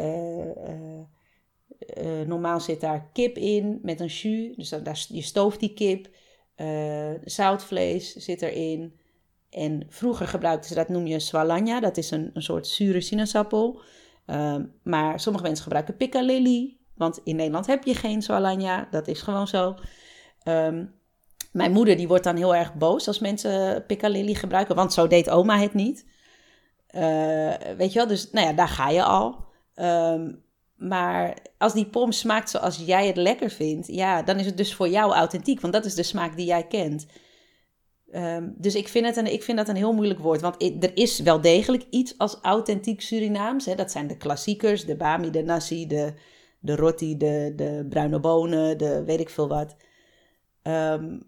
normaal 2.27 2.61
zit 2.61 2.81
daar 2.81 3.11
kip 3.13 3.37
in 3.37 3.79
met 3.83 4.01
een 4.01 4.07
jus. 4.07 4.57
Dus 4.57 4.69
daar, 4.69 5.05
je 5.09 5.23
stooft 5.23 5.61
die 5.61 5.75
kip. 5.75 6.09
zoutvlees 7.25 8.13
zit 8.13 8.43
erin. 8.43 8.99
En 9.57 9.87
vroeger 9.89 10.27
gebruikten 10.27 10.69
ze 10.69 10.75
dat, 10.75 10.89
noem 10.89 11.07
je 11.07 11.21
swalanja. 11.21 11.81
Dat 11.81 11.97
is 11.97 12.11
een, 12.11 12.31
een 12.33 12.43
soort 12.43 12.67
zure 12.67 13.01
sinaasappel. 13.01 13.81
Ehm, 14.27 14.65
maar 14.83 15.21
sommige 15.21 15.45
mensen 15.45 15.63
gebruiken 15.63 15.97
piccalilli. 15.97 16.79
Want 16.95 17.21
in 17.25 17.37
Nederland 17.37 17.67
heb 17.67 17.85
je 17.85 17.95
geen 17.95 18.23
swalanja. 18.23 18.89
Dat 18.91 19.09
is 19.09 19.23
gewoon 19.23 19.49
zo. 19.49 19.75
Ehm, 20.43 20.85
mijn 21.53 21.73
moeder 21.73 21.97
die 21.97 22.09
wordt 22.09 22.25
dan 22.25 22.37
heel 22.37 22.55
erg 22.55 22.75
boos 22.75 23.07
als 23.07 23.19
mensen 23.19 23.85
piccalilli 23.87 24.35
gebruiken. 24.35 24.75
Want 24.75 24.93
zo 24.93 25.07
deed 25.07 25.31
oma 25.31 25.59
het 25.59 25.75
niet. 25.75 26.07
Uh, 26.91 27.55
weet 27.77 27.93
je 27.93 27.99
wel, 27.99 28.07
dus 28.07 28.31
nou 28.31 28.47
ja, 28.47 28.53
daar 28.53 28.69
ga 28.69 28.89
je 28.89 29.03
al. 29.03 29.45
Ehm, 29.75 30.33
maar 30.77 31.37
als 31.59 31.73
die 31.73 31.87
pom 31.87 32.13
smaakt 32.13 32.51
zoals 32.51 32.77
jij 32.77 33.07
het 33.07 33.17
lekker 33.17 33.51
vindt, 33.51 33.87
ja, 33.87 34.23
dan 34.23 34.39
is 34.39 34.47
het 34.47 34.57
dus 34.57 34.75
voor 34.75 34.89
jou 34.89 35.13
authentiek. 35.13 35.61
Want 35.61 35.73
dat 35.73 35.85
is 35.85 35.95
de 35.95 36.03
smaak 36.03 36.37
die 36.37 36.47
jij 36.47 36.67
kent. 36.67 37.07
Ehm, 38.11 38.49
dus 38.57 38.75
ik 38.75 38.89
vind, 38.89 39.07
het 39.07 39.17
een, 39.17 39.33
ik 39.33 39.43
vind 39.43 39.59
dat 39.59 39.69
een 39.69 39.77
heel 39.77 39.93
moeilijk 39.93 40.21
woord. 40.21 40.41
Want 40.41 40.63
er 40.63 40.97
is 40.97 41.21
wel 41.21 41.41
degelijk 41.41 41.87
iets 41.91 42.19
als 42.19 42.39
authentiek 42.43 43.01
Surinaams. 43.01 43.67
Hè? 43.67 43.75
Dat 43.75 43.91
zijn 43.91 44.07
de 44.07 44.17
klassiekers, 44.17 44.85
de 44.85 44.97
bami, 44.97 45.31
de 45.31 45.43
nasi, 45.43 45.87
de, 45.87 46.13
de 46.61 46.77
roti, 46.77 47.17
de, 47.17 47.53
de 47.57 47.87
bruine 47.89 48.21
bonen, 48.21 48.79
de 48.79 49.05
weet 49.05 49.21
ik 49.21 49.31
veel 49.31 49.49
wat. 49.49 49.77
Ehm, 50.63 51.19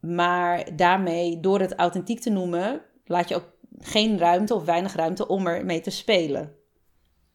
maar 0.00 0.76
daarmee, 0.76 1.40
door 1.40 1.60
het 1.60 1.74
authentiek 1.74 2.20
te 2.20 2.30
noemen, 2.30 2.82
laat 3.04 3.28
je 3.28 3.34
ook 3.34 3.54
geen 3.78 4.18
ruimte 4.18 4.54
of 4.54 4.64
weinig 4.64 4.94
ruimte 4.94 5.28
om 5.28 5.46
ermee 5.46 5.80
te 5.80 5.90
spelen. 5.90 6.55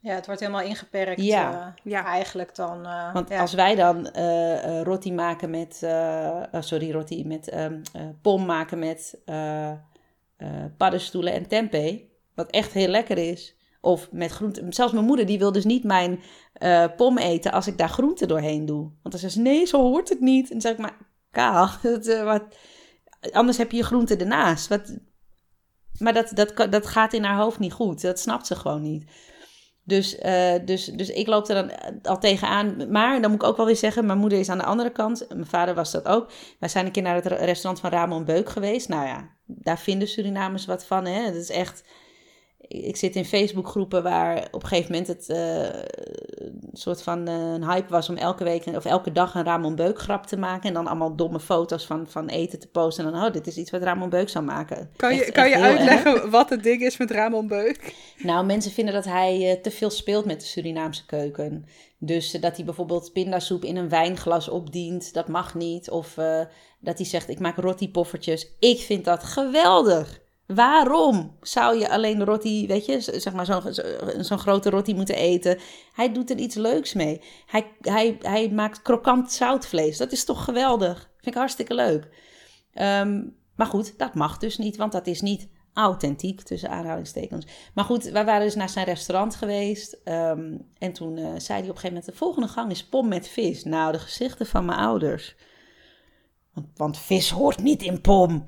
Ja, 0.01 0.13
het 0.13 0.25
wordt 0.25 0.41
helemaal 0.41 0.61
ingeperkt. 0.61 1.21
Ja, 1.21 1.75
uh, 1.85 1.91
ja. 1.91 2.05
eigenlijk 2.05 2.55
dan. 2.55 2.85
Uh, 2.85 3.13
Want 3.13 3.31
als 3.31 3.53
wij 3.53 3.75
dan 3.75 4.09
uh, 4.15 4.81
roti 4.81 5.13
maken 5.13 5.49
met, 5.49 5.75
sorry, 6.59 6.91
roti 6.91 7.27
met 7.27 7.53
um, 7.53 7.81
pom 8.21 8.45
maken 8.45 8.79
met 8.79 9.21
paddenstoelen 10.77 11.33
en 11.33 11.47
tempeh, 11.47 11.99
wat 12.35 12.49
echt 12.49 12.73
heel 12.73 12.87
lekker 12.87 13.17
is. 13.17 13.55
Of 13.81 14.11
met 14.11 14.31
groente. 14.31 14.65
Zelfs 14.69 14.93
mijn 14.93 15.05
moeder 15.05 15.25
die 15.25 15.39
wil 15.39 15.51
dus 15.51 15.65
niet 15.65 15.83
mijn 15.83 16.19
pom 16.95 17.17
eten 17.17 17.51
als 17.51 17.67
ik 17.67 17.77
daar 17.77 17.89
groente 17.89 18.25
doorheen 18.25 18.65
doe. 18.65 18.81
Want 18.81 19.11
dan 19.11 19.19
zegt 19.19 19.33
ze, 19.33 19.39
nee, 19.39 19.65
zo 19.65 19.81
hoort 19.81 20.09
het 20.09 20.19
niet. 20.19 20.43
En 20.43 20.51
dan 20.51 20.61
zeg 20.61 20.71
ik, 20.71 20.77
maar 20.77 20.97
kaal, 21.31 21.69
wat, 22.23 22.43
anders 23.31 23.57
heb 23.57 23.71
je 23.71 23.77
je 23.77 23.83
groente 23.83 24.15
ernaast. 24.15 24.67
Wat, 24.67 24.97
maar 25.97 26.13
dat, 26.13 26.31
dat, 26.33 26.71
dat 26.71 26.87
gaat 26.87 27.13
in 27.13 27.23
haar 27.23 27.37
hoofd 27.37 27.59
niet 27.59 27.73
goed. 27.73 28.01
Dat 28.01 28.19
snapt 28.19 28.47
ze 28.47 28.55
gewoon 28.55 28.81
niet. 28.81 29.05
Dus, 29.83 30.19
uh, 30.19 30.53
dus, 30.65 30.85
dus 30.85 31.09
ik 31.09 31.27
loop 31.27 31.47
er 31.47 31.55
dan 31.55 31.71
al 32.03 32.19
tegenaan. 32.19 32.91
Maar 32.91 33.21
dan 33.21 33.31
moet 33.31 33.41
ik 33.41 33.47
ook 33.47 33.57
wel 33.57 33.65
weer 33.65 33.75
zeggen, 33.75 34.05
mijn 34.05 34.17
moeder 34.17 34.39
is 34.39 34.49
aan 34.49 34.57
de 34.57 34.63
andere 34.63 34.91
kant. 34.91 35.25
Mijn 35.29 35.45
vader 35.45 35.75
was 35.75 35.91
dat 35.91 36.05
ook. 36.07 36.31
Wij 36.59 36.69
zijn 36.69 36.85
een 36.85 36.91
keer 36.91 37.03
naar 37.03 37.15
het 37.15 37.25
restaurant 37.25 37.79
van 37.79 37.89
Ramon 37.89 38.25
Beuk 38.25 38.49
geweest. 38.49 38.89
Nou 38.89 39.07
ja, 39.07 39.29
daar 39.45 39.79
vinden 39.79 40.07
Surinamers 40.07 40.65
wat 40.65 40.85
van. 40.85 41.05
Hè? 41.05 41.25
Dat 41.25 41.41
is 41.41 41.49
echt 41.49 41.83
ik 42.71 42.95
zit 42.95 43.15
in 43.15 43.25
Facebookgroepen 43.25 44.03
waar 44.03 44.47
op 44.51 44.61
een 44.61 44.67
gegeven 44.67 44.91
moment 44.91 45.07
het 45.07 45.29
uh, 45.29 45.63
een 46.45 46.69
soort 46.73 47.03
van 47.03 47.29
uh, 47.29 47.53
een 47.53 47.69
hype 47.69 47.89
was 47.89 48.09
om 48.09 48.17
elke 48.17 48.43
week 48.43 48.65
of 48.65 48.85
elke 48.85 49.11
dag 49.11 49.35
een 49.35 49.43
Ramon 49.43 49.75
Beuk 49.75 49.99
grap 49.99 50.25
te 50.25 50.37
maken. 50.37 50.67
En 50.67 50.73
dan 50.73 50.87
allemaal 50.87 51.15
domme 51.15 51.39
foto's 51.39 51.85
van, 51.85 52.07
van 52.07 52.27
eten 52.27 52.59
te 52.59 52.67
posten. 52.67 53.05
En 53.05 53.11
dan, 53.11 53.23
oh, 53.23 53.33
dit 53.33 53.47
is 53.47 53.57
iets 53.57 53.71
wat 53.71 53.83
Ramon 53.83 54.09
Beuk 54.09 54.29
zou 54.29 54.45
maken. 54.45 54.89
Kan 54.95 55.15
je, 55.15 55.31
kan 55.31 55.49
je 55.49 55.57
uitleggen 55.57 56.29
wat 56.29 56.49
het 56.49 56.63
ding 56.63 56.81
is 56.81 56.97
met 56.97 57.11
Ramon 57.11 57.47
Beuk? 57.47 57.93
Nou, 58.17 58.45
mensen 58.45 58.71
vinden 58.71 58.93
dat 58.93 59.05
hij 59.05 59.51
uh, 59.51 59.61
te 59.61 59.71
veel 59.71 59.89
speelt 59.89 60.25
met 60.25 60.39
de 60.39 60.45
Surinaamse 60.45 61.05
keuken. 61.05 61.65
Dus 61.97 62.31
dat 62.31 62.55
hij 62.55 62.65
bijvoorbeeld 62.65 63.13
pindasoep 63.13 63.63
in 63.63 63.75
een 63.75 63.89
wijnglas 63.89 64.49
opdient, 64.49 65.13
dat 65.13 65.27
mag 65.27 65.55
niet. 65.55 65.89
Of 65.89 66.13
dat 66.79 66.97
hij 66.97 67.05
zegt, 67.05 67.29
ik 67.29 67.39
maak 67.39 67.57
roti 67.57 67.91
poffertjes. 67.91 68.47
Ik 68.59 68.79
vind 68.79 69.05
dat 69.05 69.23
geweldig. 69.23 70.20
Waarom 70.55 71.37
zou 71.41 71.77
je 71.77 71.89
alleen 71.89 72.25
roti, 72.25 72.67
weet 72.67 72.85
je, 72.85 73.01
zeg 73.01 73.33
maar 73.33 73.45
zo'n 74.19 74.39
grote 74.39 74.69
roti 74.69 74.95
moeten 74.95 75.15
eten? 75.15 75.59
Hij 75.93 76.11
doet 76.11 76.29
er 76.29 76.37
iets 76.37 76.55
leuks 76.55 76.93
mee. 76.93 77.21
Hij, 77.45 77.71
hij, 77.81 78.17
hij 78.19 78.49
maakt 78.49 78.81
krokant 78.81 79.31
zoutvlees. 79.31 79.97
Dat 79.97 80.11
is 80.11 80.25
toch 80.25 80.43
geweldig? 80.43 80.99
Vind 80.99 81.25
ik 81.25 81.33
hartstikke 81.33 81.73
leuk. 81.73 82.07
Ehm, 82.73 83.23
maar 83.55 83.67
goed, 83.67 83.97
dat 83.97 84.13
mag 84.13 84.37
dus 84.37 84.57
niet, 84.57 84.77
want 84.77 84.91
dat 84.91 85.07
is 85.07 85.21
niet 85.21 85.49
authentiek, 85.73 86.41
tussen 86.41 86.69
aanhalingstekens. 86.69 87.45
Maar 87.73 87.85
goed, 87.85 88.03
wij 88.03 88.25
waren 88.25 88.45
dus 88.45 88.55
naar 88.55 88.69
zijn 88.69 88.85
restaurant 88.85 89.35
geweest. 89.35 89.99
Ehm, 90.03 90.57
en 90.77 90.93
toen 90.93 91.17
uh, 91.17 91.25
zei 91.25 91.59
hij 91.59 91.69
op 91.69 91.75
een 91.75 91.81
gegeven 91.81 91.87
moment, 91.87 92.05
de 92.05 92.15
volgende 92.15 92.47
gang 92.47 92.71
is 92.71 92.85
pom 92.85 93.07
met 93.07 93.27
vis. 93.27 93.63
Nou, 93.63 93.91
de 93.91 93.99
gezichten 93.99 94.45
van 94.45 94.65
mijn 94.65 94.79
ouders. 94.79 95.35
Want, 96.53 96.67
want 96.75 96.97
vis 96.97 97.29
hoort 97.29 97.63
niet 97.63 97.81
in 97.81 98.01
pom. 98.01 98.45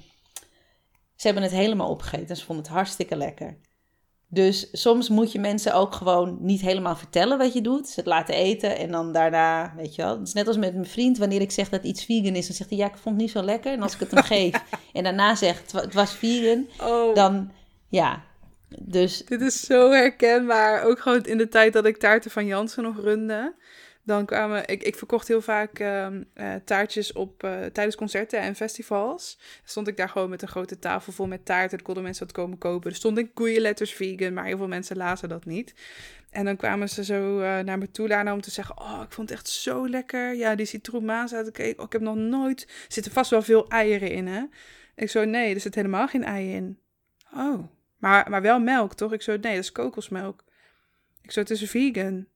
Ze 1.24 1.30
hebben 1.30 1.50
het 1.50 1.58
helemaal 1.58 1.90
opgegeten. 1.90 2.36
Ze 2.36 2.46
vonden 2.46 2.66
het 2.66 2.74
hartstikke 2.74 3.16
lekker. 3.16 3.58
Dus 4.28 4.68
soms 4.72 5.10
moet 5.10 5.32
je 5.32 5.40
mensen 5.40 5.74
ook 5.74 5.94
gewoon 5.94 6.38
niet 6.40 6.62
helemaal 6.62 6.96
vertellen 6.96 7.38
wat 7.38 7.54
je 7.54 7.62
doet. 7.62 7.88
Ze 7.88 8.00
het 8.00 8.06
laten 8.06 8.36
eten 8.36 8.78
en 8.78 8.92
dan 8.92 9.12
daarna, 9.12 9.74
weet 9.76 9.96
je 9.96 10.02
wel. 10.02 10.18
Het 10.18 10.28
is 10.28 10.34
net 10.34 10.48
als 10.48 10.58
met 10.58 10.74
mijn 10.74 10.86
vriend, 10.86 11.18
wanneer 11.18 11.42
ik 11.42 11.52
zeg 11.52 11.70
dat 11.70 11.84
iets 11.84 12.06
vegan 12.06 12.36
is, 12.36 12.48
dan 12.48 12.56
zegt 12.56 12.70
hij 12.70 12.80
ja, 12.80 12.86
ik 12.86 12.98
vond 12.98 13.16
het 13.16 13.24
niet 13.24 13.32
zo 13.32 13.42
lekker. 13.42 13.74
En 13.74 13.82
als 13.82 13.94
ik 13.94 14.00
het 14.00 14.12
hem 14.12 14.24
geef 14.38 14.64
en 14.94 15.04
daarna 15.04 15.36
zegt 15.36 15.72
het 15.72 15.94
was 15.94 16.14
vegan, 16.14 16.68
oh. 16.82 17.16
dan 17.16 17.52
ja. 17.90 18.24
Dus... 18.80 19.26
Dit 19.26 19.42
is 19.42 19.60
zo 19.60 19.92
herkenbaar. 19.92 20.84
Ook 20.84 21.00
gewoon 21.00 21.24
in 21.24 21.38
de 21.38 21.48
tijd 21.48 21.74
dat 21.74 21.86
ik 21.86 21.98
taarten 21.98 22.32
van 22.32 22.46
Jansen 22.46 22.84
nog 22.84 23.00
runde. 23.00 23.56
Dan 24.06 24.26
kwamen, 24.26 24.68
ik, 24.68 24.84
ik 24.84 24.96
verkocht 24.96 25.28
heel 25.28 25.42
vaak 25.42 25.80
ehm, 25.80 26.24
eh, 26.34 26.56
taartjes 26.66 27.12
op, 27.12 27.44
uh, 27.44 27.66
tijdens 27.66 27.96
concerten 27.96 28.40
en 28.40 28.56
festivals. 28.56 29.40
Stond 29.64 29.88
ik 29.88 29.98
daar 29.98 30.10
gewoon 30.10 30.30
met 30.30 30.42
een 30.42 30.48
grote 30.48 30.80
tafel 30.80 31.12
vol 31.12 31.28
met 31.28 31.46
taarten. 31.46 31.78
Dan 31.78 31.86
konden 31.86 32.04
mensen 32.04 32.26
wat 32.26 32.36
komen 32.36 32.58
kopen. 32.58 32.90
Er 32.90 32.96
stond 32.96 33.18
in 33.18 33.62
letters 33.62 33.94
vegan, 33.94 34.34
maar 34.34 34.46
heel 34.46 34.58
veel 34.58 34.68
mensen 34.68 34.98
lazen 34.98 35.30
dat 35.30 35.46
niet. 35.46 35.74
En 36.30 36.46
dan 36.46 36.56
kwamen 36.56 36.90
ze 36.90 37.04
zo 37.04 37.40
uh, 37.40 37.60
naar 37.60 37.78
me 37.78 37.92
toe 37.92 38.08
daarna 38.08 38.34
om 38.34 38.42
te 38.42 38.52
zeggen: 38.52 38.80
Oh, 38.80 39.02
ik 39.06 39.12
vond 39.12 39.30
het 39.30 39.38
echt 39.38 39.50
zo 39.50 39.90
lekker. 39.90 40.36
Ja, 40.36 40.56
die 40.56 40.66
citroenmaas 40.66 41.34
uit 41.34 41.60
ik, 41.60 41.80
oh, 41.80 41.86
ik 41.86 41.92
heb 41.92 42.02
nog 42.02 42.16
nooit. 42.16 42.62
Er 42.62 42.86
zitten 42.88 43.12
vast 43.12 43.30
wel 43.30 43.42
veel 43.42 43.68
eieren 43.68 44.12
in, 44.12 44.28
hè? 44.28 44.44
Ik 44.96 45.10
zo: 45.10 45.26
Nee, 45.26 45.54
er 45.54 45.60
zit 45.60 45.76
helemaal 45.76 46.08
geen 46.08 46.24
ei 46.24 46.54
in. 46.54 46.80
Oh, 47.34 47.64
maar, 47.98 48.30
maar 48.30 48.42
wel 48.42 48.60
melk, 48.60 48.94
toch? 48.94 49.14
Ik 49.14 49.22
zo: 49.22 49.32
Nee, 49.32 49.56
dat 49.56 49.64
is 49.64 49.72
kokosmelk. 49.72 50.44
Ik 51.22 51.32
zo: 51.32 51.40
Het 51.40 51.50
is 51.50 51.70
vegan. 51.70 52.28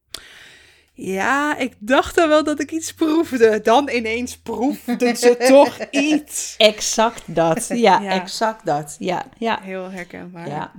Ja, 0.99 1.57
ik 1.57 1.73
dacht 1.79 2.15
dan 2.15 2.27
wel 2.27 2.43
dat 2.43 2.59
ik 2.59 2.71
iets 2.71 2.93
proefde. 2.93 3.61
Dan 3.61 3.89
ineens 3.89 4.37
proefden 4.37 5.15
ze 5.15 5.37
toch 5.55 5.79
iets. 5.89 6.55
Exact 6.57 7.35
dat. 7.35 7.67
Ja, 7.67 8.21
exact 8.21 8.65
dat. 8.65 8.95
Ja, 8.99 9.25
ja. 9.37 9.59
Heel 9.61 9.91
herkenbaar. 9.91 10.47
Ja. 10.47 10.71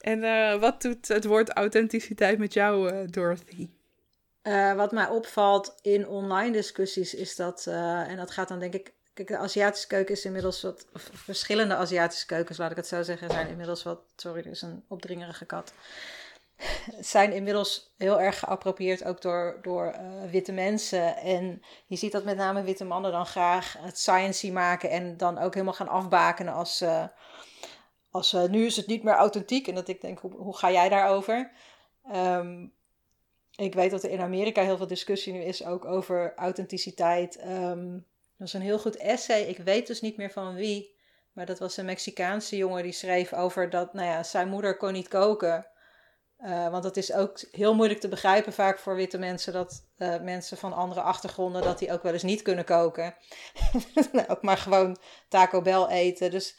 En 0.00 0.22
uh, 0.22 0.60
wat 0.60 0.82
doet 0.82 1.08
het 1.08 1.24
woord 1.24 1.50
authenticiteit 1.50 2.38
met 2.38 2.52
jou, 2.52 2.92
uh, 2.92 2.98
Dorothy? 3.10 3.68
Uh, 4.42 4.74
wat 4.74 4.92
mij 4.92 5.08
opvalt 5.08 5.74
in 5.82 6.08
online 6.08 6.52
discussies 6.52 7.14
is 7.14 7.36
dat, 7.36 7.66
en 7.66 8.16
dat 8.16 8.30
gaat 8.30 8.48
dan 8.48 8.58
denk 8.58 8.74
ik 8.74 8.92
Kijk, 9.14 9.28
de 9.28 9.36
Aziatische 9.36 9.86
keuken 9.86 10.14
is 10.14 10.24
inmiddels 10.24 10.62
wat. 10.62 10.86
verschillende 11.12 11.74
Aziatische 11.74 12.26
keukens, 12.26 12.58
laat 12.58 12.70
ik 12.70 12.76
het 12.76 12.86
zo 12.86 13.02
zeggen, 13.02 13.30
zijn 13.30 13.48
inmiddels 13.48 13.82
wat. 13.82 14.00
Sorry, 14.16 14.38
er 14.38 14.50
is 14.50 14.62
een 14.62 14.84
opdringerige 14.88 15.44
kat 15.44 15.72
zijn 17.00 17.32
inmiddels 17.32 17.94
heel 17.96 18.20
erg 18.20 18.38
geappropieerd 18.38 19.04
ook 19.04 19.22
door, 19.22 19.58
door 19.62 19.94
uh, 19.94 20.30
witte 20.30 20.52
mensen. 20.52 21.16
En 21.16 21.62
je 21.86 21.96
ziet 21.96 22.12
dat 22.12 22.24
met 22.24 22.36
name 22.36 22.62
witte 22.62 22.84
mannen 22.84 23.12
dan 23.12 23.26
graag 23.26 23.76
het 23.78 23.98
sciency 23.98 24.50
maken 24.50 24.90
en 24.90 25.16
dan 25.16 25.38
ook 25.38 25.52
helemaal 25.54 25.74
gaan 25.74 25.88
afbakenen 25.88 26.54
als, 26.54 26.82
uh, 26.82 27.04
als 28.10 28.32
uh, 28.32 28.44
nu 28.44 28.66
is 28.66 28.76
het 28.76 28.86
niet 28.86 29.02
meer 29.02 29.14
authentiek. 29.14 29.68
En 29.68 29.74
dat 29.74 29.88
ik 29.88 30.00
denk, 30.00 30.18
hoe, 30.18 30.32
hoe 30.32 30.56
ga 30.56 30.70
jij 30.70 30.88
daarover? 30.88 31.50
Um, 32.14 32.72
ik 33.56 33.74
weet 33.74 33.90
dat 33.90 34.02
er 34.02 34.10
in 34.10 34.20
Amerika 34.20 34.62
heel 34.62 34.76
veel 34.76 34.86
discussie 34.86 35.32
nu 35.32 35.40
is 35.40 35.64
ook 35.64 35.84
over 35.84 36.32
authenticiteit. 36.36 37.44
Um, 37.44 38.06
dat 38.36 38.46
is 38.46 38.52
een 38.52 38.60
heel 38.60 38.78
goed 38.78 38.96
essay. 38.96 39.42
Ik 39.42 39.58
weet 39.58 39.86
dus 39.86 40.00
niet 40.00 40.16
meer 40.16 40.30
van 40.30 40.54
wie. 40.54 40.96
Maar 41.32 41.46
dat 41.46 41.58
was 41.58 41.76
een 41.76 41.84
Mexicaanse 41.84 42.56
jongen 42.56 42.82
die 42.82 42.92
schreef 42.92 43.32
over 43.32 43.70
dat, 43.70 43.94
nou 43.94 44.06
ja, 44.06 44.22
zijn 44.22 44.48
moeder 44.48 44.76
kon 44.76 44.92
niet 44.92 45.08
koken. 45.08 45.66
Uh, 46.44 46.68
want 46.68 46.84
het 46.84 46.96
is 46.96 47.12
ook 47.12 47.40
heel 47.50 47.74
moeilijk 47.74 48.00
te 48.00 48.08
begrijpen 48.08 48.52
vaak 48.52 48.78
voor 48.78 48.94
witte 48.94 49.18
mensen 49.18 49.52
dat 49.52 49.84
uh, 49.98 50.20
mensen 50.20 50.56
van 50.56 50.72
andere 50.72 51.00
achtergronden 51.00 51.62
dat 51.62 51.78
die 51.78 51.92
ook 51.92 52.02
wel 52.02 52.12
eens 52.12 52.22
niet 52.22 52.42
kunnen 52.42 52.64
koken. 52.64 53.14
Nou, 54.12 54.28
ook 54.28 54.42
maar 54.42 54.56
gewoon 54.56 54.98
Taco 55.28 55.62
Bell 55.62 55.86
eten. 55.86 56.30
Dus 56.30 56.58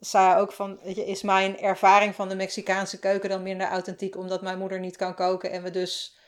zei 0.00 0.40
ook 0.40 0.52
van, 0.52 0.80
is 0.82 1.22
mijn 1.22 1.58
ervaring 1.58 2.14
van 2.14 2.28
de 2.28 2.34
Mexicaanse 2.34 2.98
keuken 2.98 3.28
dan 3.28 3.42
minder 3.42 3.66
authentiek 3.66 4.16
omdat 4.16 4.42
mijn 4.42 4.58
moeder 4.58 4.80
niet 4.80 4.96
kan 4.96 5.14
koken 5.14 5.50
en 5.50 5.62
we 5.62 5.70
dus 5.70 6.18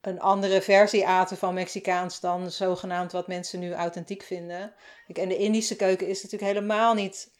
een 0.00 0.20
andere 0.20 0.62
versie 0.62 1.06
aten 1.06 1.36
van 1.36 1.54
Mexicaans 1.54 2.20
dan 2.20 2.50
zogenaamd 2.50 3.12
wat 3.12 3.26
mensen 3.26 3.60
nu 3.60 3.72
authentiek 3.72 4.22
vinden. 4.22 4.74
En 5.06 5.28
de 5.28 5.36
Indische 5.36 5.76
keuken 5.76 6.08
is 6.08 6.22
natuurlijk 6.22 6.52
helemaal 6.52 6.94
niet 6.94 7.32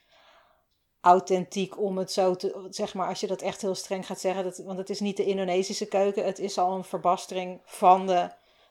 authentiek 1.05 1.81
om 1.81 1.99
het 1.99 2.13
zo 2.13 2.35
te, 2.35 2.67
zeg 2.71 2.95
maar, 2.95 3.09
als 3.09 3.21
je 3.21 3.27
dat 3.27 3.43
echt 3.43 3.63
heel 3.63 3.75
streng 3.75 4.07
gaat 4.07 4.21
zeggen, 4.21 4.45
dat, 4.45 4.59
want 4.59 4.79
het 4.79 4.91
is 4.91 5.01
niet 5.01 5.17
de 5.17 5.25
Indonesische 5.25 5.87
keuken, 5.87 6.25
het 6.25 6.39
is 6.39 6.59
al 6.59 6.75
een 6.75 6.85
verbastering 6.85 7.61
van 7.65 8.07
de, 8.07 8.31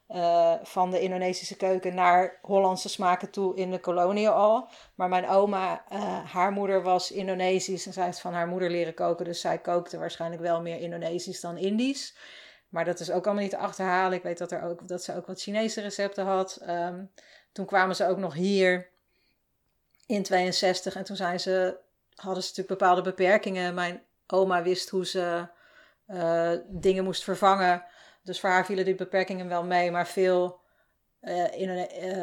uh, 0.09 0.53
van 0.63 0.91
de 0.91 1.01
Indonesische 1.01 1.55
keuken 1.55 1.95
naar 1.95 2.39
Hollandse 2.41 2.89
smaken 2.89 3.29
toe 3.29 3.55
in 3.55 3.71
de 3.71 3.79
koloniën 3.79 4.29
al. 4.29 4.67
Maar 4.95 5.09
mijn 5.09 5.29
oma, 5.29 5.83
uh, 5.91 6.25
haar 6.31 6.51
moeder 6.51 6.83
was 6.83 7.11
Indonesisch 7.11 7.85
en 7.85 7.93
zij 7.93 8.05
heeft 8.05 8.19
van 8.19 8.33
haar 8.33 8.47
moeder 8.47 8.69
leren 8.69 8.93
koken, 8.93 9.25
dus 9.25 9.41
zij 9.41 9.57
kookte 9.57 9.97
waarschijnlijk 9.97 10.41
wel 10.41 10.61
meer 10.61 10.79
Indonesisch 10.79 11.41
dan 11.41 11.57
Indisch. 11.57 12.15
Maar 12.69 12.85
dat 12.85 12.99
is 12.99 13.11
ook 13.11 13.25
allemaal 13.25 13.43
niet 13.43 13.51
te 13.51 13.57
achterhalen. 13.57 14.17
Ik 14.17 14.23
weet 14.23 14.37
dat, 14.37 14.51
er 14.51 14.63
ook, 14.63 14.87
dat 14.87 15.03
ze 15.03 15.15
ook 15.15 15.27
wat 15.27 15.41
Chinese 15.41 15.81
recepten 15.81 16.25
had. 16.25 16.59
Um, 16.67 17.11
toen 17.51 17.65
kwamen 17.65 17.95
ze 17.95 18.07
ook 18.07 18.17
nog 18.17 18.33
hier 18.33 18.89
in 20.05 20.23
62 20.23 20.95
en 20.95 21.03
toen 21.03 21.15
zijn 21.15 21.39
ze 21.39 21.77
hadden 22.15 22.43
ze 22.43 22.49
natuurlijk 22.49 22.79
bepaalde 22.79 23.01
beperkingen. 23.01 23.73
Mijn 23.73 24.03
oma 24.27 24.63
wist 24.63 24.89
hoe 24.89 25.05
ze 25.05 25.47
uh, 26.07 26.51
dingen 26.67 27.03
moest 27.03 27.23
vervangen. 27.23 27.83
Dus 28.23 28.39
voor 28.39 28.49
haar 28.49 28.65
vielen 28.65 28.85
die 28.85 28.95
beperkingen 28.95 29.47
wel 29.47 29.63
mee. 29.63 29.91
Maar 29.91 30.07
veel 30.07 30.61
uh, 31.21 31.59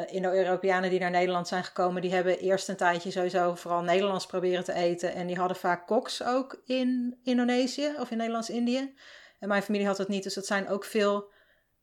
Indo-Europeanen 0.06 0.90
die 0.90 1.00
naar 1.00 1.10
Nederland 1.10 1.48
zijn 1.48 1.64
gekomen, 1.64 2.02
die 2.02 2.14
hebben 2.14 2.38
eerst 2.38 2.68
een 2.68 2.76
tijdje 2.76 3.10
sowieso 3.10 3.54
vooral 3.54 3.82
Nederlands 3.82 4.26
proberen 4.26 4.64
te 4.64 4.72
eten. 4.72 5.14
En 5.14 5.26
die 5.26 5.38
hadden 5.38 5.56
vaak 5.56 5.86
koks 5.86 6.24
ook 6.24 6.62
in 6.64 7.18
Indonesië 7.22 7.94
of 7.98 8.10
in 8.10 8.16
Nederlands-Indië. 8.16 8.94
En 9.38 9.48
mijn 9.48 9.62
familie 9.62 9.86
had 9.86 9.98
het 9.98 10.08
niet. 10.08 10.22
Dus 10.22 10.34
dat 10.34 10.46
zijn 10.46 10.68
ook 10.68 10.84
veel 10.84 11.30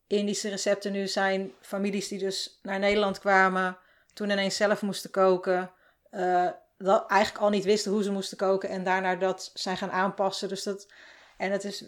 Indische 0.07 0.49
recepten 0.49 0.91
nu. 0.91 1.07
Zijn 1.07 1.51
families 1.61 2.07
die 2.07 2.19
dus 2.19 2.59
naar 2.61 2.79
Nederland 2.79 3.19
kwamen, 3.19 3.77
toen 4.13 4.29
ineens 4.29 4.55
zelf 4.55 4.81
moesten 4.81 5.11
koken. 5.11 5.71
Dat 6.77 7.09
eigenlijk 7.09 7.43
al 7.43 7.49
niet 7.49 7.63
wisten 7.63 7.91
hoe 7.91 8.03
ze 8.03 8.11
moesten 8.11 8.37
koken 8.37 8.69
en 8.69 8.83
daarna 8.83 9.15
dat 9.15 9.51
zijn 9.53 9.77
gaan 9.77 9.91
aanpassen. 9.91 10.49
Dus 10.49 10.63
dat, 10.63 10.87
en 11.37 11.51
het 11.51 11.63
is, 11.63 11.85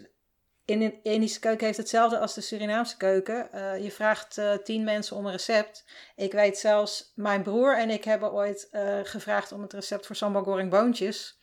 in 0.64 0.78
de 0.78 1.02
Indische 1.02 1.40
keuken 1.40 1.66
heeft 1.66 1.78
hetzelfde 1.78 2.18
als 2.18 2.34
de 2.34 2.40
Surinaamse 2.40 2.96
keuken. 2.96 3.48
Uh, 3.54 3.82
je 3.82 3.90
vraagt 3.90 4.38
uh, 4.38 4.52
tien 4.52 4.84
mensen 4.84 5.16
om 5.16 5.26
een 5.26 5.32
recept. 5.32 5.84
Ik 6.16 6.32
weet 6.32 6.58
zelfs, 6.58 7.12
mijn 7.14 7.42
broer 7.42 7.78
en 7.78 7.90
ik 7.90 8.04
hebben 8.04 8.32
ooit 8.32 8.68
uh, 8.72 8.98
gevraagd 9.02 9.52
om 9.52 9.62
het 9.62 9.72
recept 9.72 10.06
voor 10.06 10.16
sambal 10.16 10.42
goreng 10.42 10.70
boontjes. 10.70 11.38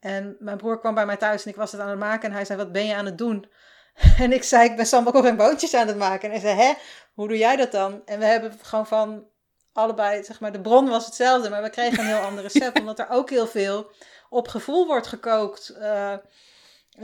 En 0.00 0.36
mijn 0.38 0.56
broer 0.56 0.80
kwam 0.80 0.94
bij 0.94 1.06
mij 1.06 1.16
thuis 1.16 1.44
en 1.44 1.50
ik 1.50 1.56
was 1.56 1.72
het 1.72 1.80
aan 1.80 1.88
het 1.88 1.98
maken 1.98 2.28
en 2.28 2.34
hij 2.34 2.44
zei, 2.44 2.58
wat 2.58 2.72
ben 2.72 2.86
je 2.86 2.94
aan 2.94 3.06
het 3.06 3.18
doen? 3.18 3.50
En 4.18 4.32
ik 4.32 4.42
zei, 4.42 4.68
ik 4.68 4.76
ben 4.76 4.86
sambal 4.86 5.12
goreng 5.12 5.36
boontjes 5.36 5.74
aan 5.74 5.86
het 5.86 5.96
maken. 5.96 6.24
En 6.28 6.40
hij 6.40 6.40
zei, 6.40 6.60
hè, 6.60 6.72
hoe 7.14 7.28
doe 7.28 7.38
jij 7.38 7.56
dat 7.56 7.72
dan? 7.72 8.02
En 8.04 8.18
we 8.18 8.24
hebben 8.24 8.52
gewoon 8.62 8.86
van 8.86 9.26
allebei, 9.72 10.24
zeg 10.24 10.40
maar, 10.40 10.52
de 10.52 10.60
bron 10.60 10.88
was 10.88 11.04
hetzelfde, 11.04 11.50
maar 11.50 11.62
we 11.62 11.70
kregen 11.70 11.98
een 11.98 12.06
heel 12.06 12.24
ander 12.26 12.42
recept, 12.42 12.78
omdat 12.80 12.98
er 12.98 13.10
ook 13.10 13.30
heel 13.30 13.46
veel 13.46 13.90
op 14.30 14.48
gevoel 14.48 14.86
wordt 14.86 15.06
gekookt. 15.06 15.74
Uh, 15.78 16.14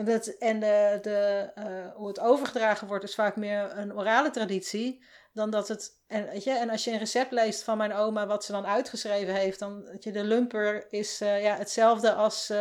dat, 0.04 0.26
en 0.26 0.60
de, 0.60 0.98
de, 1.02 1.50
uh, 1.58 1.94
hoe 1.94 2.08
het 2.08 2.20
overgedragen 2.20 2.86
wordt 2.86 3.04
is 3.04 3.14
vaak 3.14 3.36
meer 3.36 3.78
een 3.78 3.94
orale 3.94 4.30
traditie 4.30 5.04
dan 5.32 5.50
dat 5.50 5.68
het. 5.68 5.96
En, 6.06 6.28
weet 6.30 6.44
je, 6.44 6.50
en 6.50 6.70
als 6.70 6.84
je 6.84 6.90
een 6.90 6.98
recept 6.98 7.32
leest 7.32 7.62
van 7.62 7.76
mijn 7.76 7.94
oma, 7.94 8.26
wat 8.26 8.44
ze 8.44 8.52
dan 8.52 8.66
uitgeschreven 8.66 9.34
heeft, 9.34 9.58
dan 9.58 9.84
dat 9.84 10.04
je 10.04 10.12
de 10.12 10.24
lumper 10.24 10.86
is 10.92 11.22
uh, 11.22 11.42
ja, 11.42 11.56
hetzelfde 11.56 12.12
als. 12.12 12.52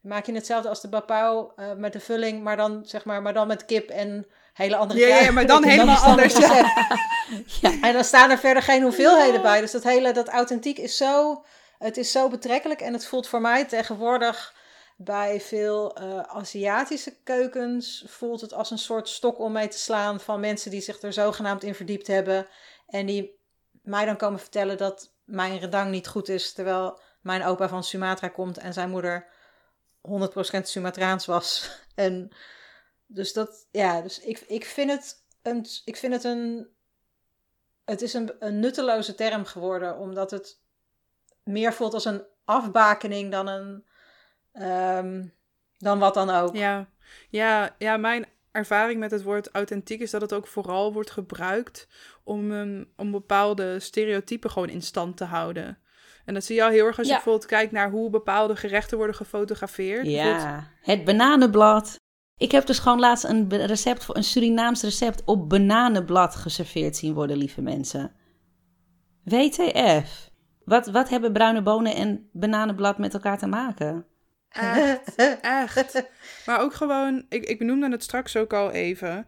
maak 0.00 0.26
je 0.26 0.34
hetzelfde 0.34 0.68
als 0.68 0.80
de 0.80 0.88
bapau 0.88 1.50
met 1.76 1.92
de 1.92 2.00
vulling, 2.00 2.42
maar 2.42 2.56
dan, 2.56 2.86
zeg 2.86 3.04
maar, 3.04 3.22
maar 3.22 3.34
dan 3.34 3.46
met 3.46 3.64
kip 3.64 3.88
en 3.88 4.26
hele 4.52 4.76
andere 4.76 5.00
ja, 5.00 5.18
ja, 5.18 5.30
maar 5.30 5.46
dan 5.46 5.64
helemaal 5.64 5.96
anders. 5.96 6.36
ja. 7.60 7.80
En 7.80 7.92
dan 7.92 8.04
staan 8.04 8.30
er 8.30 8.38
verder 8.38 8.62
geen 8.62 8.82
hoeveelheden 8.82 9.42
bij. 9.42 9.60
Dus 9.60 9.70
dat 9.70 9.82
hele, 9.82 10.12
dat 10.12 10.28
authentiek 10.28 10.78
is 10.78 10.96
zo, 10.96 11.44
het 11.78 11.96
is 11.96 12.12
zo 12.12 12.28
betrekkelijk. 12.28 12.80
En 12.80 12.92
het 12.92 13.06
voelt 13.06 13.28
voor 13.28 13.40
mij 13.40 13.64
tegenwoordig 13.64 14.54
bij 14.96 15.40
veel 15.40 16.02
uh, 16.02 16.18
Aziatische 16.18 17.16
keukens, 17.24 18.04
voelt 18.06 18.40
het 18.40 18.52
als 18.52 18.70
een 18.70 18.78
soort 18.78 19.08
stok 19.08 19.38
om 19.38 19.52
mee 19.52 19.68
te 19.68 19.78
slaan 19.78 20.20
van 20.20 20.40
mensen 20.40 20.70
die 20.70 20.80
zich 20.80 21.02
er 21.02 21.12
zogenaamd 21.12 21.62
in 21.62 21.74
verdiept 21.74 22.06
hebben. 22.06 22.46
En 22.86 23.06
die 23.06 23.40
mij 23.82 24.04
dan 24.04 24.16
komen 24.16 24.40
vertellen 24.40 24.76
dat 24.76 25.12
mijn 25.24 25.58
redang 25.58 25.90
niet 25.90 26.08
goed 26.08 26.28
is. 26.28 26.52
Terwijl 26.52 27.00
mijn 27.20 27.44
opa 27.44 27.68
van 27.68 27.84
Sumatra 27.84 28.28
komt 28.28 28.58
en 28.58 28.72
zijn 28.72 28.90
moeder 28.90 29.26
100% 30.08 30.60
Sumatraans 30.62 31.26
was. 31.26 31.70
En 31.94 32.30
dus 33.14 33.32
dat, 33.32 33.66
ja, 33.70 34.00
dus 34.00 34.20
ik, 34.20 34.38
ik 34.38 34.64
vind 34.64 34.90
het 34.90 35.24
een, 35.42 35.66
ik 35.84 35.96
vind 35.96 36.12
het 36.12 36.24
een, 36.24 36.68
het 37.84 38.02
is 38.02 38.14
een, 38.14 38.32
een 38.38 38.60
nutteloze 38.60 39.14
term 39.14 39.44
geworden, 39.44 39.98
omdat 39.98 40.30
het 40.30 40.60
meer 41.42 41.72
voelt 41.72 41.94
als 41.94 42.04
een 42.04 42.24
afbakening 42.44 43.30
dan 43.30 43.46
een, 43.46 43.84
um, 44.96 45.34
dan 45.78 45.98
wat 45.98 46.14
dan 46.14 46.30
ook. 46.30 46.56
Ja, 46.56 46.88
ja, 47.28 47.74
ja, 47.78 47.96
mijn 47.96 48.26
ervaring 48.50 49.00
met 49.00 49.10
het 49.10 49.22
woord 49.22 49.50
authentiek 49.50 50.00
is 50.00 50.10
dat 50.10 50.20
het 50.20 50.32
ook 50.32 50.46
vooral 50.46 50.92
wordt 50.92 51.10
gebruikt 51.10 51.88
om, 52.24 52.50
um, 52.50 52.92
om 52.96 53.10
bepaalde 53.10 53.80
stereotypen 53.80 54.50
gewoon 54.50 54.68
in 54.68 54.82
stand 54.82 55.16
te 55.16 55.24
houden. 55.24 55.78
En 56.24 56.34
dat 56.34 56.44
zie 56.44 56.56
je 56.56 56.62
al 56.62 56.70
heel 56.70 56.86
erg 56.86 56.98
als 56.98 57.06
je 57.06 57.12
bijvoorbeeld 57.12 57.46
kijkt 57.46 57.72
naar 57.72 57.90
hoe 57.90 58.10
bepaalde 58.10 58.56
gerechten 58.56 58.96
worden 58.96 59.16
gefotografeerd. 59.16 60.06
Ja, 60.06 60.68
het 60.82 61.04
bananenblad. 61.04 62.00
Ik 62.42 62.52
heb 62.52 62.66
dus 62.66 62.78
gewoon 62.78 63.00
laatst 63.00 63.24
een 63.24 63.66
recept 63.66 64.04
voor 64.04 64.16
een 64.16 64.24
Surinaams 64.24 64.82
recept 64.82 65.22
op 65.24 65.48
bananenblad 65.48 66.36
geserveerd 66.36 66.96
zien 66.96 67.14
worden, 67.14 67.36
lieve 67.36 67.62
mensen. 67.62 68.12
WTF. 69.24 70.30
Wat, 70.64 70.86
wat 70.86 71.08
hebben 71.08 71.32
bruine 71.32 71.62
bonen 71.62 71.94
en 71.94 72.28
bananenblad 72.32 72.98
met 72.98 73.14
elkaar 73.14 73.38
te 73.38 73.46
maken? 73.46 74.06
Echt, 74.48 75.14
echt. 75.40 76.04
Maar 76.46 76.60
ook 76.60 76.74
gewoon, 76.74 77.26
ik, 77.28 77.44
ik 77.44 77.58
benoemde 77.58 77.90
het 77.90 78.02
straks 78.02 78.36
ook 78.36 78.52
al 78.52 78.70
even. 78.70 79.26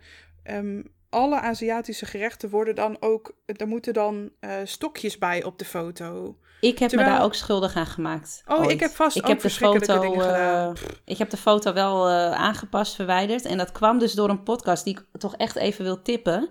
Um, 0.50 0.92
alle 1.08 1.40
Aziatische 1.40 2.06
gerechten 2.06 2.50
worden 2.50 2.74
dan 2.74 2.96
ook, 3.00 3.36
er 3.46 3.68
moeten 3.68 3.92
dan 3.92 4.30
uh, 4.40 4.50
stokjes 4.64 5.18
bij 5.18 5.44
op 5.44 5.58
de 5.58 5.64
foto. 5.64 6.38
Ik 6.64 6.78
heb 6.78 6.90
me 6.90 7.04
daar 7.04 7.22
ook 7.22 7.34
schuldig 7.34 7.76
aan 7.76 7.86
gemaakt. 7.86 8.42
Oh, 8.46 8.58
ooit. 8.58 8.70
ik 8.70 8.80
heb 8.80 8.90
vast 8.90 9.16
ik 9.16 9.26
heb 9.26 9.40
de 9.40 9.50
foto, 9.50 10.20
uh, 10.20 10.70
Ik 11.04 11.18
heb 11.18 11.30
de 11.30 11.36
foto 11.36 11.72
wel 11.72 12.08
uh, 12.08 12.30
aangepast, 12.30 12.94
verwijderd. 12.94 13.44
En 13.44 13.58
dat 13.58 13.72
kwam 13.72 13.98
dus 13.98 14.12
door 14.12 14.28
een 14.28 14.42
podcast 14.42 14.84
die 14.84 14.98
ik 14.98 15.18
toch 15.18 15.36
echt 15.36 15.56
even 15.56 15.84
wil 15.84 16.02
tippen. 16.02 16.48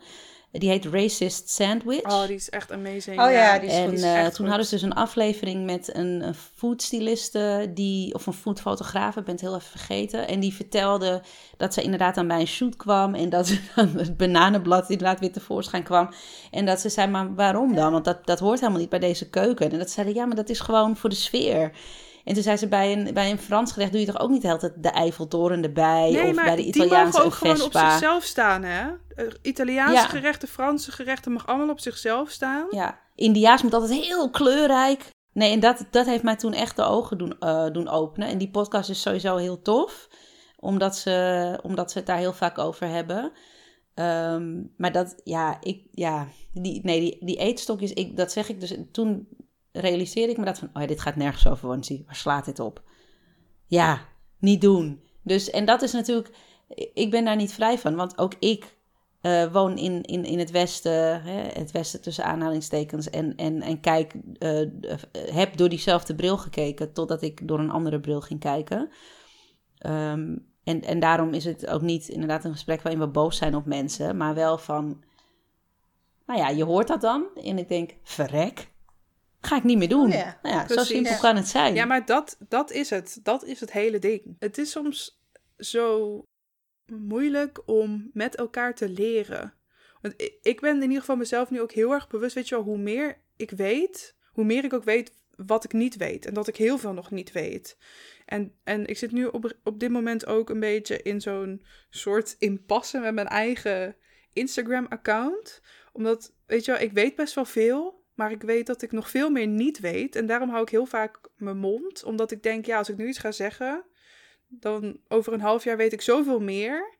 Die 0.60 0.70
heet 0.70 0.86
Racist 0.86 1.50
Sandwich. 1.50 2.04
Oh, 2.04 2.26
die 2.26 2.36
is 2.36 2.50
echt 2.50 2.72
amazing. 2.72 3.22
Oh 3.22 3.32
ja, 3.32 3.60
die 3.60 3.70
is 3.70 3.76
En 3.76 3.90
goed. 3.90 4.00
uh, 4.00 4.28
toen 4.28 4.48
hadden 4.48 4.66
ze 4.66 4.74
dus 4.74 4.82
een 4.82 4.94
aflevering 4.94 5.66
met 5.66 5.96
een, 5.96 6.22
een 6.28 6.36
foodstyliste, 6.56 7.72
die, 7.74 8.14
of 8.14 8.26
een 8.26 8.34
foodfotograaf, 8.34 9.16
ik 9.18 9.24
ben 9.24 9.34
het 9.34 9.44
heel 9.44 9.56
even 9.56 9.70
vergeten. 9.70 10.28
En 10.28 10.40
die 10.40 10.54
vertelde 10.54 11.22
dat 11.58 11.74
ze 11.74 11.82
inderdaad 11.82 12.18
aan 12.18 12.28
bij 12.28 12.40
een 12.40 12.48
shoot 12.48 12.76
kwam 12.76 13.16
en 13.16 13.30
dat 13.30 13.52
het 13.76 14.18
bananenblad 14.18 14.90
inderdaad 14.90 15.20
weer 15.20 15.32
tevoorschijn 15.32 15.84
kwam. 15.84 16.10
En 16.52 16.66
dat 16.66 16.80
ze 16.80 16.90
zei, 16.90 17.08
maar 17.08 17.36
waarom 17.36 17.76
dan? 17.76 17.92
Want 17.92 18.06
dat, 18.06 18.26
dat 18.26 18.40
hoort 18.40 18.60
helemaal 18.60 18.82
niet 18.82 18.90
bij 18.90 19.00
deze 19.00 19.30
keuken. 19.30 19.72
En 19.72 19.78
dat 19.78 19.90
zeiden, 19.90 20.16
ja, 20.16 20.26
maar 20.26 20.36
dat 20.36 20.50
is 20.50 20.60
gewoon 20.60 20.98
voor 20.98 21.10
de 21.10 21.16
sfeer. 21.16 21.72
En 22.24 22.34
toen 22.34 22.44
zei 22.44 22.58
ze, 22.58 22.68
bij 22.68 22.92
een, 22.92 23.14
bij 23.14 23.32
een 23.32 23.38
Frans 23.38 23.72
gerecht 23.72 23.92
doe 23.92 24.02
je 24.02 24.08
toch 24.08 24.20
ook 24.20 24.30
niet 24.30 24.46
altijd 24.46 24.74
de 24.84 24.90
Eiffeltoren 24.90 25.64
erbij? 25.64 26.12
Nee, 26.12 26.28
of 26.30 26.36
maar 26.36 26.46
bij 26.46 26.56
de 26.56 26.62
die 26.62 26.74
Italiaanse 26.74 27.18
mogen 27.18 27.26
ook 27.26 27.34
gewoon 27.34 27.62
op 27.62 27.72
zichzelf 27.72 28.24
staan, 28.24 28.64
hè? 28.64 28.88
Uh, 29.16 29.32
Italiaanse 29.42 29.94
Ja. 29.94 30.08
gerechten, 30.08 30.48
Franse 30.48 30.92
gerechten 30.92 31.32
mag 31.32 31.48
allemaal 31.48 31.70
op 31.70 31.80
zichzelf 31.80 32.30
staan. 32.30 32.66
Ja, 32.70 33.00
Indiaas 33.16 33.64
moet 33.64 33.74
altijd 33.74 34.02
heel 34.02 34.30
kleurrijk. 34.30 35.10
Nee, 35.34 35.52
en 35.52 35.60
dat, 35.60 35.86
dat 35.92 36.06
heeft 36.06 36.24
mij 36.24 36.36
toen 36.36 36.54
echt 36.54 36.76
de 36.76 36.84
ogen 36.84 37.18
doen, 37.18 37.40
eh, 37.40 37.66
doen 37.72 37.88
openen. 37.88 38.28
En 38.28 38.38
die 38.38 38.50
podcast 38.50 38.90
is 38.90 39.02
sowieso 39.02 39.38
heel 39.38 39.62
tof, 39.62 40.08
omdat 40.60 40.98
ze, 40.98 41.60
omdat 41.64 41.92
ze 41.92 41.98
het 41.98 42.08
daar 42.08 42.18
heel 42.18 42.34
vaak 42.34 42.58
over 42.58 42.88
hebben. 42.88 43.32
Ehm, 43.94 44.62
maar 44.78 44.92
dat, 44.92 45.22
ja, 45.24 45.58
ik, 45.62 45.88
ja, 45.92 46.28
die, 46.54 46.80
nee, 46.84 47.00
die, 47.00 47.26
die 47.26 47.38
eetstokjes, 47.38 47.94
ik, 47.94 48.18
dat 48.18 48.32
zeg 48.32 48.50
ik 48.50 48.60
dus. 48.60 48.76
Toen 48.92 49.28
realiseerde 49.74 50.32
ik 50.32 50.38
me 50.38 50.46
dat 50.46 50.60
van, 50.60 50.70
oh 50.74 50.82
ja, 50.82 50.88
dit 50.88 51.02
gaat 51.02 51.16
nergens 51.16 51.48
over, 51.48 51.68
Wansi. 51.68 52.04
Waar 52.06 52.16
slaat 52.16 52.46
dit 52.46 52.60
op? 52.60 52.82
Ja, 53.66 54.02
niet 54.40 54.62
doen. 54.62 55.02
Dus, 55.22 55.50
en 55.50 55.66
dat 55.66 55.82
is 55.82 55.92
natuurlijk, 55.92 56.36
ik 56.94 57.12
ben 57.12 57.26
daar 57.26 57.36
niet 57.36 57.54
vrij 57.54 57.78
van, 57.78 57.96
want 57.96 58.18
ook 58.18 58.34
ik 58.40 58.78
uh, 59.22 59.52
woon 59.52 59.78
in, 59.78 60.02
in, 60.02 60.24
in 60.24 60.40
het 60.40 60.52
Westen, 60.52 61.22
hè, 61.22 61.42
het 61.60 61.72
Westen 61.72 62.02
tussen 62.02 62.26
aanhalingstekens, 62.26 63.10
en, 63.10 63.36
en, 63.36 63.62
en 63.62 63.80
kijk, 63.80 64.14
uh, 64.40 64.70
heb 65.12 65.58
door 65.58 65.70
diezelfde 65.70 66.16
bril 66.16 66.38
gekeken 66.38 66.94
totdat 66.94 67.22
ik 67.22 67.48
door 67.48 67.60
een 67.60 67.72
andere 67.72 68.00
bril 68.00 68.22
ging 68.22 68.40
kijken. 68.40 68.90
Um, 69.86 70.52
en, 70.64 70.82
en 70.82 71.00
daarom 71.00 71.34
is 71.34 71.46
het 71.46 71.68
ook 71.68 71.82
niet 71.82 72.08
inderdaad 72.08 72.46
een 72.46 72.52
gesprek 72.52 72.82
waarin 72.82 73.02
we 73.02 73.08
boos 73.08 73.38
zijn 73.38 73.56
op 73.56 73.66
mensen, 73.66 74.18
maar 74.18 74.36
wel 74.36 74.58
van, 74.58 75.04
nou 76.26 76.40
ja, 76.40 76.50
je 76.50 76.64
hoort 76.64 76.88
dat 76.88 77.02
dan 77.02 77.26
en 77.44 77.58
ik 77.58 77.68
denk, 77.68 77.96
verrek, 78.04 78.72
ga 79.46 79.56
ik 79.58 79.64
niet 79.64 79.78
meer 79.78 79.90
doen. 79.90 80.06
Oh 80.08 80.14
ja, 80.14 80.40
nou 80.42 80.56
ja, 80.56 80.68
zo 80.68 80.84
simpel 80.84 81.12
Ja. 81.12 81.18
kan 81.18 81.36
het 81.36 81.48
zijn. 81.48 81.76
Ja, 81.76 81.86
maar 81.86 82.06
dat, 82.06 82.38
dat 82.48 82.72
is 82.72 82.90
het. 82.90 83.20
Dat 83.24 83.44
is 83.46 83.60
het 83.60 83.72
hele 83.72 84.00
ding. 84.00 84.36
Het 84.40 84.58
is 84.58 84.72
soms 84.72 85.22
zo 85.58 86.22
moeilijk 86.86 87.62
om 87.66 88.10
met 88.14 88.36
elkaar 88.36 88.76
te 88.76 88.90
leren. 88.90 89.54
Want 90.02 90.14
ik, 90.18 90.38
ik 90.42 90.62
ben 90.62 90.76
in 90.76 90.82
ieder 90.82 91.00
geval 91.00 91.16
mezelf 91.16 91.50
nu 91.50 91.62
ook 91.62 91.72
heel 91.72 91.92
erg 91.92 92.08
bewust, 92.08 92.36
weet 92.36 92.50
je 92.50 92.56
wel, 92.56 92.64
hoe 92.64 92.78
meer 92.78 93.18
ik 93.36 93.52
weet, 93.52 94.16
hoe 94.32 94.44
meer 94.46 94.64
ik 94.64 94.74
ook 94.74 94.84
weet 94.84 95.14
wat 95.36 95.64
ik 95.64 95.74
niet 95.74 95.96
weet. 95.96 96.26
En 96.26 96.34
dat 96.34 96.48
ik 96.48 96.56
heel 96.58 96.78
veel 96.78 96.94
nog 96.94 97.12
niet 97.12 97.32
weet. 97.32 97.78
En, 98.26 98.56
en 98.64 98.86
ik 98.86 98.98
zit 98.98 99.12
nu 99.12 99.26
op, 99.26 99.54
op 99.64 99.80
dit 99.80 99.90
moment 99.92 100.26
ook 100.26 100.50
een 100.50 100.60
beetje 100.60 101.02
in 101.02 101.22
zo'n 101.22 101.66
soort 101.90 102.36
impasse 102.40 103.00
met 103.00 103.14
mijn 103.14 103.28
eigen 103.28 103.96
Instagram-account. 104.34 105.62
Omdat, 105.92 106.34
weet 106.46 106.66
je 106.66 106.72
wel, 106.72 106.82
ik 106.82 106.92
weet 106.92 107.16
best 107.16 107.34
wel 107.34 107.46
veel, 107.46 108.03
maar 108.14 108.32
ik 108.32 108.42
weet 108.42 108.68
dat 108.68 108.82
ik 108.82 108.92
nog 108.92 109.10
veel 109.10 109.30
meer 109.30 109.48
niet 109.48 109.80
weet. 109.80 110.16
En 110.16 110.26
daarom 110.26 110.50
hou 110.50 110.62
ik 110.62 110.70
heel 110.70 110.86
vaak 110.86 111.20
mijn 111.36 111.58
mond, 111.58 112.04
omdat 112.04 112.32
ik 112.32 112.44
denk, 112.44 112.66
ja, 112.66 112.78
als 112.78 112.90
ik 112.90 112.98
nu 112.98 113.08
iets 113.08 113.18
ga 113.18 113.32
zeggen, 113.32 113.84
dan 114.48 115.00
over 115.08 115.34
een 115.34 115.42
half 115.42 115.64
jaar 115.64 115.78
weet 115.78 115.94
ik 115.94 116.02
zoveel 116.02 116.40
meer. 116.40 116.98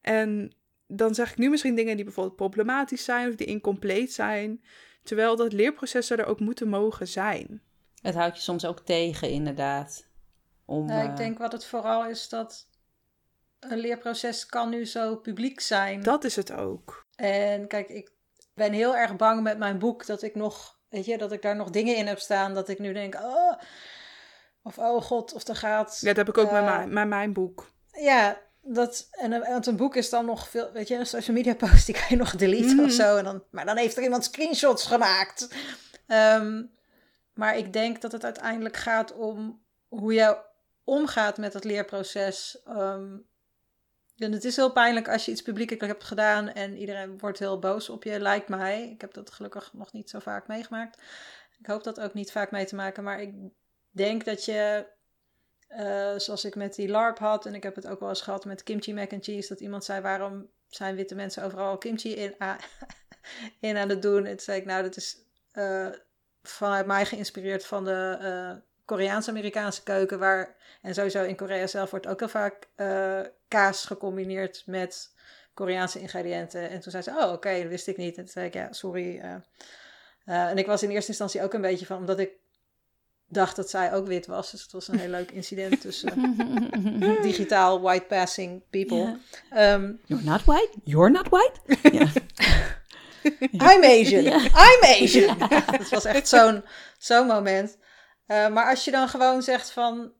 En 0.00 0.52
dan 0.86 1.14
zeg 1.14 1.30
ik 1.30 1.38
nu 1.38 1.50
misschien 1.50 1.74
dingen 1.74 1.96
die 1.96 2.04
bijvoorbeeld 2.04 2.36
problematisch 2.36 3.04
zijn 3.04 3.28
of 3.28 3.34
die 3.34 3.46
incompleet 3.46 4.12
zijn. 4.12 4.62
Terwijl 5.02 5.36
dat 5.36 5.52
leerprocessen 5.52 6.18
er 6.18 6.26
ook 6.26 6.40
moeten 6.40 6.68
mogen 6.68 7.08
zijn. 7.08 7.62
Het 8.02 8.14
houdt 8.14 8.36
je 8.36 8.42
soms 8.42 8.64
ook 8.64 8.80
tegen, 8.80 9.30
inderdaad. 9.30 10.06
Om, 10.64 10.86
Nou, 10.86 11.04
ik 11.04 11.10
eh, 11.10 11.16
denk 11.16 11.38
wat 11.38 11.52
het 11.52 11.64
vooral 11.64 12.06
is 12.06 12.28
dat 12.28 12.68
een 13.60 13.78
leerproces 13.78 14.46
kan 14.46 14.68
nu 14.68 14.84
zo 14.84 15.16
publiek 15.16 15.60
zijn. 15.60 16.02
Dat 16.02 16.24
is 16.24 16.36
het 16.36 16.52
ook. 16.52 17.06
En 17.14 17.66
kijk, 17.66 17.88
ik 17.88 18.10
ben 18.58 18.72
heel 18.72 18.96
erg 18.96 19.16
bang 19.16 19.42
met 19.42 19.58
mijn 19.58 19.78
boek 19.78 20.06
dat 20.06 20.22
ik 20.22 20.34
nog, 20.34 20.78
weet 20.88 21.04
je, 21.04 21.18
dat 21.18 21.32
ik 21.32 21.42
daar 21.42 21.56
nog 21.56 21.70
dingen 21.70 21.96
in 21.96 22.06
heb 22.06 22.18
staan 22.18 22.54
dat 22.54 22.68
ik 22.68 22.78
nu 22.78 22.92
denk, 22.92 23.14
oh, 23.14 23.52
of 24.62 24.78
oh 24.78 25.02
god, 25.02 25.32
of 25.34 25.48
er 25.48 25.56
gaat. 25.56 25.98
Ja, 26.00 26.06
dat 26.06 26.16
heb 26.16 26.28
ik 26.28 26.38
ook 26.38 26.50
met, 26.50 26.60
Eh, 26.62 26.76
mijn, 26.76 26.92
met 26.92 27.08
mijn 27.08 27.32
boek. 27.32 27.70
Ja, 27.92 28.38
dat, 28.62 29.08
en 29.10 29.32
een- 29.32 29.40
want 29.40 29.66
een 29.66 29.76
boek 29.76 29.96
is 29.96 30.10
dan 30.10 30.24
nog 30.24 30.48
veel, 30.48 30.72
weet 30.72 30.88
je, 30.88 30.94
een 30.96 31.06
social 31.06 31.36
media 31.36 31.54
post 31.54 31.86
die 31.86 31.94
kan 31.94 32.04
je 32.08 32.16
nog 32.16 32.36
deleten 32.36 32.84
of 32.84 32.90
zo. 32.90 33.16
En 33.16 33.24
dan, 33.24 33.42
maar 33.50 33.66
dan 33.66 33.76
heeft 33.76 33.96
er 33.96 34.02
iemand 34.02 34.24
screenshots 34.24 34.86
gemaakt. 34.86 35.48
Ehm, 36.06 36.62
maar 37.34 37.56
ik 37.56 37.72
denk 37.72 38.00
dat 38.00 38.12
het 38.12 38.24
uiteindelijk 38.24 38.76
gaat 38.76 39.14
om 39.14 39.62
hoe 39.88 40.12
je 40.14 40.36
omgaat 40.84 41.36
met 41.38 41.52
het 41.52 41.64
leerproces. 41.64 42.60
Ehm, 42.66 43.16
en 44.18 44.32
het 44.32 44.44
is 44.44 44.56
heel 44.56 44.72
pijnlijk 44.72 45.08
als 45.08 45.24
je 45.24 45.30
iets 45.30 45.42
publiekelijk 45.42 45.86
hebt 45.86 46.04
gedaan 46.04 46.52
en 46.52 46.76
iedereen 46.76 47.18
wordt 47.18 47.38
heel 47.38 47.58
boos 47.58 47.88
op 47.88 48.04
je, 48.04 48.20
lijkt 48.20 48.48
mij. 48.48 48.90
Ik 48.90 49.00
heb 49.00 49.14
dat 49.14 49.30
gelukkig 49.30 49.72
nog 49.72 49.92
niet 49.92 50.10
zo 50.10 50.18
vaak 50.18 50.46
meegemaakt. 50.46 51.02
Ik 51.58 51.66
hoop 51.66 51.84
dat 51.84 52.00
ook 52.00 52.14
niet 52.14 52.32
vaak 52.32 52.50
mee 52.50 52.64
te 52.64 52.74
maken, 52.74 53.04
maar 53.04 53.20
ik 53.20 53.34
denk 53.90 54.24
dat 54.24 54.44
je, 54.44 54.86
eh, 55.68 56.16
zoals 56.16 56.44
ik 56.44 56.54
met 56.54 56.74
die 56.74 56.88
LARP 56.88 57.18
had, 57.18 57.46
en 57.46 57.54
ik 57.54 57.62
heb 57.62 57.74
het 57.74 57.86
ook 57.86 58.00
wel 58.00 58.08
eens 58.08 58.22
gehad 58.22 58.44
met 58.44 58.62
kimchi 58.62 58.94
mac 58.94 59.12
and 59.12 59.24
cheese, 59.24 59.48
dat 59.48 59.60
iemand 59.60 59.84
zei, 59.84 60.00
waarom 60.00 60.50
zijn 60.68 60.96
witte 60.96 61.14
mensen 61.14 61.44
overal 61.44 61.78
kimchi 61.78 62.14
in, 62.14 62.34
in 63.68 63.76
aan 63.76 63.88
het 63.88 64.02
doen? 64.02 64.24
En 64.24 64.30
toen 64.30 64.40
zei 64.40 64.58
ik, 64.58 64.66
nou, 64.66 64.82
dat 64.82 64.96
is 64.96 65.16
eh, 65.52 65.88
vanuit 66.42 66.86
mij 66.86 67.06
geïnspireerd 67.06 67.66
van 67.66 67.84
de 67.84 68.16
eh, 68.20 68.67
Koreaans-Amerikaanse 68.88 69.82
keuken, 69.82 70.18
waar, 70.18 70.54
en 70.82 70.94
sowieso 70.94 71.22
in 71.24 71.36
Korea 71.36 71.66
zelf 71.66 71.90
wordt 71.90 72.06
ook 72.06 72.18
heel 72.18 72.28
vaak 72.28 72.68
eh, 72.74 73.20
kaas 73.48 73.84
gecombineerd 73.84 74.62
met 74.66 75.10
Koreaanse 75.54 76.00
ingrediënten. 76.00 76.70
En 76.70 76.80
toen 76.80 76.90
zei 76.90 77.02
ze, 77.02 77.10
oh, 77.10 77.32
oké, 77.32 77.58
dat 77.60 77.68
wist 77.68 77.86
ik 77.86 77.96
niet. 77.96 78.16
En 78.16 78.22
toen 78.22 78.32
zei 78.32 78.46
ik, 78.46 78.54
ja, 78.54 78.72
sorry. 78.72 79.18
eh. 79.18 79.34
Eh, 80.24 80.50
en 80.50 80.58
ik 80.58 80.66
was 80.66 80.82
in 80.82 80.90
eerste 80.90 81.08
instantie 81.08 81.42
ook 81.42 81.52
een 81.52 81.60
beetje 81.60 81.86
van, 81.86 81.96
omdat 81.96 82.18
ik 82.18 82.30
dacht 83.28 83.56
dat 83.56 83.70
zij 83.70 83.94
ook 83.94 84.06
wit 84.06 84.26
was. 84.26 84.50
Dus 84.50 84.62
het 84.62 84.72
was 84.72 84.88
een 84.88 84.98
heel 84.98 85.08
leuk 85.08 85.30
incident 85.30 85.80
tussen 85.80 86.36
digitaal 87.22 87.80
white 87.80 88.04
passing 88.06 88.62
people. 88.70 89.18
Ehm, 89.50 89.92
You're 90.06 90.24
not 90.24 90.44
white? 90.44 90.70
You're 90.84 91.10
not 91.10 91.28
white? 91.28 91.60
I'm 93.52 93.84
Asian. 93.84 94.24
I'm 94.24 94.82
Asian. 95.02 95.38
Dat 95.78 95.88
was 95.96 96.04
echt 96.04 96.28
zo'n 96.28 96.64
zo'n 96.98 97.26
moment. 97.26 97.76
Eh, 98.28 98.48
maar 98.48 98.68
als 98.68 98.84
je 98.84 98.90
dan 98.90 99.08
gewoon 99.08 99.42
zegt 99.42 99.70
van... 99.70 100.12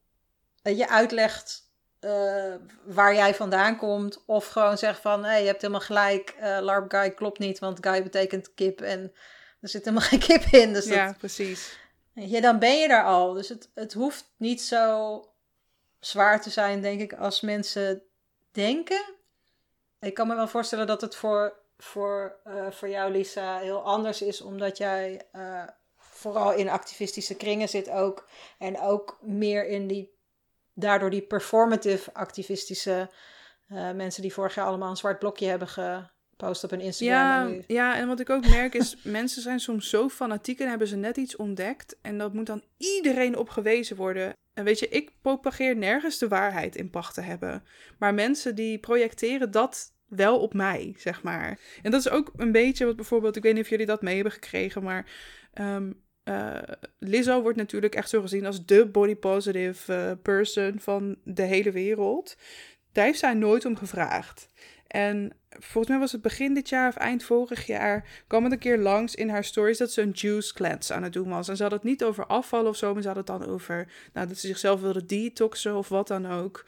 je 0.62 0.88
uitlegt 0.88 1.72
eh, 2.00 2.54
waar 2.84 3.14
jij 3.14 3.34
vandaan 3.34 3.76
komt... 3.76 4.24
of 4.26 4.46
gewoon 4.46 4.78
zegt 4.78 5.00
van... 5.00 5.24
Hey, 5.24 5.40
je 5.40 5.46
hebt 5.46 5.60
helemaal 5.60 5.82
gelijk, 5.82 6.34
eh 6.38 6.58
LARP 6.60 6.90
guy 6.90 7.10
klopt 7.10 7.38
niet... 7.38 7.58
want 7.58 7.86
guy 7.86 8.02
betekent 8.02 8.54
kip 8.54 8.80
en 8.80 9.12
er 9.60 9.68
zit 9.68 9.84
helemaal 9.84 10.08
geen 10.10 10.18
kip 10.18 10.42
in. 10.42 10.72
Dus 10.72 10.84
ja, 10.84 11.06
dat, 11.06 11.18
precies. 11.18 11.78
Je, 12.12 12.40
dan 12.40 12.58
ben 12.58 12.78
je 12.78 12.88
daar 12.88 13.04
al. 13.04 13.32
Dus 13.32 13.48
het, 13.48 13.70
het 13.74 13.92
hoeft 13.92 14.32
niet 14.36 14.62
zo 14.62 15.22
zwaar 16.00 16.40
te 16.42 16.50
zijn, 16.50 16.82
denk 16.82 17.00
ik, 17.00 17.12
als 17.12 17.40
mensen 17.40 18.02
denken. 18.52 19.14
Ik 20.00 20.14
kan 20.14 20.26
me 20.26 20.34
wel 20.34 20.48
voorstellen 20.48 20.86
dat 20.86 21.00
het 21.00 21.16
voor, 21.16 21.58
voor, 21.78 22.36
voor 22.70 22.88
jou, 22.88 23.12
Lisa, 23.12 23.58
heel 23.58 23.82
anders 23.82 24.22
is, 24.22 24.40
omdat 24.40 24.76
jij 24.76 25.28
vooral 26.18 26.52
in 26.54 26.68
activistische 26.68 27.34
kringen 27.36 27.68
zit 27.68 27.90
ook. 27.90 28.28
En 28.58 28.80
ook 28.80 29.18
meer 29.22 29.66
in 29.68 29.86
die, 29.86 30.10
daardoor 30.74 31.10
die 31.10 31.22
performative 31.22 32.14
activistische 32.14 33.10
eh, 33.68 33.92
mensen 33.92 34.22
die 34.22 34.32
vorig 34.32 34.54
jaar 34.54 34.66
allemaal 34.66 34.90
een 34.90 34.96
zwart 34.96 35.18
blokje 35.18 35.46
hebben 35.46 35.68
gepost 35.68 36.64
op 36.64 36.70
hun 36.70 36.80
Instagram. 36.80 37.16
Ja, 37.18 37.42
en 37.42 37.50
nu- 37.50 37.64
ja, 37.66 37.96
en 37.96 38.08
wat 38.08 38.20
ik 38.20 38.30
ook 38.30 38.46
merk 38.48 38.74
is, 38.74 38.96
mensen 39.20 39.42
zijn 39.42 39.60
soms 39.60 39.88
zo 39.90 40.08
fanatiek 40.08 40.60
en 40.60 40.68
hebben 40.68 40.88
ze 40.88 40.96
net 40.96 41.16
iets 41.16 41.36
ontdekt. 41.36 41.96
En 42.02 42.18
dat 42.18 42.32
moet 42.34 42.46
dan 42.46 42.62
iedereen 42.76 43.36
op 43.36 43.48
gewezen 43.48 43.96
worden. 43.96 44.32
En 44.54 44.64
weet 44.64 44.78
je, 44.78 44.88
ik 44.88 45.12
propageer 45.22 45.76
nergens 45.76 46.18
de 46.18 46.28
waarheid 46.28 46.76
in 46.76 46.90
pacht 46.90 47.14
te 47.14 47.20
hebben. 47.20 47.64
Maar 47.98 48.14
mensen 48.14 48.54
die 48.54 48.78
projecteren 48.78 49.50
dat 49.50 49.92
wel 50.06 50.38
op 50.40 50.54
mij, 50.54 50.94
zeg 50.98 51.22
maar. 51.22 51.58
En 51.82 51.90
dat 51.90 52.00
is 52.00 52.08
ook 52.10 52.32
een 52.36 52.52
beetje 52.52 52.84
wat 52.86 52.96
bijvoorbeeld, 52.96 53.36
ik 53.36 53.42
weet 53.42 53.54
niet 53.54 53.62
of 53.62 53.68
jullie 53.68 53.86
dat 53.86 54.02
mee 54.02 54.14
hebben 54.14 54.32
gekregen, 54.32 54.82
maar 54.82 55.10
ehm, 55.52 55.92
eh, 56.28 56.74
Lizzo 56.98 57.42
wordt 57.42 57.56
natuurlijk 57.56 57.94
echt 57.94 58.08
zo 58.08 58.20
gezien 58.20 58.46
als 58.46 58.66
de 58.66 58.86
body 58.86 59.16
positive 59.16 59.92
eh, 59.92 60.12
person 60.22 60.80
van 60.80 61.16
de 61.24 61.42
hele 61.42 61.70
wereld. 61.70 62.36
Daar 62.92 63.04
heeft 63.04 63.18
zij 63.18 63.34
nooit 63.34 63.64
om 63.64 63.76
gevraagd. 63.76 64.48
En 64.86 65.32
volgens 65.48 65.88
mij 65.88 65.98
was 65.98 66.12
het 66.12 66.22
begin 66.22 66.54
dit 66.54 66.68
jaar 66.68 66.88
of 66.88 66.96
eind 66.96 67.22
vorig 67.22 67.66
jaar, 67.66 68.08
kwam 68.26 68.44
het 68.44 68.52
een 68.52 68.58
keer 68.58 68.78
langs 68.78 69.14
in 69.14 69.28
haar 69.28 69.44
stories 69.44 69.78
dat 69.78 69.92
ze 69.92 70.02
een 70.02 70.10
juice 70.14 70.54
cleanse 70.54 70.94
aan 70.94 71.02
het 71.02 71.12
doen 71.12 71.28
was. 71.28 71.48
En 71.48 71.56
ze 71.56 71.62
had 71.62 71.72
het 71.72 71.82
niet 71.82 72.04
over 72.04 72.26
afvallen 72.26 72.70
of 72.70 72.76
zo, 72.76 72.92
maar 72.92 73.02
ze 73.02 73.08
had 73.08 73.16
het 73.16 73.26
dan 73.26 73.46
over 73.46 73.92
nou, 74.12 74.28
dat 74.28 74.38
ze 74.38 74.46
zichzelf 74.46 74.80
wilde 74.80 75.06
detoxen 75.06 75.76
of 75.76 75.88
wat 75.88 76.08
dan 76.08 76.26
ook. 76.26 76.64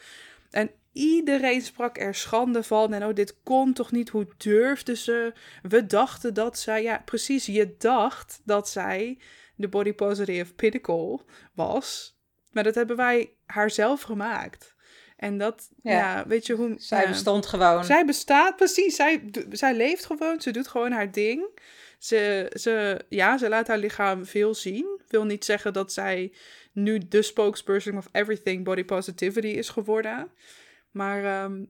En 0.50 0.70
iedereen 0.92 1.62
sprak 1.62 1.98
er 1.98 2.14
schande 2.14 2.62
van. 2.62 2.92
En 2.92 3.04
oh, 3.04 3.14
dit 3.14 3.36
kon 3.42 3.72
toch 3.72 3.92
niet? 3.92 4.08
Hoe 4.08 4.26
durfde 4.36 4.96
ze? 4.96 5.32
We 5.62 5.86
dachten 5.86 6.34
dat 6.34 6.58
zij, 6.58 6.82
ja, 6.82 7.02
precies, 7.04 7.46
je 7.46 7.74
dacht 7.78 8.40
dat 8.44 8.68
zij 8.68 9.18
de 9.60 9.68
body 9.68 9.92
positive 9.92 10.54
pinnacle 10.54 11.20
was. 11.54 12.18
Maar 12.50 12.64
dat 12.64 12.74
hebben 12.74 12.96
wij 12.96 13.32
haar 13.46 13.70
zelf 13.70 14.02
gemaakt. 14.02 14.74
En 15.16 15.38
dat, 15.38 15.70
ja, 15.82 15.92
Ja. 15.92 16.26
weet 16.26 16.46
je 16.46 16.54
hoe... 16.54 16.74
Zij 16.76 17.08
bestond 17.08 17.46
gewoon. 17.46 17.84
Zij 17.84 18.04
bestaat, 18.04 18.56
precies. 18.56 18.96
Zij, 18.96 19.30
zij 19.50 19.74
leeft 19.74 20.04
gewoon. 20.06 20.40
Ze 20.40 20.50
doet 20.50 20.68
gewoon 20.68 20.92
haar 20.92 21.12
ding. 21.12 21.60
Ze, 21.98 22.50
ze, 22.58 23.00
ja, 23.08 23.38
ze 23.38 23.48
laat 23.48 23.66
haar 23.66 23.78
lichaam 23.78 24.26
veel 24.26 24.54
zien. 24.54 25.00
Wil 25.08 25.24
niet 25.24 25.44
zeggen 25.44 25.72
dat 25.72 25.92
zij 25.92 26.32
nu 26.72 26.98
de 27.08 27.22
spokesperson 27.22 27.96
of 27.96 28.08
everything 28.12 28.64
body 28.64 28.84
positivity 28.84 29.46
is 29.46 29.68
geworden. 29.68 30.30
Maar 30.90 31.24
ehm, 31.24 31.64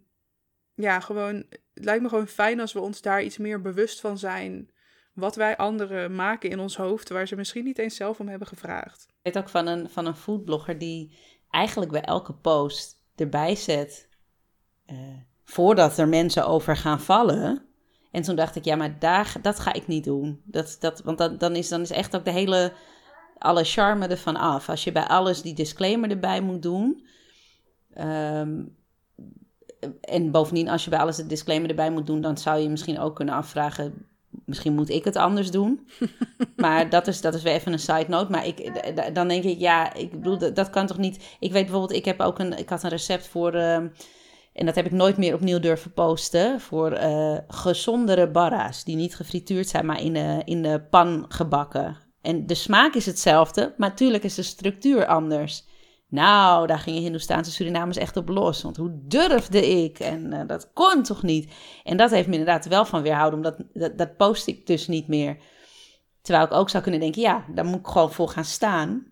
ja, 0.74 1.00
gewoon, 1.00 1.34
het 1.74 1.84
lijkt 1.84 2.02
me 2.02 2.08
gewoon 2.08 2.28
fijn 2.28 2.60
als 2.60 2.72
we 2.72 2.80
ons 2.80 3.00
daar 3.02 3.22
iets 3.22 3.38
meer 3.38 3.60
bewust 3.60 4.00
van 4.00 4.18
zijn. 4.18 4.70
Wat 5.12 5.36
wij 5.36 5.56
anderen 5.56 6.14
maken 6.14 6.50
in 6.50 6.58
ons 6.60 6.76
hoofd, 6.76 7.08
waar 7.08 7.26
ze 7.26 7.36
misschien 7.36 7.64
niet 7.64 7.78
eens 7.78 7.96
zelf 7.96 8.20
om 8.20 8.28
hebben 8.28 8.48
gevraagd. 8.48 9.06
Ik 9.08 9.14
weet 9.22 9.38
ook 9.38 9.48
van 9.48 9.66
een, 9.66 9.88
van 9.90 10.06
een 10.06 10.16
foodblogger 10.16 10.78
die 10.78 11.18
eigenlijk 11.50 11.90
bij 11.92 12.02
elke 12.02 12.32
post 12.32 13.02
erbij 13.16 13.54
zet. 13.54 14.08
eh, 14.86 14.96
voordat 15.44 15.98
er 15.98 16.08
mensen 16.08 16.46
over 16.46 16.76
gaan 16.76 17.00
vallen. 17.00 17.64
En 18.10 18.22
toen 18.22 18.36
dacht 18.36 18.56
ik, 18.56 18.64
ja, 18.64 18.76
maar 18.76 18.98
daar, 18.98 19.34
dat 19.42 19.60
ga 19.60 19.72
ik 19.72 19.86
niet 19.86 20.04
doen. 20.04 20.40
Dat, 20.44 20.76
dat, 20.80 21.02
want 21.02 21.18
dan, 21.18 21.38
dan, 21.38 21.56
is, 21.56 21.68
dan 21.68 21.80
is 21.80 21.90
echt 21.90 22.16
ook 22.16 22.24
de 22.24 22.30
hele. 22.30 22.72
alle 23.38 23.64
charme 23.64 24.06
ervan 24.06 24.36
af. 24.36 24.68
Als 24.68 24.84
je 24.84 24.92
bij 24.92 25.06
alles 25.06 25.42
die 25.42 25.54
disclaimer 25.54 26.10
erbij 26.10 26.40
moet 26.40 26.62
doen. 26.62 27.06
Ehm, 27.94 28.64
en 30.00 30.30
bovendien, 30.30 30.68
als 30.68 30.84
je 30.84 30.90
bij 30.90 30.98
alles 30.98 31.16
de 31.16 31.26
disclaimer 31.26 31.68
erbij 31.68 31.90
moet 31.90 32.06
doen, 32.06 32.20
dan 32.20 32.38
zou 32.38 32.58
je 32.60 32.68
misschien 32.68 32.98
ook 32.98 33.16
kunnen 33.16 33.34
afvragen. 33.34 34.06
Misschien 34.44 34.74
moet 34.74 34.88
ik 34.90 35.04
het 35.04 35.16
anders 35.16 35.50
doen. 35.50 35.88
maar 36.56 36.90
dat 36.90 37.06
is, 37.06 37.20
dat 37.20 37.34
is 37.34 37.42
weer 37.42 37.52
even 37.52 37.72
een 37.72 37.78
side 37.78 38.06
note. 38.08 38.30
Maar 38.30 38.46
ik, 38.46 38.82
dan 39.14 39.28
denk 39.28 39.44
ik, 39.44 39.58
ja, 39.58 39.94
ik 39.94 40.10
bedoel, 40.10 40.38
dat, 40.38 40.56
dat 40.56 40.70
kan 40.70 40.86
toch 40.86 40.98
niet. 40.98 41.36
Ik 41.40 41.52
weet 41.52 41.62
bijvoorbeeld, 41.62 41.98
ik 41.98 42.04
heb 42.04 42.20
ook 42.20 42.38
een, 42.38 42.58
ik 42.58 42.68
had 42.68 42.82
een 42.82 42.90
recept 42.90 43.28
voor. 43.28 43.52
ehm, 43.54 43.88
en 44.52 44.66
dat 44.66 44.74
heb 44.74 44.86
ik 44.86 44.92
nooit 44.92 45.16
meer 45.16 45.34
opnieuw 45.34 45.60
durven 45.60 45.92
posten. 45.92 46.60
Voor 46.60 46.92
eh, 46.92 47.38
gezondere 47.48 48.30
barra's. 48.30 48.84
Die 48.84 48.96
niet 48.96 49.16
gefrituurd 49.16 49.68
zijn, 49.68 49.86
maar 49.86 50.02
in 50.02 50.12
de, 50.12 50.42
in 50.44 50.62
de 50.62 50.82
pan 50.90 51.24
gebakken. 51.28 51.96
En 52.22 52.46
de 52.46 52.54
smaak 52.54 52.94
is 52.94 53.06
hetzelfde, 53.06 53.74
maar 53.76 53.88
natuurlijk 53.88 54.24
is 54.24 54.34
de 54.34 54.42
structuur 54.42 55.06
anders. 55.06 55.64
Nou, 56.10 56.66
daar 56.66 56.78
gingen 56.78 57.02
Hindoestaanse 57.02 57.50
Surinamers 57.50 57.96
echt 57.96 58.16
op 58.16 58.28
los. 58.28 58.62
Want 58.62 58.76
hoe 58.76 58.98
durfde 59.02 59.66
ik? 59.82 59.98
En 59.98 60.32
eh, 60.32 60.46
dat 60.46 60.70
kon 60.72 61.02
toch 61.02 61.22
niet? 61.22 61.52
En 61.84 61.96
dat 61.96 62.10
heeft 62.10 62.26
me 62.26 62.32
inderdaad 62.32 62.66
wel 62.66 62.84
van 62.84 63.02
weerhouden, 63.02 63.38
omdat 63.38 63.56
dat, 63.72 63.98
dat 63.98 64.16
post 64.16 64.46
ik 64.46 64.66
dus 64.66 64.88
niet 64.88 65.08
meer. 65.08 65.36
Terwijl 66.22 66.46
ik 66.46 66.52
ook 66.52 66.70
zou 66.70 66.82
kunnen 66.82 67.00
denken, 67.00 67.22
ja, 67.22 67.44
daar 67.54 67.64
moet 67.64 67.78
ik 67.78 67.86
gewoon 67.86 68.12
voor 68.12 68.28
gaan 68.28 68.44
staan. 68.44 69.06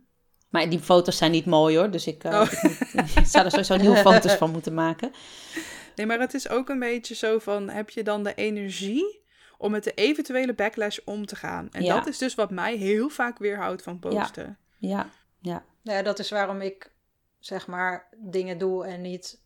Maar 0.48 0.68
die 0.68 0.78
foto's 0.78 1.16
zijn 1.16 1.30
niet 1.30 1.46
mooi 1.46 1.76
hoor, 1.76 1.90
dus 1.90 2.06
ik, 2.06 2.24
uh, 2.24 2.32
oh. 2.32 2.52
ik, 3.16 3.26
zou 3.26 3.44
er 3.44 3.50
sowieso 3.50 3.76
nieuwe 3.76 3.96
foto's 3.96 4.34
van 4.34 4.50
moeten 4.50 4.74
maken. 4.74 5.12
Nee, 5.96 6.06
maar 6.06 6.20
het 6.20 6.34
is 6.34 6.48
ook 6.48 6.68
een 6.68 6.78
beetje 6.78 7.14
zo 7.14 7.38
van, 7.38 7.68
heb 7.68 7.90
je 7.90 8.02
dan 8.02 8.22
de 8.22 8.34
energie 8.34 9.22
om 9.58 9.70
met 9.70 9.84
de 9.84 9.92
eventuele 9.94 10.54
backlash 10.54 10.98
om 11.04 11.26
te 11.26 11.36
gaan? 11.36 11.68
En 11.72 11.84
dat 11.84 12.06
is 12.06 12.18
dus 12.18 12.34
wat 12.34 12.50
mij 12.50 12.76
heel 12.76 13.08
vaak 13.08 13.38
weerhoudt 13.38 13.82
van 13.82 13.98
posten. 13.98 14.58
Ja, 14.78 14.88
ja. 14.88 15.08
ja. 15.40 15.64
Ja 15.96 16.02
dat 16.02 16.18
is 16.18 16.30
waarom 16.30 16.60
ik 16.60 16.90
zeg 17.38 17.66
maar 17.66 18.08
dingen 18.16 18.58
doe 18.58 18.86
en 18.86 19.00
niet 19.00 19.40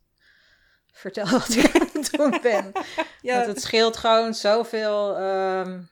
vertel 0.93 1.27
wat 1.39 1.49
ik 1.49 1.81
aan 1.81 1.89
het 1.93 2.11
doen 2.11 2.39
ben. 2.43 2.73
ja. 3.23 3.35
Want 3.35 3.47
het 3.47 3.61
scheelt 3.61 3.97
gewoon 3.97 4.35
zoveel 4.35 5.21
um, 5.21 5.89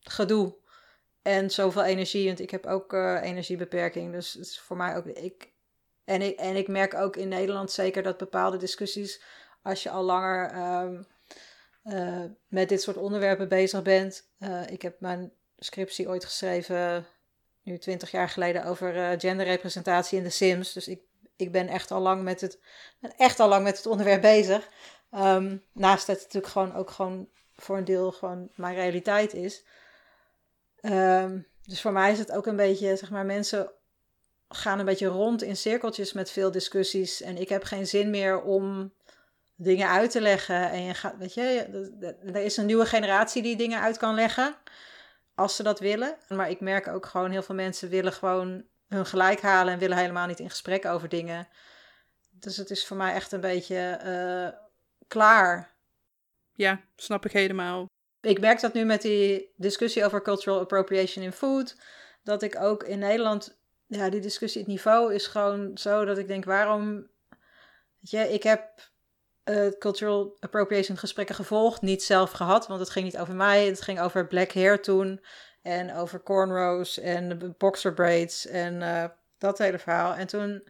gedoe 0.00 0.54
en 1.22 1.50
zoveel 1.50 1.84
energie. 1.84 2.26
Want 2.26 2.40
ik 2.40 2.50
heb 2.50 2.66
ook 2.66 2.92
uh, 2.92 3.22
energiebeperking, 3.22 4.12
dus 4.12 4.32
het 4.32 4.46
is 4.46 4.60
voor 4.60 4.76
mij 4.76 4.96
ook... 4.96 5.06
Ik, 5.06 5.52
en, 6.04 6.22
ik, 6.22 6.38
en 6.38 6.56
ik 6.56 6.68
merk 6.68 6.94
ook 6.94 7.16
in 7.16 7.28
Nederland 7.28 7.70
zeker 7.70 8.02
dat 8.02 8.16
bepaalde 8.16 8.56
discussies, 8.56 9.22
als 9.62 9.82
je 9.82 9.90
al 9.90 10.02
langer 10.02 10.56
um, 10.82 11.06
uh, 11.84 12.24
met 12.48 12.68
dit 12.68 12.82
soort 12.82 12.96
onderwerpen 12.96 13.48
bezig 13.48 13.82
bent. 13.82 14.28
Uh, 14.38 14.66
ik 14.66 14.82
heb 14.82 15.00
mijn 15.00 15.32
scriptie 15.56 16.08
ooit 16.08 16.24
geschreven, 16.24 17.06
nu 17.66 17.78
twintig 17.78 18.10
jaar 18.10 18.28
geleden, 18.28 18.64
over 18.64 19.20
genderrepresentatie 19.20 20.18
in 20.18 20.24
de 20.24 20.30
Sims. 20.30 20.72
Dus 20.72 20.88
ik 20.88 21.00
ik 21.36 21.52
ben 21.52 21.68
echt 21.68 21.90
al 21.90 22.00
lang 22.00 22.22
met 22.22 22.40
het, 22.40 22.58
echt 23.16 23.40
al 23.40 23.48
lang 23.48 23.64
met 23.64 23.76
het 23.76 23.86
onderwerp 23.86 24.20
bezig. 24.20 24.68
Um, 25.12 25.62
naast 25.72 26.06
dat 26.06 26.16
het 26.16 26.24
natuurlijk 26.24 26.52
gewoon 26.52 26.74
ook 26.74 26.90
gewoon 26.90 27.28
voor 27.56 27.76
een 27.76 27.84
deel 27.84 28.12
gewoon 28.12 28.48
mijn 28.54 28.74
realiteit 28.74 29.34
is. 29.34 29.64
Um, 30.82 31.46
dus 31.62 31.80
voor 31.80 31.92
mij 31.92 32.12
is 32.12 32.18
het 32.18 32.32
ook 32.32 32.46
een 32.46 32.56
beetje, 32.56 32.96
zeg 32.96 33.10
maar, 33.10 33.24
mensen 33.24 33.70
gaan 34.48 34.78
een 34.78 34.84
beetje 34.84 35.06
rond 35.06 35.42
in 35.42 35.56
cirkeltjes 35.56 36.12
met 36.12 36.30
veel 36.30 36.50
discussies. 36.50 37.22
En 37.22 37.36
ik 37.36 37.48
heb 37.48 37.64
geen 37.64 37.86
zin 37.86 38.10
meer 38.10 38.42
om 38.42 38.92
dingen 39.54 39.88
uit 39.88 40.10
te 40.10 40.20
leggen. 40.20 40.70
En 40.70 40.82
je 40.82 40.94
gaat, 40.94 41.16
weet 41.18 41.34
je, 41.34 42.20
er 42.24 42.36
is 42.36 42.56
een 42.56 42.66
nieuwe 42.66 42.86
generatie 42.86 43.42
die 43.42 43.56
dingen 43.56 43.80
uit 43.80 43.96
kan 43.96 44.14
leggen. 44.14 44.56
Als 45.36 45.56
ze 45.56 45.62
dat 45.62 45.80
willen. 45.80 46.16
Maar 46.28 46.50
ik 46.50 46.60
merk 46.60 46.88
ook 46.88 47.06
gewoon, 47.06 47.30
heel 47.30 47.42
veel 47.42 47.54
mensen 47.54 47.88
willen 47.88 48.12
gewoon 48.12 48.64
hun 48.88 49.06
gelijk 49.06 49.40
halen 49.40 49.72
en 49.72 49.78
willen 49.78 49.96
helemaal 49.96 50.26
niet 50.26 50.40
in 50.40 50.50
gesprek 50.50 50.84
over 50.84 51.08
dingen. 51.08 51.48
Dus 52.30 52.56
het 52.56 52.70
is 52.70 52.86
voor 52.86 52.96
mij 52.96 53.14
echt 53.14 53.32
een 53.32 53.40
beetje 53.40 54.00
uh, 54.04 54.60
klaar. 55.06 55.74
Ja, 56.52 56.80
snap 56.96 57.24
ik 57.24 57.32
helemaal. 57.32 57.86
Ik 58.20 58.40
merk 58.40 58.60
dat 58.60 58.72
nu 58.72 58.84
met 58.84 59.02
die 59.02 59.52
discussie 59.56 60.04
over 60.04 60.22
cultural 60.22 60.60
appropriation 60.60 61.24
in 61.24 61.32
food. 61.32 61.76
Dat 62.22 62.42
ik 62.42 62.60
ook 62.60 62.82
in 62.82 62.98
Nederland. 62.98 63.58
Ja, 63.86 64.10
die 64.10 64.20
discussie, 64.20 64.60
het 64.60 64.70
niveau 64.70 65.14
is 65.14 65.26
gewoon 65.26 65.78
zo 65.78 66.04
dat 66.04 66.18
ik 66.18 66.28
denk: 66.28 66.44
waarom. 66.44 67.08
Weet 68.00 68.10
je, 68.10 68.32
ik 68.32 68.42
heb 68.42 68.90
uh, 69.50 69.68
cultural 69.78 70.36
appropriation 70.40 70.96
gesprekken 70.96 71.34
gevolgd. 71.34 71.82
Niet 71.82 72.02
zelf 72.02 72.30
gehad, 72.30 72.66
want 72.66 72.80
het 72.80 72.90
ging 72.90 73.04
niet 73.04 73.18
over 73.18 73.34
mij. 73.34 73.66
Het 73.66 73.82
ging 73.82 74.00
over 74.00 74.26
black 74.26 74.52
hair 74.52 74.82
toen. 74.82 75.20
En 75.62 75.94
over 75.94 76.22
cornrows 76.22 76.98
en 76.98 77.54
boxer 77.58 77.92
braids 77.92 78.46
en 78.46 78.80
uh, 78.80 79.04
dat 79.38 79.58
hele 79.58 79.78
verhaal. 79.78 80.14
En 80.14 80.26
toen, 80.26 80.68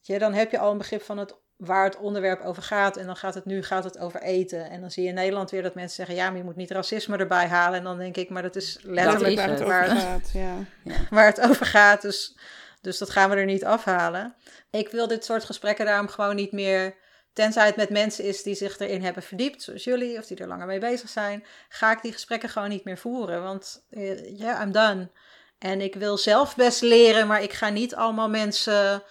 ja, 0.00 0.18
dan 0.18 0.32
heb 0.32 0.50
je 0.50 0.58
al 0.58 0.70
een 0.70 0.78
begrip 0.78 1.02
van 1.02 1.18
het, 1.18 1.34
waar 1.56 1.84
het 1.84 1.96
onderwerp 1.96 2.40
over 2.40 2.62
gaat. 2.62 2.96
En 2.96 3.06
dan 3.06 3.16
gaat 3.16 3.34
het 3.34 3.44
nu 3.44 3.62
gaat 3.62 3.84
het 3.84 3.98
over 3.98 4.22
eten. 4.22 4.70
En 4.70 4.80
dan 4.80 4.90
zie 4.90 5.02
je 5.02 5.08
in 5.08 5.14
Nederland 5.14 5.50
weer 5.50 5.62
dat 5.62 5.74
mensen 5.74 5.96
zeggen: 5.96 6.14
ja, 6.14 6.28
maar 6.28 6.38
je 6.38 6.44
moet 6.44 6.56
niet 6.56 6.70
racisme 6.70 7.16
erbij 7.16 7.46
halen. 7.46 7.78
En 7.78 7.84
dan 7.84 7.98
denk 7.98 8.16
ik, 8.16 8.30
maar 8.30 8.42
dat 8.42 8.56
is 8.56 8.78
letterlijk 8.82 9.36
waar, 9.36 9.48
het 9.48 9.62
over 9.62 9.86
gaat. 9.86 10.30
Ja. 10.32 10.56
waar 11.10 11.26
het 11.26 11.40
over 11.40 11.66
gaat. 11.66 12.02
Dus, 12.02 12.38
dus 12.80 12.98
dat 12.98 13.10
gaan 13.10 13.30
we 13.30 13.36
er 13.36 13.44
niet 13.44 13.64
afhalen. 13.64 14.34
Ik 14.70 14.88
wil 14.88 15.06
dit 15.08 15.24
soort 15.24 15.44
gesprekken 15.44 15.86
daarom 15.86 16.08
gewoon 16.08 16.36
niet 16.36 16.52
meer 16.52 16.94
Tenzij 17.38 17.66
het 17.66 17.76
met 17.76 17.90
mensen 17.90 18.24
is 18.24 18.42
die 18.42 18.54
zich 18.54 18.78
erin 18.78 19.02
hebben 19.02 19.22
verdiept, 19.22 19.62
zoals 19.62 19.84
jullie, 19.84 20.18
of 20.18 20.26
die 20.26 20.36
er 20.36 20.48
langer 20.48 20.66
mee 20.66 20.78
bezig 20.78 21.08
zijn, 21.08 21.44
ga 21.68 21.92
ik 21.92 22.02
die 22.02 22.12
gesprekken 22.12 22.48
gewoon 22.48 22.68
niet 22.68 22.84
meer 22.84 22.98
voeren. 22.98 23.42
Want 23.42 23.86
eh, 23.90 24.38
ja, 24.38 24.62
I'm 24.62 24.72
done. 24.72 25.10
En 25.58 25.80
ik 25.80 25.94
wil 25.94 26.16
zelf 26.16 26.56
best 26.56 26.82
leren, 26.82 27.26
maar 27.26 27.42
ik 27.42 27.52
ga 27.52 27.68
niet 27.68 27.94
allemaal 27.94 28.28
mensen 28.28 29.02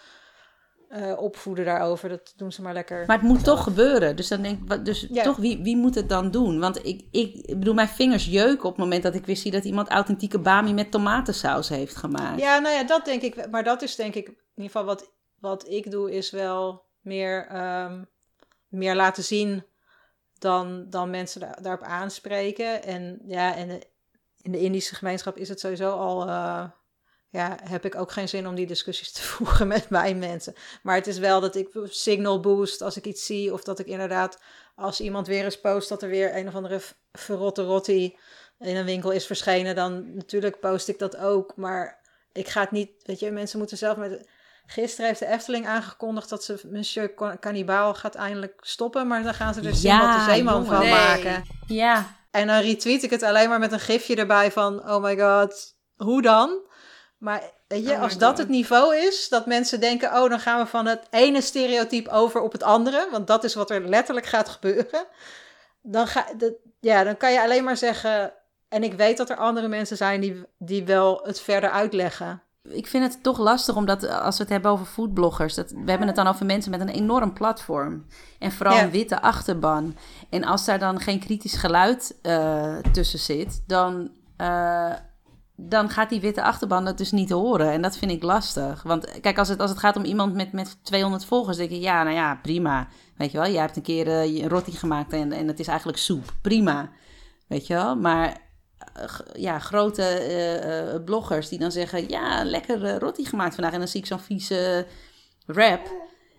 uh, 0.90 1.22
opvoeden 1.22 1.66
daarover. 1.66 2.10
Dat 2.10 2.34
doen 2.38 2.52
ze 2.52 2.62
maar 2.62 2.74
lekker. 2.74 3.04
Maar 3.06 3.18
het 3.18 3.28
moet 3.28 3.44
toch 3.44 3.64
gebeuren. 3.64 4.16
Dus 4.16 4.28
dan 4.28 4.41
denk 4.41 4.72
ik, 4.72 4.86
dus 4.86 5.08
toch, 5.12 5.38
wie, 5.38 5.64
wie 5.64 5.78
moet 5.78 5.95
het 5.95 6.10
dan 6.10 6.32
doen? 6.32 6.60
Want 6.60 6.86
ik, 6.86 7.06
ik, 7.12 7.45
bedoel, 7.45 7.74
mijn 7.74 7.88
vingers 7.88 8.26
jeuken 8.26 8.66
op 8.66 8.76
het 8.76 8.84
moment 8.84 9.04
dat 9.04 9.16
ik 9.16 9.26
weer 9.26 9.38
zie 9.38 9.52
dat 9.52 9.64
iemand 9.64 9.90
authentieke 9.90 10.40
bami 10.40 10.74
met 10.74 10.91
tomatensaus 10.91 11.70
heeft 11.70 11.95
gemaakt. 11.95 12.40
Ja, 12.40 12.60
nou 12.60 12.76
ja, 12.76 12.84
dat 12.84 13.06
denk 13.06 13.22
ik. 13.22 13.49
Maar 13.49 13.64
dat 13.64 13.82
is 13.82 13.95
denk 13.95 14.16
ik, 14.16 14.28
in 14.28 14.36
ieder 14.56 14.72
geval 14.72 14.86
wat, 14.86 15.12
wat 15.40 15.70
ik 15.70 15.91
doe, 15.91 16.12
is 16.12 16.32
wel 16.32 16.86
meer 17.02 17.48
ehm, 17.48 18.04
meer 18.78 18.95
laten 18.95 19.24
zien 19.24 19.66
dan, 20.40 20.90
dan 20.90 21.10
mensen 21.10 21.40
daar, 21.40 21.62
daarop 21.62 21.86
aanspreken. 21.86 22.84
En 22.84 23.20
ja, 23.26 23.56
en 23.56 23.70
in 24.41 24.52
de 24.52 24.60
Indische 24.60 24.95
gemeenschap 24.95 25.38
is 25.38 25.49
het 25.49 25.60
sowieso 25.60 25.91
al. 25.91 26.28
Uh, 26.28 26.64
ja, 27.30 27.58
heb 27.64 27.86
ik 27.86 27.95
ook 27.95 28.12
geen 28.12 28.30
zin 28.30 28.48
om 28.48 28.56
die 28.56 28.68
discussies 28.68 29.12
te 29.12 29.22
voeren 29.32 29.68
met 29.68 29.90
mijn 29.90 30.20
mensen. 30.20 30.54
Maar 30.84 30.95
het 30.95 31.08
is 31.08 31.18
wel 31.18 31.40
dat 31.40 31.56
ik 31.56 31.70
signal 31.84 32.40
boost 32.40 32.82
als 32.82 32.98
ik 32.98 33.06
iets 33.06 33.26
zie. 33.26 33.54
Of 33.54 33.64
dat 33.64 33.80
ik 33.80 33.88
inderdaad, 33.88 34.40
als 34.76 35.02
iemand 35.02 35.28
weer 35.28 35.44
eens 35.44 35.60
post 35.60 35.90
dat 35.90 36.02
er 36.02 36.10
weer 36.10 36.36
een 36.36 36.48
of 36.48 36.56
andere 36.56 36.82
verrotte 37.12 37.64
rotti 37.64 38.18
in 38.60 38.76
een 38.76 38.86
winkel 38.86 39.12
is 39.12 39.26
verschenen. 39.26 39.76
Dan 39.76 40.16
natuurlijk 40.16 40.60
post 40.60 40.88
ik 40.88 40.99
dat 40.99 41.18
ook. 41.18 41.56
Maar 41.56 41.99
ik 42.32 42.48
ga 42.48 42.62
het 42.62 42.72
niet, 42.72 42.91
weet 43.04 43.20
je, 43.20 43.32
mensen 43.32 43.60
moeten 43.60 43.78
zelf 43.78 43.98
met 43.98 44.28
Gisteren 44.68 45.06
heeft 45.06 45.19
de 45.19 45.27
Efteling 45.27 45.68
aangekondigd 45.68 46.30
dat 46.30 46.44
ze 46.44 46.60
Monsieur 46.72 47.14
Cannibal 47.39 47.94
gaat 47.94 48.15
eindelijk 48.15 48.53
stoppen. 48.61 49.07
Maar 49.07 49.23
dan 49.23 49.34
gaan 49.34 49.53
ze 49.53 49.61
er 49.61 49.76
ja, 49.76 50.26
de 50.26 50.31
Zeeman 50.31 50.65
van 50.65 50.89
maken. 50.89 51.44
Ja. 51.68 52.15
En 52.31 52.48
dan 52.48 52.60
retweet 52.60 53.03
ik 53.03 53.10
het 53.10 53.23
alleen 53.23 53.49
maar 53.49 53.60
met 53.60 53.72
een 53.72 53.80
gifje 53.80 54.15
erbij 54.15 54.52
van... 54.52 54.89
Oh 54.89 55.03
my 55.03 55.19
god, 55.19 55.76
hoe 55.95 56.22
dan? 56.22 56.60
Maar 57.18 57.52
weet 57.68 57.88
je, 57.88 57.91
oh 57.91 58.02
als 58.02 58.18
dat 58.18 58.38
het 58.38 58.49
niveau 58.49 58.95
is, 58.95 59.30
dat 59.30 59.45
mensen 59.45 59.80
denken... 59.80 60.22
Oh, 60.22 60.30
dan 60.30 60.39
gaan 60.39 60.60
we 60.60 60.65
van 60.65 60.85
het 60.85 61.07
ene 61.10 61.41
stereotype 61.41 62.10
over 62.10 62.41
op 62.41 62.52
het 62.52 62.64
andere. 62.64 63.07
Want 63.11 63.27
dat 63.27 63.44
is 63.44 63.56
wat 63.56 63.69
er 63.69 63.89
letterlijk 63.89 64.26
gaat 64.26 64.49
gebeuren. 64.49 65.06
Dan, 65.81 66.07
ga, 66.07 66.26
ja, 66.80 67.03
dan 67.03 67.18
kan 67.18 67.31
je 67.31 67.41
alleen 67.41 67.64
maar 67.64 67.77
zeggen... 67.77 68.34
En 68.69 68.84
ik 68.84 68.94
weet 68.94 69.18
dat 69.18 69.30
er 69.30 69.38
andere 69.38 69.68
mensen 69.68 69.98
zijn 69.98 70.22
die, 70.22 70.44
die 70.57 70.85
wel 70.85 71.19
het 71.23 71.41
verder 71.41 71.69
uitleggen 71.69 72.41
ik 72.69 72.88
vind 72.88 73.03
het 73.03 73.23
toch 73.23 73.38
lastig, 73.38 73.76
omdat 73.76 74.03
eh, 74.03 74.22
als 74.22 74.38
we 74.38 74.44
het 74.44 74.52
hebben 74.52 74.72
over 74.72 74.85
foodbloggers, 74.85 75.53
dat, 75.53 75.72
we 75.72 75.89
hebben 75.89 76.07
het 76.07 76.15
dan 76.15 76.27
over 76.27 76.45
mensen 76.45 76.72
met 76.72 76.81
een 76.81 76.89
enorm 76.89 77.34
platform. 77.34 78.06
En 78.39 78.52
vooral 78.52 78.77
een 78.80 78.91
witte 78.91 79.22
achterban. 79.22 79.95
En 80.30 80.44
als 80.44 80.65
daar 80.65 80.80
dan 80.80 80.99
geen 80.99 81.19
kritisch 81.19 81.56
geluid 81.56 82.15
uh, 82.23 82.77
tussen 82.77 83.19
zit, 83.19 83.64
dan, 83.68 84.11
uh, 84.38 84.94
dan 85.56 85.89
gaat 85.89 86.10
die 86.10 86.22
witte 86.22 86.44
achterban 86.44 86.85
dat 86.85 86.98
dus 86.98 87.11
niet 87.11 87.30
horen. 87.30 87.72
En 87.72 87.81
dat 87.81 87.98
vind 87.98 88.11
ik 88.11 88.23
lastig. 88.23 88.84
Want 88.84 89.19
kijk, 89.22 89.38
als 89.38 89.48
het, 89.48 89.60
als 89.60 89.69
het 89.69 89.80
gaat 89.80 89.95
om 89.95 90.03
iemand 90.03 90.34
met, 90.34 90.52
met 90.52 90.77
200 90.84 91.26
volgers, 91.26 91.57
denk 91.57 91.69
ik, 91.69 91.81
ja, 91.81 92.03
nou 92.03 92.15
ja, 92.15 92.39
prima. 92.41 92.88
Weet 93.18 93.31
je 93.31 93.38
wel, 93.38 93.52
jij 93.52 93.61
hebt 93.61 93.76
een 93.76 93.81
keer 93.81 94.07
uh, 94.07 94.41
een 94.41 94.49
roti 94.49 94.72
gemaakt 94.72 95.14
en, 95.14 95.31
en 95.31 95.48
het 95.48 95.60
is 95.60 95.68
eigenlijk 95.68 95.98
soep. 95.98 96.34
Prima. 96.41 96.89
Weet 97.48 97.68
je 97.68 97.73
wel, 97.73 97.95
maar 97.95 98.47
ja, 99.34 99.60
grote 99.60 100.02
uh, 100.02 100.94
uh, 100.94 101.04
bloggers 101.04 101.49
die 101.49 101.60
dan 101.60 101.72
zeggen: 101.72 102.10
Ja, 102.10 102.44
lekker 102.44 102.84
uh, 102.84 102.98
roti 102.98 103.26
gemaakt 103.26 103.54
vandaag. 103.54 103.74
En 103.74 103.80
dan 103.80 103.88
zie 103.88 103.99
ik 103.99 104.06
zo'n 104.06 104.20
vieze 104.20 104.86
rap. 105.45 105.91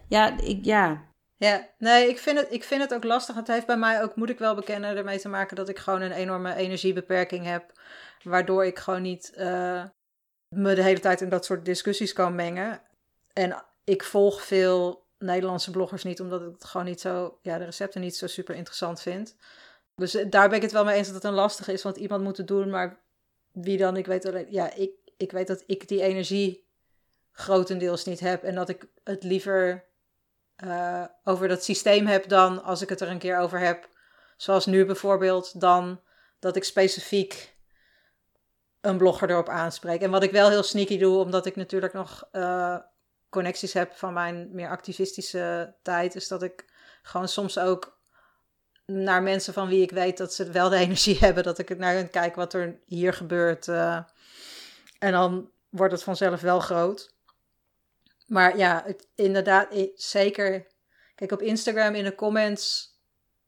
Ja, 0.09 0.39
ik, 0.39 0.65
ja. 0.65 1.07
Ja, 1.37 1.69
nee, 1.79 2.09
ik 2.09 2.19
vind, 2.19 2.39
het, 2.39 2.47
ik 2.51 2.65
vind 2.65 2.83
het 2.83 2.95
ook 2.95 3.05
lastig. 3.05 3.35
Het 3.35 3.47
heeft 3.47 3.67
bij 3.67 3.77
mij 3.77 4.03
ook, 4.03 4.17
moet 4.17 4.31
ik 4.31 4.39
wel 4.39 4.55
bekennen, 4.55 4.97
ermee 4.97 5.19
te 5.19 5.29
maken 5.29 5.57
dat 5.57 5.69
ik 5.69 5.79
gewoon 5.79 6.01
een 6.01 6.13
enorme 6.13 6.55
energiebeperking 6.55 7.45
heb. 7.45 7.73
Waardoor 8.23 8.65
ik 8.65 8.79
gewoon 8.79 9.03
niet 9.03 9.33
me 10.49 10.75
de 10.75 10.83
hele 10.83 11.01
tijd 11.01 11.21
in 11.21 11.29
dat 11.29 11.45
soort 11.45 11.65
discussies 11.65 12.13
kan 12.13 12.35
mengen. 12.35 12.81
En 13.33 13.65
ik 13.85 14.05
volg 14.05 14.43
veel 14.43 15.07
Nederlandse 15.19 15.71
bloggers 15.71 16.05
niet, 16.05 16.21
omdat 16.21 16.41
ik 16.41 16.53
het 16.53 16.65
gewoon 16.65 16.87
niet 16.87 17.01
zo, 17.01 17.39
ja, 17.43 17.59
de 17.59 17.65
recepten 17.65 18.01
niet 18.01 18.17
zo 18.17 18.27
super 18.27 18.55
interessant 18.55 19.01
vind. 19.01 19.37
Dus 19.99 20.15
eh, 20.15 20.27
daar 20.31 20.49
ben 20.49 20.57
ik 20.57 20.63
het 20.63 20.73
wel 20.73 20.85
mee 20.85 20.97
eens 20.97 21.07
dat 21.07 21.15
het 21.15 21.25
een 21.25 21.33
lastige 21.33 21.73
is, 21.73 21.83
want 21.83 21.97
iemand 21.97 22.23
moet 22.23 22.37
het 22.37 22.47
doen, 22.47 22.71
maar 22.71 23.01
wie 23.53 23.79
dan? 23.79 23.97
Ik 23.97 24.07
weet 24.07 24.27
alleen, 24.27 24.47
ja, 24.51 24.75
ik, 24.75 24.91
ik 25.17 25.33
weet 25.33 25.47
dat 25.47 25.63
ik 25.67 25.89
die 25.89 26.03
energie 26.03 26.67
grotendeels 27.33 28.05
niet 28.05 28.21
heb 28.21 28.43
en 28.43 28.55
dat 28.55 28.69
ik 28.69 28.89
het 29.05 29.23
liever 29.23 29.85
uh, 30.65 31.05
over 31.25 31.49
dat 31.49 31.65
systeem 31.65 32.07
heb 32.07 32.29
dan 32.29 32.63
als 32.63 32.83
ik 32.83 32.89
het 32.89 33.01
er 33.01 33.09
een 33.09 33.19
keer 33.19 33.39
over 33.39 33.59
heb, 33.59 33.89
zoals 34.37 34.67
nu 34.67 34.85
bijvoorbeeld, 34.85 35.61
dan 35.61 36.01
dat 36.39 36.57
ik 36.57 36.65
specifiek 36.65 37.57
een 38.81 38.97
blogger 38.97 39.31
erop 39.31 39.49
aanspreek. 39.49 40.01
En 40.01 40.11
wat 40.11 40.23
ik 40.23 40.31
wel 40.31 40.49
heel 40.49 40.63
sneaky 40.63 40.99
doe, 40.99 41.19
omdat 41.19 41.47
ik 41.47 41.57
natuurlijk 41.57 41.93
nog 41.93 42.29
uh, 42.33 42.77
connecties 43.29 43.73
heb 43.73 43.93
van 43.93 44.13
mijn 44.13 44.49
meer 44.53 44.69
activistische 44.69 45.75
tijd, 45.83 46.15
is 46.15 46.29
dat 46.29 46.43
ik 46.43 46.65
gewoon 47.03 47.29
soms 47.29 47.59
ook 47.59 47.98
naar 48.93 49.23
mensen 49.23 49.53
van 49.53 49.69
wie 49.69 49.83
ik 49.83 49.91
weet 49.91 50.17
dat 50.17 50.35
ze 50.35 50.51
wel 50.51 50.69
de 50.69 50.77
energie 50.87 51.19
hebben, 51.19 51.43
dat 51.43 51.59
ik 51.59 51.79
naar 51.79 51.95
hun 51.95 52.11
kijk 52.11 52.35
wat 52.35 52.53
er 52.53 52.81
hier 52.87 53.13
gebeurt. 53.13 53.69
eh. 53.69 53.99
en 54.99 55.13
dan 55.13 55.51
wordt 55.69 55.93
het 55.93 56.03
vanzelf 56.03 56.41
wel 56.41 56.61
groot. 56.61 57.17
Maar 58.27 58.57
ja, 58.57 58.85
inderdaad, 59.15 59.69
zeker. 59.95 60.67
Kijk, 61.15 61.33
op 61.33 61.43
Instagram 61.43 61.95
in 61.95 62.05
de 62.05 62.15
comments 62.15 62.93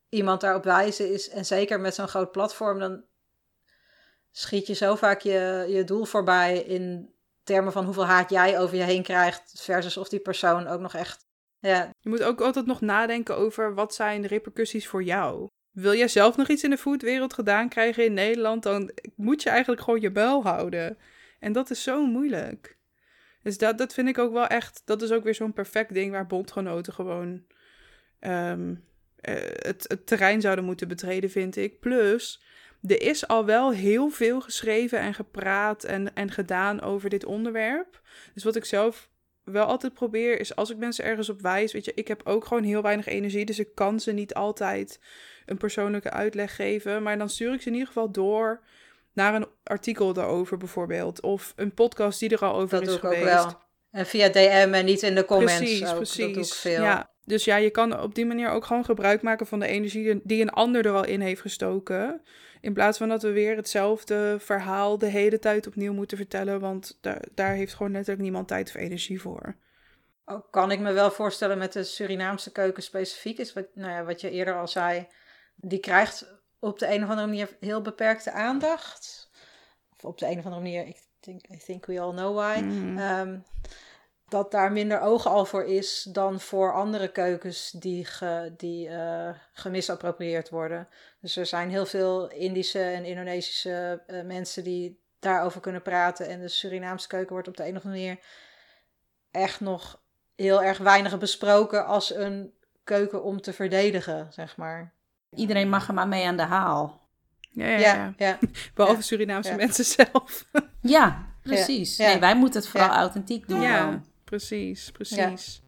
iemand 0.09 0.41
daarop 0.41 0.65
wijzen 0.65 1.13
is, 1.13 1.29
en 1.29 1.47
zeker 1.47 1.81
met 1.81 1.95
zo'n 1.95 2.09
groot 2.09 2.33
platform, 2.33 2.79
dan 2.79 3.05
schiet 4.31 4.67
je 4.67 4.75
zo 4.75 4.95
vaak 4.95 5.21
je, 5.21 5.67
je 5.69 5.85
doel 5.85 6.05
voorbij 6.05 6.59
in 6.59 7.15
termen 7.43 7.73
van 7.73 7.85
hoeveel 7.85 8.07
haat 8.07 8.31
jij 8.31 8.59
over 8.59 8.77
je 8.77 8.83
heen 8.83 9.03
krijgt, 9.03 9.53
versus 9.63 9.97
of 9.97 10.09
die 10.09 10.21
persoon 10.21 10.67
ook 10.67 10.81
nog 10.81 10.95
echt. 10.95 11.27
Ja, 11.61 11.91
Je 12.01 12.09
moet 12.09 12.23
ook 12.23 12.41
altijd 12.41 12.67
nog 12.67 12.81
nadenken 12.81 13.37
over 13.37 13.75
wat 13.75 13.95
zijn 13.95 14.23
de 14.23 14.29
repercussies 14.29 14.87
voor 14.87 15.03
jou. 15.03 15.49
Wil 15.71 15.95
jij 15.95 16.09
zelf 16.09 16.37
nog 16.37 16.49
iets 16.49 16.63
in 16.63 16.71
de 16.71 16.79
foodwereld 16.79 17.33
gedaan 17.33 17.69
krijgen 17.69 18.05
in 18.05 18.13
Nederland, 18.13 18.63
dan 18.63 18.91
moet 19.17 19.43
je 19.43 19.51
eigenlijk 19.51 19.83
gewoon 19.83 20.01
je 20.01 20.11
buil 20.11 20.43
houden. 20.43 20.99
En 21.39 21.53
dat 21.53 21.71
is 21.71 21.83
zo 21.83 22.07
moeilijk. 22.07 22.79
Dus 23.43 23.59
dat, 23.59 23.79
dat 23.79 23.95
vind 23.95 24.09
ik 24.09 24.19
ook 24.19 24.33
wel 24.33 24.47
echt, 24.47 24.83
dat 24.85 25.03
is 25.03 25.11
ook 25.11 25.25
weer 25.25 25.35
zo'n 25.35 25.53
perfect 25.53 25.95
ding 25.95 26.11
waar 26.11 26.27
bondgenoten 26.27 26.93
gewoon 26.93 27.45
ehm, 28.19 28.75
eh, 29.21 29.35
het, 29.43 29.85
het 29.89 30.07
terrein 30.07 30.41
zouden 30.41 30.65
moeten 30.65 30.89
betreden, 30.89 31.31
vind 31.31 31.57
ik. 31.57 31.81
Plus, 31.81 32.43
er 32.83 33.03
is 33.03 33.27
al 33.27 33.45
wel 33.45 33.73
heel 33.73 34.09
veel 34.09 34.41
geschreven 34.41 34.99
en 34.99 35.15
gepraat 35.15 35.85
en, 35.85 36.15
en 36.15 36.31
gedaan 36.31 36.81
over 36.81 37.11
dit 37.11 37.25
onderwerp. 37.25 38.03
Dus 38.35 38.45
wat 38.45 38.57
ik 38.57 38.65
zelf 38.65 39.11
wel 39.45 39.67
altijd 39.67 39.95
probeer, 39.95 40.41
is 40.41 40.57
als 40.57 40.71
ik 40.71 40.77
mensen 40.77 41.05
ergens 41.05 41.29
op 41.29 41.41
wijs, 41.41 41.73
weet 41.73 41.85
je, 41.85 41.93
ik 41.95 42.09
heb 42.09 42.21
ook 42.25 42.45
gewoon 42.45 42.63
heel 42.63 42.83
weinig 42.83 43.07
energie, 43.07 43.45
dus 43.45 43.59
ik 43.59 43.75
kan 43.75 44.01
ze 44.01 44.13
niet 44.13 44.35
altijd 44.35 45.01
een 45.47 45.57
persoonlijke 45.57 46.11
uitleg 46.11 46.57
geven, 46.57 47.03
maar 47.03 47.19
dan 47.19 47.29
stuur 47.29 47.55
ik 47.55 47.61
ze 47.61 47.67
in 47.67 47.73
ieder 47.73 47.89
geval 47.89 48.11
door 48.11 48.61
naar 49.13 49.35
een 49.35 49.47
artikel 49.63 50.13
daarover 50.13 50.57
bijvoorbeeld, 50.57 51.23
of 51.23 51.53
een 51.57 51.75
podcast 51.75 52.21
die 52.21 52.31
er 52.31 52.45
al 52.45 52.55
over 52.55 52.79
dat 52.79 52.81
is 52.81 52.89
doe 52.89 52.97
ik 52.97 53.05
ook 53.05 53.13
geweest. 53.13 53.35
wel. 53.35 53.59
En 53.91 54.07
via 54.07 54.29
DM 54.29 54.71
en 54.73 54.85
niet 54.85 55.03
in 55.03 55.15
de 55.15 55.25
comments. 55.25 55.57
Precies, 55.57 55.89
ook. 55.89 55.97
precies. 55.97 56.25
Dat 56.25 56.35
doe 56.35 56.43
ik 56.43 56.53
veel. 56.53 56.83
Ja, 56.83 57.11
dus 57.25 57.45
ja, 57.45 57.57
je 57.57 57.71
kan 57.71 58.01
op 58.01 58.15
die 58.15 58.27
manier 58.27 58.51
ook 58.51 58.65
gewoon 58.65 58.85
gebruik 58.85 59.23
maken 59.23 59.47
van 59.47 59.61
de 59.61 59.67
energie 59.67 60.21
die 60.25 60.43
een 60.43 60.51
ander 60.51 60.87
er 60.87 60.93
al 60.93 61.05
in 61.05 61.21
heeft 61.21 61.41
gestoken. 61.41 62.23
In 62.61 62.73
plaats 62.73 62.99
van 62.99 63.09
dat 63.09 63.23
we 63.23 63.31
weer 63.31 63.57
hetzelfde 63.57 64.37
verhaal 64.41 64.99
de 64.99 65.07
hele 65.07 65.39
tijd 65.39 65.67
opnieuw 65.67 65.93
moeten 65.93 66.17
vertellen, 66.17 66.61
want 66.61 66.99
daar, 67.01 67.25
daar 67.35 67.55
heeft 67.55 67.75
gewoon 67.75 67.93
letterlijk 67.93 68.23
niemand 68.23 68.49
tijd 68.49 68.69
of 68.69 68.75
energie 68.75 69.21
voor. 69.21 69.57
Ook 70.25 70.47
kan 70.51 70.71
ik 70.71 70.81
me 70.81 70.93
wel 70.93 71.11
voorstellen 71.11 71.59
met 71.59 71.73
de 71.73 71.85
Surinaamse 71.85 72.53
keuken 72.53 72.83
specifiek 72.83 73.39
is, 73.39 73.53
wat, 73.53 73.67
nou 73.75 73.93
ja, 73.93 74.05
wat 74.05 74.21
je 74.21 74.31
eerder 74.31 74.59
al 74.59 74.69
zei, 74.69 75.07
die 75.57 75.81
krijgt 75.81 76.41
op 76.59 76.79
de 76.79 76.95
een 76.95 77.03
of 77.03 77.09
andere 77.09 77.27
manier 77.27 77.57
heel 77.61 77.83
beperkte 77.83 78.33
aandacht. 78.33 79.31
Of 79.97 80.05
op 80.05 80.19
de 80.19 80.27
een 80.27 80.39
of 80.39 80.45
andere 80.45 80.63
manier, 80.63 80.87
ik 80.87 81.03
think, 81.21 81.49
I 81.49 81.59
think 81.59 81.87
we 81.87 82.01
all 82.01 82.13
know 82.13 82.37
why. 82.37 82.61
Mhm. 82.61 82.99
Ehm, 82.99 83.39
dat 84.31 84.51
daar 84.51 84.73
minder 84.73 85.01
ogen 85.01 85.31
al 85.31 85.45
voor 85.45 85.65
is 85.65 86.03
dan 86.13 86.41
voor 86.41 86.75
andere 86.75 87.09
keukens 87.13 87.71
die, 87.71 88.05
ge, 88.05 88.55
die 88.57 88.89
eh, 88.89 89.31
gemisapproprieerd 89.53 90.49
worden. 90.49 90.89
Dus 91.21 91.37
er 91.37 91.47
zijn 91.47 91.71
heel 91.71 91.87
veel 91.87 92.29
Indische 92.31 92.83
en 92.83 93.05
Indonesische 93.05 94.03
eh, 94.07 94.23
mensen 94.23 94.65
die 94.65 95.01
daarover 95.19 95.61
kunnen 95.61 95.83
praten. 95.83 96.29
En 96.29 96.41
de 96.41 96.49
Surinaamse 96.49 97.09
keuken 97.09 97.33
wordt 97.33 97.49
op 97.49 97.57
de 97.57 97.63
een 97.67 97.77
of 97.77 97.85
andere 97.85 98.03
manier 98.03 98.19
echt 99.31 99.61
nog 99.61 100.03
heel 100.37 100.63
erg 100.63 100.79
weinig 100.79 101.19
besproken 101.19 101.87
als 101.87 102.15
een 102.15 102.53
keuken 102.85 103.23
om 103.23 103.41
te 103.41 103.53
verdedigen, 103.53 104.27
zeg 104.33 104.57
maar. 104.57 104.93
Iedereen 105.35 105.69
mag 105.69 105.89
er 105.89 105.95
maar 105.95 106.09
mee 106.09 106.27
aan 106.27 106.37
de 106.37 106.43
haal. 106.43 107.09
Ja, 107.53 107.67
ja, 107.67 107.79
Ja, 107.79 107.95
ja. 107.95 108.15
ja. 108.17 108.39
Behalve 108.75 108.99
Ja. 108.99 109.05
Surinaamse 109.05 109.51
Ja. 109.51 109.57
mensen 109.57 109.85
zelf. 109.85 110.47
Ja, 110.81 111.27
precies. 111.43 111.97
Ja. 111.97 112.07
Nee, 112.07 112.19
wij 112.21 112.37
moeten 112.37 112.61
het 112.61 112.69
vooral 112.71 112.89
Ja. 112.89 112.97
authentiek 112.99 113.49
doen. 113.49 113.61
ja, 113.61 113.79
gewoon. 113.79 114.05
Precies, 114.31 114.91
precies. 114.91 115.63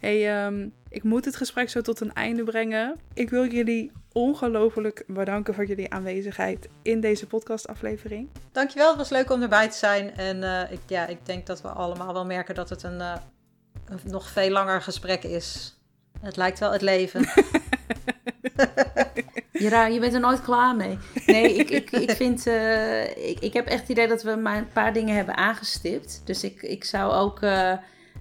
Hey, 0.00 0.44
ehm, 0.44 0.68
ik 0.88 1.02
moet 1.02 1.24
het 1.24 1.36
gesprek 1.36 1.70
zo 1.70 1.80
tot 1.80 2.00
een 2.00 2.12
einde 2.12 2.42
brengen. 2.44 3.00
Ik 3.14 3.30
wil 3.30 3.46
jullie 3.46 3.92
ongelooflijk 4.12 5.04
bedanken 5.06 5.54
voor 5.54 5.66
jullie 5.66 5.92
aanwezigheid 5.92 6.68
in 6.82 7.00
deze 7.00 7.26
podcastaflevering. 7.26 8.28
Dankjewel, 8.52 8.88
het 8.88 8.96
was 8.96 9.08
leuk 9.08 9.30
om 9.30 9.42
erbij 9.42 9.68
te 9.68 9.76
zijn. 9.76 10.16
En 10.16 10.42
eh, 10.42 10.72
ik, 10.72 10.80
ja, 10.86 11.06
ik 11.06 11.26
denk 11.26 11.46
dat 11.46 11.62
we 11.62 11.68
allemaal 11.68 12.12
wel 12.12 12.24
merken 12.26 12.54
dat 12.54 12.68
het 12.68 12.82
een, 12.82 13.00
eh, 13.00 13.16
een 13.88 13.98
nog 14.04 14.28
veel 14.28 14.50
langer 14.50 14.82
gesprek 14.82 15.22
is. 15.22 15.78
Het 16.20 16.36
lijkt 16.36 16.58
wel 16.58 16.72
het 16.72 16.82
leven. 16.82 17.24
Ja, 19.52 19.86
je 19.86 20.00
bent 20.00 20.14
er 20.14 20.20
nooit 20.20 20.42
klaar 20.42 20.76
mee. 20.76 20.98
Nee, 21.26 21.54
ik, 21.54 21.70
ik, 21.70 21.90
ik 21.90 22.10
vind... 22.10 22.46
eh, 22.46 23.28
ik, 23.28 23.38
ik 23.40 23.52
heb 23.52 23.66
echt 23.66 23.80
het 23.80 23.88
idee 23.88 24.08
dat 24.08 24.22
we 24.22 24.34
maar 24.34 24.56
een 24.56 24.72
paar 24.72 24.92
dingen 24.92 25.16
hebben 25.16 25.36
aangestipt. 25.36 26.22
Dus 26.24 26.44
ik, 26.44 26.62
ik 26.62 26.84
zou 26.84 27.12
ook... 27.12 27.42
eh, 27.42 27.72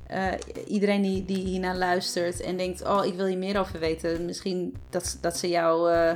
eh, 0.07 0.33
iedereen 0.67 1.01
die, 1.01 1.25
die 1.25 1.45
hiernaar 1.45 1.75
luistert 1.75 2.41
en 2.41 2.57
denkt... 2.57 2.87
Oh, 2.87 3.05
ik 3.05 3.13
wil 3.13 3.25
hier 3.25 3.37
meer 3.37 3.59
over 3.59 3.79
weten. 3.79 4.25
Misschien 4.25 4.75
dat, 4.89 5.17
dat 5.21 5.37
ze 5.37 5.49
jou... 5.49 5.91
eh, 5.91 6.11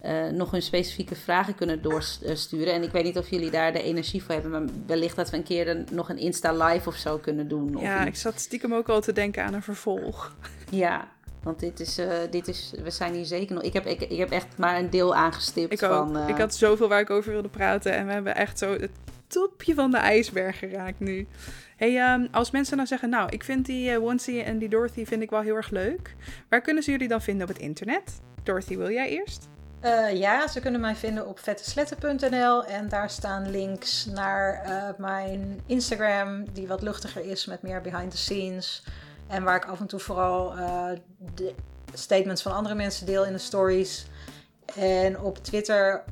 eh, 0.00 0.32
nog 0.32 0.50
hun 0.50 0.62
specifieke 0.62 1.14
vragen 1.14 1.54
kunnen 1.54 1.82
doorsturen. 1.82 2.74
En 2.74 2.82
ik 2.82 2.90
weet 2.90 3.04
niet 3.04 3.18
of 3.18 3.30
jullie 3.30 3.50
daar 3.50 3.72
de 3.72 3.82
energie 3.82 4.22
voor 4.22 4.34
hebben, 4.34 4.50
maar 4.50 4.62
wellicht 4.86 5.16
dat 5.16 5.30
we 5.30 5.36
een 5.36 5.42
keer 5.42 5.68
een, 5.68 5.86
nog 5.92 6.08
een 6.08 6.18
Insta 6.18 6.52
Live 6.52 6.88
of 6.88 6.94
zo 6.94 7.18
kunnen 7.18 7.48
doen. 7.48 7.76
Of 7.76 7.82
Ja, 7.82 8.04
ik 8.04 8.16
zat 8.16 8.40
stiekem 8.40 8.74
ook 8.74 8.88
al 8.88 9.00
te 9.00 9.12
denken 9.12 9.44
aan 9.44 9.54
een 9.54 9.62
vervolg. 9.62 10.36
ja 10.70 11.08
want 11.42 11.60
dit 11.60 11.80
is, 11.80 11.98
dit 12.30 12.48
is, 12.48 12.72
we 12.82 12.90
zijn 12.90 13.14
hier 13.14 13.24
zeker 13.24 13.54
nog. 13.54 13.62
Ik 13.64 13.72
heb, 13.72 13.86
ik, 13.86 14.00
ik 14.00 14.18
heb 14.18 14.30
echt 14.30 14.46
maar 14.56 14.78
een 14.78 14.90
deel 14.90 15.14
aangestipt 15.14 15.72
Ik 15.72 15.82
ook. 15.82 15.90
van. 15.90 16.28
Ik 16.28 16.38
had 16.38 16.54
zoveel 16.54 16.88
waar 16.88 17.00
ik 17.00 17.10
over 17.10 17.32
wilde 17.32 17.48
praten. 17.48 17.92
En 17.92 18.06
we 18.06 18.12
hebben 18.12 18.36
echt 18.36 18.58
zo 18.58 18.72
het 18.72 18.90
topje 19.26 19.74
van 19.74 19.90
de 19.90 19.96
ijsberg 19.96 20.58
geraakt 20.58 21.00
nu. 21.00 21.26
Hey, 21.80 21.98
ehm, 21.98 22.26
als 22.30 22.50
mensen 22.50 22.76
nou 22.76 22.88
zeggen, 22.88 23.10
nou, 23.10 23.30
ik 23.30 23.44
vind 23.44 23.66
die 23.66 24.02
Onesie 24.02 24.42
en 24.42 24.58
die 24.58 24.68
Dorothy 24.68 25.04
vind 25.04 25.22
ik 25.22 25.30
wel 25.30 25.40
heel 25.40 25.54
erg 25.54 25.70
leuk. 25.70 26.14
Waar 26.48 26.60
kunnen 26.60 26.82
ze 26.82 26.90
jullie 26.90 27.08
dan 27.08 27.22
vinden 27.22 27.48
op 27.48 27.54
het 27.54 27.62
internet? 27.62 28.20
Dorothy, 28.42 28.76
wil 28.76 28.90
jij 28.90 29.08
eerst? 29.08 29.48
Eh, 29.80 30.12
ja, 30.12 30.48
ze 30.48 30.60
kunnen 30.60 30.80
mij 30.80 30.94
vinden 30.94 31.26
op 31.28 31.38
vettesletten.nl 31.38 32.64
en 32.64 32.88
daar 32.88 33.10
staan 33.10 33.50
links 33.50 34.04
naar 34.04 34.62
eh, 34.64 34.98
mijn 34.98 35.60
Instagram, 35.66 36.52
die 36.52 36.66
wat 36.66 36.82
luchtiger 36.82 37.24
is 37.24 37.46
met 37.46 37.62
meer 37.62 37.80
behind 37.80 38.10
the 38.10 38.16
scenes. 38.16 38.84
En 39.26 39.42
waar 39.42 39.56
ik 39.56 39.64
af 39.64 39.80
en 39.80 39.86
toe 39.86 40.00
vooral 40.00 40.56
eh, 40.56 40.90
de 41.34 41.54
statements 41.92 42.42
van 42.42 42.52
andere 42.52 42.74
mensen 42.74 43.06
deel 43.06 43.24
in 43.24 43.32
de 43.32 43.38
stories. 43.38 44.06
En 44.76 45.20
op 45.20 45.38
Twitter 45.38 46.04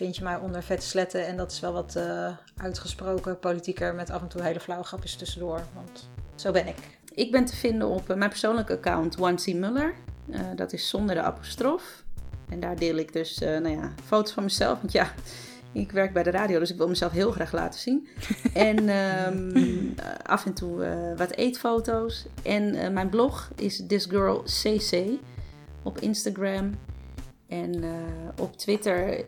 vind 0.00 0.16
je 0.16 0.22
mij 0.22 0.36
onder 0.36 0.62
Vettesletten 0.62 1.26
en 1.26 1.36
dat 1.36 1.52
is 1.52 1.60
wel 1.60 1.72
wat 1.72 1.96
eh, 1.96 2.36
uitgesproken 2.56 3.38
politieker 3.38 3.94
met 3.94 4.10
af 4.10 4.22
en 4.22 4.28
toe 4.28 4.42
hele 4.42 4.60
flauwe 4.60 4.84
grapjes 4.84 5.16
tussendoor, 5.16 5.62
want 5.74 6.08
zo 6.34 6.52
ben 6.52 6.66
ik. 6.66 6.98
Ik 7.14 7.30
ben 7.30 7.44
te 7.44 7.56
vinden 7.56 7.88
op 7.88 8.10
eh, 8.10 8.16
mijn 8.16 8.30
persoonlijke 8.30 8.72
account 8.72 9.16
Wansi 9.16 9.56
Muller. 9.56 9.94
Eh, 10.30 10.40
dat 10.56 10.72
is 10.72 10.88
zonder 10.88 11.14
de 11.14 11.22
apostrof. 11.22 12.04
En 12.48 12.60
daar 12.60 12.76
deel 12.76 12.96
ik 12.96 13.12
dus 13.12 13.38
nou 13.38 13.68
ja, 13.68 13.92
foto's 14.04 14.32
van 14.32 14.42
mezelf. 14.42 14.80
Want 14.80 14.92
ja, 14.92 15.12
ik 15.72 15.92
werk 15.92 16.12
bij 16.12 16.22
de 16.22 16.30
radio, 16.30 16.58
dus 16.58 16.70
ik 16.70 16.76
wil 16.76 16.88
mezelf 16.88 17.12
heel 17.12 17.30
graag 17.30 17.52
laten 17.52 17.80
zien. 17.80 18.08
En 18.54 18.88
ehm, 18.88 19.56
eh, 19.56 20.06
af 20.22 20.46
en 20.46 20.54
toe 20.54 21.14
wat 21.16 21.30
eetfoto's. 21.30 22.26
En 22.42 22.92
mijn 22.92 23.08
blog 23.08 23.50
is 23.56 23.82
This 23.86 24.04
Girl 24.04 24.42
CC 24.42 25.06
op 25.82 25.98
Instagram. 25.98 26.78
En 27.48 27.84
op 28.38 28.56
Twitter 28.56 29.24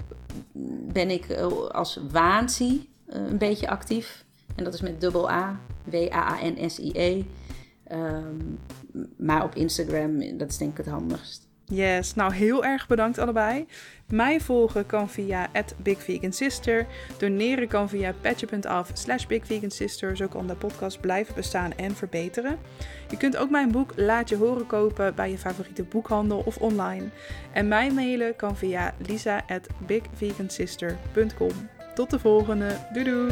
ben 0.92 1.10
ik 1.10 1.28
eh, 1.28 1.68
als 1.68 2.00
Waansi 2.10 2.90
eh, 3.06 3.20
een 3.20 3.38
beetje 3.38 3.68
actief. 3.68 4.24
En 4.54 4.64
dat 4.64 4.74
is 4.74 4.80
met 4.80 5.00
dubbel 5.00 5.30
A, 5.30 5.60
W-A-A-N-S-I-E. 5.84 7.22
Ehm, 7.84 8.36
maar 9.16 9.44
op 9.44 9.54
Instagram, 9.54 10.38
dat 10.38 10.48
is 10.48 10.58
denk 10.58 10.70
ik 10.70 10.76
het 10.76 10.86
handigst. 10.86 11.48
Yes, 11.74 12.14
nou 12.14 12.34
heel 12.34 12.64
erg 12.64 12.86
bedankt 12.86 13.18
allebei. 13.18 13.66
Mij 14.08 14.40
volgen 14.40 14.86
kan 14.86 15.08
via 15.08 15.48
@bigvegansister. 15.76 16.86
Doneren 17.18 17.68
kan 17.68 17.88
via 17.88 18.14
patje.af 18.20 18.90
slash 18.92 19.26
bigvegansister. 19.26 20.16
Zo 20.16 20.26
kan 20.26 20.46
de 20.46 20.54
podcast 20.54 21.00
blijven 21.00 21.34
bestaan 21.34 21.72
en 21.76 21.94
verbeteren. 21.94 22.58
Je 23.10 23.16
kunt 23.16 23.36
ook 23.36 23.50
mijn 23.50 23.70
boek 23.70 23.92
Laat 23.96 24.28
je 24.28 24.36
horen 24.36 24.66
kopen 24.66 25.14
bij 25.14 25.30
je 25.30 25.38
favoriete 25.38 25.82
boekhandel 25.82 26.42
of 26.44 26.56
online. 26.56 27.04
En 27.52 27.68
mij 27.68 27.90
mailen 27.90 28.36
kan 28.36 28.56
via 28.56 28.94
lisa@bigvegansister.com. 29.06 31.68
Tot 31.94 32.10
de 32.10 32.18
volgende. 32.18 32.76
Doei 32.92 33.04
doei! 33.04 33.30